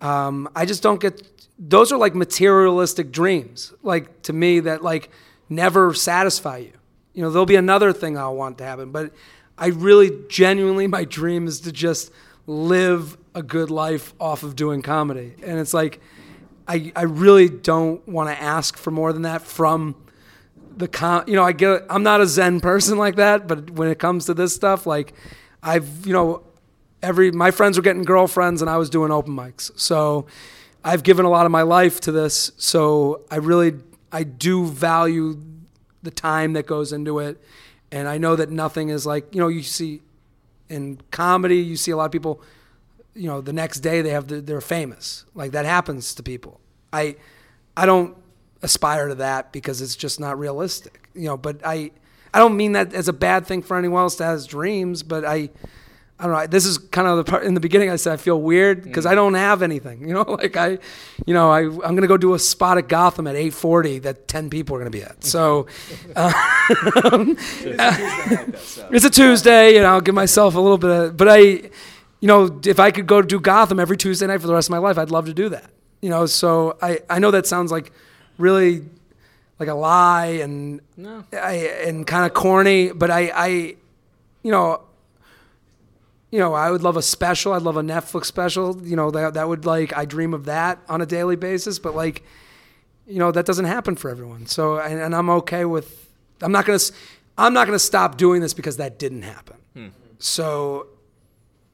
um, 0.00 0.48
I 0.56 0.64
just 0.64 0.82
don't 0.82 1.00
get. 1.02 1.20
Those 1.58 1.92
are 1.92 1.98
like 1.98 2.14
materialistic 2.14 3.12
dreams. 3.12 3.74
Like 3.82 4.22
to 4.22 4.32
me, 4.32 4.60
that 4.60 4.82
like 4.82 5.10
never 5.50 5.92
satisfy 5.92 6.58
you. 6.58 6.72
You 7.12 7.22
know, 7.22 7.30
there'll 7.30 7.44
be 7.44 7.56
another 7.56 7.92
thing 7.92 8.16
I'll 8.16 8.34
want 8.34 8.56
to 8.58 8.64
happen, 8.64 8.90
but 8.90 9.12
I 9.62 9.68
really 9.68 10.10
genuinely 10.28 10.88
my 10.88 11.04
dream 11.04 11.46
is 11.46 11.60
to 11.60 11.70
just 11.70 12.10
live 12.48 13.16
a 13.32 13.44
good 13.44 13.70
life 13.70 14.12
off 14.18 14.42
of 14.42 14.56
doing 14.56 14.82
comedy. 14.82 15.36
And 15.40 15.60
it's 15.60 15.72
like 15.72 16.00
I 16.66 16.90
I 16.96 17.04
really 17.04 17.48
don't 17.48 18.06
want 18.08 18.28
to 18.28 18.42
ask 18.42 18.76
for 18.76 18.90
more 18.90 19.12
than 19.12 19.22
that 19.22 19.42
from 19.42 19.94
the 20.76 20.88
com 20.88 21.22
you 21.28 21.36
know, 21.36 21.44
I 21.44 21.52
get 21.52 21.86
I'm 21.88 22.02
not 22.02 22.20
a 22.20 22.26
zen 22.26 22.58
person 22.60 22.98
like 22.98 23.14
that, 23.16 23.46
but 23.46 23.70
when 23.70 23.88
it 23.88 24.00
comes 24.00 24.26
to 24.26 24.34
this 24.34 24.52
stuff 24.52 24.84
like 24.84 25.14
I've, 25.62 26.08
you 26.08 26.12
know, 26.12 26.42
every 27.00 27.30
my 27.30 27.52
friends 27.52 27.76
were 27.76 27.84
getting 27.84 28.02
girlfriends 28.02 28.62
and 28.62 28.68
I 28.68 28.78
was 28.78 28.90
doing 28.90 29.12
open 29.12 29.32
mics. 29.32 29.70
So 29.78 30.26
I've 30.82 31.04
given 31.04 31.24
a 31.24 31.30
lot 31.30 31.46
of 31.46 31.52
my 31.52 31.62
life 31.62 32.00
to 32.00 32.10
this, 32.10 32.50
so 32.56 33.24
I 33.30 33.36
really 33.36 33.74
I 34.10 34.24
do 34.24 34.66
value 34.66 35.40
the 36.02 36.10
time 36.10 36.54
that 36.54 36.66
goes 36.66 36.92
into 36.92 37.20
it. 37.20 37.40
And 37.92 38.08
I 38.08 38.18
know 38.18 38.34
that 38.34 38.50
nothing 38.50 38.88
is 38.88 39.04
like, 39.06 39.34
you 39.34 39.40
know, 39.40 39.48
you 39.48 39.62
see 39.62 40.00
in 40.68 40.98
comedy, 41.10 41.58
you 41.58 41.76
see 41.76 41.90
a 41.90 41.96
lot 41.96 42.06
of 42.06 42.12
people, 42.12 42.42
you 43.14 43.28
know, 43.28 43.42
the 43.42 43.52
next 43.52 43.80
day 43.80 44.00
they 44.00 44.10
have 44.10 44.26
the, 44.26 44.40
they're 44.40 44.62
famous. 44.62 45.26
Like 45.34 45.52
that 45.52 45.66
happens 45.66 46.14
to 46.14 46.22
people. 46.22 46.58
I 46.92 47.16
I 47.76 47.86
don't 47.86 48.16
aspire 48.62 49.08
to 49.08 49.14
that 49.16 49.52
because 49.52 49.82
it's 49.82 49.94
just 49.94 50.18
not 50.18 50.38
realistic. 50.38 51.08
You 51.14 51.26
know, 51.26 51.36
but 51.36 51.60
I 51.64 51.90
I 52.32 52.38
don't 52.38 52.56
mean 52.56 52.72
that 52.72 52.94
as 52.94 53.08
a 53.08 53.12
bad 53.12 53.46
thing 53.46 53.62
for 53.62 53.76
anyone 53.76 54.00
else 54.00 54.16
that 54.16 54.24
has 54.24 54.46
dreams, 54.46 55.02
but 55.02 55.24
I 55.26 55.50
I 56.18 56.26
don't 56.26 56.32
know. 56.34 56.46
This 56.46 56.66
is 56.66 56.78
kind 56.78 57.08
of 57.08 57.16
the 57.16 57.24
part 57.24 57.42
in 57.42 57.54
the 57.54 57.60
beginning. 57.60 57.90
I 57.90 57.96
said 57.96 58.12
I 58.12 58.16
feel 58.16 58.40
weird 58.40 58.84
because 58.84 59.06
I 59.06 59.14
don't 59.16 59.34
have 59.34 59.60
anything. 59.62 60.06
You 60.06 60.14
know, 60.14 60.22
like 60.22 60.56
I, 60.56 60.78
you 61.26 61.34
know, 61.34 61.50
I 61.50 61.62
I'm 61.62 61.94
gonna 61.96 62.06
go 62.06 62.16
do 62.16 62.34
a 62.34 62.38
spot 62.38 62.78
at 62.78 62.88
Gotham 62.88 63.26
at 63.26 63.34
8:40 63.34 64.02
that 64.02 64.28
10 64.28 64.50
people 64.50 64.76
are 64.76 64.78
gonna 64.78 64.90
be 64.90 65.02
at. 65.02 65.24
So, 65.24 65.66
um, 66.16 67.36
it's 68.90 69.04
a 69.04 69.10
Tuesday, 69.10 69.76
and 69.76 69.86
I'll 69.90 70.00
give 70.00 70.14
myself 70.14 70.54
a 70.54 70.60
little 70.60 70.78
bit 70.78 70.90
of. 70.90 71.16
But 71.16 71.28
I, 71.28 71.38
you 71.38 72.28
know, 72.28 72.60
if 72.64 72.78
I 72.78 72.90
could 72.90 73.06
go 73.06 73.22
do 73.22 73.40
Gotham 73.40 73.80
every 73.80 73.96
Tuesday 73.96 74.26
night 74.26 74.40
for 74.40 74.46
the 74.46 74.54
rest 74.54 74.68
of 74.68 74.72
my 74.72 74.78
life, 74.78 74.98
I'd 74.98 75.10
love 75.10 75.26
to 75.26 75.34
do 75.34 75.48
that. 75.48 75.70
You 76.00 76.10
know, 76.10 76.26
so 76.26 76.76
I 76.82 77.00
I 77.08 77.18
know 77.18 77.30
that 77.30 77.46
sounds 77.46 77.72
like 77.72 77.92
really 78.38 78.84
like 79.58 79.68
a 79.68 79.74
lie 79.74 80.38
and 80.42 80.80
No. 80.96 81.24
I 81.32 81.54
and 81.86 82.06
kind 82.06 82.26
of 82.26 82.34
corny, 82.34 82.92
but 82.92 83.10
I 83.10 83.30
I, 83.34 83.46
you 84.42 84.50
know 84.50 84.82
you 86.32 86.38
know, 86.40 86.52
I 86.54 86.70
would 86.72 86.82
love 86.82 86.96
a 86.96 87.02
special. 87.02 87.52
I'd 87.52 87.62
love 87.62 87.76
a 87.76 87.82
Netflix 87.82 88.24
special. 88.24 88.84
You 88.84 88.96
know, 88.96 89.10
that 89.12 89.34
that 89.34 89.48
would 89.48 89.64
like 89.64 89.96
I 89.96 90.04
dream 90.06 90.34
of 90.34 90.46
that 90.46 90.80
on 90.88 91.00
a 91.00 91.06
daily 91.06 91.36
basis. 91.36 91.78
But 91.78 91.94
like, 91.94 92.24
you 93.06 93.18
know, 93.20 93.30
that 93.30 93.46
doesn't 93.46 93.66
happen 93.66 93.94
for 93.96 94.10
everyone. 94.10 94.46
So, 94.46 94.78
and, 94.80 94.98
and 94.98 95.14
I'm 95.14 95.30
okay 95.30 95.64
with. 95.64 96.10
I'm 96.40 96.50
not 96.50 96.64
gonna. 96.66 96.76
s- 96.76 96.90
I'm 97.38 97.52
not 97.54 97.66
gonna 97.66 97.78
stop 97.78 98.16
doing 98.16 98.40
this 98.40 98.54
because 98.54 98.78
that 98.78 98.98
didn't 98.98 99.22
happen. 99.22 99.56
Hmm. 99.74 99.88
So, 100.18 100.88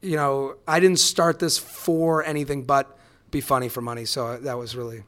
you 0.01 0.15
know, 0.15 0.55
I 0.67 0.79
didn't 0.79 0.99
start 0.99 1.39
this 1.39 1.57
for 1.57 2.23
anything 2.23 2.63
but 2.63 2.97
be 3.31 3.41
funny 3.41 3.69
for 3.69 3.81
money. 3.81 4.05
So 4.05 4.37
that 4.37 4.57
was 4.57 4.75
really. 4.75 5.03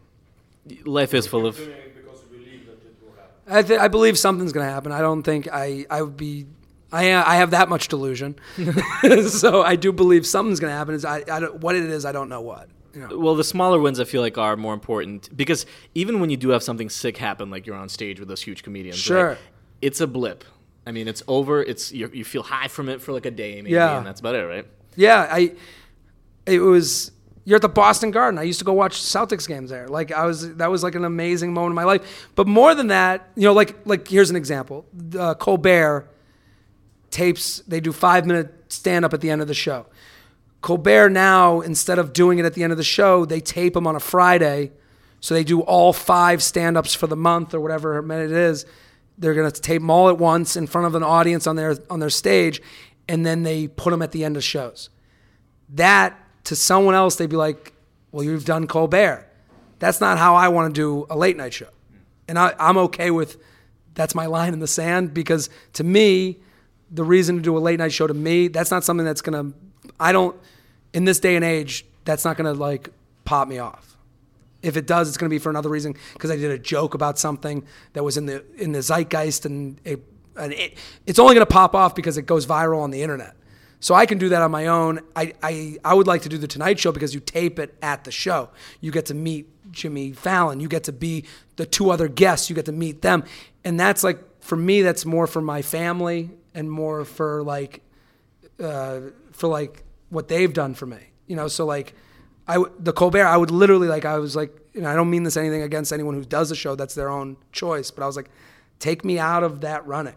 Life 0.86 1.14
is 1.14 1.28
full 1.28 1.46
of. 1.46 1.58
I, 3.48 3.64
th- 3.64 3.80
I 3.80 3.88
believe 3.88 4.18
something's 4.18 4.54
going 4.54 4.66
to 4.66 4.72
happen. 4.72 4.92
I 4.92 5.02
don't 5.02 5.24
think 5.24 5.48
I, 5.52 5.86
I 5.90 6.02
would 6.04 6.16
be. 6.16 6.46
I, 6.92 7.14
I 7.14 7.36
have 7.38 7.52
that 7.52 7.70
much 7.70 7.88
delusion, 7.88 8.36
so 9.30 9.62
I 9.64 9.76
do 9.76 9.92
believe 9.92 10.26
something's 10.26 10.60
going 10.60 10.72
to 10.72 10.78
happen. 10.78 10.94
Is 10.96 11.06
I, 11.06 11.24
I 11.32 11.40
don't, 11.40 11.56
what 11.62 11.76
it 11.76 11.84
is, 11.84 12.06
I 12.06 12.12
don't 12.12 12.30
know 12.30 12.42
what. 12.42 12.70
You 12.94 13.08
know. 13.08 13.18
Well, 13.18 13.36
the 13.36 13.44
smaller 13.46 13.80
wins 13.80 14.00
I 14.02 14.04
feel 14.04 14.22
like 14.22 14.38
are 14.38 14.58
more 14.58 14.74
important 14.74 15.36
because 15.38 15.66
even 15.96 16.20
when 16.20 16.30
you 16.30 16.36
do 16.36 16.50
have 16.50 16.62
something 16.62 16.90
sick 16.90 17.16
happen, 17.18 17.50
like 17.50 17.66
you're 17.66 17.78
on 17.78 17.88
stage 17.88 18.20
with 18.20 18.28
those 18.28 18.42
huge 18.42 18.64
comedians, 18.64 18.98
right, 19.10 19.18
Sure. 19.20 19.38
it's 19.82 20.02
a 20.02 20.08
blip. 20.08 20.44
I 20.86 20.92
mean, 20.92 21.08
it's 21.08 21.24
over. 21.28 21.64
It's 21.64 21.92
you 21.94 22.10
you 22.14 22.26
feel 22.26 22.44
high 22.44 22.68
from 22.68 22.90
it 22.90 23.02
for 23.02 23.14
like 23.14 23.26
a 23.26 23.32
day, 23.32 23.56
maybe, 23.62 23.70
Yeah. 23.72 23.98
and 23.98 24.06
that's 24.06 24.20
about 24.20 24.36
it, 24.36 24.44
right? 24.46 24.68
Yeah, 24.98 25.28
I. 25.32 25.54
It 26.46 26.60
was. 26.60 27.12
You're 27.46 27.56
at 27.56 27.62
the 27.62 27.70
Boston 27.70 28.12
Garden. 28.12 28.38
I 28.40 28.44
used 28.44 28.60
to 28.60 28.66
go 28.66 28.74
watch 28.74 29.00
Celtics 29.00 29.48
games 29.48 29.70
there. 29.70 29.88
Like 29.88 30.12
I 30.12 30.26
was. 30.26 30.56
That 30.56 30.70
was 30.70 30.84
like 30.84 30.96
an 30.96 31.06
amazing 31.06 31.54
moment 31.54 31.72
in 31.72 31.76
my 31.76 31.84
life. 31.86 32.30
But 32.36 32.48
more 32.48 32.76
than 32.76 32.88
that, 32.88 33.30
you 33.36 33.44
know, 33.44 33.54
like 33.54 33.76
like 33.86 34.08
here's 34.08 34.30
an 34.30 34.36
example. 34.36 34.86
Uh, 35.18 35.34
Colbert 35.36 36.08
tapes. 37.12 37.60
They 37.68 37.80
do 37.80 37.92
five 37.92 38.26
minute 38.26 38.72
stand 38.72 39.06
up 39.06 39.14
at 39.14 39.22
the 39.22 39.30
end 39.30 39.42
of 39.42 39.48
the 39.48 39.54
show. 39.54 39.86
Colbert 40.62 41.10
now, 41.10 41.62
instead 41.62 42.00
of 42.00 42.14
doing 42.14 42.40
it 42.40 42.46
at 42.46 42.54
the 42.54 42.64
end 42.64 42.72
of 42.72 42.78
the 42.78 42.84
show, 42.84 43.26
they 43.26 43.40
tape 43.40 43.74
them 43.74 43.88
on 43.88 43.96
a 43.96 44.00
Friday. 44.00 44.72
So 45.20 45.34
they 45.34 45.44
do 45.44 45.62
all 45.62 45.94
five 45.94 46.42
stand 46.42 46.78
ups 46.78 46.94
for 46.94 47.08
the 47.08 47.16
month 47.16 47.54
or 47.54 47.60
whatever 47.60 48.02
minute 48.02 48.32
it 48.32 48.38
is. 48.38 48.66
They're 49.18 49.34
going 49.34 49.52
to 49.52 49.62
tape 49.62 49.82
them 49.82 49.90
all 49.90 50.10
at 50.10 50.18
once 50.18 50.56
in 50.56 50.66
front 50.68 50.88
of 50.88 50.96
an 50.96 51.04
audience 51.04 51.46
on 51.46 51.56
their 51.56 51.78
on 51.90 52.00
their 52.00 52.10
stage, 52.10 52.62
and 53.08 53.24
then 53.26 53.44
they 53.44 53.68
put 53.68 53.92
them 53.92 54.02
at 54.02 54.12
the 54.12 54.24
end 54.24 54.36
of 54.36 54.44
shows. 54.44 54.90
That 55.70 56.18
to 56.46 56.56
someone 56.56 56.96
else, 56.96 57.18
they'd 57.18 57.30
be 57.30 57.36
like, 57.36 57.74
"Well, 58.12 58.24
you've 58.24 58.46
done 58.46 58.66
Colbert." 58.66 59.28
That's 59.78 60.02
not 60.02 60.18
how 60.18 60.36
I 60.36 60.48
want 60.48 60.74
to 60.74 60.80
do 60.80 61.06
a 61.10 61.16
late 61.16 61.38
night 61.38 61.54
show, 61.54 61.70
and 62.28 62.40
I, 62.40 62.56
I'm 62.58 62.78
okay 62.78 63.12
with 63.12 63.38
that's 63.94 64.16
my 64.16 64.26
line 64.26 64.54
in 64.54 64.60
the 64.60 64.68
sand 64.68 65.14
because 65.14 65.50
to 65.74 65.84
me, 65.84 66.40
the 66.92 67.04
reason 67.04 67.38
to 67.38 67.42
do 67.42 67.58
a 67.58 67.60
late 67.60 67.80
night 67.80 67.94
show 67.94 68.06
to 68.06 68.14
me, 68.14 68.50
that's 68.50 68.70
not 68.70 68.84
something 68.84 69.06
that's 69.06 69.22
gonna. 69.22 69.52
I 70.00 70.12
don't 70.12 70.36
in 70.94 71.06
this 71.06 71.20
day 71.20 71.36
and 71.36 71.46
age, 71.46 71.86
that's 72.06 72.26
not 72.26 72.38
gonna 72.38 72.54
like 72.54 72.90
pop 73.24 73.48
me 73.48 73.60
off. 73.60 73.98
If 74.62 74.78
it 74.78 74.86
does, 74.86 75.08
it's 75.08 75.18
to 75.18 75.30
be 75.30 75.40
for 75.40 75.50
another 75.50 75.70
reason 75.70 75.96
because 76.14 76.30
I 76.30 76.36
did 76.36 76.52
a 76.52 76.60
joke 76.60 76.94
about 76.94 77.18
something 77.18 77.66
that 77.94 78.04
was 78.04 78.18
in 78.18 78.26
the 78.26 78.44
in 78.58 78.74
the 78.74 78.80
zeitgeist, 78.80 79.46
and 79.46 79.80
it, 79.84 80.04
and 80.36 80.54
it 80.54 80.78
it's 81.08 81.18
only 81.18 81.36
to 81.36 81.46
pop 81.46 81.74
off 81.74 81.96
because 81.96 82.18
it 82.18 82.24
goes 82.24 82.46
viral 82.46 82.82
on 82.82 82.92
the 82.92 83.02
internet. 83.02 83.36
So 83.80 83.96
I 83.96 84.06
can 84.06 84.20
do 84.20 84.30
that 84.30 84.44
on 84.44 84.52
my 84.52 84.68
own. 84.68 85.00
I, 85.16 85.34
I 85.42 85.78
I 85.84 85.94
would 85.96 86.06
like 86.06 86.22
to 86.24 86.30
do 86.30 86.38
the 86.38 86.48
Tonight 86.48 86.78
Show 86.78 86.92
because 86.92 87.16
you 87.16 87.20
tape 87.20 87.58
it 87.58 87.76
at 87.82 88.04
the 88.04 88.12
show. 88.12 88.50
You 88.82 88.92
get 88.92 89.08
to 89.08 89.16
meet 89.16 89.48
Jimmy 89.72 90.12
Fallon. 90.12 90.60
You 90.60 90.68
get 90.68 90.84
to 90.84 90.92
be 90.92 91.26
the 91.56 91.66
two 91.66 91.90
other 91.90 92.08
guests. 92.08 92.50
You 92.50 92.56
get 92.56 92.66
to 92.66 92.72
meet 92.72 93.02
them, 93.02 93.24
and 93.64 93.80
that's 93.80 94.04
like 94.04 94.20
for 94.42 94.58
me. 94.58 94.84
That's 94.84 95.06
more 95.06 95.26
for 95.26 95.42
my 95.42 95.64
family 95.64 96.30
and 96.54 96.70
more 96.70 97.06
for 97.06 97.44
like 97.44 97.82
uh, 98.62 99.02
for 99.32 99.48
like 99.48 99.84
what 100.10 100.28
they've 100.28 100.54
done 100.54 100.74
for 100.74 100.86
me. 100.86 101.00
You 101.28 101.36
know, 101.36 101.48
so 101.48 101.66
like 101.66 101.94
I 102.48 102.56
w- 102.56 102.74
the 102.80 102.94
Colbert, 102.94 103.26
I 103.26 103.38
would 103.38 103.52
literally 103.52 103.88
like 103.88 104.06
I 104.06 104.18
was 104.18 104.36
like, 104.36 104.52
you 104.74 104.82
know, 104.82 104.90
I 104.90 104.96
don't 104.96 105.10
mean 105.10 105.24
this 105.24 105.38
anything 105.38 105.62
against 105.62 105.94
anyone 105.94 106.16
who 106.16 106.26
does 106.26 106.50
the 106.50 106.56
show. 106.56 106.76
That's 106.76 106.96
their 106.96 107.10
own 107.10 107.38
choice. 107.52 107.92
But 107.92 108.04
I 108.04 108.08
was 108.08 108.16
like, 108.16 108.30
take 108.80 109.06
me 109.06 109.20
out 109.20 109.44
of 109.44 109.62
that 109.62 109.86
running. 109.86 110.16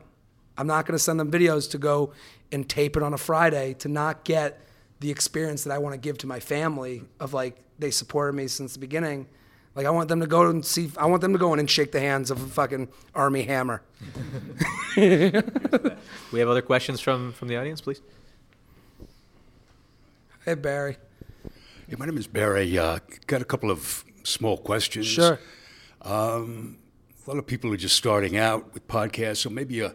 I'm 0.56 0.66
not 0.66 0.86
going 0.86 0.94
to 0.94 1.02
send 1.02 1.18
them 1.18 1.30
videos 1.30 1.70
to 1.72 1.78
go 1.78 2.12
and 2.52 2.68
tape 2.68 2.96
it 2.96 3.02
on 3.02 3.12
a 3.12 3.18
Friday 3.18 3.74
to 3.74 3.88
not 3.88 4.24
get 4.24 4.60
the 5.00 5.10
experience 5.10 5.64
that 5.64 5.72
I 5.72 5.78
want 5.78 5.94
to 5.94 5.98
give 5.98 6.18
to 6.18 6.26
my 6.26 6.40
family 6.40 7.02
of 7.18 7.34
like 7.34 7.56
they 7.78 7.90
supported 7.90 8.34
me 8.34 8.46
since 8.46 8.74
the 8.74 8.78
beginning. 8.78 9.26
Like 9.74 9.86
I 9.86 9.90
want 9.90 10.08
them 10.08 10.20
to 10.20 10.26
go 10.26 10.46
and 10.48 10.64
see. 10.64 10.90
I 10.96 11.06
want 11.06 11.20
them 11.20 11.32
to 11.32 11.38
go 11.38 11.52
in 11.52 11.58
and 11.58 11.68
shake 11.68 11.90
the 11.92 12.00
hands 12.00 12.30
of 12.30 12.40
a 12.40 12.46
fucking 12.46 12.88
Armie 13.14 13.42
Hammer. 13.42 13.82
We 14.96 16.38
have 16.38 16.48
other 16.48 16.62
questions 16.62 17.00
from 17.00 17.32
from 17.32 17.48
the 17.48 17.56
audience, 17.56 17.80
please. 17.80 18.00
Hey 20.44 20.54
Barry. 20.54 20.96
Hey, 21.88 21.96
my 21.98 22.06
name 22.06 22.16
is 22.16 22.26
Barry. 22.28 22.78
Uh, 22.78 22.98
got 23.26 23.42
a 23.42 23.44
couple 23.44 23.70
of 23.70 24.04
small 24.22 24.56
questions. 24.56 25.06
Sure. 25.06 25.38
A 26.02 26.38
lot 27.26 27.38
of 27.38 27.46
people 27.46 27.72
are 27.72 27.76
just 27.76 27.96
starting 27.96 28.36
out 28.36 28.72
with 28.74 28.86
podcasts, 28.86 29.38
so 29.38 29.50
maybe 29.50 29.80
a 29.80 29.94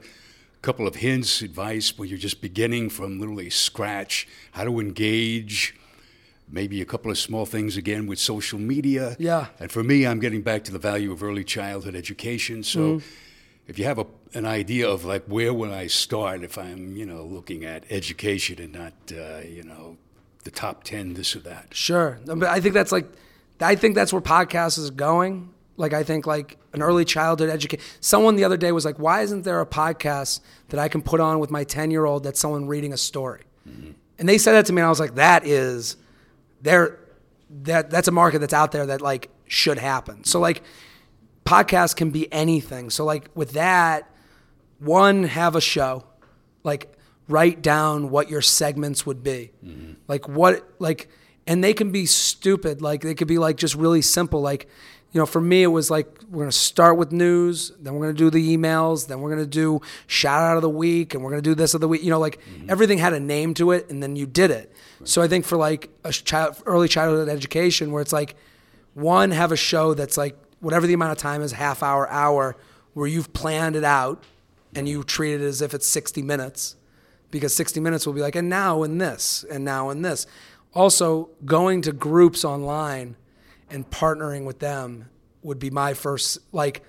couple 0.62 0.88
of 0.88 0.96
hints, 0.96 1.42
advice 1.42 1.98
when 1.98 2.10
you're 2.10 2.18
just 2.18 2.42
beginning 2.42 2.90
from 2.90 3.20
literally 3.20 3.50
scratch, 3.50 4.28
how 4.52 4.64
to 4.64 4.80
engage, 4.80 5.76
maybe 6.52 6.82
a 6.82 6.86
couple 6.86 7.12
of 7.12 7.18
small 7.18 7.46
things 7.46 7.78
again 7.78 8.08
with 8.08 8.20
social 8.20 8.60
media. 8.60 9.16
Yeah. 9.20 9.48
And 9.60 9.72
for 9.72 9.84
me, 9.84 10.06
I'm 10.08 10.20
getting 10.20 10.42
back 10.42 10.64
to 10.66 10.72
the 10.72 10.80
value 10.80 11.12
of 11.12 11.22
early 11.24 11.44
childhood 11.44 11.96
education. 11.96 12.64
So 12.64 12.80
Mm-hmm. 12.80 13.06
if 13.68 13.78
you 13.78 13.86
have 13.86 14.00
a, 14.00 14.08
an 14.34 14.46
idea 14.46 14.90
of 14.90 15.06
like 15.06 15.24
where 15.26 15.54
would 15.54 15.72
I 15.72 15.88
start 15.88 16.44
if 16.44 16.58
I'm, 16.58 16.96
you 16.96 17.06
know, 17.06 17.24
looking 17.24 17.66
at 17.66 17.84
education 17.92 18.60
and 18.60 18.74
not, 18.74 18.94
uh, 19.12 19.40
you 19.48 19.64
know, 19.64 19.98
the 20.44 20.52
top 20.52 20.84
10, 20.84 21.14
this 21.14 21.36
or 21.36 21.40
that. 21.42 21.68
Sure, 21.74 22.18
but 22.26 22.44
I 22.44 22.60
think 22.62 22.74
that's 22.74 22.92
like, 22.92 23.06
I 23.62 23.76
think 23.76 23.94
that's 23.94 24.12
where 24.14 24.22
podcasts 24.22 24.80
is 24.80 24.90
going. 24.90 25.50
Like 25.76 25.94
I 25.94 26.04
think 26.04 26.26
like 26.26 26.58
an 26.74 26.82
early 26.82 27.06
childhood 27.06 27.50
education. 27.50 27.86
Someone 28.02 28.36
the 28.36 28.44
other 28.44 28.58
day 28.58 28.72
was 28.72 28.84
like, 28.86 28.98
"Why 29.00 29.22
isn't 29.22 29.44
there 29.44 29.62
a 29.62 29.66
podcast 29.66 30.42
that 30.70 30.80
I 30.80 30.88
can 30.90 31.02
put 31.02 31.20
on 31.22 31.40
with 31.40 31.52
my 31.52 31.64
ten 31.64 31.90
year 31.92 32.06
old 32.06 32.24
that's 32.24 32.40
someone 32.40 32.68
reading 32.68 32.92
a 32.94 32.98
story?" 32.98 33.44
And 34.18 34.28
they 34.28 34.38
said 34.38 34.54
that 34.54 34.66
to 34.66 34.74
me, 34.74 34.82
and 34.82 34.88
I 34.88 34.90
was 34.90 35.00
like, 35.00 35.16
"That 35.16 35.46
is, 35.46 35.96
there, 36.62 37.00
that 37.64 37.90
that's 37.90 38.08
a 38.08 38.12
market 38.12 38.40
that's 38.40 38.54
out 38.54 38.72
there 38.72 38.86
that 38.88 39.02
like 39.02 39.30
should 39.48 39.78
happen." 39.78 40.24
So 40.24 40.40
like, 40.40 40.64
podcasts 41.46 41.96
can 41.96 42.12
be 42.12 42.32
anything. 42.32 42.90
So 42.90 43.06
like 43.06 43.30
with 43.34 43.52
that, 43.52 44.10
one 44.80 45.24
have 45.24 45.56
a 45.56 45.62
show, 45.62 46.04
like 46.64 46.94
write 47.28 47.62
down 47.62 48.10
what 48.10 48.30
your 48.30 48.42
segments 48.42 49.06
would 49.06 49.24
be, 49.24 49.52
mm-hmm. 49.66 49.94
like 50.08 50.28
what 50.28 50.68
like, 50.80 51.10
and 51.48 51.64
they 51.64 51.74
can 51.74 51.92
be 51.92 52.06
stupid. 52.06 52.82
Like 52.82 53.02
they 53.02 53.16
could 53.16 53.28
be 53.28 53.38
like 53.38 53.58
just 53.58 53.76
really 53.76 54.02
simple. 54.02 54.42
Like, 54.42 54.68
you 55.12 55.20
know, 55.20 55.26
for 55.26 55.42
me 55.42 55.64
it 55.64 55.68
was 55.68 55.90
like 55.90 56.08
we're 56.30 56.44
gonna 56.44 56.52
start 56.52 56.98
with 56.98 57.12
news, 57.12 57.72
then 57.80 57.96
we're 57.96 58.08
gonna 58.08 58.18
do 58.18 58.30
the 58.30 58.56
emails, 58.56 59.08
then 59.08 59.22
we're 59.22 59.30
gonna 59.30 59.46
do 59.46 59.82
shout 60.08 60.42
out 60.42 60.56
of 60.56 60.62
the 60.62 60.70
week, 60.70 61.14
and 61.14 61.24
we're 61.24 61.32
gonna 61.32 61.42
do 61.42 61.56
this 61.56 61.74
of 61.74 61.82
the 61.82 61.88
week. 61.88 62.04
You 62.04 62.10
know, 62.10 62.20
like 62.20 62.40
mm-hmm. 62.42 62.70
everything 62.70 62.98
had 62.98 63.14
a 63.14 63.20
name 63.20 63.54
to 63.56 63.72
it, 63.72 63.90
and 63.90 64.04
then 64.04 64.16
you 64.16 64.26
did 64.26 64.52
it. 64.52 64.72
So 65.04 65.22
I 65.22 65.28
think 65.28 65.46
for 65.46 65.58
like 65.58 65.90
a 66.04 66.12
child, 66.12 66.62
early 66.66 66.88
childhood 66.88 67.30
education, 67.30 67.92
where 67.92 68.02
it's 68.02 68.14
like 68.14 68.36
one 68.94 69.32
have 69.32 69.52
a 69.52 69.58
show 69.58 69.94
that's 69.94 70.18
like 70.18 70.36
whatever 70.60 70.86
the 70.88 70.94
amount 70.94 71.12
of 71.12 71.18
time 71.18 71.42
is 71.42 71.54
half 71.54 71.82
hour 71.82 72.10
hour 72.10 72.56
where 72.94 73.08
you've 73.08 73.32
planned 73.34 73.76
it 73.76 73.84
out 73.84 74.24
and 74.76 74.88
you 74.88 75.04
treat 75.04 75.36
it 75.36 75.42
as 75.42 75.62
if 75.62 75.74
it's 75.74 75.88
60 75.88 76.22
minutes 76.22 76.76
because 77.32 77.56
60 77.56 77.80
minutes 77.80 78.06
will 78.06 78.14
be 78.14 78.22
like 78.22 78.36
and 78.36 78.50
now 78.50 78.84
in 78.84 78.98
this 78.98 79.46
and 79.50 79.64
now 79.64 79.90
in 79.90 80.02
this 80.02 80.28
also 80.74 81.30
going 81.46 81.82
to 81.82 81.92
groups 81.92 82.44
online 82.44 83.16
and 83.72 83.90
partnering 83.90 84.46
with 84.46 84.60
them 84.60 85.10
would 85.42 85.60
be 85.60 85.70
my 85.70 85.94
first 85.94 86.40
like 86.52 86.84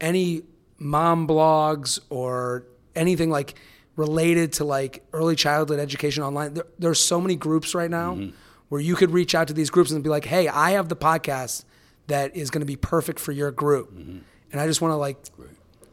any 0.00 0.42
mom 0.78 1.26
blogs 1.26 2.00
or 2.10 2.66
anything 2.94 3.30
like 3.30 3.54
related 3.96 4.54
to 4.54 4.64
like 4.64 5.04
early 5.12 5.36
childhood 5.36 5.78
education 5.78 6.22
online. 6.22 6.54
There, 6.54 6.66
there's 6.78 7.00
so 7.00 7.20
many 7.20 7.36
groups 7.36 7.74
right 7.74 7.90
now 7.90 8.14
mm-hmm. 8.14 8.34
where 8.68 8.80
you 8.80 8.94
could 8.96 9.10
reach 9.10 9.34
out 9.34 9.48
to 9.48 9.54
these 9.54 9.70
groups 9.70 9.90
and 9.90 10.02
be 10.02 10.10
like 10.10 10.24
hey 10.24 10.48
i 10.48 10.72
have 10.72 10.88
the 10.88 10.96
podcast 10.96 11.64
that 12.08 12.34
is 12.36 12.50
going 12.50 12.60
to 12.60 12.66
be 12.66 12.76
perfect 12.76 13.20
for 13.20 13.32
your 13.32 13.50
group. 13.50 13.92
Mm-hmm. 13.92 14.18
And 14.50 14.60
i 14.60 14.66
just 14.66 14.80
want 14.80 14.92
to 14.92 14.96
like 14.96 15.18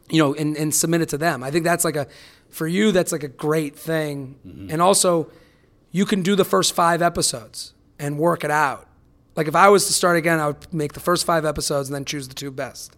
you 0.09 0.21
know 0.21 0.33
and, 0.33 0.57
and 0.57 0.73
submit 0.73 1.01
it 1.01 1.09
to 1.09 1.17
them. 1.17 1.43
I 1.43 1.51
think 1.51 1.63
that's 1.63 1.85
like 1.85 1.95
a 1.95 2.07
for 2.49 2.67
you 2.67 2.91
that's 2.91 3.11
like 3.11 3.23
a 3.23 3.27
great 3.27 3.77
thing. 3.77 4.39
Mm-hmm. 4.45 4.71
And 4.71 4.81
also 4.81 5.31
you 5.91 6.05
can 6.05 6.21
do 6.21 6.35
the 6.35 6.45
first 6.45 6.73
five 6.73 7.01
episodes 7.01 7.73
and 7.97 8.17
work 8.17 8.43
it 8.43 8.51
out 8.51 8.88
like 9.39 9.47
if 9.47 9.55
i 9.55 9.69
was 9.69 9.87
to 9.87 9.93
start 9.93 10.17
again 10.17 10.37
i 10.37 10.47
would 10.47 10.73
make 10.73 10.91
the 10.91 10.99
first 10.99 11.25
five 11.25 11.45
episodes 11.45 11.87
and 11.87 11.95
then 11.95 12.03
choose 12.03 12.27
the 12.27 12.33
two 12.33 12.51
best. 12.51 12.95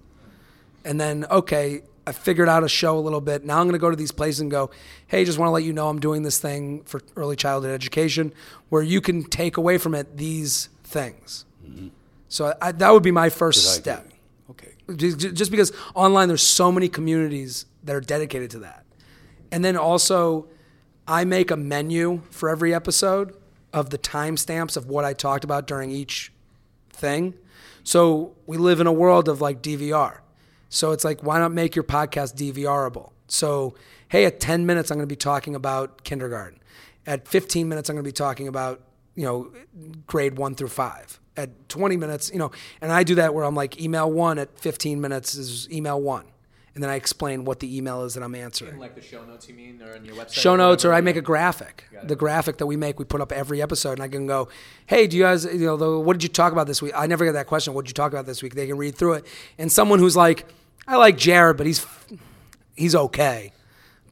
And 0.84 1.00
then 1.00 1.26
okay 1.30 1.84
i 2.08 2.12
figured 2.12 2.50
out 2.50 2.64
a 2.64 2.68
show 2.68 2.98
a 2.98 3.04
little 3.08 3.22
bit. 3.22 3.46
Now 3.46 3.60
i'm 3.60 3.68
going 3.68 3.74
to 3.74 3.80
go 3.80 3.92
to 3.92 3.96
these 3.96 4.12
places 4.12 4.42
and 4.42 4.50
go 4.50 4.72
hey 5.08 5.24
just 5.24 5.38
want 5.38 5.50
to 5.50 5.52
let 5.52 5.64
you 5.64 5.72
know 5.72 5.88
i'm 5.88 6.00
doing 6.00 6.24
this 6.24 6.40
thing 6.40 6.82
for 6.84 7.00
early 7.16 7.36
childhood 7.36 7.72
education 7.72 8.34
where 8.70 8.82
you 8.82 9.02
can 9.02 9.24
take 9.24 9.56
away 9.58 9.78
from 9.78 9.94
it 9.94 10.18
these 10.18 10.70
things. 10.84 11.46
Mm-hmm. 11.64 11.90
So 12.28 12.56
I, 12.60 12.72
that 12.72 12.92
would 12.92 13.04
be 13.04 13.12
my 13.12 13.30
first 13.30 13.76
step. 13.76 14.08
Okay. 14.50 14.72
just, 14.96 15.36
just 15.36 15.52
because 15.52 15.72
online 15.94 16.28
there's 16.28 16.42
so 16.42 16.72
many 16.72 16.90
communities 16.90 17.68
that 17.84 17.96
are 17.96 18.02
dedicated 18.02 18.50
to 18.52 18.60
that. 18.60 18.84
And 19.52 19.64
then 19.64 19.78
also 19.78 20.48
i 21.08 21.24
make 21.24 21.52
a 21.52 21.58
menu 21.58 22.24
for 22.32 22.50
every 22.50 22.74
episode 22.74 23.36
of 23.74 23.90
the 23.90 23.98
timestamps 23.98 24.76
of 24.78 24.88
what 24.88 25.06
i 25.06 25.14
talked 25.14 25.44
about 25.44 25.68
during 25.68 25.92
each 25.92 26.32
thing. 26.90 27.34
So 27.84 28.36
we 28.46 28.58
live 28.58 28.80
in 28.80 28.88
a 28.88 28.92
world 28.92 29.28
of 29.28 29.42
like 29.42 29.62
dvr 29.62 30.20
so 30.70 30.92
it's 30.92 31.04
like 31.04 31.22
why 31.22 31.38
not 31.38 31.52
make 31.52 31.76
your 31.76 31.84
podcast 31.84 32.36
dvrable 32.36 33.12
so 33.28 33.76
hey 34.08 34.26
at 34.26 34.40
10 34.40 34.66
minutes 34.66 34.90
i'm 34.90 34.98
going 34.98 35.08
to 35.08 35.12
be 35.12 35.16
talking 35.16 35.54
about 35.54 36.04
kindergarten. 36.04 36.60
At 37.06 37.28
15 37.28 37.68
minutes 37.68 37.90
i'm 37.90 37.96
going 37.96 38.04
to 38.04 38.08
be 38.08 38.14
talking 38.14 38.48
about 38.48 38.82
you 39.16 39.24
know 39.24 39.52
grade 40.08 40.38
1 40.38 40.56
through 40.56 40.70
5 40.70 41.20
at 41.38 41.70
20 41.70 41.98
minutes 41.98 42.32
you 42.32 42.40
know 42.40 42.52
and 42.80 42.92
i 42.92 43.04
do 43.04 43.16
that 43.16 43.34
where 43.34 43.44
i'm 43.44 43.56
like 43.56 43.82
email 43.82 44.10
1 44.10 44.40
at 44.40 44.58
15 44.58 45.02
minutes 45.02 45.36
is 45.36 45.70
email 45.72 46.02
1 46.02 46.26
and 46.74 46.82
then 46.84 46.90
i 46.90 46.96
explain 46.96 47.44
what 47.46 47.60
the 47.60 47.78
email 47.78 48.04
is 48.04 48.14
that 48.14 48.24
i'm 48.24 48.34
answering 48.36 48.78
Like 48.80 48.96
the 48.96 49.02
show 49.02 49.24
notes, 49.26 49.48
you 49.50 49.56
mean, 49.56 49.82
or 49.82 49.96
on 49.96 50.06
your 50.06 50.16
website? 50.16 50.34
show 50.34 50.56
notes 50.56 50.86
or? 50.86 50.94
I 50.94 51.02
make 51.02 51.16
a 51.18 51.22
graphic. 51.22 51.86
The 52.04 52.16
graphic 52.16 52.58
that 52.58 52.66
we 52.66 52.76
make, 52.78 52.98
we 52.98 53.06
put 53.06 53.22
up 53.22 53.32
every 53.32 53.62
episode, 53.62 53.94
and 53.94 54.02
I 54.04 54.08
can 54.08 54.26
go, 54.26 54.48
"Hey, 54.88 55.06
do 55.08 55.16
you 55.18 55.24
guys, 55.24 55.46
you 55.46 55.66
know, 55.68 55.78
the, 55.78 56.00
what 56.00 56.14
did 56.14 56.24
you 56.24 56.30
talk 56.30 56.52
about 56.52 56.66
this 56.68 56.82
week?" 56.82 56.94
I 56.96 57.06
never 57.08 57.26
get 57.26 57.34
that 57.34 57.46
question. 57.48 57.74
What 57.76 57.86
did 57.86 57.90
you 57.92 57.94
talk 57.94 58.12
about 58.12 58.26
this 58.26 58.42
week? 58.42 58.56
They 58.56 58.66
can 58.68 58.78
read 58.78 58.96
through 58.96 59.14
it, 59.14 59.26
and 59.60 59.72
someone 59.72 60.00
who's 60.00 60.16
like, 60.16 60.46
"I 60.88 60.96
like 60.96 61.16
Jared, 61.18 61.58
but 61.58 61.68
he's 61.68 61.86
he's 62.76 62.96
okay, 62.96 63.52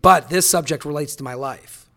but 0.01 0.30
this 0.30 0.47
subject 0.47 0.86
relates 0.86 1.16
to 1.18 1.24
my 1.24 1.34
life." 1.34 1.88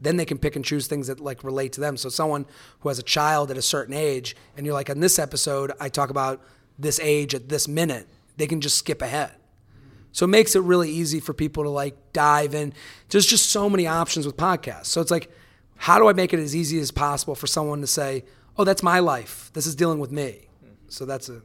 Then 0.00 0.16
they 0.16 0.24
can 0.26 0.38
pick 0.38 0.56
and 0.56 0.64
choose 0.64 0.86
things 0.88 1.06
that 1.06 1.20
like 1.20 1.44
relate 1.44 1.72
to 1.74 1.80
them. 1.80 1.96
So 1.96 2.08
someone 2.08 2.44
who 2.80 2.88
has 2.88 2.98
a 2.98 3.02
child 3.04 3.50
at 3.50 3.56
a 3.56 3.62
certain 3.62 3.94
age, 3.94 4.34
and 4.56 4.66
you're 4.66 4.74
like, 4.74 4.88
"In 4.90 5.00
this 5.00 5.18
episode, 5.18 5.72
I 5.78 5.88
talk 5.88 6.10
about 6.10 6.42
this 6.78 6.98
age 7.00 7.34
at 7.34 7.48
this 7.48 7.68
minute," 7.68 8.08
they 8.36 8.46
can 8.46 8.60
just 8.60 8.76
skip 8.78 9.00
ahead. 9.02 9.32
So 10.16 10.24
it 10.24 10.28
makes 10.28 10.56
it 10.56 10.60
really 10.60 10.88
easy 10.88 11.20
for 11.20 11.34
people 11.34 11.64
to 11.64 11.68
like 11.68 11.94
dive 12.14 12.54
in. 12.54 12.72
There's 13.10 13.26
just 13.26 13.50
so 13.50 13.68
many 13.68 13.86
options 13.86 14.24
with 14.24 14.34
podcasts. 14.34 14.86
So 14.86 15.02
it's 15.02 15.10
like, 15.10 15.30
how 15.76 15.98
do 15.98 16.08
I 16.08 16.14
make 16.14 16.32
it 16.32 16.40
as 16.40 16.56
easy 16.56 16.80
as 16.80 16.90
possible 16.90 17.34
for 17.34 17.46
someone 17.46 17.82
to 17.82 17.86
say, 17.86 18.24
"Oh, 18.56 18.64
that's 18.64 18.82
my 18.82 19.00
life. 19.00 19.50
This 19.52 19.66
is 19.66 19.74
dealing 19.74 19.98
with 19.98 20.10
me." 20.10 20.46
So 20.88 21.04
that's 21.04 21.28
a. 21.28 21.42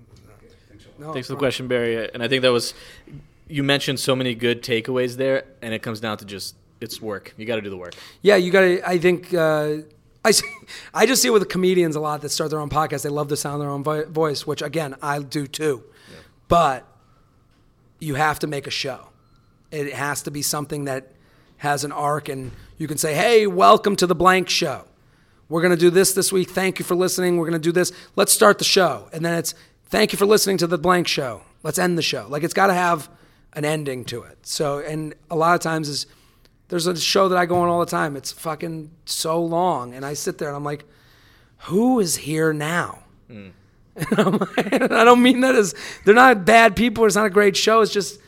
No, 0.97 1.11
Thanks 1.11 1.27
for 1.27 1.33
the 1.33 1.39
question, 1.39 1.67
Barry. 1.67 2.09
And 2.13 2.23
I 2.23 2.29
think 2.29 2.43
that 2.43 2.53
was 2.53 2.73
you 3.49 3.61
mentioned 3.61 3.99
so 3.99 4.15
many 4.15 4.35
good 4.35 4.63
takeaways 4.63 5.17
there, 5.17 5.43
and 5.61 5.73
it 5.73 5.81
comes 5.81 5.99
down 5.99 6.17
to 6.19 6.25
just 6.25 6.55
it's 6.79 7.01
work. 7.01 7.33
You 7.35 7.45
got 7.45 7.57
to 7.57 7.61
do 7.61 7.69
the 7.69 7.75
work. 7.75 7.93
Yeah, 8.21 8.37
you 8.37 8.51
got 8.51 8.61
to. 8.61 8.89
I 8.89 8.99
think 8.99 9.33
uh, 9.33 9.79
I 10.23 10.31
see, 10.31 10.47
I 10.93 11.05
just 11.05 11.21
see 11.21 11.27
it 11.27 11.31
with 11.31 11.41
the 11.41 11.49
comedians 11.49 11.97
a 11.97 11.99
lot 11.99 12.21
that 12.21 12.29
start 12.29 12.51
their 12.51 12.59
own 12.61 12.69
podcast. 12.69 13.01
They 13.01 13.09
love 13.09 13.27
the 13.27 13.35
sound 13.35 13.55
of 13.55 13.59
their 13.59 13.69
own 13.69 13.83
vo- 13.83 14.05
voice, 14.05 14.47
which 14.47 14.61
again 14.61 14.95
I 15.01 15.19
do 15.19 15.45
too. 15.45 15.83
But 16.47 16.87
you 18.01 18.15
have 18.15 18.39
to 18.39 18.47
make 18.47 18.67
a 18.67 18.71
show. 18.71 19.07
It 19.71 19.93
has 19.93 20.23
to 20.23 20.31
be 20.31 20.41
something 20.41 20.85
that 20.85 21.13
has 21.57 21.83
an 21.85 21.91
arc, 21.91 22.27
and 22.27 22.51
you 22.77 22.87
can 22.87 22.97
say, 22.97 23.13
"Hey, 23.13 23.47
welcome 23.47 23.95
to 23.97 24.07
the 24.07 24.15
blank 24.15 24.49
show. 24.49 24.85
We're 25.47 25.61
going 25.61 25.71
to 25.71 25.77
do 25.77 25.91
this 25.91 26.11
this 26.13 26.31
week. 26.31 26.49
Thank 26.49 26.79
you 26.79 26.85
for 26.85 26.95
listening. 26.95 27.37
We're 27.37 27.45
going 27.45 27.61
to 27.61 27.69
do 27.69 27.71
this. 27.71 27.93
Let's 28.15 28.33
start 28.33 28.57
the 28.57 28.65
show." 28.65 29.07
And 29.13 29.23
then 29.23 29.37
it's, 29.37 29.53
"Thank 29.85 30.11
you 30.11 30.17
for 30.17 30.25
listening 30.25 30.57
to 30.57 30.67
the 30.67 30.77
blank 30.77 31.07
show. 31.07 31.43
Let's 31.63 31.77
end 31.77 31.97
the 31.97 32.01
show." 32.01 32.25
Like 32.27 32.43
it's 32.43 32.55
got 32.55 32.67
to 32.67 32.73
have 32.73 33.09
an 33.53 33.63
ending 33.63 34.03
to 34.05 34.23
it. 34.23 34.39
So, 34.41 34.79
and 34.79 35.13
a 35.29 35.35
lot 35.35 35.53
of 35.53 35.61
times 35.61 35.87
is 35.87 36.07
there's 36.69 36.87
a 36.87 36.99
show 36.99 37.29
that 37.29 37.37
I 37.37 37.45
go 37.45 37.57
on 37.57 37.69
all 37.69 37.79
the 37.79 37.85
time. 37.85 38.17
It's 38.17 38.31
fucking 38.31 38.89
so 39.05 39.41
long, 39.41 39.93
and 39.93 40.03
I 40.03 40.15
sit 40.15 40.39
there 40.39 40.47
and 40.47 40.57
I'm 40.57 40.65
like, 40.65 40.85
"Who 41.65 41.99
is 41.99 42.15
here 42.17 42.51
now?" 42.51 43.03
And 43.29 43.53
I 44.17 45.03
don't 45.03 45.21
mean 45.21 45.41
that 45.41 45.55
as 45.55 45.73
they're 46.05 46.15
not 46.15 46.45
bad 46.45 46.75
people. 46.75 47.05
It's 47.05 47.15
not 47.15 47.25
a 47.25 47.29
great 47.29 47.55
show. 47.55 47.81
It's 47.81 47.93
just 47.93 48.19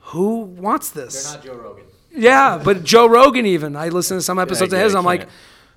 who 0.00 0.40
wants 0.40 0.90
this? 0.90 1.24
They're 1.24 1.34
not 1.36 1.44
Joe 1.44 1.54
Rogan. 1.54 1.84
Yeah, 2.12 2.60
but 2.64 2.82
Joe 2.84 3.06
Rogan 3.08 3.46
even. 3.46 3.76
I 3.76 3.88
listen 3.88 4.16
to 4.18 4.22
some 4.22 4.38
episodes 4.38 4.74
I 4.74 4.78
of 4.78 4.82
his. 4.84 4.94
I'm 4.94 5.04
like, 5.04 5.28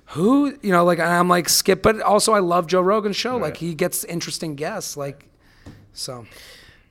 who? 0.06 0.46
You 0.62 0.72
know, 0.72 0.84
like 0.84 0.98
I'm 1.00 1.28
like 1.28 1.48
skip. 1.48 1.82
But 1.82 2.00
also, 2.00 2.32
I 2.32 2.40
love 2.40 2.66
Joe 2.66 2.80
Rogan's 2.80 3.16
show. 3.16 3.36
Like 3.36 3.56
he 3.56 3.74
gets 3.74 4.04
interesting 4.04 4.54
guests. 4.56 4.96
Like, 4.96 5.26
so 5.92 6.26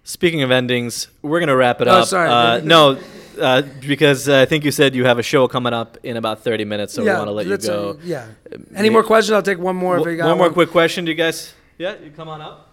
Speaking 0.05 0.41
of 0.41 0.51
endings, 0.51 1.07
we're 1.21 1.39
gonna 1.39 1.55
wrap 1.55 1.79
it 1.81 1.87
Oh, 1.87 1.99
up. 1.99 2.07
sorry. 2.07 2.29
Uh, 2.29 2.59
no, 2.59 2.97
uh, 3.39 3.61
because 3.87 4.27
uh, 4.27 4.41
I 4.41 4.45
think 4.45 4.65
you 4.65 4.71
said 4.71 4.95
you 4.95 5.05
have 5.05 5.17
a 5.17 5.23
show 5.23 5.47
coming 5.47 5.71
up 5.73 5.97
in 6.03 6.17
about 6.17 6.43
30 6.43 6.65
minutes, 6.65 6.93
so 6.93 7.03
yeah, 7.03 7.13
we 7.13 7.17
want 7.19 7.27
to 7.29 7.31
let 7.31 7.45
you 7.47 7.57
go. 7.57 7.89
uh, 7.91 7.97
yeah. 8.03 8.27
Any 8.75 8.89
more 8.89 9.03
questions? 9.03 9.33
I'll 9.33 9.41
take 9.41 9.59
one 9.59 9.77
more. 9.77 9.97
if 9.99 10.05
you 10.05 10.17
got 10.17 10.27
one 10.27 10.37
more 10.37 10.49
quick 10.51 10.71
question, 10.71 11.05
do 11.05 11.11
you 11.11 11.15
guys? 11.15 11.53
Yeah, 11.83 11.99
you 12.01 12.11
come 12.11 12.29
on 12.29 12.39
up. 12.39 12.69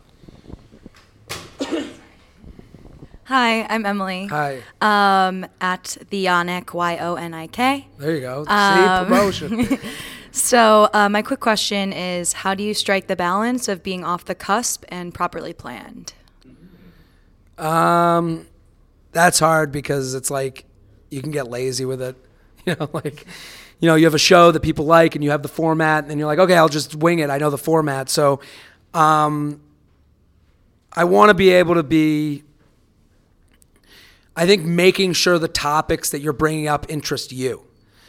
Hi, 3.24 3.66
I'm 3.68 3.84
Emily. 3.84 4.28
Hi. 4.28 4.62
Um, 4.80 5.46
at 5.60 5.96
the 6.10 6.26
Yonik, 6.26 6.72
Y 6.72 6.96
O 6.98 7.16
N 7.16 7.34
I 7.34 7.48
K. 7.48 7.88
There 7.98 8.14
you 8.14 8.20
go. 8.20 8.44
Um, 8.46 8.76
See 8.76 9.08
promotion. 9.08 9.78
So, 10.32 10.88
uh, 10.94 11.08
my 11.08 11.22
quick 11.22 11.40
question 11.40 11.92
is 11.92 12.32
how 12.34 12.54
do 12.54 12.62
you 12.62 12.72
strike 12.72 13.08
the 13.08 13.16
balance 13.16 13.66
of 13.66 13.82
being 13.82 14.04
off 14.04 14.26
the 14.26 14.36
cusp 14.36 14.84
and 14.88 15.12
properly 15.12 15.52
planned? 15.52 16.12
Um, 17.58 18.46
that's 19.10 19.40
hard 19.40 19.72
because 19.72 20.14
it's 20.14 20.30
like 20.30 20.66
you 21.10 21.20
can 21.20 21.32
get 21.32 21.50
lazy 21.50 21.84
with 21.84 22.00
it. 22.00 22.14
You 22.64 22.76
know, 22.78 22.90
like 22.92 23.26
you 23.80 23.88
know, 23.88 23.94
you 23.94 24.04
have 24.04 24.14
a 24.14 24.18
show 24.18 24.52
that 24.52 24.60
people 24.60 24.84
like 24.84 25.14
and 25.14 25.24
you 25.24 25.30
have 25.30 25.42
the 25.42 25.48
format, 25.48 26.04
and 26.04 26.10
then 26.10 26.18
you're 26.18 26.26
like, 26.26 26.38
okay, 26.38 26.54
I'll 26.54 26.68
just 26.68 26.94
wing 26.94 27.18
it. 27.18 27.30
I 27.30 27.38
know 27.38 27.48
the 27.48 27.58
format, 27.58 28.10
so 28.10 28.38
um, 28.94 29.60
I 30.92 31.04
want 31.04 31.30
to 31.30 31.34
be 31.34 31.50
able 31.50 31.74
to 31.74 31.82
be. 31.82 32.44
I 34.36 34.46
think 34.46 34.64
making 34.64 35.12
sure 35.12 35.38
the 35.38 35.48
topics 35.48 36.10
that 36.10 36.20
you're 36.20 36.32
bringing 36.32 36.68
up 36.68 36.86
interest 36.88 37.32
you. 37.32 37.62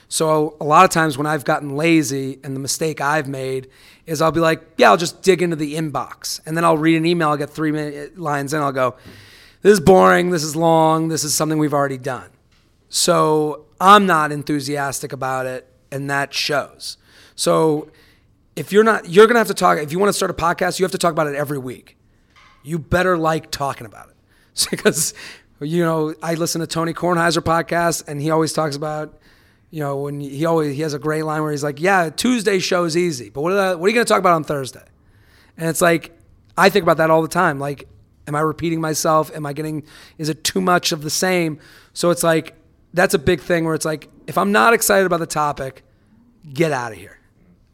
So 0.07 0.55
a 0.61 0.63
lot 0.63 0.83
of 0.83 0.91
times 0.91 1.17
when 1.17 1.25
I've 1.25 1.45
gotten 1.45 1.75
lazy 1.75 2.39
and 2.43 2.55
the 2.55 2.59
mistake 2.59 3.01
I've 3.01 3.27
made 3.27 3.69
is 4.05 4.21
I'll 4.21 4.31
be 4.31 4.39
like, 4.39 4.61
yeah, 4.77 4.89
I'll 4.91 4.97
just 4.97 5.21
dig 5.23 5.41
into 5.41 5.55
the 5.55 5.75
inbox 5.75 6.39
and 6.45 6.55
then 6.55 6.63
I'll 6.63 6.77
read 6.77 6.97
an 6.97 7.05
email. 7.05 7.29
I'll 7.29 7.37
get 7.37 7.49
three 7.49 7.71
minute 7.71 8.17
lines 8.19 8.53
and 8.53 8.63
I'll 8.63 8.71
go, 8.71 8.95
this 9.61 9.73
is 9.73 9.79
boring. 9.79 10.29
This 10.29 10.43
is 10.43 10.55
long. 10.55 11.07
This 11.07 11.23
is 11.23 11.33
something 11.33 11.57
we've 11.57 11.73
already 11.73 11.97
done. 11.97 12.29
So 12.89 13.65
I'm 13.79 14.05
not 14.05 14.31
enthusiastic 14.31 15.13
about 15.13 15.45
it, 15.45 15.65
and 15.91 16.09
that 16.09 16.33
shows. 16.33 16.97
So 17.35 17.89
if 18.55 18.71
you're 18.71 18.83
not, 18.83 19.09
you're 19.09 19.27
gonna 19.27 19.39
have 19.39 19.47
to 19.47 19.53
talk. 19.53 19.77
If 19.77 19.91
you 19.91 19.99
want 19.99 20.09
to 20.09 20.13
start 20.13 20.31
a 20.31 20.33
podcast, 20.33 20.79
you 20.79 20.85
have 20.85 20.91
to 20.91 20.97
talk 20.97 21.11
about 21.11 21.27
it 21.27 21.35
every 21.35 21.57
week. 21.57 21.97
You 22.63 22.79
better 22.79 23.17
like 23.17 23.51
talking 23.51 23.87
about 23.87 24.09
it 24.09 24.67
because 24.71 25.13
you 25.59 25.83
know 25.83 26.15
I 26.21 26.35
listen 26.35 26.61
to 26.61 26.67
Tony 26.67 26.93
Kornheiser 26.93 27.41
podcast, 27.41 28.07
and 28.07 28.21
he 28.21 28.31
always 28.31 28.53
talks 28.53 28.75
about. 28.75 29.17
You 29.73 29.79
know, 29.79 30.01
when 30.01 30.19
he 30.19 30.43
always 30.43 30.75
he 30.75 30.81
has 30.81 30.93
a 30.93 30.99
great 30.99 31.23
line 31.23 31.41
where 31.43 31.51
he's 31.51 31.63
like, 31.63 31.79
"Yeah, 31.79 32.09
Tuesday 32.09 32.59
show 32.59 32.83
is 32.83 32.97
easy, 32.97 33.29
but 33.29 33.39
what 33.39 33.53
are, 33.53 33.69
the, 33.71 33.77
what 33.77 33.85
are 33.85 33.89
you 33.89 33.95
going 33.95 34.05
to 34.05 34.09
talk 34.09 34.19
about 34.19 34.33
on 34.33 34.43
Thursday?" 34.43 34.83
And 35.57 35.69
it's 35.69 35.79
like, 35.79 36.11
I 36.57 36.69
think 36.69 36.83
about 36.83 36.97
that 36.97 37.09
all 37.09 37.21
the 37.21 37.27
time. 37.27 37.59
Like, 37.59 37.87
am 38.27 38.35
I 38.35 38.41
repeating 38.41 38.81
myself? 38.81 39.33
Am 39.33 39.45
I 39.45 39.53
getting, 39.53 39.83
is 40.17 40.27
it 40.27 40.43
too 40.43 40.59
much 40.59 40.91
of 40.91 41.03
the 41.03 41.09
same? 41.09 41.59
So 41.93 42.09
it's 42.09 42.23
like, 42.23 42.55
that's 42.93 43.13
a 43.13 43.19
big 43.19 43.41
thing 43.41 43.65
where 43.65 43.75
it's 43.75 43.85
like, 43.85 44.09
if 44.27 44.37
I'm 44.37 44.51
not 44.51 44.73
excited 44.73 45.05
about 45.05 45.19
the 45.19 45.27
topic, 45.27 45.83
get 46.53 46.71
out 46.71 46.91
of 46.91 46.97
here. 46.97 47.20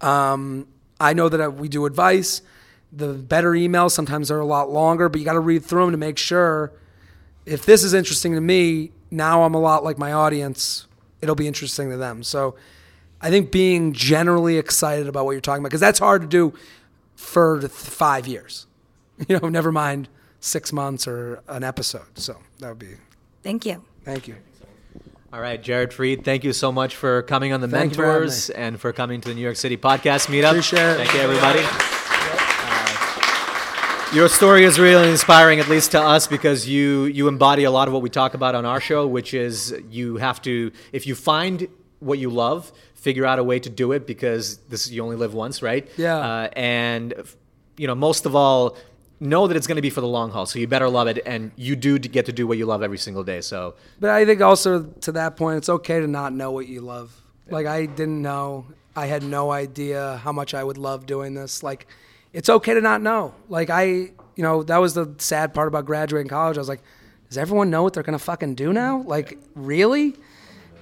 Um, 0.02 0.68
I 1.00 1.14
know 1.14 1.30
that 1.30 1.56
we 1.56 1.68
do 1.68 1.86
advice. 1.86 2.42
The 2.92 3.14
better 3.14 3.52
emails 3.52 3.92
sometimes 3.92 4.32
are 4.32 4.40
a 4.40 4.46
lot 4.46 4.70
longer, 4.72 5.10
but 5.10 5.20
you 5.20 5.26
got 5.26 5.34
to 5.34 5.40
read 5.40 5.64
through 5.64 5.84
them 5.86 5.92
to 5.92 5.98
make 5.98 6.18
sure 6.18 6.72
if 7.46 7.66
this 7.66 7.84
is 7.84 7.94
interesting 7.94 8.34
to 8.34 8.42
me, 8.42 8.92
now 9.12 9.44
I'm 9.44 9.54
a 9.54 9.60
lot 9.60 9.84
like 9.84 9.98
my 9.98 10.12
audience, 10.12 10.88
it'll 11.22 11.36
be 11.36 11.48
interesting 11.48 11.90
to 11.90 11.98
them. 11.98 12.24
So 12.24 12.56
I 13.22 13.30
think 13.30 13.52
being 13.52 13.94
generally 13.94 14.58
excited 14.58 15.08
about 15.08 15.26
what 15.26 15.32
you're 15.32 15.42
talking 15.42 15.62
about, 15.62 15.70
because 15.70 15.82
that's 15.82 16.00
hard 16.00 16.22
to 16.22 16.28
do 16.28 16.54
for 17.16 17.60
th- 17.60 17.72
five 17.72 18.28
years. 18.28 18.66
You 19.28 19.40
know, 19.40 19.50
never 19.50 19.72
mind 19.72 20.10
six 20.42 20.72
months 20.72 21.08
or 21.08 21.42
an 21.48 21.64
episode. 21.64 22.20
So 22.20 22.38
that 22.60 22.70
would 22.70 22.78
be. 22.78 22.98
Thank 23.42 23.66
you. 23.66 23.84
Thank 24.04 24.28
you. 24.28 24.36
All 25.38 25.44
right, 25.44 25.62
Jared 25.62 25.92
Freid, 25.92 26.24
thank 26.24 26.44
you 26.44 26.52
so 26.52 26.72
much 26.72 26.96
for 26.96 27.22
coming 27.22 27.54
on 27.54 27.62
the 27.62 27.68
Thank 27.68 27.92
you 27.92 27.98
for 27.98 28.08
Mentors 28.08 28.50
and 28.50 28.82
for 28.82 28.92
coming 28.92 29.22
to 29.22 29.30
the 29.30 29.36
New 29.36 29.42
York 29.42 29.56
City 29.56 29.78
podcast 29.78 30.30
meetup. 30.30 30.50
Appreciate 30.50 30.82
it. 30.82 30.98
Thank 30.98 31.14
you, 31.14 31.20
everybody. 31.20 31.60
Uh, 34.10 34.16
your 34.16 34.30
story 34.30 34.64
is 34.64 34.80
really 34.80 35.12
inspiring, 35.12 35.60
at 35.60 35.68
least 35.68 35.92
to 35.92 36.02
us, 36.02 36.26
because 36.26 36.68
you 36.68 37.04
you 37.04 37.28
embody 37.28 37.66
a 37.66 37.70
lot 37.70 37.88
of 37.88 37.94
what 37.94 38.02
we 38.02 38.10
talk 38.10 38.34
about 38.34 38.56
on 38.56 38.66
our 38.66 38.82
show, 38.82 39.06
which 39.06 39.36
is 39.36 39.76
you 39.92 40.18
have 40.18 40.42
to 40.42 40.72
if 40.92 41.06
you 41.06 41.14
find 41.14 41.68
what 42.00 42.18
you 42.18 42.32
love, 42.32 42.72
figure 42.96 43.28
out 43.28 43.38
a 43.38 43.44
way 43.44 43.60
to 43.60 43.70
do 43.70 43.92
it 43.92 44.08
because 44.08 44.58
this 44.70 44.90
you 44.90 45.04
only 45.04 45.18
live 45.18 45.36
once, 45.36 45.62
right? 45.62 45.88
Yeah. 45.98 46.18
Uh, 46.18 46.50
and 46.54 47.14
you 47.78 47.86
know, 47.86 47.94
most 47.94 48.26
of 48.26 48.36
all, 48.36 48.76
know 49.20 49.48
that 49.48 49.58
it's 49.58 49.68
going 49.68 49.78
to 49.78 49.82
be 49.82 49.90
for 49.90 50.02
the 50.02 50.08
long 50.08 50.32
haul. 50.32 50.46
So 50.46 50.60
you 50.60 50.68
better 50.68 50.90
love 50.90 51.08
it, 51.08 51.20
and 51.26 51.52
you 51.56 51.76
do 51.76 51.98
get 52.00 52.26
to 52.28 52.32
do 52.32 52.48
what 52.48 52.58
you 52.58 52.66
love 52.66 52.84
every 52.84 52.98
single 52.98 53.24
day. 53.24 53.42
So 53.42 53.76
But 54.00 54.12
I 54.12 54.26
think 54.26 54.42
also 54.42 54.84
to 54.84 55.12
that 55.14 55.36
point, 55.38 55.58
it's 55.58 55.70
okay 55.70 56.00
to 56.00 56.08
not 56.08 56.34
know 56.34 56.52
what 56.52 56.68
you 56.68 56.82
love. 56.82 57.24
Like 57.50 57.66
I 57.66 57.86
didn't 57.86 58.22
know. 58.22 58.66
I 58.96 59.06
had 59.06 59.24
no 59.24 59.52
idea 59.52 60.20
how 60.24 60.32
much 60.32 60.54
I 60.54 60.64
would 60.64 60.78
love 60.78 61.06
doing 61.06 61.34
this. 61.34 61.64
Like 61.64 61.88
it's 62.34 62.50
okay 62.50 62.74
to 62.74 62.82
not 62.82 63.02
know. 63.02 63.34
Like 63.50 63.70
I, 63.70 63.84
you 63.84 64.14
know, 64.38 64.64
that 64.64 64.78
was 64.78 64.94
the 64.94 65.14
sad 65.18 65.54
part 65.54 65.68
about 65.68 65.86
graduating 65.86 66.30
college. 66.30 66.58
I 66.58 66.62
was 66.62 66.70
like, 66.70 66.82
does 67.30 67.38
everyone 67.38 67.70
know 67.70 67.84
what 67.84 67.94
they're 67.94 68.04
gonna 68.04 68.20
fucking 68.20 68.56
do 68.56 68.74
now? 68.74 69.02
Like 69.02 69.38
really? 69.56 70.16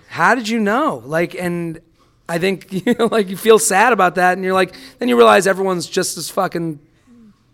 How 0.08 0.36
did 0.36 0.48
you 0.48 0.60
know? 0.60 1.04
Like 1.06 1.36
and 1.36 1.80
I 2.28 2.40
think 2.40 2.72
you 2.86 2.96
know, 2.98 3.08
like 3.08 3.30
you 3.30 3.38
feel 3.38 3.60
sad 3.60 3.94
about 3.94 4.16
that, 4.16 4.34
and 4.34 4.44
you're 4.44 4.54
like, 4.54 4.76
then 5.00 5.10
you 5.10 5.18
realize 5.18 5.48
everyone's 5.48 5.88
just 5.88 6.18
as 6.18 6.30
fucking 6.30 6.80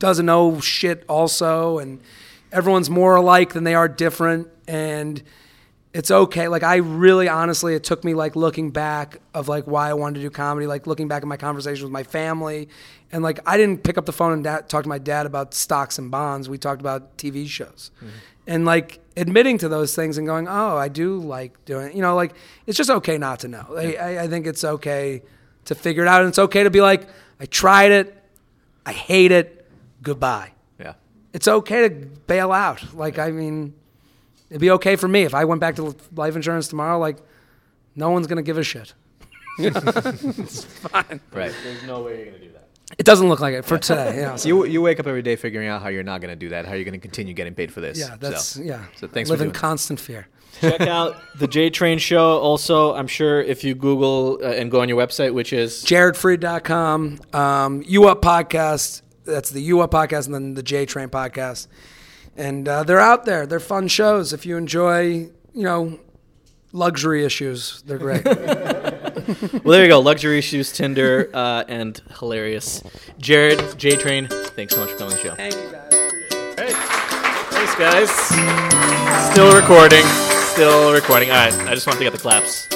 doesn't 0.01 0.25
know 0.25 0.59
shit 0.59 1.05
also 1.07 1.77
and 1.77 2.01
everyone's 2.51 2.89
more 2.89 3.15
alike 3.15 3.53
than 3.53 3.63
they 3.63 3.75
are 3.75 3.87
different 3.87 4.47
and 4.67 5.21
it's 5.93 6.09
okay. 6.09 6.47
Like 6.47 6.63
i 6.63 6.77
really 6.77 7.29
honestly 7.29 7.75
it 7.75 7.83
took 7.83 8.03
me 8.03 8.15
like 8.15 8.35
looking 8.35 8.71
back 8.71 9.21
of 9.33 9.47
like 9.47 9.65
why 9.65 9.89
i 9.89 9.93
wanted 9.93 10.15
to 10.15 10.21
do 10.21 10.29
comedy 10.29 10.65
like 10.65 10.87
looking 10.87 11.07
back 11.07 11.21
at 11.21 11.27
my 11.27 11.37
conversation 11.37 11.83
with 11.83 11.91
my 11.91 12.03
family 12.03 12.67
and 13.11 13.23
like 13.23 13.39
i 13.45 13.57
didn't 13.57 13.83
pick 13.83 13.97
up 13.97 14.05
the 14.05 14.11
phone 14.11 14.33
and 14.33 14.43
da- 14.43 14.61
talk 14.61 14.83
to 14.83 14.89
my 14.89 14.97
dad 14.97 15.25
about 15.25 15.53
stocks 15.53 15.99
and 15.99 16.09
bonds. 16.09 16.49
We 16.49 16.57
talked 16.57 16.81
about 16.81 17.17
tv 17.17 17.47
shows. 17.47 17.91
Mm-hmm. 17.97 18.07
And 18.47 18.65
like 18.65 18.99
admitting 19.15 19.59
to 19.59 19.69
those 19.69 19.95
things 19.95 20.17
and 20.17 20.25
going 20.25 20.47
oh 20.47 20.77
i 20.77 20.87
do 20.87 21.19
like 21.19 21.63
doing 21.65 21.87
it. 21.87 21.95
You 21.95 22.01
know 22.01 22.15
like 22.15 22.33
it's 22.65 22.77
just 22.77 22.89
okay 22.89 23.19
not 23.19 23.39
to 23.41 23.47
know. 23.47 23.65
I, 23.77 23.95
I, 23.95 24.23
I 24.23 24.27
think 24.27 24.47
it's 24.47 24.63
okay 24.63 25.21
to 25.65 25.75
figure 25.75 26.01
it 26.01 26.07
out 26.07 26.21
and 26.21 26.29
it's 26.29 26.39
okay 26.39 26.63
to 26.63 26.71
be 26.71 26.81
like 26.81 27.07
i 27.39 27.45
tried 27.45 27.91
it. 27.91 28.17
I 28.83 28.93
hate 28.93 29.31
it 29.31 29.60
goodbye 30.01 30.51
yeah. 30.79 30.93
it's 31.33 31.47
okay 31.47 31.87
to 31.87 31.95
bail 32.27 32.51
out. 32.51 32.93
Like, 32.95 33.19
I 33.19 33.31
mean, 33.31 33.73
it'd 34.49 34.61
be 34.61 34.71
okay 34.71 34.95
for 34.95 35.07
me 35.07 35.23
if 35.23 35.33
I 35.33 35.45
went 35.45 35.61
back 35.61 35.75
to 35.75 35.95
life 36.15 36.35
insurance 36.35 36.67
tomorrow. 36.67 36.97
Like, 36.99 37.17
no 37.95 38.09
one's 38.09 38.27
gonna 38.27 38.41
give 38.41 38.57
a 38.57 38.63
shit. 38.63 38.93
it's 39.59 40.63
fine. 40.63 41.19
Right. 41.33 41.53
There's 41.63 41.83
no 41.83 42.03
way 42.03 42.17
you're 42.17 42.25
gonna 42.25 42.39
do 42.39 42.51
that. 42.53 42.67
It 42.97 43.05
doesn't 43.05 43.29
look 43.29 43.39
like 43.39 43.53
it 43.53 43.63
for 43.63 43.77
today. 43.77 44.15
You 44.17 44.21
know, 44.23 44.35
so- 44.37 44.47
You 44.47 44.65
you 44.65 44.81
wake 44.81 44.99
up 44.99 45.07
every 45.07 45.21
day 45.21 45.35
figuring 45.35 45.67
out 45.67 45.81
how 45.81 45.89
you're 45.89 46.03
not 46.03 46.19
going 46.19 46.31
to 46.31 46.35
do 46.35 46.49
that, 46.49 46.65
how 46.65 46.73
you're 46.73 46.83
going 46.83 46.93
to 46.93 46.99
continue 46.99 47.33
getting 47.33 47.53
paid 47.55 47.71
for 47.71 47.79
this. 47.79 47.97
yeah, 47.97 48.17
that's 48.19 48.45
So- 48.45 48.61
yeah. 48.63 48.83
So 48.97 49.07
thanks 49.07 49.29
for 49.29 49.33
Live 49.35 49.41
in 49.41 49.45
doing 49.47 49.53
that. 49.53 49.59
constant 49.59 49.99
fear. 49.99 50.27
Check 50.59 50.81
out 50.81 51.15
the 51.39 51.47
J 51.47 51.69
Train 51.69 51.99
Show. 51.99 52.37
Also, 52.39 52.93
I'm 52.93 53.07
sure 53.07 53.41
if 53.41 53.63
you 53.63 53.75
Google 53.75 54.39
uh, 54.43 54.47
and 54.47 54.69
go 54.69 54.81
on 54.81 54.89
your 54.89 54.97
website, 54.97 55.33
which 55.33 55.53
is 55.53 55.83
JaredFreid.com, 55.85 57.19
um, 57.33 57.83
U 57.87 58.07
Up 58.09 58.21
podcast. 58.21 59.01
That's 59.23 59.49
the 59.49 59.61
U 59.61 59.81
Up 59.81 59.91
podcast, 59.91 60.25
and 60.25 60.35
then 60.35 60.53
the 60.53 60.63
J 60.63 60.85
Train 60.85 61.09
podcast. 61.09 61.67
And 62.37 62.67
uh, 62.67 62.83
they're 62.83 62.99
out 62.99 63.25
there. 63.25 63.45
They're 63.45 63.59
fun 63.59 63.87
shows. 63.87 64.33
If 64.33 64.45
you 64.45 64.57
enjoy, 64.57 65.29
you 65.53 65.63
know, 65.63 65.99
luxury 66.71 67.25
issues, 67.25 67.81
they're 67.85 67.97
great. 67.97 68.23
well, 68.25 69.61
there 69.65 69.83
you 69.83 69.89
go. 69.89 69.99
Luxury 69.99 70.37
issues, 70.37 70.71
Tinder, 70.71 71.29
uh, 71.33 71.63
and 71.67 72.01
hilarious. 72.19 72.83
Jared 73.17 73.77
J 73.77 73.95
Train, 73.95 74.27
thanks 74.29 74.73
so 74.73 74.81
much 74.81 74.91
for 74.91 74.97
coming 74.97 75.13
on 75.13 75.17
the 75.17 75.23
show. 75.23 75.35
Thank 75.35 75.55
you 75.55 75.71
guys. 75.71 75.93
Hey, 76.57 76.73
thanks 77.51 77.75
guys. 77.75 79.31
Still 79.31 79.55
recording. 79.55 80.05
Still 80.53 80.93
recording. 80.93 81.31
All 81.31 81.37
right, 81.37 81.53
I 81.67 81.73
just 81.75 81.87
want 81.87 81.97
to 81.97 82.03
get 82.03 82.13
the 82.13 82.19
claps. 82.19 82.67